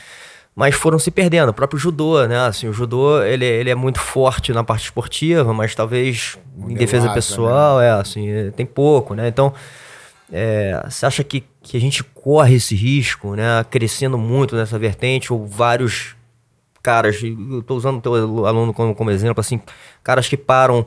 Mas 0.54 0.74
foram 0.74 0.98
se 0.98 1.10
perdendo. 1.10 1.50
O 1.50 1.52
próprio 1.52 1.78
judô, 1.78 2.26
né? 2.26 2.46
Assim, 2.46 2.66
o 2.66 2.72
judô 2.72 3.22
ele, 3.22 3.44
ele 3.44 3.68
é 3.68 3.74
muito 3.74 4.00
forte 4.00 4.54
na 4.54 4.64
parte 4.64 4.84
esportiva, 4.84 5.52
mas 5.52 5.74
talvez 5.74 6.38
em 6.66 6.74
defesa 6.74 7.12
pessoal, 7.12 7.78
né? 7.78 7.88
é 7.88 7.90
assim, 7.90 8.26
tem 8.56 8.64
pouco, 8.64 9.12
né? 9.12 9.28
Então, 9.28 9.52
é, 10.32 10.82
você 10.88 11.04
acha 11.04 11.22
que, 11.22 11.44
que 11.62 11.76
a 11.76 11.80
gente 11.80 12.02
corre 12.02 12.54
esse 12.54 12.74
risco, 12.74 13.34
né? 13.34 13.64
Crescendo 13.70 14.16
muito 14.16 14.56
nessa 14.56 14.78
vertente, 14.78 15.30
ou 15.30 15.46
vários 15.46 16.16
caras, 16.82 17.20
eu 17.22 17.62
tô 17.62 17.74
usando 17.74 17.98
o 17.98 18.00
teu 18.00 18.46
aluno 18.46 18.72
como, 18.72 18.94
como 18.94 19.10
exemplo, 19.10 19.40
assim, 19.40 19.60
caras 20.02 20.26
que 20.26 20.36
param 20.38 20.86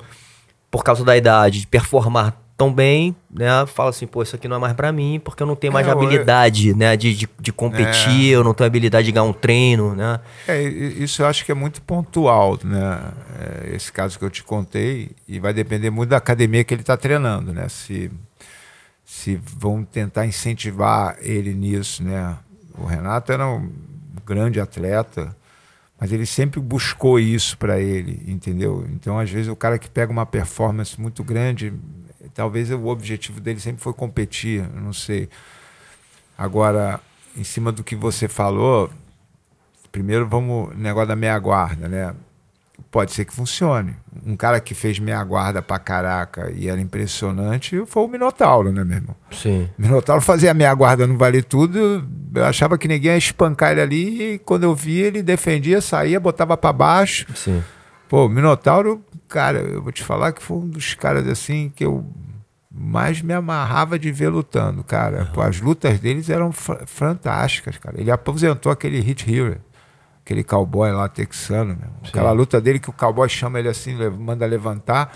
por 0.69 0.83
causa 0.83 1.03
da 1.03 1.15
idade, 1.15 1.61
de 1.61 1.67
performar 1.67 2.35
tão 2.59 2.73
bem, 2.73 3.15
né? 3.31 3.65
Fala 3.67 3.89
assim, 3.89 4.05
pô, 4.05 4.21
isso 4.21 4.35
aqui 4.35 4.45
não 4.45 4.57
é 4.57 4.59
mais 4.59 4.73
para 4.73 4.91
mim, 4.91 5.21
porque 5.23 5.41
eu 5.41 5.47
não 5.47 5.55
tenho 5.55 5.71
mais 5.71 5.87
é, 5.87 5.91
habilidade, 5.91 6.69
eu... 6.69 6.75
né? 6.75 6.97
De, 6.97 7.15
de, 7.15 7.29
de 7.39 7.53
competir, 7.53 8.33
é. 8.33 8.35
eu 8.35 8.43
não 8.43 8.53
tenho 8.53 8.67
habilidade 8.67 9.05
de 9.05 9.13
ganhar 9.13 9.23
um 9.23 9.31
treino, 9.31 9.95
né? 9.95 10.19
É, 10.45 10.61
isso 10.61 11.21
eu 11.21 11.27
acho 11.27 11.45
que 11.45 11.53
é 11.53 11.55
muito 11.55 11.81
pontual, 11.81 12.59
né? 12.61 12.99
É, 13.39 13.75
esse 13.75 13.89
caso 13.93 14.19
que 14.19 14.25
eu 14.25 14.29
te 14.29 14.43
contei, 14.43 15.11
e 15.25 15.39
vai 15.39 15.53
depender 15.53 15.89
muito 15.89 16.09
da 16.09 16.17
academia 16.17 16.61
que 16.65 16.73
ele 16.73 16.81
está 16.81 16.97
treinando, 16.97 17.53
né? 17.53 17.69
Se, 17.69 18.11
se 19.05 19.39
vão 19.41 19.85
tentar 19.85 20.25
incentivar 20.25 21.15
ele 21.21 21.53
nisso, 21.53 22.03
né? 22.03 22.35
O 22.77 22.85
Renato 22.85 23.31
era 23.31 23.47
um 23.47 23.71
grande 24.25 24.59
atleta, 24.59 25.33
mas 25.99 26.11
ele 26.11 26.25
sempre 26.25 26.59
buscou 26.59 27.19
isso 27.19 27.57
para 27.57 27.79
ele, 27.79 28.23
entendeu? 28.25 28.87
Então, 28.91 29.19
às 29.19 29.29
vezes, 29.29 29.49
o 29.49 29.55
cara 29.55 29.77
que 29.77 29.89
pega 29.89 30.11
uma 30.11 30.25
performance 30.25 30.99
muito 30.99 31.23
grande, 31.23 31.73
talvez 32.33 32.71
o 32.71 32.85
objetivo 32.85 33.41
dele 33.41 33.59
sempre 33.59 33.81
foi 33.81 33.93
competir, 33.93 34.67
não 34.73 34.93
sei. 34.93 35.29
Agora, 36.37 37.01
em 37.35 37.43
cima 37.43 37.71
do 37.71 37.83
que 37.83 37.95
você 37.95 38.29
falou, 38.29 38.89
primeiro 39.91 40.25
vamos 40.25 40.75
negócio 40.77 41.09
da 41.09 41.15
meia 41.15 41.37
guarda, 41.37 41.89
né? 41.89 42.15
Pode 42.91 43.11
ser 43.11 43.25
que 43.25 43.33
funcione. 43.33 43.95
Um 44.25 44.35
cara 44.35 44.59
que 44.59 44.73
fez 44.73 44.99
meia 44.99 45.23
guarda 45.23 45.61
pra 45.61 45.79
caraca 45.79 46.51
e 46.55 46.67
era 46.67 46.79
impressionante 46.79 47.83
foi 47.85 48.03
o 48.03 48.07
Minotauro, 48.07 48.71
né, 48.71 48.83
meu 48.83 48.97
irmão? 48.97 49.15
Sim. 49.31 49.69
O 49.77 49.81
Minotauro 49.81 50.21
fazia 50.21 50.53
meia 50.53 50.73
guarda 50.73 51.05
no 51.07 51.17
Vale 51.17 51.41
Tudo, 51.41 52.07
eu 52.33 52.45
achava 52.45 52.77
que 52.77 52.87
ninguém 52.87 53.11
ia 53.11 53.17
espancar 53.17 53.71
ele 53.71 53.81
ali 53.81 54.33
e 54.33 54.39
quando 54.39 54.63
eu 54.63 54.75
vi 54.75 54.99
ele 54.99 55.23
defendia, 55.23 55.81
saía, 55.81 56.19
botava 56.19 56.57
para 56.57 56.73
baixo. 56.73 57.25
Sim. 57.35 57.63
Pô, 58.07 58.25
o 58.25 58.29
Minotauro, 58.29 59.03
cara, 59.27 59.59
eu 59.59 59.81
vou 59.81 59.91
te 59.91 60.03
falar 60.03 60.31
que 60.31 60.41
foi 60.41 60.57
um 60.57 60.67
dos 60.67 60.95
caras 60.95 61.27
assim 61.27 61.71
que 61.75 61.85
eu 61.85 62.05
mais 62.71 63.21
me 63.21 63.33
amarrava 63.33 63.97
de 63.97 64.11
ver 64.11 64.29
lutando, 64.29 64.83
cara. 64.83 65.25
Pô, 65.33 65.41
as 65.41 65.59
lutas 65.59 65.99
deles 65.99 66.29
eram 66.29 66.51
fantásticas, 66.51 67.77
cara. 67.77 67.99
Ele 67.99 68.11
aposentou 68.11 68.71
aquele 68.71 68.99
Hit 68.99 69.31
Hero 69.31 69.57
aquele 70.29 70.43
cowboy 70.43 70.91
lá 70.91 71.09
texano, 71.09 71.75
Aquela 72.07 72.31
luta 72.31 72.61
dele 72.61 72.79
que 72.79 72.89
o 72.89 72.93
cowboy 72.93 73.27
chama 73.27 73.57
ele 73.57 73.67
assim, 73.67 73.95
manda 74.11 74.45
levantar 74.45 75.11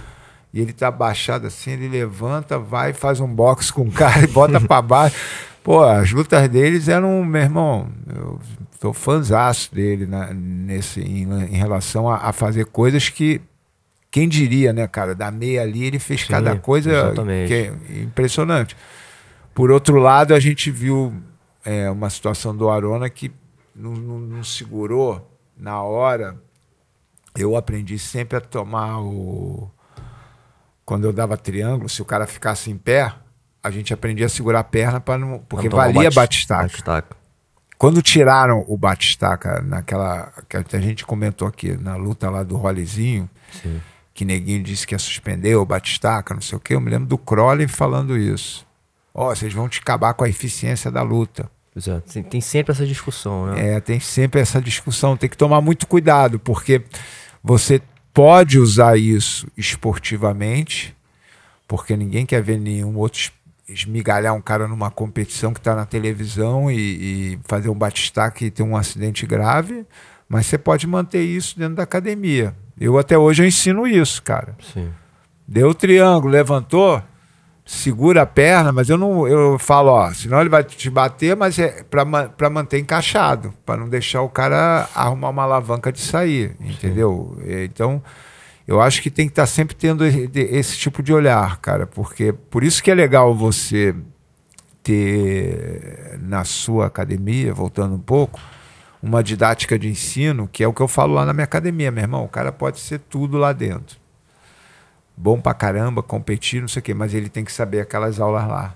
e 0.51 0.59
ele 0.59 0.73
tá 0.73 0.89
baixado 0.89 1.45
assim, 1.45 1.71
ele 1.71 1.87
levanta, 1.87 2.57
vai, 2.57 2.93
faz 2.93 3.19
um 3.19 3.27
box 3.27 3.69
com 3.69 3.83
o 3.83 3.91
cara 3.91 4.23
e 4.23 4.27
bota 4.27 4.59
para 4.59 4.81
baixo. 4.83 5.15
Pô, 5.63 5.83
as 5.83 6.11
lutas 6.11 6.49
deles 6.49 6.87
eram, 6.87 7.23
meu 7.23 7.41
irmão, 7.41 7.87
eu 8.13 8.39
sou 8.81 8.91
fãzaço 8.91 9.73
dele 9.73 10.07
na, 10.07 10.33
nesse, 10.33 10.99
em, 10.99 11.31
em 11.31 11.57
relação 11.57 12.09
a, 12.09 12.17
a, 12.17 12.33
fazer 12.33 12.65
coisas 12.65 13.07
que. 13.09 13.39
Quem 14.11 14.29
diria, 14.29 14.71
né, 14.71 14.87
cara? 14.87 15.15
Da 15.15 15.31
meia 15.31 15.63
ali 15.63 15.85
ele 15.85 15.97
fez 15.97 16.21
Sim, 16.21 16.27
cada 16.27 16.55
coisa 16.55 17.13
é 17.27 18.01
impressionante. 18.03 18.77
Por 19.55 19.71
outro 19.71 19.97
lado, 19.97 20.35
a 20.35 20.39
gente 20.39 20.69
viu 20.69 21.11
é, 21.65 21.89
uma 21.89 22.11
situação 22.11 22.55
do 22.55 22.69
Arona 22.69 23.09
que 23.09 23.31
não, 23.75 23.91
não, 23.93 24.19
não 24.19 24.43
segurou 24.43 25.37
na 25.57 25.81
hora. 25.81 26.37
Eu 27.35 27.55
aprendi 27.55 27.97
sempre 27.97 28.37
a 28.37 28.41
tomar 28.41 29.01
o. 29.01 29.69
Quando 30.85 31.05
eu 31.05 31.13
dava 31.13 31.37
triângulo, 31.37 31.89
se 31.89 32.01
o 32.01 32.05
cara 32.05 32.27
ficasse 32.27 32.69
em 32.69 32.77
pé, 32.77 33.13
a 33.63 33.71
gente 33.71 33.93
aprendia 33.93 34.25
a 34.25 34.29
segurar 34.29 34.59
a 34.59 34.63
perna 34.63 34.99
para 34.99 35.17
não. 35.17 35.39
Porque 35.39 35.69
não 35.69 35.77
valia 35.77 36.11
batistaca. 36.11 36.63
batistaca. 36.63 37.15
Quando 37.77 38.01
tiraram 38.01 38.63
o 38.67 38.77
batistaca 38.77 39.61
naquela. 39.61 40.31
que 40.47 40.75
a 40.75 40.79
gente 40.79 41.05
comentou 41.05 41.47
aqui, 41.47 41.75
na 41.75 41.95
luta 41.95 42.29
lá 42.29 42.43
do 42.43 42.55
Rollezinho, 42.55 43.29
Sim. 43.61 43.81
que 44.13 44.23
Neguinho 44.23 44.63
disse 44.63 44.85
que 44.85 44.93
ia 44.93 44.99
suspender 44.99 45.55
o 45.55 45.65
batistaca, 45.65 46.33
não 46.33 46.41
sei 46.41 46.57
o 46.57 46.61
quê, 46.61 46.75
eu 46.75 46.81
me 46.81 46.89
lembro 46.89 47.07
do 47.07 47.17
Crowley 47.17 47.67
falando 47.67 48.17
isso. 48.17 48.65
Ó, 49.13 49.31
oh, 49.31 49.35
vocês 49.35 49.53
vão 49.53 49.67
te 49.67 49.79
acabar 49.79 50.13
com 50.13 50.23
a 50.23 50.29
eficiência 50.29 50.89
da 50.89 51.01
luta. 51.01 51.49
Exato. 51.75 52.23
Tem 52.23 52.41
sempre 52.41 52.71
essa 52.71 52.85
discussão, 52.85 53.47
né? 53.47 53.75
É, 53.75 53.79
tem 53.79 53.99
sempre 53.99 54.39
essa 54.39 54.61
discussão. 54.61 55.17
Tem 55.17 55.29
que 55.29 55.37
tomar 55.37 55.59
muito 55.61 55.87
cuidado, 55.87 56.39
porque 56.39 56.83
você 57.43 57.81
pode 58.13 58.59
usar 58.59 58.97
isso 58.97 59.47
esportivamente, 59.57 60.95
porque 61.67 61.97
ninguém 61.97 62.25
quer 62.25 62.41
ver 62.41 62.59
nenhum 62.59 62.95
outro 62.97 63.31
esmigalhar 63.67 64.35
um 64.35 64.41
cara 64.41 64.67
numa 64.67 64.91
competição 64.91 65.53
que 65.53 65.59
está 65.59 65.75
na 65.75 65.85
televisão 65.85 66.69
e, 66.69 66.75
e, 66.77 67.39
fazer 67.45 67.69
um 67.69 67.75
batistaque 67.75 68.45
e 68.45 68.51
ter 68.51 68.61
um 68.61 68.75
acidente 68.75 69.25
grave, 69.25 69.85
mas 70.27 70.45
você 70.45 70.57
pode 70.57 70.85
manter 70.85 71.23
isso 71.23 71.57
dentro 71.57 71.75
da 71.75 71.83
academia. 71.83 72.53
Eu 72.79 72.97
até 72.97 73.17
hoje 73.17 73.43
eu 73.43 73.47
ensino 73.47 73.87
isso, 73.87 74.21
cara. 74.21 74.55
Sim. 74.73 74.91
Deu 75.47 75.69
o 75.69 75.73
triângulo, 75.73 76.31
levantou, 76.31 77.01
segura 77.65 78.23
a 78.23 78.25
perna, 78.25 78.71
mas 78.71 78.89
eu 78.89 78.97
não 78.97 79.27
eu 79.27 79.57
falo, 79.57 79.89
ó, 79.91 80.11
senão 80.13 80.41
ele 80.41 80.49
vai 80.49 80.63
te 80.63 80.89
bater, 80.89 81.35
mas 81.35 81.57
é 81.57 81.83
para 81.83 82.49
manter 82.49 82.79
encaixado, 82.79 83.53
para 83.65 83.77
não 83.77 83.87
deixar 83.87 84.21
o 84.21 84.29
cara 84.29 84.89
arrumar 84.93 85.29
uma 85.29 85.43
alavanca 85.43 85.91
de 85.91 86.01
sair, 86.01 86.55
entendeu? 86.59 87.37
Sim. 87.37 87.63
Então, 87.63 88.03
eu 88.67 88.81
acho 88.81 89.01
que 89.01 89.09
tem 89.09 89.27
que 89.27 89.31
estar 89.31 89.43
tá 89.43 89.47
sempre 89.47 89.75
tendo 89.75 90.05
esse 90.05 90.77
tipo 90.77 91.01
de 91.01 91.13
olhar, 91.13 91.57
cara, 91.57 91.87
porque 91.87 92.33
por 92.33 92.63
isso 92.63 92.83
que 92.83 92.91
é 92.91 92.95
legal 92.95 93.33
você 93.33 93.95
ter 94.81 96.19
na 96.21 96.43
sua 96.43 96.87
academia, 96.87 97.53
voltando 97.53 97.95
um 97.95 97.99
pouco, 97.99 98.39
uma 99.01 99.23
didática 99.23 99.79
de 99.79 99.89
ensino, 99.89 100.47
que 100.51 100.63
é 100.63 100.67
o 100.67 100.73
que 100.73 100.81
eu 100.81 100.87
falo 100.87 101.13
lá 101.13 101.25
na 101.25 101.33
minha 101.33 101.45
academia, 101.45 101.91
meu 101.91 102.03
irmão. 102.03 102.23
O 102.23 102.29
cara 102.29 102.51
pode 102.51 102.79
ser 102.79 102.99
tudo 102.99 103.37
lá 103.37 103.51
dentro. 103.51 104.02
Bom 105.15 105.39
pra 105.39 105.53
caramba, 105.53 106.01
competir, 106.01 106.61
não 106.61 106.67
sei 106.67 106.79
o 106.79 106.83
quê, 106.83 106.93
mas 106.93 107.13
ele 107.13 107.29
tem 107.29 107.45
que 107.45 107.51
saber 107.51 107.81
aquelas 107.81 108.19
aulas 108.19 108.47
lá. 108.47 108.75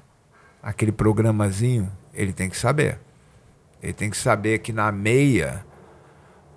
Aquele 0.61 0.91
programazinho, 0.91 1.91
ele 2.14 2.34
tem 2.34 2.49
que 2.49 2.57
saber. 2.57 2.99
Ele 3.81 3.93
tem 3.93 4.09
que 4.09 4.18
saber 4.18 4.59
que 4.59 4.72
na 4.72 4.91
meia 4.91 5.65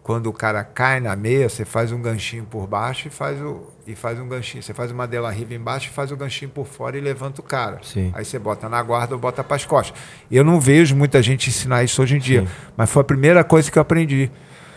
quando 0.02 0.26
o 0.26 0.32
cara 0.32 0.64
cai 0.64 0.98
na 0.98 1.14
meia, 1.14 1.48
você 1.48 1.64
faz 1.64 1.92
um 1.92 2.00
ganchinho 2.00 2.44
por 2.44 2.66
baixo 2.66 3.06
e 3.06 3.10
faz, 3.10 3.40
o, 3.40 3.70
e 3.86 3.94
faz 3.94 4.18
um 4.18 4.26
ganchinho. 4.26 4.60
Você 4.60 4.72
faz 4.72 4.90
uma 4.90 5.06
dela 5.06 5.30
riva 5.30 5.54
embaixo 5.54 5.88
e 5.88 5.92
faz 5.92 6.10
o 6.10 6.16
ganchinho 6.16 6.50
por 6.50 6.66
fora 6.66 6.96
e 6.96 7.00
levanta 7.00 7.40
o 7.40 7.44
cara. 7.44 7.78
Sim. 7.82 8.10
Aí 8.14 8.24
você 8.24 8.38
bota 8.38 8.68
na 8.68 8.82
guarda 8.82 9.14
ou 9.14 9.20
bota 9.20 9.44
para 9.44 9.56
as 9.56 9.64
costas. 9.64 9.96
Eu 10.28 10.42
não 10.42 10.58
vejo 10.58 10.96
muita 10.96 11.22
gente 11.22 11.48
ensinar 11.48 11.84
isso 11.84 12.02
hoje 12.02 12.16
em 12.16 12.18
dia, 12.18 12.42
Sim. 12.42 12.48
mas 12.76 12.90
foi 12.90 13.02
a 13.02 13.04
primeira 13.04 13.44
coisa 13.44 13.70
que 13.70 13.78
eu 13.78 13.82
aprendi. 13.82 14.30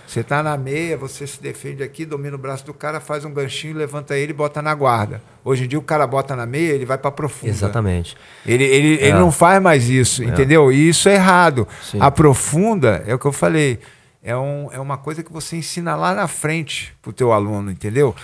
Você 0.06 0.20
está 0.20 0.44
na 0.44 0.58
meia, 0.58 0.98
você 0.98 1.26
se 1.26 1.42
defende 1.42 1.82
aqui, 1.82 2.06
domina 2.06 2.36
o 2.36 2.40
braço 2.40 2.66
do 2.66 2.74
cara, 2.74 3.00
faz 3.00 3.26
um 3.26 3.34
ganchinho, 3.34 3.76
levanta 3.76 4.18
ele 4.18 4.32
e 4.32 4.36
bota 4.36 4.62
na 4.62 4.74
guarda. 4.76 5.22
Hoje 5.44 5.64
em 5.64 5.68
dia 5.68 5.80
o 5.80 5.82
cara 5.82 6.06
bota 6.06 6.36
na 6.36 6.46
meia, 6.46 6.74
ele 6.74 6.86
vai 6.86 6.98
para 6.98 7.12
profunda. 7.12 7.52
Exatamente. 7.52 8.16
Ele, 8.46 8.64
ele, 8.64 9.02
é. 9.02 9.08
ele 9.08 9.18
não 9.18 9.32
faz 9.32 9.62
mais 9.62 9.90
isso, 9.90 10.22
é. 10.22 10.26
entendeu? 10.26 10.72
E 10.72 10.90
isso 10.90 11.10
é 11.10 11.16
errado. 11.16 11.68
Sim. 11.82 12.00
A 12.02 12.12
profunda 12.12 13.04
é 13.08 13.14
o 13.16 13.20
que 13.20 13.26
eu 13.26 13.32
falei 13.32 13.80
é, 14.22 14.36
um, 14.36 14.70
é 14.72 14.80
uma 14.80 14.98
coisa 14.98 15.24
que 15.24 15.32
você 15.32 15.58
ensina 15.58 15.96
lá 15.96 16.14
na 16.14 16.28
frente 16.28 16.94
para 17.02 17.10
o 17.10 17.14
teu 17.14 17.32
aluno, 17.32 17.72
entendeu? 17.72 18.16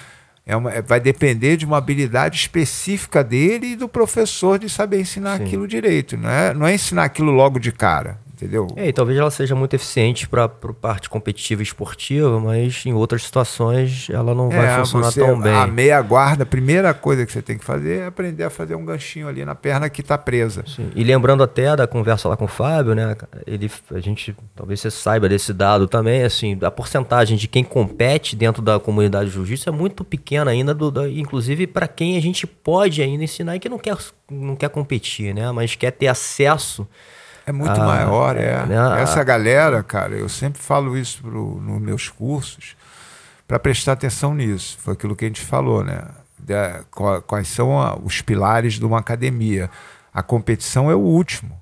É 0.46 0.56
uma, 0.56 0.72
é, 0.72 0.82
vai 0.82 1.00
depender 1.00 1.58
de 1.58 1.66
uma 1.66 1.78
habilidade 1.78 2.38
específica 2.38 3.24
dele 3.24 3.74
e 3.74 3.76
do 3.76 3.88
professor 3.88 4.58
de 4.58 4.70
saber 4.70 5.00
ensinar 5.02 5.38
Sim. 5.38 5.44
aquilo 5.44 5.68
direito. 5.68 6.18
Não 6.18 6.30
é, 6.30 6.54
não 6.54 6.68
é 6.68 6.74
ensinar 6.74 7.04
aquilo 7.04 7.32
logo 7.32 7.60
de 7.60 7.72
cara 7.72 8.18
entendeu? 8.40 8.68
É, 8.76 8.88
e 8.88 8.94
talvez 8.94 9.18
ela 9.18 9.30
seja 9.30 9.54
muito 9.54 9.74
eficiente 9.74 10.28
para 10.28 10.46
a 10.46 10.50
parte 10.50 11.10
competitiva 11.10 11.62
e 11.62 11.64
esportiva, 11.64 12.40
mas 12.40 12.86
em 12.86 12.94
outras 12.94 13.24
situações 13.24 14.10
ela 14.10 14.34
não 14.34 14.52
é, 14.52 14.56
vai 14.56 14.80
funcionar 14.80 15.12
você, 15.12 15.22
tão 15.22 15.40
bem. 15.40 15.54
A 15.54 15.68
meia 15.68 16.02
guarda, 16.02 16.44
a 16.44 16.46
primeira 16.46 16.94
coisa 16.94 17.26
que 17.26 17.32
você 17.32 17.42
tem 17.42 17.58
que 17.58 17.66
fazer 17.66 18.00
é 18.00 18.06
aprender 18.06 18.44
a 18.44 18.50
fazer 18.50 18.76
um 18.76 18.86
ganchinho 18.86 19.28
ali 19.28 19.44
na 19.44 19.56
perna 19.56 19.90
que 19.90 20.02
está 20.02 20.18
presa. 20.18 20.64
Sim. 20.66 20.90
E 20.96 21.04
lembrando 21.04 21.44
até 21.44 21.76
da 21.76 21.86
conversa 21.86 22.30
lá 22.30 22.38
com 22.38 22.46
o 22.46 22.48
Fábio, 22.48 22.96
né? 22.96 23.16
Ele, 23.46 23.70
a 23.94 24.00
gente, 24.00 24.36
talvez 24.56 24.80
você 24.80 24.90
saiba 24.90 25.28
desse 25.28 25.54
dado 25.54 25.88
também, 25.88 26.24
assim, 26.24 26.58
a 26.62 26.72
porcentagem 26.72 27.38
de 27.38 27.48
quem 27.48 27.64
compete 27.64 28.36
dentro 28.36 28.62
da 28.62 28.80
comunidade 28.80 29.30
de 29.30 29.36
jiu-jitsu 29.36 29.70
é 29.70 29.72
muito 29.72 30.04
pequena 30.04 30.52
ainda, 30.52 30.74
do, 30.74 30.90
do 30.90 31.08
inclusive 31.08 31.68
para 31.68 31.88
quem 31.88 32.18
a 32.18 32.22
gente 32.22 32.48
pode 32.48 33.02
ainda 33.02 33.24
ensinar 33.24 33.56
e 33.56 33.60
que 33.60 33.68
não 33.68 33.78
quer, 33.78 33.98
não 34.32 34.56
quer 34.56 34.70
competir, 34.70 35.34
né? 35.34 35.52
Mas 35.52 35.76
quer 35.76 35.92
ter 35.92 36.08
acesso 36.08 36.88
é 37.50 37.52
muito 37.52 37.82
ah, 37.82 37.86
maior, 37.86 38.38
é. 38.38 38.64
Né? 38.66 39.02
Essa 39.02 39.24
galera, 39.24 39.82
cara, 39.82 40.16
eu 40.16 40.30
sempre 40.30 40.62
falo 40.62 40.96
isso 40.96 41.22
pro, 41.24 41.60
nos 41.60 41.82
meus 41.82 42.08
cursos, 42.08 42.76
para 43.48 43.58
prestar 43.58 43.94
atenção 43.94 44.36
nisso. 44.36 44.78
Foi 44.80 44.94
aquilo 44.94 45.16
que 45.16 45.26
a 45.26 45.28
gente 45.28 45.42
falou, 45.42 45.84
né? 45.84 46.04
Da, 46.38 46.84
quais 47.26 47.48
são 47.48 47.82
a, 47.82 47.98
os 47.98 48.22
pilares 48.22 48.76
de 48.76 48.86
uma 48.86 49.00
academia. 49.00 49.70
A 50.14 50.22
competição 50.22 50.92
é 50.92 50.96
o 50.96 51.00
último. 51.00 51.60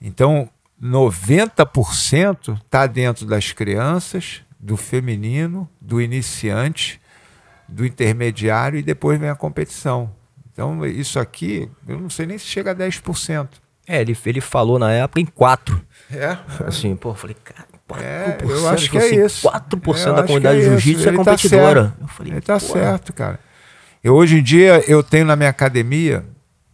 Então, 0.00 0.48
90% 0.80 2.60
está 2.64 2.86
dentro 2.86 3.26
das 3.26 3.52
crianças, 3.52 4.42
do 4.60 4.76
feminino, 4.76 5.68
do 5.80 6.00
iniciante, 6.00 7.00
do 7.68 7.84
intermediário 7.84 8.78
e 8.78 8.82
depois 8.82 9.18
vem 9.18 9.28
a 9.28 9.34
competição. 9.34 10.12
Então, 10.52 10.86
isso 10.86 11.18
aqui, 11.18 11.68
eu 11.88 11.98
não 11.98 12.08
sei 12.08 12.26
nem 12.26 12.38
se 12.38 12.46
chega 12.46 12.70
a 12.70 12.74
10%. 12.74 13.63
É, 13.86 14.00
ele, 14.00 14.16
ele 14.24 14.40
falou 14.40 14.78
na 14.78 14.92
época 14.92 15.20
em 15.20 15.26
quatro. 15.26 15.80
É. 16.10 16.38
Assim, 16.66 16.96
pô, 16.96 17.10
eu 17.10 17.14
falei, 17.14 17.36
cara, 17.44 17.66
4%. 17.88 18.02
É, 18.02 18.38
eu 18.42 18.68
acho 18.68 18.90
que 18.90 18.96
é 18.96 19.00
assim, 19.00 19.24
isso. 19.24 19.48
4% 19.48 20.06
eu 20.06 20.14
da 20.14 20.22
comunidade 20.22 20.58
é 20.58 20.62
de 20.62 20.68
jiu-jitsu 20.70 21.08
é 21.08 21.12
tá 21.12 21.16
competidora. 21.16 21.84
Tá 21.88 21.96
eu 22.00 22.08
falei, 22.08 22.32
ele 22.32 22.40
tá 22.40 22.58
certo, 22.58 23.12
cara. 23.12 23.38
Eu, 24.02 24.14
hoje 24.14 24.38
em 24.38 24.42
dia, 24.42 24.82
eu 24.88 25.02
tenho 25.02 25.26
na 25.26 25.36
minha 25.36 25.50
academia, 25.50 26.24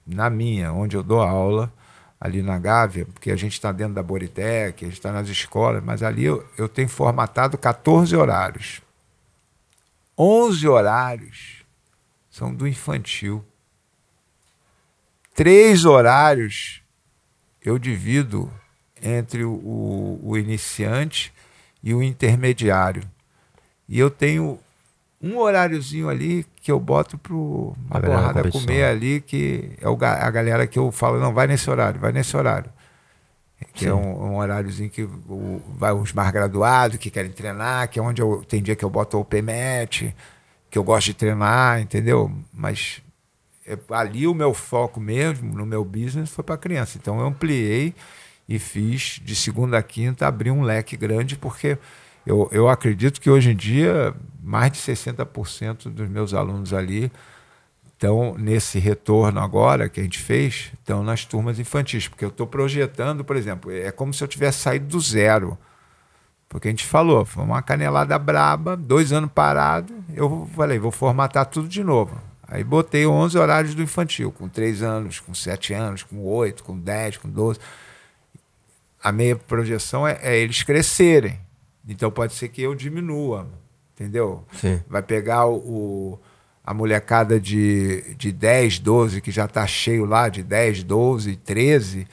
na 0.07 0.31
minha, 0.31 0.73
onde 0.73 0.97
eu 0.97 1.03
dou 1.03 1.21
aula, 1.21 1.73
ali 2.21 2.43
na 2.43 2.59
Gávea, 2.59 3.07
porque 3.07 3.31
a 3.31 3.37
gente 3.37 3.53
está 3.53 3.73
dentro 3.73 3.95
da 3.95 4.03
Boritec, 4.03 4.85
a 4.85 4.89
gente 4.89 4.99
está 4.99 5.11
nas 5.11 5.29
escolas, 5.29 5.83
mas 5.83 6.03
ali 6.03 6.25
eu, 6.25 6.47
eu 6.59 6.69
tenho 6.69 6.89
formatado 6.89 7.57
14 7.57 8.15
horários. 8.15 8.83
11 10.19 10.69
horários 10.69 11.65
são 12.29 12.55
do 12.55 12.69
infantil. 12.69 13.45
Três 15.35 15.85
horários 15.85 16.80
eu 17.65 17.79
divido 17.79 18.51
entre 19.03 19.45
o, 19.45 20.21
o, 20.23 20.37
iniciante 20.37 21.33
e 21.83 21.95
o 21.95 22.03
intermediário. 22.03 23.03
E 23.89 23.99
eu 23.99 24.11
tenho 24.11 24.59
um 25.23 25.37
horáriozinho 25.39 26.09
ali 26.09 26.47
que 26.63 26.71
eu 26.71 26.79
boto 26.79 27.19
para 27.19 27.35
a 27.99 28.01
porrada 28.01 28.51
comer 28.51 28.85
ali, 28.85 29.21
que 29.21 29.73
é 29.81 29.89
o, 29.89 29.99
a 30.03 30.31
galera 30.31 30.67
que 30.67 30.79
eu 30.79 30.91
falo, 30.91 31.19
não, 31.19 31.33
vai 31.33 31.47
nesse 31.47 31.69
horário, 31.69 32.01
vai 32.01 32.13
nesse 32.13 32.37
horário. 32.37 32.71
Que 33.75 33.85
é 33.85 33.89
Sim. 33.89 33.95
é 33.95 33.95
um, 33.95 34.25
um, 34.25 34.37
horáriozinho 34.37 34.89
que 34.89 35.03
o, 35.03 35.63
vai 35.77 35.93
os 35.93 36.13
mais 36.13 36.31
graduados 36.31 36.97
que 36.97 37.11
querem 37.11 37.31
treinar, 37.31 37.89
que 37.89 37.99
é 37.99 38.03
onde 38.03 38.23
eu 38.23 38.43
tem 38.49 38.63
dia 38.63 38.75
que 38.75 38.85
eu 38.85 38.89
boto 38.91 39.19
o 39.19 39.25
PMET, 39.25 40.15
que 40.71 40.79
eu 40.79 40.85
gosto 40.85 41.07
de 41.07 41.15
treinar, 41.15 41.81
entendeu? 41.81 42.33
Mas 42.53 43.03
ali 43.91 44.27
o 44.27 44.35
meu 44.35 44.55
foco 44.55 45.01
mesmo, 45.01 45.55
no 45.55 45.67
meu 45.67 45.85
business, 45.85 46.31
foi 46.31 46.45
para 46.45 46.57
criança. 46.57 46.99
Então 47.01 47.19
eu 47.21 47.27
ampliei 47.27 47.95
e 48.49 48.59
fiz 48.59 49.21
de 49.25 49.37
segunda 49.37 49.79
a 49.79 49.83
quinta, 49.83 50.27
abri 50.27 50.51
um 50.51 50.63
leque 50.63 50.97
grande, 50.97 51.37
porque 51.37 51.79
eu, 52.27 52.49
eu 52.53 52.69
acredito 52.69 53.21
que 53.21 53.31
hoje 53.31 53.51
em 53.51 53.57
dia 53.57 54.15
mais 54.43 54.73
de 54.73 54.79
60% 54.79 55.89
dos 55.89 56.09
meus 56.09 56.35
alunos 56.35 56.73
ali 56.73 57.11
estão 58.01 58.35
nesse 58.39 58.79
retorno 58.79 59.41
agora 59.41 59.89
que 59.89 60.01
a 60.01 60.03
gente 60.03 60.19
fez, 60.19 60.73
estão 60.73 61.05
nas 61.05 61.25
turmas 61.27 61.59
infantis, 61.59 62.09
porque 62.09 62.25
eu 62.25 62.31
estou 62.31 62.47
projetando, 62.47 63.23
por 63.23 63.37
exemplo, 63.37 63.71
é 63.71 63.93
como 63.93 64.15
se 64.15 64.25
eu 64.25 64.29
tivesse 64.29 64.61
saído 64.61 64.87
do 64.87 65.01
zero. 65.01 65.59
Porque 66.49 66.67
a 66.67 66.71
gente 66.71 66.85
falou, 66.85 67.25
foi 67.25 67.45
uma 67.45 67.63
canelada 67.63 68.19
braba, 68.19 68.77
dois 68.77 69.13
anos 69.13 69.31
parado, 69.33 69.95
eu 70.15 70.49
falei, 70.57 70.79
vou 70.79 70.91
formatar 70.91 71.47
tudo 71.47 71.69
de 71.69 71.85
novo. 71.85 72.19
Aí 72.51 72.65
botei 72.65 73.07
11 73.07 73.39
horários 73.39 73.75
do 73.77 73.83
infantil, 73.83 74.33
com 74.33 74.49
3 74.49 74.83
anos, 74.83 75.21
com 75.21 75.33
7 75.33 75.73
anos, 75.73 76.03
com 76.03 76.21
8, 76.25 76.65
com 76.65 76.77
10, 76.77 77.19
com 77.19 77.29
12. 77.29 77.61
A 79.01 79.13
minha 79.13 79.37
projeção 79.37 80.07
é, 80.07 80.19
é 80.21 80.37
eles 80.37 80.65
crescerem. 80.65 81.39
Então 81.89 82.11
pode 82.11 82.35
ser 82.35 82.49
que 82.49 82.61
eu 82.61 82.75
diminua, 82.75 83.49
entendeu? 83.95 84.45
Sim. 84.61 84.83
Vai 84.89 85.01
pegar 85.01 85.47
o, 85.47 86.19
a 86.65 86.75
molecada 86.75 87.39
de, 87.39 88.15
de 88.17 88.33
10, 88.33 88.81
12, 88.81 89.21
que 89.21 89.31
já 89.31 89.45
está 89.45 89.65
cheio 89.65 90.05
lá, 90.05 90.29
de 90.29 90.43
10, 90.43 90.83
12, 90.83 91.37
13, 91.37 92.07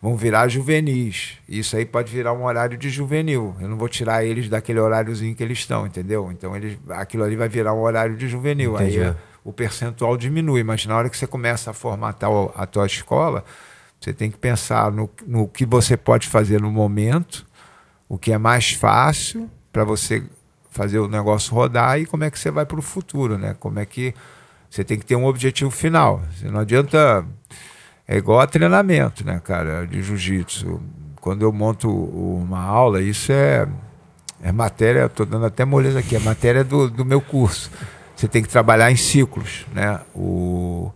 vão 0.00 0.16
virar 0.16 0.46
juvenis. 0.46 1.32
Isso 1.48 1.76
aí 1.76 1.84
pode 1.84 2.12
virar 2.12 2.32
um 2.32 2.44
horário 2.44 2.78
de 2.78 2.88
juvenil. 2.88 3.56
Eu 3.60 3.68
não 3.68 3.76
vou 3.76 3.88
tirar 3.88 4.24
eles 4.24 4.48
daquele 4.48 4.78
horáriozinho 4.78 5.34
que 5.34 5.42
eles 5.42 5.58
estão, 5.58 5.84
entendeu? 5.84 6.30
Então 6.30 6.56
eles, 6.56 6.78
aquilo 6.90 7.24
ali 7.24 7.34
vai 7.34 7.48
virar 7.48 7.74
um 7.74 7.80
horário 7.80 8.16
de 8.16 8.28
juvenil. 8.28 8.76
Aí 8.76 8.86
Entendi. 8.96 9.00
é- 9.04 9.29
o 9.44 9.52
percentual 9.52 10.16
diminui, 10.16 10.62
mas 10.62 10.84
na 10.86 10.96
hora 10.96 11.08
que 11.08 11.16
você 11.16 11.26
começa 11.26 11.70
a 11.70 11.74
formatar 11.74 12.30
a 12.54 12.66
tua 12.66 12.86
escola, 12.86 13.44
você 14.00 14.12
tem 14.12 14.30
que 14.30 14.38
pensar 14.38 14.90
no, 14.90 15.08
no 15.26 15.48
que 15.48 15.64
você 15.64 15.96
pode 15.96 16.28
fazer 16.28 16.60
no 16.60 16.70
momento, 16.70 17.46
o 18.08 18.18
que 18.18 18.32
é 18.32 18.38
mais 18.38 18.72
fácil 18.72 19.50
para 19.72 19.84
você 19.84 20.22
fazer 20.70 20.98
o 20.98 21.08
negócio 21.08 21.54
rodar 21.54 21.98
e 21.98 22.06
como 22.06 22.24
é 22.24 22.30
que 22.30 22.38
você 22.38 22.50
vai 22.50 22.64
para 22.64 22.78
o 22.78 22.82
futuro, 22.82 23.36
né? 23.38 23.54
Como 23.58 23.78
é 23.78 23.86
que 23.86 24.14
você 24.68 24.84
tem 24.84 24.98
que 24.98 25.04
ter 25.04 25.16
um 25.16 25.24
objetivo 25.24 25.70
final. 25.70 26.22
Não 26.42 26.60
adianta 26.60 27.26
é 28.06 28.16
igual 28.16 28.40
a 28.40 28.46
treinamento, 28.46 29.24
né, 29.24 29.40
cara, 29.42 29.86
de 29.86 30.02
jiu-jitsu. 30.02 30.80
Quando 31.20 31.42
eu 31.42 31.52
monto 31.52 31.88
uma 31.88 32.60
aula, 32.60 33.00
isso 33.00 33.30
é 33.32 33.68
é 34.42 34.50
matéria, 34.50 35.04
estou 35.04 35.26
dando 35.26 35.44
até 35.44 35.64
moleza 35.64 35.98
aqui, 35.98 36.16
é 36.16 36.18
matéria 36.18 36.64
do, 36.64 36.88
do 36.88 37.04
meu 37.04 37.20
curso. 37.20 37.70
Você 38.20 38.28
tem 38.28 38.42
que 38.42 38.50
trabalhar 38.50 38.92
em 38.92 38.96
ciclos, 38.96 39.64
né? 39.72 39.98
O, 40.14 40.92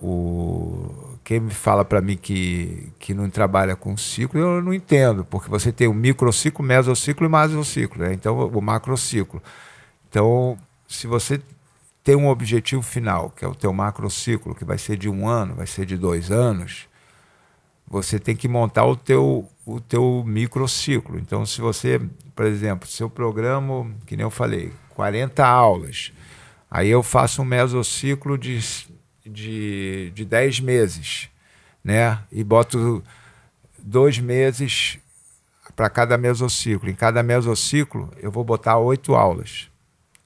o 0.00 1.18
quem 1.24 1.40
me 1.40 1.50
fala 1.50 1.84
para 1.84 2.00
mim 2.00 2.16
que, 2.16 2.92
que 3.00 3.12
não 3.12 3.28
trabalha 3.28 3.74
com 3.74 3.96
ciclo, 3.96 4.38
eu 4.38 4.62
não 4.62 4.72
entendo, 4.72 5.24
porque 5.24 5.50
você 5.50 5.72
tem 5.72 5.88
o 5.88 5.92
microciclo, 5.92 6.64
mesociclo 6.64 7.26
e 7.26 7.28
masociclo, 7.28 8.04
né? 8.04 8.12
Então 8.12 8.46
o 8.46 8.62
macrociclo. 8.62 9.42
Então, 10.08 10.56
se 10.86 11.08
você 11.08 11.42
tem 12.04 12.14
um 12.14 12.28
objetivo 12.28 12.80
final, 12.80 13.30
que 13.30 13.44
é 13.44 13.48
o 13.48 13.54
teu 13.56 13.72
macrociclo, 13.72 14.54
que 14.54 14.64
vai 14.64 14.78
ser 14.78 14.96
de 14.96 15.08
um 15.08 15.28
ano, 15.28 15.56
vai 15.56 15.66
ser 15.66 15.84
de 15.84 15.96
dois 15.96 16.30
anos, 16.30 16.86
você 17.88 18.20
tem 18.20 18.36
que 18.36 18.46
montar 18.46 18.84
o 18.84 18.94
teu, 18.94 19.48
o 19.66 19.80
teu 19.80 20.22
microciclo. 20.24 21.18
Então, 21.18 21.44
se 21.44 21.60
você, 21.60 22.00
por 22.36 22.46
exemplo, 22.46 22.86
seu 22.86 23.10
programa, 23.10 23.90
que 24.06 24.16
nem 24.16 24.22
eu 24.22 24.30
falei, 24.30 24.72
40 24.94 25.44
aulas, 25.44 26.12
aí 26.70 26.88
eu 26.88 27.02
faço 27.02 27.42
um 27.42 27.44
mesociclo 27.44 28.36
de, 28.36 28.58
de, 29.24 30.10
de 30.14 30.24
10 30.24 30.60
meses, 30.60 31.28
né? 31.82 32.18
E 32.30 32.42
boto 32.42 33.02
dois 33.78 34.18
meses 34.18 34.98
para 35.74 35.88
cada 35.90 36.18
mesociclo. 36.18 36.88
Em 36.88 36.94
cada 36.94 37.22
mesociclo, 37.22 38.10
eu 38.20 38.30
vou 38.30 38.42
botar 38.42 38.78
oito 38.78 39.14
aulas. 39.14 39.70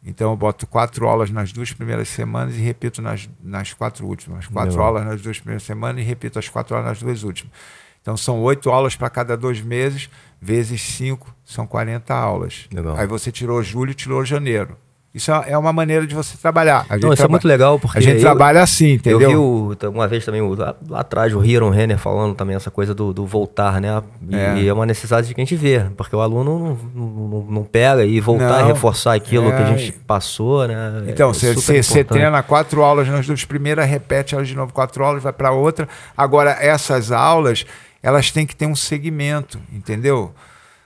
Então 0.02 0.30
eu 0.30 0.36
boto 0.36 0.66
quatro 0.66 1.06
aulas 1.06 1.30
nas 1.30 1.52
duas 1.52 1.72
primeiras 1.72 2.08
semanas 2.08 2.54
e 2.56 2.60
repito 2.60 3.02
nas, 3.02 3.28
nas 3.42 3.74
quatro 3.74 4.06
últimas. 4.06 4.46
Quatro 4.46 4.72
Legal. 4.72 4.86
aulas 4.86 5.04
nas 5.04 5.20
duas 5.20 5.38
primeiras 5.38 5.62
semanas 5.62 6.02
e 6.02 6.04
repito 6.04 6.38
as 6.38 6.48
quatro 6.48 6.74
aulas 6.74 6.90
nas 6.90 7.02
duas 7.02 7.22
últimas. 7.22 7.52
Então 8.00 8.16
são 8.16 8.40
oito 8.40 8.70
aulas 8.70 8.96
para 8.96 9.10
cada 9.10 9.36
dois 9.36 9.60
meses, 9.60 10.08
vezes 10.40 10.80
cinco, 10.80 11.34
são 11.44 11.66
40 11.66 12.14
aulas. 12.14 12.66
Legal. 12.72 12.96
Aí 12.96 13.06
você 13.06 13.30
tirou 13.30 13.62
julho 13.62 13.90
e 13.90 13.94
tirou 13.94 14.24
janeiro. 14.24 14.76
Isso 15.12 15.32
é 15.32 15.51
é 15.51 15.59
uma 15.59 15.73
maneira 15.73 16.07
de 16.07 16.15
você 16.15 16.39
trabalhar. 16.39 16.87
Não, 16.89 16.97
isso 16.99 17.07
é 17.15 17.16
traba- 17.16 17.31
muito 17.32 17.49
legal, 17.49 17.81
porque 17.81 17.99
A 17.99 18.01
gente 18.01 18.16
eu- 18.16 18.20
trabalha 18.20 18.62
assim, 18.62 18.93
entendeu? 18.93 19.20
Eu 19.20 19.28
vi 19.28 19.87
o- 19.87 19.91
uma 19.91 20.07
vez 20.07 20.24
também, 20.24 20.41
lá, 20.41 20.77
lá 20.89 21.01
atrás, 21.01 21.35
o 21.35 21.45
Hiron 21.45 21.70
Renner 21.70 21.99
falando 21.99 22.35
também 22.37 22.55
essa 22.55 22.70
coisa 22.70 22.95
do, 22.95 23.12
do 23.12 23.27
voltar, 23.27 23.81
né? 23.81 24.01
E 24.28 24.37
É. 24.37 24.66
é. 24.69 24.73
uma 24.73 24.87
necessidade 24.87 25.35
que 25.35 25.41
a 25.41 25.45
gente 25.45 25.57
vê, 25.57 25.81
porque 25.97 26.15
o 26.15 26.20
aluno 26.20 26.78
não, 26.95 27.07
não, 27.07 27.43
não 27.43 27.65
pega 27.65 28.05
e 28.05 28.20
voltar 28.20 28.61
Não. 28.61 28.65
e 28.66 28.73
reforçar 28.73 29.15
aquilo 29.15 29.49
É. 29.51 29.57
que 29.57 29.62
a 29.62 29.77
gente 29.77 29.93
passou, 30.07 30.69
né? 30.69 31.03
Então, 31.09 31.31
É 31.31 31.35
você 31.35 31.51
importante. 31.78 32.05
treina 32.05 32.41
quatro 32.45 32.81
aulas 32.85 33.09
nas 33.09 33.27
duas 33.27 33.45
primeiras, 33.45 33.89
repete 33.89 34.37
elas 34.37 34.47
de 34.47 34.55
novo 34.55 34.73
quatro 34.73 35.05
aulas, 35.05 35.23
vai 35.24 35.32
para 35.32 35.51
outra. 35.51 35.89
Agora, 36.16 36.57
essas 36.61 37.11
aulas, 37.11 37.66
elas 38.01 38.31
têm 38.31 38.47
que 38.47 38.55
ter 38.55 38.66
um 38.66 38.77
segmento, 38.77 39.59
entendeu? 39.73 40.32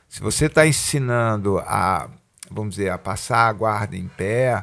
Se 0.09 0.23
você 0.23 0.47
está 0.47 0.67
ensinando 0.67 1.59
a, 1.59 2.07
vamos 2.55 2.77
dizer, 2.77 2.91
a 2.91 2.99
passar 2.99 3.49
a 3.49 3.53
guarda 3.53 3.97
em 3.97 4.09
pé 4.09 4.63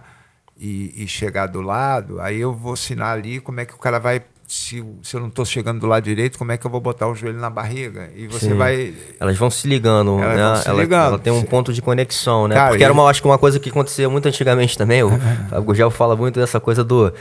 e, 0.57 1.03
e 1.03 1.07
chegar 1.07 1.47
do 1.47 1.61
lado, 1.61 2.19
aí 2.21 2.39
eu 2.39 2.53
vou 2.53 2.73
ensinar 2.73 3.11
ali 3.11 3.39
como 3.39 3.59
é 3.59 3.65
que 3.65 3.73
o 3.73 3.77
cara 3.77 3.99
vai. 3.99 4.21
Se, 4.47 4.83
se 5.01 5.15
eu 5.15 5.21
não 5.21 5.29
estou 5.29 5.45
chegando 5.45 5.79
do 5.79 5.87
lado 5.87 6.03
direito, 6.03 6.37
como 6.37 6.51
é 6.51 6.57
que 6.57 6.67
eu 6.67 6.69
vou 6.71 6.81
botar 6.81 7.07
o 7.07 7.15
joelho 7.15 7.39
na 7.39 7.49
barriga? 7.49 8.09
E 8.13 8.27
você 8.27 8.47
Sim. 8.49 8.55
vai. 8.55 8.93
Elas 9.17 9.37
vão 9.37 9.49
se 9.49 9.65
ligando, 9.65 10.19
Elas 10.19 10.35
né? 10.37 10.43
vão 10.43 10.55
se 10.57 10.67
ela, 10.67 10.81
ligando. 10.81 11.07
ela 11.07 11.19
tem 11.19 11.31
um 11.31 11.43
ponto 11.43 11.71
de 11.71 11.81
conexão, 11.81 12.49
né? 12.49 12.55
Cara, 12.55 12.69
Porque 12.71 12.83
era 12.83 12.91
e- 12.91 12.97
uma, 12.97 13.09
acho 13.09 13.21
que 13.21 13.27
uma 13.29 13.37
coisa 13.37 13.61
que 13.61 13.69
acontecia 13.69 14.09
muito 14.09 14.27
antigamente 14.27 14.77
também. 14.77 15.03
O 15.03 15.11
Gugel 15.63 15.89
fala 15.89 16.17
muito 16.17 16.37
dessa 16.37 16.59
coisa 16.59 16.83
do. 16.83 17.13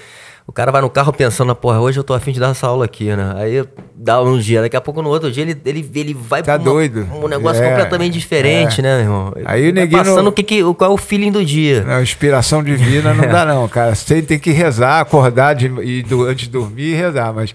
O 0.50 0.52
cara 0.52 0.72
vai 0.72 0.80
no 0.82 0.90
carro 0.90 1.12
pensando, 1.12 1.54
porra, 1.54 1.78
hoje 1.78 2.00
eu 2.00 2.02
tô 2.02 2.12
afim 2.12 2.32
de 2.32 2.40
dar 2.40 2.50
essa 2.50 2.66
aula 2.66 2.84
aqui, 2.84 3.04
né? 3.14 3.34
Aí 3.36 3.64
dá 3.94 4.20
um 4.20 4.36
dia, 4.36 4.60
daqui 4.60 4.74
a 4.76 4.80
pouco 4.80 5.00
no 5.00 5.08
outro 5.08 5.30
dia 5.30 5.44
ele, 5.44 5.56
ele, 5.64 5.88
ele 5.94 6.12
vai 6.12 6.42
Tá 6.42 6.54
pra 6.58 6.62
uma- 6.64 6.64
doido. 6.72 7.06
um 7.14 7.28
negócio 7.28 7.62
É, 7.62 7.68
completamente 7.68 8.14
diferente, 8.14 8.82
né, 8.82 8.96
meu 8.96 9.04
irmão? 9.04 9.32
Aí 9.44 9.70
o 9.70 9.72
neguinho 9.72 9.98
Passando 10.02 10.22
não- 10.24 10.30
o 10.30 10.32
que 10.32 10.42
que, 10.42 10.60
qual 10.74 10.90
é 10.90 10.92
o 10.92 10.96
feeling 10.96 11.30
do 11.30 11.44
dia. 11.44 11.84
Não, 11.84 12.02
inspiração 12.02 12.64
divina 12.64 13.14
não 13.14 13.28
dá, 13.28 13.44
não, 13.46 13.68
cara. 13.68 13.94
Você 13.94 14.20
tem 14.22 14.40
que 14.40 14.50
rezar, 14.50 14.98
acordar 14.98 15.54
de, 15.54 15.66
e 15.84 16.02
do, 16.02 16.24
antes 16.24 16.46
de 16.46 16.50
dormir 16.50 16.94
e 16.94 16.94
rezar. 16.96 17.32
Mas 17.32 17.54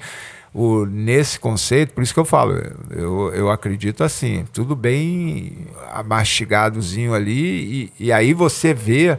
o, 0.54 0.86
nesse 0.86 1.38
conceito, 1.38 1.92
por 1.92 2.02
isso 2.02 2.14
que 2.14 2.20
eu 2.22 2.24
falo, 2.24 2.54
eu, 2.96 3.34
eu 3.36 3.50
acredito 3.52 4.06
assim, 4.06 4.46
tudo 4.54 4.74
bem 4.74 5.68
mastigadozinho 6.06 7.14
ali, 7.14 7.92
e, 8.00 8.06
e 8.06 8.12
aí 8.14 8.32
você 8.34 8.74
vê 8.74 9.18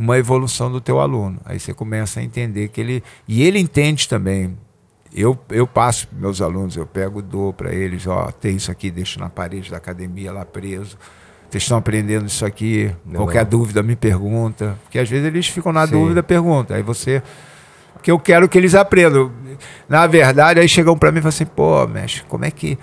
uma 0.00 0.16
evolução 0.16 0.72
do 0.72 0.80
teu 0.80 0.98
aluno. 0.98 1.38
Aí 1.44 1.60
você 1.60 1.74
começa 1.74 2.20
a 2.20 2.22
entender 2.22 2.68
que 2.68 2.80
ele. 2.80 3.04
E 3.28 3.42
ele 3.42 3.58
entende 3.58 4.08
também. 4.08 4.56
Eu, 5.14 5.38
eu 5.50 5.66
passo 5.66 6.08
para 6.08 6.18
meus 6.18 6.40
alunos, 6.40 6.76
eu 6.76 6.86
pego, 6.86 7.20
dou 7.20 7.52
para 7.52 7.74
eles, 7.74 8.06
ó, 8.06 8.30
tem 8.30 8.56
isso 8.56 8.70
aqui, 8.70 8.90
deixo 8.90 9.18
na 9.18 9.28
parede 9.28 9.70
da 9.70 9.76
academia 9.76 10.32
lá 10.32 10.44
preso. 10.44 10.96
Vocês 11.50 11.64
estão 11.64 11.76
aprendendo 11.76 12.26
isso 12.26 12.46
aqui. 12.46 12.84
Legal. 13.04 13.26
Qualquer 13.26 13.44
dúvida 13.44 13.82
me 13.82 13.96
pergunta. 13.96 14.78
Porque 14.84 14.98
às 14.98 15.10
vezes 15.10 15.26
eles 15.26 15.48
ficam 15.48 15.72
na 15.72 15.84
Sim. 15.84 15.92
dúvida, 15.92 16.22
pergunta. 16.22 16.76
Aí 16.76 16.82
você. 16.82 17.22
Porque 17.92 18.10
eu 18.10 18.18
quero 18.18 18.48
que 18.48 18.56
eles 18.56 18.74
aprendam. 18.74 19.30
Na 19.88 20.06
verdade, 20.06 20.60
aí 20.60 20.68
chegam 20.68 20.96
para 20.96 21.10
mim 21.10 21.18
e 21.18 21.22
falam 21.22 21.28
assim, 21.30 21.44
pô, 21.44 21.86
mestre, 21.86 22.22
como 22.28 22.44
é 22.44 22.50
que. 22.50 22.78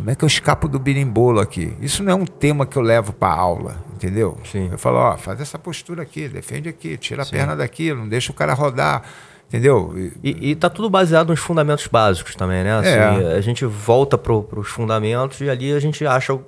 Como 0.00 0.10
é 0.10 0.14
que 0.14 0.24
eu 0.24 0.26
escapo 0.26 0.66
do 0.66 0.78
birimbolo 0.78 1.40
aqui? 1.40 1.76
Isso 1.80 2.02
não 2.02 2.12
é 2.12 2.14
um 2.14 2.24
tema 2.24 2.64
que 2.64 2.76
eu 2.76 2.82
levo 2.82 3.12
para 3.12 3.32
aula, 3.34 3.76
entendeu? 3.94 4.38
Sim. 4.50 4.70
Eu 4.72 4.78
falo, 4.78 4.96
ó, 4.96 5.16
faz 5.18 5.40
essa 5.40 5.58
postura 5.58 6.02
aqui, 6.02 6.26
defende 6.26 6.68
aqui, 6.70 6.96
tira 6.96 7.22
a 7.22 7.26
perna 7.26 7.54
daqui, 7.54 7.92
não 7.92 8.08
deixa 8.08 8.32
o 8.32 8.34
cara 8.34 8.54
rodar, 8.54 9.02
entendeu? 9.46 9.92
E- 9.96 10.12
E, 10.22 10.50
e 10.52 10.54
tá 10.56 10.70
tudo 10.70 10.88
baseado 10.88 11.28
nos 11.28 11.40
fundamentos 11.40 11.86
básicos 11.86 12.34
também, 12.34 12.64
né? 12.64 12.78
Assim, 12.78 12.88
É. 13.24 13.34
A 13.36 13.40
gente 13.42 13.64
volta 13.66 14.16
pro, 14.16 14.42
pros 14.42 14.68
fundamentos 14.68 15.38
e 15.42 15.50
ali 15.50 15.70
a 15.72 15.78
gente 15.80 16.06
acha 16.06 16.32
uh, 16.32 16.40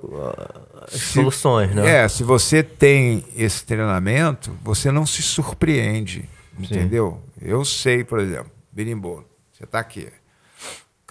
as 0.87 0.93
Se- 0.99 1.13
soluções, 1.13 1.75
né? 1.75 2.03
É, 2.03 2.07
se 2.07 2.23
você 2.23 2.63
tem 2.63 3.23
esse 3.35 3.63
treinamento, 3.65 4.51
você 4.63 4.91
não 4.91 5.05
se 5.05 5.21
surpreende, 5.21 6.27
entendeu? 6.59 7.21
Eu 7.39 7.63
sei, 7.63 8.03
por 8.03 8.19
exemplo, 8.19 8.49
birimbolo, 8.71 9.25
você 9.51 9.63
está 9.63 9.77
aqui. 9.79 10.07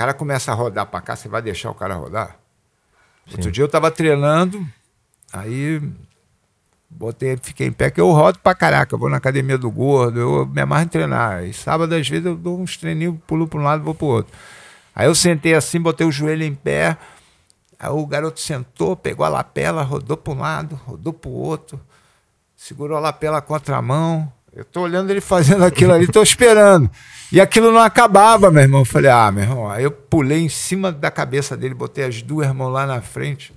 O 0.02 0.04
cara 0.04 0.14
começa 0.14 0.50
a 0.50 0.54
rodar 0.56 0.86
para 0.86 1.00
cá, 1.00 1.14
você 1.14 1.28
vai 1.28 1.40
deixar 1.40 1.70
o 1.70 1.74
cara 1.74 1.94
rodar? 1.94 2.36
Outro 3.30 3.52
dia 3.52 3.62
eu 3.62 3.66
estava 3.66 3.88
treinando, 3.88 4.66
aí 5.32 5.80
botei, 6.90 7.38
fiquei 7.40 7.68
em 7.68 7.72
pé, 7.72 7.88
que 7.88 8.00
eu 8.00 8.10
rodo 8.10 8.40
pra 8.40 8.52
caraca, 8.52 8.92
eu 8.92 8.98
vou 8.98 9.08
na 9.08 9.18
academia 9.18 9.56
do 9.56 9.70
gordo, 9.70 10.18
eu 10.18 10.44
me 10.44 10.60
amarro 10.60 10.82
em 10.82 10.88
treinar. 10.88 11.44
E 11.44 11.52
sábado, 11.52 11.94
às 11.94 12.08
vezes, 12.08 12.26
eu 12.26 12.34
dou 12.34 12.60
uns 12.60 12.76
treininhos, 12.76 13.16
pulo 13.28 13.46
para 13.46 13.60
um 13.60 13.62
lado, 13.62 13.84
vou 13.84 13.94
pro 13.94 14.06
outro. 14.08 14.36
Aí 14.92 15.06
eu 15.06 15.14
sentei 15.14 15.54
assim, 15.54 15.80
botei 15.80 16.04
o 16.04 16.10
joelho 16.10 16.42
em 16.42 16.52
pé, 16.52 16.98
aí 17.78 17.90
o 17.90 18.04
garoto 18.04 18.40
sentou, 18.40 18.96
pegou 18.96 19.24
a 19.24 19.28
lapela, 19.28 19.84
rodou 19.84 20.16
para 20.16 20.32
um 20.32 20.38
lado, 20.40 20.74
rodou 20.84 21.12
para 21.12 21.30
o 21.30 21.32
outro, 21.32 21.80
segurou 22.56 22.96
a 22.96 23.00
lapela 23.00 23.40
contra 23.40 23.76
a 23.76 23.82
mão. 23.82 24.32
Eu 24.54 24.64
tô 24.64 24.82
olhando 24.82 25.10
ele 25.10 25.20
fazendo 25.20 25.64
aquilo 25.64 25.92
ali, 25.92 26.06
tô 26.06 26.22
esperando. 26.22 26.90
E 27.30 27.40
aquilo 27.40 27.72
não 27.72 27.80
acabava, 27.80 28.50
meu 28.50 28.62
irmão. 28.62 28.80
Eu 28.82 28.84
falei, 28.84 29.10
ah, 29.10 29.30
meu 29.32 29.44
irmão. 29.44 29.70
Aí 29.70 29.84
eu 29.84 29.90
pulei 29.90 30.40
em 30.40 30.48
cima 30.48 30.92
da 30.92 31.10
cabeça 31.10 31.56
dele, 31.56 31.74
botei 31.74 32.04
as 32.04 32.20
duas 32.20 32.52
mãos 32.54 32.70
lá 32.70 32.86
na 32.86 33.00
frente. 33.00 33.54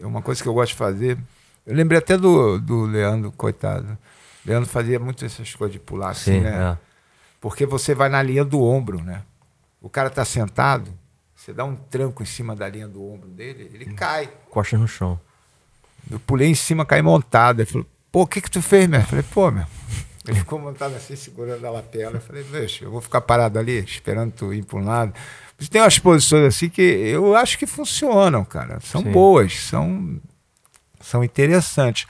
É 0.00 0.06
uma 0.06 0.22
coisa 0.22 0.42
que 0.42 0.48
eu 0.48 0.54
gosto 0.54 0.70
de 0.70 0.76
fazer. 0.76 1.18
Eu 1.66 1.74
lembrei 1.74 1.98
até 1.98 2.16
do, 2.16 2.58
do 2.58 2.84
Leandro, 2.86 3.30
coitado. 3.32 3.98
Leandro 4.44 4.68
fazia 4.68 4.98
muito 4.98 5.24
essas 5.24 5.54
coisas 5.54 5.74
de 5.74 5.78
pular 5.78 6.10
assim, 6.10 6.38
Sim, 6.38 6.40
né? 6.40 6.72
é. 6.72 6.78
Porque 7.40 7.66
você 7.66 7.94
vai 7.94 8.08
na 8.08 8.22
linha 8.22 8.44
do 8.44 8.62
ombro, 8.62 9.02
né? 9.02 9.22
O 9.80 9.88
cara 9.88 10.08
tá 10.08 10.24
sentado, 10.24 10.90
você 11.36 11.52
dá 11.52 11.64
um 11.64 11.74
tranco 11.76 12.22
em 12.22 12.26
cima 12.26 12.54
da 12.56 12.68
linha 12.68 12.88
do 12.88 13.04
ombro 13.04 13.28
dele, 13.28 13.70
ele 13.74 13.92
cai. 13.94 14.30
Costas 14.48 14.80
no 14.80 14.88
chão. 14.88 15.20
Eu 16.10 16.18
pulei 16.20 16.48
em 16.48 16.54
cima, 16.54 16.86
caí 16.86 17.02
montado. 17.02 17.60
Ele 17.60 17.70
falou, 17.70 17.86
pô, 18.12 18.22
o 18.22 18.26
que 18.26 18.40
que 18.40 18.50
tu 18.50 18.62
fez, 18.62 18.86
meu? 18.86 19.00
Eu 19.00 19.06
falei, 19.06 19.24
pô, 19.24 19.50
meu, 19.50 19.66
Ele 20.26 20.38
ficou 20.38 20.58
montado 20.58 20.94
assim, 20.94 21.16
segurando 21.16 21.64
a 21.66 21.70
lapela. 21.70 22.16
Eu 22.16 22.20
falei, 22.20 22.44
deixa, 22.44 22.84
eu 22.84 22.90
vou 22.90 23.00
ficar 23.00 23.20
parado 23.20 23.58
ali, 23.58 23.78
esperando 23.78 24.32
tu 24.32 24.54
ir 24.54 24.64
para 24.64 24.78
um 24.78 24.84
lado. 24.84 25.12
Mas 25.58 25.68
tem 25.68 25.80
umas 25.80 25.98
posições 25.98 26.44
assim 26.44 26.68
que 26.68 26.80
eu 26.80 27.34
acho 27.34 27.58
que 27.58 27.66
funcionam, 27.66 28.44
cara. 28.44 28.78
São 28.80 29.02
Sim. 29.02 29.10
boas, 29.10 29.52
são, 29.64 30.20
são 31.00 31.24
interessantes. 31.24 32.06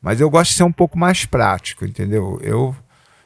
Mas 0.00 0.20
eu 0.20 0.28
gosto 0.28 0.50
de 0.50 0.56
ser 0.58 0.64
um 0.64 0.72
pouco 0.72 0.98
mais 0.98 1.24
prático, 1.24 1.86
entendeu? 1.86 2.38
Eu 2.42 2.76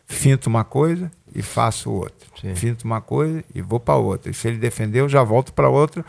finto 0.07 0.47
uma 0.47 0.63
coisa 0.63 1.11
e 1.35 1.43
faço 1.43 1.91
outra. 1.91 2.29
Sim. 2.41 2.55
Finto 2.55 2.85
uma 2.85 3.01
coisa 3.01 3.45
e 3.53 3.61
vou 3.61 3.81
para 3.81 3.97
outra. 3.97 4.31
E 4.31 4.35
se 4.35 4.47
ele 4.47 4.59
defender, 4.59 5.01
eu 5.01 5.09
já 5.09 5.25
volto 5.25 5.53
para 5.53 5.69
outra. 5.69 6.05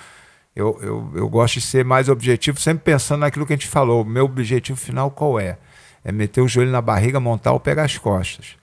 Eu, 0.56 0.78
eu, 0.84 1.12
eu 1.16 1.30
gosto 1.30 1.56
de 1.56 1.62
ser 1.62 1.84
mais 1.84 2.10
objetivo, 2.10 2.60
sempre 2.60 2.84
pensando 2.84 3.22
naquilo 3.22 3.46
que 3.46 3.54
a 3.54 3.56
gente 3.56 3.68
falou. 3.68 4.04
O 4.04 4.06
meu 4.06 4.26
objetivo 4.26 4.78
final 4.78 5.10
qual 5.10 5.40
é? 5.40 5.58
É 6.10 6.12
meter 6.12 6.42
o 6.42 6.48
joelho 6.48 6.72
na 6.72 6.82
barriga, 6.82 7.20
montar 7.20 7.52
ou 7.52 7.60
pegar 7.60 7.84
as 7.84 7.96
costas. 8.00 8.56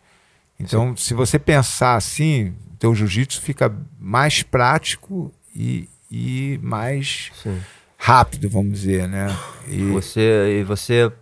Então, 0.59 0.97
Sim. 0.97 1.05
se 1.05 1.15
você 1.15 1.39
pensar 1.39 1.95
assim, 1.95 2.55
o 2.73 2.77
teu 2.77 2.93
jiu-jitsu 2.93 3.41
fica 3.41 3.73
mais 4.01 4.43
prático 4.43 5.33
e, 5.55 5.89
e 6.11 6.59
mais 6.61 7.31
Sim. 7.41 7.57
rápido, 7.97 8.51
vamos 8.51 8.73
dizer, 8.73 9.07
né? 9.07 9.29
E 9.69 9.85
você, 9.85 10.59
e 10.61 10.65
você 10.65 11.13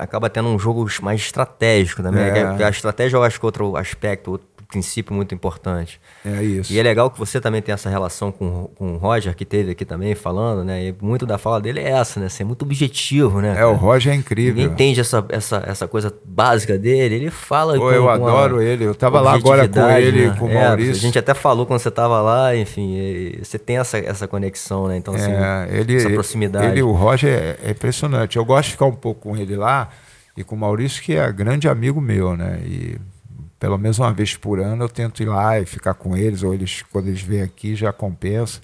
acaba 0.00 0.28
tendo 0.28 0.48
um 0.48 0.58
jogo 0.58 0.84
mais 1.00 1.20
estratégico 1.20 2.02
também. 2.02 2.24
É. 2.24 2.64
A 2.64 2.70
estratégia 2.70 3.16
eu 3.16 3.22
acho 3.22 3.38
que 3.38 3.46
outro 3.46 3.76
aspecto, 3.76 4.32
outro 4.32 4.48
princípio 4.72 5.14
muito 5.14 5.34
importante. 5.34 6.00
É 6.24 6.42
isso. 6.42 6.72
E 6.72 6.80
é 6.80 6.82
legal 6.82 7.10
que 7.10 7.18
você 7.18 7.38
também 7.38 7.60
tem 7.60 7.74
essa 7.74 7.90
relação 7.90 8.32
com, 8.32 8.70
com 8.74 8.94
o 8.94 8.96
Roger, 8.96 9.36
que 9.36 9.44
teve 9.44 9.72
aqui 9.72 9.84
também 9.84 10.14
falando, 10.14 10.64
né? 10.64 10.86
E 10.86 10.94
muito 11.00 11.26
da 11.26 11.36
fala 11.36 11.60
dele 11.60 11.80
é 11.80 11.90
essa, 11.90 12.18
né? 12.18 12.28
Ser 12.30 12.44
muito 12.44 12.62
objetivo, 12.62 13.42
né? 13.42 13.52
É, 13.52 13.54
cara? 13.56 13.68
o 13.68 13.74
Roger 13.74 14.14
é 14.14 14.16
incrível. 14.16 14.54
Ninguém 14.54 14.72
entende 14.72 15.00
essa, 15.00 15.24
essa, 15.28 15.62
essa 15.66 15.86
coisa 15.86 16.12
básica 16.24 16.78
dele. 16.78 17.16
Ele 17.16 17.30
fala. 17.30 17.76
Pô, 17.76 17.92
eu 17.92 18.08
adoro 18.08 18.62
ele. 18.62 18.84
Eu 18.84 18.94
tava 18.94 19.20
lá 19.20 19.34
agora 19.34 19.68
com 19.68 19.90
ele, 19.90 20.28
né? 20.28 20.36
com 20.38 20.46
o 20.46 20.50
é, 20.50 20.54
Maurício. 20.54 20.92
A 20.94 20.96
gente 20.96 21.18
até 21.18 21.34
falou 21.34 21.66
quando 21.66 21.80
você 21.80 21.90
tava 21.90 22.20
lá, 22.22 22.56
enfim, 22.56 23.34
você 23.42 23.58
tem 23.58 23.76
essa, 23.76 23.98
essa 23.98 24.26
conexão, 24.26 24.88
né? 24.88 24.96
Então, 24.96 25.14
assim, 25.14 25.30
é, 25.30 25.68
ele, 25.70 25.96
essa 25.96 26.08
proximidade. 26.08 26.66
Ele, 26.66 26.82
o 26.82 26.92
Roger 26.92 27.30
é, 27.30 27.58
é 27.62 27.70
impressionante. 27.72 28.38
Eu 28.38 28.44
gosto 28.44 28.68
de 28.68 28.72
ficar 28.72 28.86
um 28.86 28.94
pouco 28.94 29.28
com 29.28 29.36
ele 29.36 29.54
lá 29.54 29.90
e 30.34 30.42
com 30.42 30.54
o 30.54 30.58
Maurício, 30.58 31.02
que 31.02 31.14
é 31.14 31.30
grande 31.30 31.68
amigo 31.68 32.00
meu, 32.00 32.34
né? 32.34 32.58
E 32.64 32.96
pelo 33.62 33.78
menos 33.78 34.00
uma 34.00 34.12
vez 34.12 34.34
por 34.34 34.58
ano 34.58 34.82
eu 34.82 34.88
tento 34.88 35.22
ir 35.22 35.26
lá 35.26 35.60
e 35.60 35.64
ficar 35.64 35.94
com 35.94 36.16
eles, 36.16 36.42
ou 36.42 36.52
eles, 36.52 36.82
quando 36.90 37.06
eles 37.06 37.22
vêm 37.22 37.42
aqui, 37.42 37.76
já 37.76 37.92
compensa. 37.92 38.60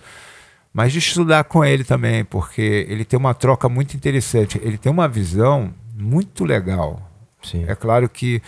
Mas 0.73 0.93
de 0.93 0.99
estudar 0.99 1.45
com 1.45 1.65
ele 1.65 1.85
também, 1.85 2.25
porque 2.25 2.85
ele 2.89 3.05
tem 3.05 3.17
uma 3.17 3.33
troca 3.33 3.69
muito 3.69 3.95
interessante. 3.97 4.61
Ele 4.61 4.77
tem 4.77 4.91
uma 4.91 5.07
visão 5.07 5.73
muito 5.95 6.45
legal. 6.45 7.01
Sim. 7.41 7.65
É 7.69 7.77
claro 7.77 8.09
que 8.09 8.43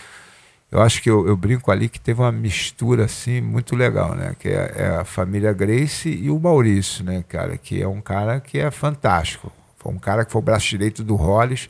eu 0.69 0.81
acho 0.81 1.01
que 1.01 1.09
eu, 1.09 1.25
eu, 1.25 1.37
brinco 1.37 1.71
ali 1.71 1.87
que 1.87 2.01
teve 2.01 2.19
uma 2.19 2.33
mistura 2.33 3.05
assim 3.05 3.39
muito 3.39 3.73
legal, 3.73 4.13
né? 4.13 4.35
Que 4.37 4.49
é, 4.49 4.73
é, 4.75 4.87
a 4.97 5.05
família 5.05 5.53
Grace 5.53 6.09
e 6.09 6.29
o 6.29 6.37
Maurício, 6.37 7.01
né, 7.01 7.23
cara? 7.29 7.57
Que 7.57 7.81
é 7.81 7.87
um 7.87 8.01
cara 8.01 8.41
que 8.41 8.59
é 8.59 8.69
fantástico. 8.69 9.49
Foi 9.77 9.93
um 9.93 9.99
cara 9.99 10.25
que 10.25 10.33
foi 10.33 10.41
o 10.41 10.43
braço 10.43 10.67
direito 10.67 11.01
do 11.01 11.15
Hollis, 11.15 11.69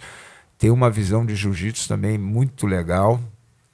tem 0.58 0.72
uma 0.72 0.90
visão 0.90 1.24
de 1.24 1.36
jiu-jitsu 1.36 1.88
também 1.88 2.18
muito 2.18 2.66
legal 2.66 3.20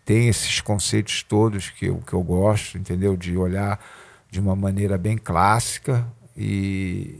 tem 0.08 0.30
esses 0.30 0.62
conceitos 0.62 1.22
todos 1.22 1.70
que 1.70 1.88
eu, 1.88 1.98
que 1.98 2.14
eu 2.14 2.24
gosto, 2.24 2.78
entendeu? 2.78 3.18
De 3.18 3.36
olhar 3.36 3.78
de 4.32 4.40
uma 4.40 4.56
maneira 4.56 4.98
bem 4.98 5.18
clássica 5.18 6.08
e, 6.36 7.20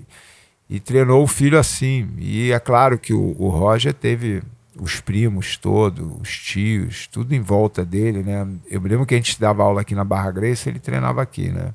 e 0.70 0.80
treinou 0.80 1.22
o 1.22 1.28
filho 1.28 1.60
assim. 1.60 2.10
E 2.18 2.50
é 2.50 2.60
claro 2.62 2.98
que 2.98 3.14
o, 3.14 3.36
o 3.38 3.50
Roger 3.50 3.94
teve 3.94 4.42
os 4.80 5.02
primos 5.02 5.58
todos, 5.58 6.10
os 6.22 6.30
tios, 6.30 7.08
tudo 7.08 7.36
em 7.36 7.42
volta 7.42 7.84
dele, 7.84 8.24
né? 8.24 8.48
Eu 8.72 8.80
me 8.80 8.88
lembro 8.88 9.06
que 9.06 9.16
a 9.16 9.18
gente 9.18 9.38
dava 9.38 9.64
aula 9.64 9.82
aqui 9.82 9.94
na 9.94 10.06
Barra 10.06 10.32
Grace, 10.32 10.70
ele 10.70 10.80
treinava 10.80 11.22
aqui, 11.22 11.50
né? 11.50 11.74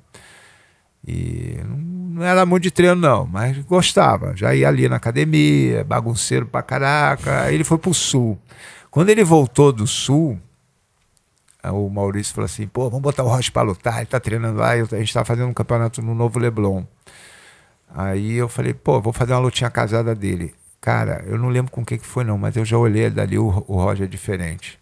E 1.07 1.59
não 1.67 2.25
era 2.25 2.47
muito 2.47 2.63
de 2.63 2.71
treino, 2.71 2.95
não, 2.95 3.27
mas 3.27 3.59
gostava. 3.59 4.35
Já 4.35 4.55
ia 4.55 4.67
ali 4.67 4.89
na 4.89 4.97
academia, 4.97 5.85
bagunceiro 5.85 6.47
pra 6.47 6.63
caraca. 6.63 7.43
Aí 7.43 7.55
ele 7.55 7.65
foi 7.65 7.77
pro 7.77 7.93
sul. 7.93 8.39
Quando 8.91 9.11
ele 9.11 9.25
voltou 9.25 9.73
do 9.73 9.87
sul, 9.87 10.41
o 11.71 11.89
Maurício 11.89 12.35
falou 12.35 12.47
assim: 12.47 12.67
pô, 12.67 12.89
vamos 12.91 13.03
botar 13.03 13.23
o 13.23 13.29
Rocha 13.29 13.53
para 13.53 13.63
lutar, 13.63 13.99
ele 13.99 14.07
tá 14.07 14.19
treinando 14.19 14.59
lá, 14.59 14.71
a 14.71 14.79
gente 14.79 15.03
está 15.03 15.25
fazendo 15.25 15.49
um 15.49 15.55
campeonato 15.55 16.03
no 16.03 16.15
Novo 16.15 16.39
Leblon. 16.39 16.85
Aí 17.95 18.35
eu 18.35 18.49
falei: 18.49 18.75
pô, 18.75 19.01
vou 19.01 19.13
fazer 19.13 19.33
uma 19.33 19.41
lutinha 19.41 19.71
casada 19.71 20.15
dele. 20.15 20.55
Cara, 20.81 21.23
eu 21.27 21.39
não 21.39 21.49
lembro 21.49 21.71
com 21.71 21.83
o 21.83 21.85
que, 21.85 21.97
foi, 21.99 22.25
não, 22.25 22.37
mas 22.37 22.57
eu 22.57 22.65
já 22.65 22.77
olhei 22.77 23.09
dali, 23.09 23.39
o, 23.39 23.65
o 23.69 23.77
Roger 23.77 24.05
é 24.05 24.09
diferente. 24.09 24.81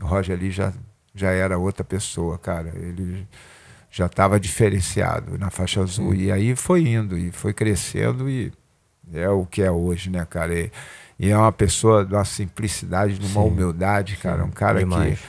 O 0.00 0.06
Roger 0.06 0.34
ali 0.34 0.50
já, 0.50 0.72
já 1.14 1.30
era 1.30 1.58
outra 1.58 1.84
pessoa, 1.84 2.38
cara. 2.38 2.72
Ele 2.74 3.28
já 3.90 4.06
estava 4.06 4.40
diferenciado 4.40 5.36
na 5.36 5.50
faixa 5.50 5.82
azul. 5.82 6.14
E 6.14 6.32
aí 6.32 6.56
foi 6.56 6.88
indo, 6.88 7.18
e 7.18 7.30
foi 7.30 7.52
crescendo, 7.52 8.30
e 8.30 8.50
é 9.12 9.28
o 9.28 9.44
que 9.44 9.60
é 9.60 9.70
hoje, 9.70 10.08
né, 10.08 10.24
cara? 10.24 10.58
E, 10.58 10.72
e 11.18 11.28
é 11.28 11.36
uma 11.36 11.52
pessoa 11.52 12.06
de 12.06 12.14
uma 12.14 12.24
simplicidade, 12.24 13.18
de 13.18 13.26
uma 13.26 13.42
Sim. 13.42 13.48
humildade, 13.48 14.16
cara. 14.16 14.42
Um 14.44 14.50
cara 14.50 14.78
Demais. 14.78 15.18
que 15.18 15.26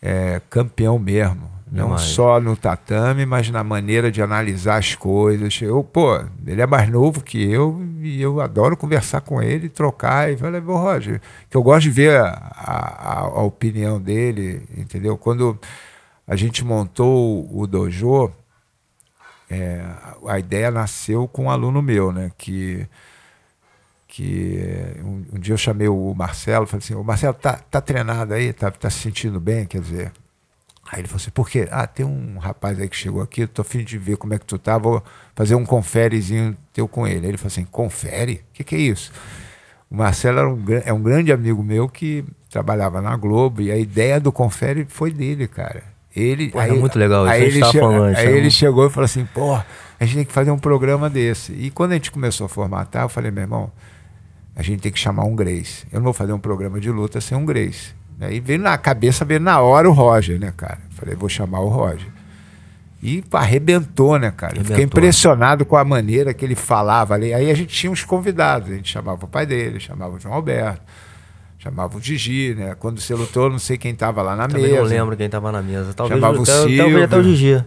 é, 0.00 0.40
campeão 0.48 0.98
mesmo. 0.98 1.56
Não 1.70 1.86
Demais. 1.86 2.02
só 2.02 2.40
no 2.40 2.56
tatame, 2.56 3.26
mas 3.26 3.50
na 3.50 3.64
maneira 3.64 4.10
de 4.10 4.22
analisar 4.22 4.78
as 4.78 4.94
coisas. 4.94 5.60
Eu, 5.60 5.82
pô, 5.82 6.16
ele 6.46 6.62
é 6.62 6.66
mais 6.66 6.88
novo 6.88 7.22
que 7.22 7.42
eu 7.42 7.84
e 8.00 8.22
eu 8.22 8.40
adoro 8.40 8.76
conversar 8.76 9.20
com 9.20 9.42
ele, 9.42 9.68
trocar. 9.68 10.30
E 10.30 10.36
falei, 10.36 10.60
pô, 10.60 10.76
Roger, 10.76 11.20
que 11.50 11.56
eu 11.56 11.62
gosto 11.62 11.82
de 11.82 11.90
ver 11.90 12.20
a, 12.20 12.28
a, 12.28 13.18
a 13.20 13.42
opinião 13.42 14.00
dele, 14.00 14.62
entendeu? 14.76 15.18
Quando 15.18 15.58
a 16.26 16.36
gente 16.36 16.64
montou 16.64 17.48
o 17.52 17.66
dojo, 17.66 18.30
é, 19.50 19.84
a 20.26 20.38
ideia 20.38 20.70
nasceu 20.70 21.26
com 21.26 21.44
um 21.44 21.50
aluno 21.50 21.82
meu, 21.82 22.12
né? 22.12 22.30
Que 22.38 22.86
que 24.16 24.58
um, 25.04 25.24
um, 25.34 25.38
dia 25.38 25.52
eu 25.52 25.58
chamei 25.58 25.88
o 25.88 26.14
Marcelo, 26.14 26.66
falei 26.66 26.82
assim, 26.82 26.94
o 26.94 27.04
Marcelo 27.04 27.34
tá, 27.34 27.60
tá 27.70 27.82
treinado 27.82 28.32
aí, 28.32 28.50
tá, 28.50 28.70
tá 28.70 28.88
se 28.88 29.00
sentindo 29.00 29.38
bem, 29.38 29.66
quer 29.66 29.82
dizer. 29.82 30.10
Aí 30.90 31.00
ele 31.00 31.06
falou 31.06 31.20
assim, 31.20 31.30
por 31.30 31.50
quê? 31.50 31.68
Ah, 31.70 31.86
tem 31.86 32.06
um 32.06 32.38
rapaz 32.38 32.80
aí 32.80 32.88
que 32.88 32.96
chegou 32.96 33.20
aqui, 33.20 33.42
eu 33.42 33.48
tô 33.48 33.60
afim 33.60 33.84
de 33.84 33.98
ver 33.98 34.16
como 34.16 34.32
é 34.32 34.38
que 34.38 34.46
tu 34.46 34.58
tá, 34.58 34.78
vou 34.78 35.02
fazer 35.34 35.54
um 35.54 35.66
conferezinho 35.66 36.56
teu 36.72 36.88
com 36.88 37.06
ele. 37.06 37.26
Aí 37.26 37.30
ele 37.32 37.36
falou 37.36 37.48
assim, 37.48 37.66
confere? 37.66 38.42
O 38.50 38.54
que, 38.54 38.64
que 38.64 38.74
é 38.74 38.78
isso? 38.78 39.12
O 39.90 39.96
Marcelo 39.96 40.38
era 40.38 40.48
um, 40.48 40.64
é 40.86 40.92
um 40.94 41.02
grande 41.02 41.30
amigo 41.30 41.62
meu 41.62 41.86
que 41.86 42.24
trabalhava 42.50 43.02
na 43.02 43.14
Globo 43.18 43.60
e 43.60 43.70
a 43.70 43.76
ideia 43.76 44.18
do 44.18 44.32
confere 44.32 44.86
foi 44.88 45.10
dele, 45.12 45.46
cara. 45.46 45.82
Ele, 46.14 46.48
Pô, 46.48 46.58
aí, 46.58 46.70
é 46.70 46.72
muito 46.72 46.98
legal, 46.98 47.26
aí, 47.26 47.42
ele, 47.42 47.62
che 47.62 47.78
falando, 47.78 48.16
aí 48.16 48.28
ele 48.28 48.50
chegou 48.50 48.86
e 48.86 48.90
falou 48.90 49.04
assim, 49.04 49.26
pô, 49.26 49.54
a 49.54 50.04
gente 50.06 50.14
tem 50.14 50.24
que 50.24 50.32
fazer 50.32 50.50
um 50.50 50.58
programa 50.58 51.10
desse. 51.10 51.52
E 51.52 51.70
quando 51.70 51.92
a 51.92 51.94
gente 51.96 52.10
começou 52.10 52.46
a 52.46 52.48
formatar, 52.48 53.02
eu 53.02 53.08
falei, 53.10 53.30
meu 53.30 53.42
irmão, 53.42 53.70
a 54.56 54.62
gente 54.62 54.80
tem 54.80 54.90
que 54.90 54.98
chamar 54.98 55.24
um 55.24 55.36
Grace. 55.36 55.86
Eu 55.92 55.98
não 55.98 56.04
vou 56.04 56.14
fazer 56.14 56.32
um 56.32 56.38
programa 56.38 56.80
de 56.80 56.90
luta 56.90 57.20
sem 57.20 57.36
um 57.36 57.44
Grace. 57.44 57.94
Aí 58.18 58.40
veio 58.40 58.58
na 58.58 58.78
cabeça, 58.78 59.22
veio 59.24 59.38
na 59.38 59.60
hora 59.60 59.86
o 59.88 59.92
Roger, 59.92 60.40
né, 60.40 60.52
cara? 60.56 60.78
Falei, 60.90 61.14
vou 61.14 61.28
chamar 61.28 61.60
o 61.60 61.68
Roger. 61.68 62.08
E 63.02 63.22
arrebentou, 63.32 64.18
né, 64.18 64.30
cara? 64.30 64.54
Arrebentou. 64.54 64.74
Fiquei 64.74 64.84
impressionado 64.84 65.66
com 65.66 65.76
a 65.76 65.84
maneira 65.84 66.32
que 66.32 66.42
ele 66.42 66.54
falava 66.54 67.12
ali. 67.12 67.34
Aí 67.34 67.50
a 67.50 67.54
gente 67.54 67.74
tinha 67.74 67.92
uns 67.92 68.02
convidados, 68.02 68.70
a 68.70 68.74
gente 68.74 68.90
chamava 68.90 69.26
o 69.26 69.28
pai 69.28 69.44
dele, 69.44 69.78
chamava 69.78 70.16
o 70.16 70.18
João 70.18 70.34
Alberto, 70.34 70.80
chamava 71.58 71.98
o 71.98 72.00
Gigi, 72.00 72.54
né? 72.54 72.74
Quando 72.78 72.98
você 72.98 73.14
lutou, 73.14 73.50
não 73.50 73.58
sei 73.58 73.76
quem 73.76 73.92
estava 73.92 74.22
lá 74.22 74.34
na 74.34 74.48
Também 74.48 74.70
mesa. 74.70 74.76
não 74.76 74.84
lembro 74.88 75.16
quem 75.16 75.26
estava 75.26 75.52
na 75.52 75.60
mesa. 75.60 75.92
Talvez, 75.92 76.18
chamava 76.18 76.40
o 76.40 76.46
Silvio. 76.46 76.78
Talvez 76.78 77.04
até 77.04 77.16
o 77.18 77.22
Gigi. 77.22 77.64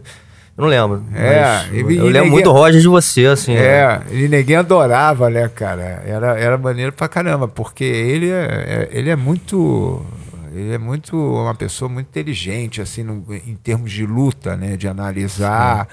Eu 0.59 0.63
não 0.63 0.67
lembro. 0.67 1.05
É, 1.15 1.69
e, 1.71 1.79
eu 1.79 1.87
lembro 1.87 2.05
ninguém, 2.05 2.29
muito 2.31 2.51
Roger 2.51 2.81
de 2.81 2.87
você, 2.89 3.27
assim. 3.27 3.53
É, 3.53 3.87
né? 3.87 4.03
e 4.11 4.27
ninguém 4.27 4.57
adorava, 4.57 5.29
né, 5.29 5.47
cara? 5.47 6.03
Era, 6.05 6.37
era 6.37 6.57
maneiro 6.57 6.91
pra 6.91 7.07
caramba, 7.07 7.47
porque 7.47 7.85
ele 7.85 8.29
é, 8.29 8.43
é, 8.43 8.89
ele 8.91 9.09
é 9.09 9.15
muito. 9.15 10.05
Ele 10.53 10.73
é 10.73 10.77
muito 10.77 11.15
uma 11.15 11.55
pessoa 11.55 11.87
muito 11.87 12.07
inteligente, 12.07 12.81
assim, 12.81 13.03
no, 13.03 13.23
em 13.33 13.55
termos 13.55 13.89
de 13.89 14.05
luta, 14.05 14.57
né? 14.57 14.75
De 14.75 14.85
analisar, 14.85 15.87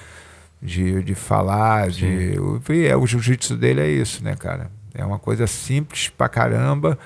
de, 0.61 1.01
de 1.01 1.15
falar, 1.15 1.93
Sim. 1.93 2.01
de. 2.01 2.41
O, 2.41 2.61
é, 2.73 2.97
o 2.97 3.07
jiu-jitsu 3.07 3.57
dele 3.57 3.81
é 3.81 3.89
isso, 3.89 4.25
né, 4.25 4.35
cara? 4.35 4.69
É 4.93 5.05
uma 5.05 5.21
coisa 5.21 5.47
simples 5.47 6.09
pra 6.09 6.29
caramba. 6.29 6.99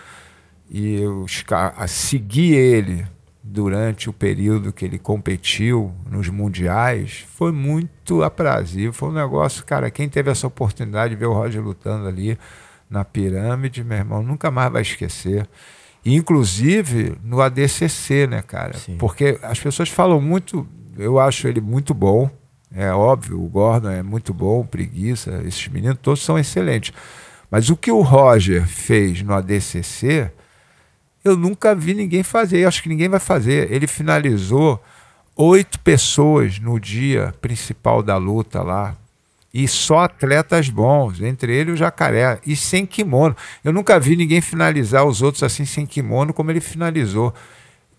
E 0.71 1.05
os, 1.05 1.45
a, 1.51 1.87
seguir 1.87 2.55
ele 2.55 3.05
durante 3.53 4.09
o 4.09 4.13
período 4.13 4.73
que 4.73 4.85
ele 4.85 4.99
competiu 4.99 5.93
nos 6.09 6.29
mundiais 6.29 7.27
foi 7.35 7.51
muito 7.51 8.23
aprazível. 8.23 8.93
Foi 8.93 9.09
um 9.09 9.13
negócio, 9.13 9.65
cara, 9.65 9.91
quem 9.91 10.09
teve 10.09 10.31
essa 10.31 10.47
oportunidade 10.47 11.15
de 11.15 11.19
ver 11.19 11.27
o 11.27 11.33
Roger 11.33 11.61
lutando 11.61 12.07
ali 12.07 12.39
na 12.89 13.05
pirâmide, 13.05 13.83
meu 13.83 13.99
irmão, 13.99 14.23
nunca 14.23 14.51
mais 14.51 14.73
vai 14.73 14.83
esquecer. 14.83 15.49
inclusive 16.05 17.17
no 17.25 17.41
ADCC, 17.41 18.27
né, 18.29 18.41
cara? 18.41 18.79
Sim. 18.79 18.97
Porque 18.97 19.39
as 19.43 19.59
pessoas 19.59 19.89
falam 19.89 20.21
muito, 20.21 20.67
eu 20.97 21.19
acho 21.19 21.47
ele 21.49 21.61
muito 21.61 21.93
bom, 21.93 22.31
é 22.73 22.93
óbvio, 22.93 23.43
o 23.43 23.49
Gordon 23.49 23.91
é 23.91 24.03
muito 24.03 24.33
bom, 24.33 24.65
preguiça, 24.65 25.43
esses 25.45 25.67
meninos 25.69 25.99
todos 26.01 26.23
são 26.23 26.39
excelentes. 26.39 26.95
Mas 27.51 27.69
o 27.69 27.77
que 27.77 27.91
o 27.91 28.01
Roger 28.01 28.65
fez 28.67 29.23
no 29.23 29.35
ADCC 29.35 30.31
Eu 31.25 31.37
nunca 31.37 31.75
vi 31.75 31.95
ninguém 31.95 32.23
fazer, 32.23 32.65
acho 32.65 32.83
que 32.83 32.89
ninguém 32.89 33.09
vai 33.09 33.21
fazer. 33.21 33.71
Ele 33.71 33.87
finalizou 33.87 34.83
oito 35.37 35.79
pessoas 35.81 36.59
no 36.59 36.79
dia 36.79 37.35
principal 37.41 38.03
da 38.03 38.17
luta 38.17 38.63
lá. 38.63 38.97
E 39.53 39.67
só 39.67 40.01
atletas 40.01 40.69
bons, 40.69 41.21
entre 41.21 41.53
eles 41.53 41.75
o 41.75 41.77
jacaré, 41.77 42.39
e 42.47 42.55
sem 42.55 42.87
kimono. 42.87 43.37
Eu 43.65 43.73
nunca 43.73 43.99
vi 43.99 44.15
ninguém 44.15 44.41
finalizar 44.41 45.05
os 45.05 45.23
outros 45.23 45.43
assim 45.43 45.65
sem 45.65 45.85
kimono 45.85 46.33
como 46.33 46.51
ele 46.51 46.61
finalizou. 46.61 47.35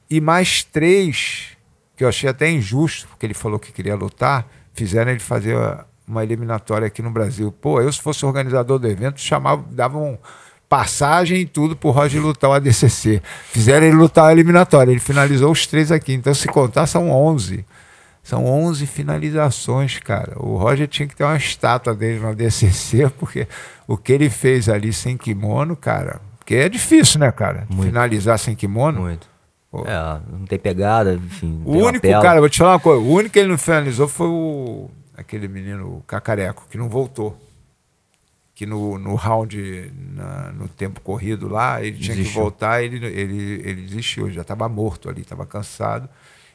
E 0.09 0.21
mais 0.21 0.63
três, 0.63 1.49
que 1.95 2.03
eu 2.03 2.07
achei 2.07 2.29
até 2.29 2.49
injusto, 2.49 3.07
porque 3.07 3.25
ele 3.25 3.33
falou 3.33 3.59
que 3.59 3.71
queria 3.71 3.95
lutar, 3.95 4.47
fizeram 4.73 5.11
ele 5.11 5.19
fazer 5.19 5.57
uma 6.07 6.23
eliminatória 6.23 6.87
aqui 6.87 7.01
no 7.01 7.11
Brasil. 7.11 7.51
Pô, 7.51 7.81
eu 7.81 7.91
se 7.91 8.01
fosse 8.01 8.25
organizador 8.25 8.79
do 8.79 8.87
evento, 8.87 9.19
chamava, 9.19 9.63
davam 9.71 10.17
passagem 10.71 11.41
e 11.41 11.45
tudo 11.45 11.75
pro 11.75 11.89
Roger 11.89 12.21
lutar 12.21 12.49
o 12.49 12.53
ADCC. 12.53 13.21
Fizeram 13.51 13.85
ele 13.85 13.97
lutar 13.97 14.29
a 14.29 14.31
eliminatória. 14.31 14.89
Ele 14.89 15.01
finalizou 15.01 15.51
os 15.51 15.67
três 15.67 15.91
aqui. 15.91 16.13
Então, 16.13 16.33
se 16.33 16.47
contar, 16.47 16.87
são 16.87 17.11
11. 17.11 17.65
São 18.23 18.45
11 18.45 18.85
finalizações, 18.85 19.99
cara. 19.99 20.31
O 20.37 20.55
Roger 20.55 20.87
tinha 20.87 21.05
que 21.05 21.13
ter 21.13 21.25
uma 21.25 21.35
estátua 21.35 21.93
dele 21.93 22.21
no 22.21 22.29
ADCC, 22.29 23.11
porque 23.19 23.49
o 23.85 23.97
que 23.97 24.13
ele 24.13 24.29
fez 24.29 24.69
ali 24.69 24.93
sem 24.93 25.17
kimono, 25.17 25.75
cara. 25.75 26.21
Porque 26.39 26.55
é 26.55 26.69
difícil, 26.69 27.19
né, 27.19 27.29
cara? 27.33 27.67
Muito. 27.69 27.89
Finalizar 27.89 28.39
sem 28.39 28.55
kimono. 28.55 29.01
Muito. 29.01 29.27
Pô. 29.69 29.83
É, 29.85 30.21
não 30.31 30.45
tem 30.45 30.57
pegada, 30.57 31.15
enfim. 31.15 31.61
O 31.65 31.79
único, 31.79 32.07
cara, 32.07 32.39
vou 32.39 32.47
te 32.47 32.59
falar 32.59 32.75
uma 32.75 32.79
coisa. 32.79 33.01
O 33.01 33.11
único 33.11 33.33
que 33.33 33.39
ele 33.39 33.49
não 33.49 33.57
finalizou 33.57 34.07
foi 34.07 34.27
o. 34.27 34.89
aquele 35.17 35.49
menino 35.49 35.97
o 35.97 36.03
Cacareco, 36.07 36.65
que 36.69 36.77
não 36.77 36.87
voltou 36.87 37.37
que 38.61 38.65
no, 38.67 38.99
no 38.99 39.15
round, 39.15 39.91
na, 40.13 40.51
no 40.51 40.67
tempo 40.67 41.01
corrido 41.01 41.47
lá, 41.47 41.83
ele 41.83 41.97
tinha 41.97 42.15
desistiu. 42.15 42.31
que 42.31 42.39
voltar, 42.39 42.83
ele, 42.83 43.03
ele, 43.03 43.53
ele 43.67 43.81
desistiu, 43.87 44.29
já 44.29 44.41
estava 44.41 44.69
morto 44.69 45.09
ali, 45.09 45.21
estava 45.21 45.47
cansado. 45.47 46.07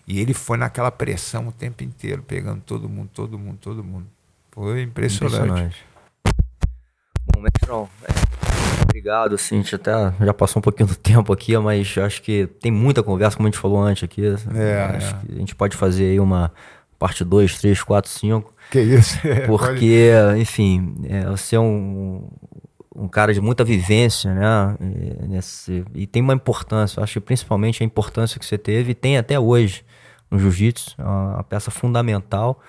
E 0.07 0.21
ele 0.21 0.33
foi 0.33 0.57
naquela 0.57 0.93
pressão 0.93 1.49
o 1.49 1.53
tempo 1.53 1.83
inteiro, 1.83 2.23
pegando 2.23 2.61
todo 2.61 2.89
mundo, 2.89 3.11
todo 3.13 3.37
mundo, 3.37 3.59
todo 3.61 3.83
mundo. 3.83 4.07
Foi 4.53 4.83
impressionante. 4.83 5.37
impressionante. 5.37 5.85
Bom, 7.35 7.41
mestrão, 7.41 7.89
é, 8.05 8.83
obrigado, 8.85 9.35
assim, 9.35 9.57
a 9.57 9.63
gente 9.63 9.75
até 9.75 9.93
já 10.21 10.33
passou 10.33 10.61
um 10.61 10.63
pouquinho 10.63 10.89
do 10.89 10.95
tempo 10.95 11.33
aqui, 11.33 11.59
mas 11.59 11.99
acho 11.99 12.23
que 12.23 12.47
tem 12.61 12.71
muita 12.71 13.03
conversa, 13.03 13.37
como 13.37 13.49
a 13.49 13.51
gente 13.51 13.61
falou 13.61 13.83
antes 13.83 14.05
aqui. 14.05 14.23
É, 14.55 14.97
acho 14.97 15.13
é. 15.13 15.19
que 15.27 15.33
a 15.33 15.39
gente 15.39 15.57
pode 15.57 15.77
fazer 15.77 16.05
aí 16.05 16.21
uma 16.21 16.53
parte 16.99 17.25
2, 17.25 17.59
3, 17.59 17.83
4, 17.83 18.11
5 18.11 18.57
que 18.71 18.81
isso? 18.81 19.19
Porque, 19.47 20.11
enfim, 20.39 20.97
é, 21.09 21.25
você 21.27 21.57
é 21.57 21.61
um, 21.61 22.29
um 22.95 23.09
cara 23.09 23.33
de 23.33 23.41
muita 23.41 23.65
vivência, 23.65 24.35
né? 24.35 24.77
E, 24.81 25.29
nesse, 25.29 25.85
e 25.95 26.07
tem 26.07 26.23
uma 26.23 26.35
importância, 26.35 26.99
eu 26.99 27.05
acho 27.05 27.15
que 27.15 27.21
principalmente 27.21 27.83
a 27.83 27.87
importância 27.87 28.39
que 28.39 28.47
você 28.47 28.59
teve 28.59 28.93
e 28.93 28.95
tem 28.95 29.17
até 29.17 29.39
hoje 29.39 29.85
no 30.31 30.39
jiu-jitsu, 30.39 30.97
é 30.99 31.05
uma 31.05 31.45
peça 31.45 31.71
fundamental. 31.71 32.61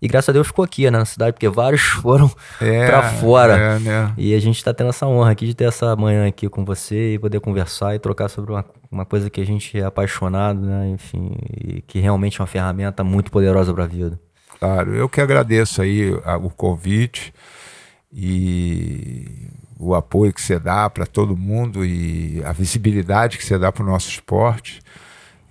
E 0.00 0.08
graças 0.08 0.28
a 0.28 0.32
Deus 0.32 0.46
ficou 0.46 0.64
aqui, 0.64 0.84
né, 0.84 0.98
na 0.98 1.04
cidade, 1.04 1.32
porque 1.32 1.48
vários 1.48 1.82
foram 2.02 2.30
é, 2.60 2.86
para 2.86 3.02
fora. 3.02 3.56
É, 3.56 3.78
né? 3.78 4.12
E 4.16 4.34
a 4.34 4.40
gente 4.40 4.56
está 4.56 4.72
tendo 4.72 4.90
essa 4.90 5.06
honra 5.06 5.30
aqui 5.30 5.46
de 5.46 5.54
ter 5.54 5.64
essa 5.64 5.94
manhã 5.96 6.26
aqui 6.26 6.48
com 6.48 6.64
você 6.64 7.14
e 7.14 7.18
poder 7.18 7.40
conversar 7.40 7.94
e 7.94 7.98
trocar 7.98 8.28
sobre 8.28 8.52
uma, 8.52 8.64
uma 8.90 9.04
coisa 9.04 9.30
que 9.30 9.40
a 9.40 9.46
gente 9.46 9.78
é 9.78 9.84
apaixonado, 9.84 10.60
né? 10.60 10.88
Enfim, 10.90 11.36
e 11.56 11.82
que 11.82 11.98
realmente 11.98 12.40
é 12.40 12.42
uma 12.42 12.46
ferramenta 12.46 13.02
muito 13.02 13.30
poderosa 13.30 13.72
para 13.72 13.84
a 13.84 13.88
vida. 13.88 14.20
Claro, 14.58 14.94
eu 14.94 15.08
que 15.08 15.20
agradeço 15.20 15.82
aí 15.82 16.12
o 16.12 16.50
convite 16.50 17.32
e 18.12 19.50
o 19.78 19.94
apoio 19.94 20.32
que 20.32 20.40
você 20.40 20.58
dá 20.58 20.88
para 20.88 21.06
todo 21.06 21.36
mundo 21.36 21.84
e 21.84 22.42
a 22.44 22.52
visibilidade 22.52 23.36
que 23.36 23.44
você 23.44 23.58
dá 23.58 23.70
para 23.70 23.82
o 23.82 23.86
nosso 23.86 24.08
esporte. 24.08 24.80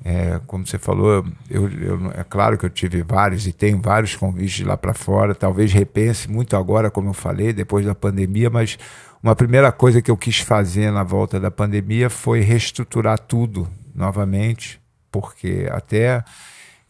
É, 0.07 0.40
como 0.45 0.68
você 0.68 0.77
falou, 0.77 1.26
eu, 1.49 1.68
eu, 1.68 2.11
é 2.11 2.23
claro 2.23 2.60
que 2.60 2.64
eu 2.64 2.69
tive 2.69 3.02
vários 3.02 3.48
e 3.48 3.52
tenho 3.52 3.82
vários 3.82 4.15
convites 4.15 4.64
lá 4.64 4.77
para 4.77 4.94
fora. 4.94 5.34
Talvez 5.34 5.73
repense 5.73 6.30
muito 6.30 6.56
agora, 6.56 6.91
como 6.91 7.10
eu 7.10 7.14
falei, 7.14 7.52
depois 7.52 7.84
da 7.84 7.95
pandemia, 7.95 8.52
mas 8.52 8.77
uma 9.23 9.36
primeira 9.36 9.72
coisa 9.72 10.03
que 10.03 10.11
eu 10.11 10.15
quis 10.15 10.38
fazer 10.38 10.91
na 10.91 11.02
volta 11.02 11.40
da 11.40 11.49
pandemia 11.49 12.07
foi 12.07 12.41
reestruturar 12.41 13.18
tudo 13.18 13.68
novamente, 13.95 14.80
porque 15.11 15.68
até 15.72 16.23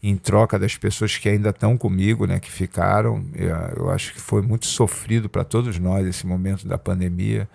em 0.02 0.14
troca 0.14 0.58
das 0.58 0.76
pessoas 0.76 1.16
que 1.16 1.26
ainda 1.26 1.48
estão 1.48 1.78
comigo, 1.78 2.26
né, 2.26 2.38
que 2.38 2.52
ficaram. 2.52 3.24
Eu, 3.34 3.84
eu 3.84 3.90
acho 3.90 4.12
que 4.12 4.20
foi 4.20 4.42
muito 4.42 4.66
sofrido 4.66 5.26
para 5.26 5.42
todos 5.42 5.78
nós 5.78 6.06
esse 6.06 6.26
momento 6.26 6.68
da 6.68 6.76
pandemia, 6.76 7.48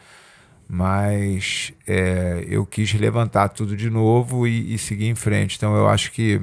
mas 0.74 1.74
é, 1.86 2.46
eu 2.48 2.66
quis 2.66 2.94
levantar 2.94 3.50
tudo 3.50 3.76
de 3.76 3.90
novo 3.90 4.48
e, 4.48 4.74
e, 4.74 4.78
seguir 4.78 5.08
em 5.08 5.16
frente. 5.16 5.58
Então 5.58 5.76
eu 5.76 5.86
acho 5.90 6.14
que 6.14 6.42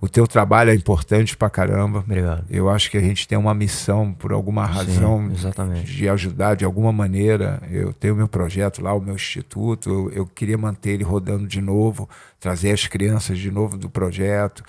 o 0.00 0.08
teu 0.08 0.26
trabalho 0.26 0.70
é 0.70 0.74
importante 0.74 1.36
para 1.36 1.50
caramba. 1.50 1.98
Obrigado. 1.98 2.46
Eu 2.48 2.70
acho 2.70 2.90
que 2.90 2.96
a 2.96 3.00
gente 3.02 3.28
tem 3.28 3.36
uma 3.36 3.52
missão, 3.52 4.14
por 4.14 4.32
alguma 4.32 4.64
razão, 4.64 5.30
Sim, 5.36 5.82
de 5.84 6.08
ajudar 6.08 6.56
de 6.56 6.64
alguma 6.64 6.90
maneira. 6.94 7.62
Eu 7.70 7.92
tenho 7.92 8.16
meu 8.16 8.26
projeto 8.26 8.82
lá, 8.82 8.94
o 8.94 9.00
meu 9.02 9.16
instituto. 9.16 9.90
Eu, 9.90 10.10
eu 10.12 10.26
queria 10.26 10.56
manter 10.56 10.92
ele 10.92 11.04
rodando 11.04 11.46
de 11.46 11.60
novo, 11.60 12.08
trazer 12.40 12.72
as 12.72 12.86
crianças 12.86 13.38
de 13.38 13.50
novo 13.50 13.76
do 13.76 13.90
projeto. 13.90 14.64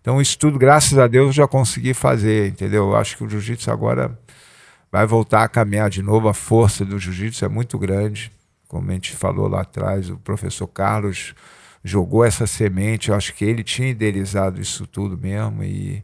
Então, 0.00 0.20
isso 0.20 0.38
tudo, 0.38 0.60
graças 0.60 0.96
a 0.96 1.08
Deus, 1.08 1.26
eu 1.26 1.32
já 1.32 1.48
consegui 1.48 1.92
fazer, 1.92 2.50
entendeu? 2.50 2.90
Eu 2.90 2.96
acho 2.96 3.16
que 3.16 3.24
o 3.24 3.28
jiu-jitsu 3.28 3.68
agora 3.72 4.16
vai 4.90 5.06
voltar 5.06 5.44
a 5.44 5.48
caminhar 5.48 5.90
de 5.90 6.02
novo. 6.02 6.28
A 6.28 6.34
força 6.34 6.84
do 6.84 6.98
jiu-jitsu 6.98 7.44
é 7.44 7.48
muito 7.48 7.78
grande. 7.78 8.32
Como 8.66 8.90
a 8.90 8.94
gente 8.94 9.12
falou 9.12 9.48
lá 9.48 9.62
atrás, 9.62 10.10
o 10.10 10.18
professor 10.18 10.66
Carlos 10.66 11.34
jogou 11.82 12.24
essa 12.24 12.46
semente. 12.46 13.08
Eu 13.08 13.14
acho 13.14 13.34
que 13.34 13.44
ele 13.44 13.62
tinha 13.62 13.88
idealizado 13.88 14.60
isso 14.60 14.86
tudo 14.86 15.16
mesmo 15.16 15.62
e, 15.62 16.02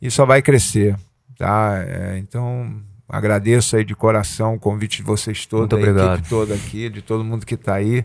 e 0.00 0.10
só 0.10 0.26
vai 0.26 0.42
crescer, 0.42 0.96
tá? 1.38 1.82
É, 1.86 2.18
então, 2.18 2.82
agradeço 3.08 3.76
aí 3.76 3.84
de 3.84 3.94
coração 3.94 4.54
o 4.54 4.58
convite 4.58 4.98
de 4.98 5.02
vocês 5.02 5.46
todos, 5.46 5.68
da 5.68 6.14
equipe 6.14 6.28
toda 6.28 6.54
aqui, 6.54 6.90
de 6.90 7.02
todo 7.02 7.24
mundo 7.24 7.46
que 7.46 7.54
está 7.54 7.74
aí. 7.74 8.04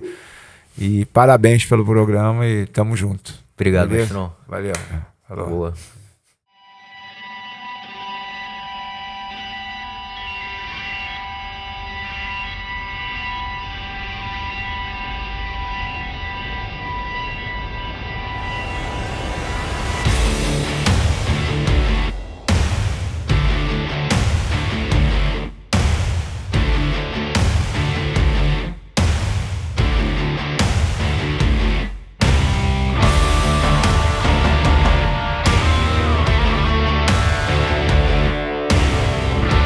E 0.77 1.05
parabéns 1.05 1.65
pelo 1.65 1.83
programa 1.83 2.45
e 2.45 2.65
tamo 2.67 2.95
junto. 2.95 3.33
Obrigado, 3.55 3.89
Valeu. 3.89 4.73
Valeu. 5.27 5.49
Boa. 5.49 5.73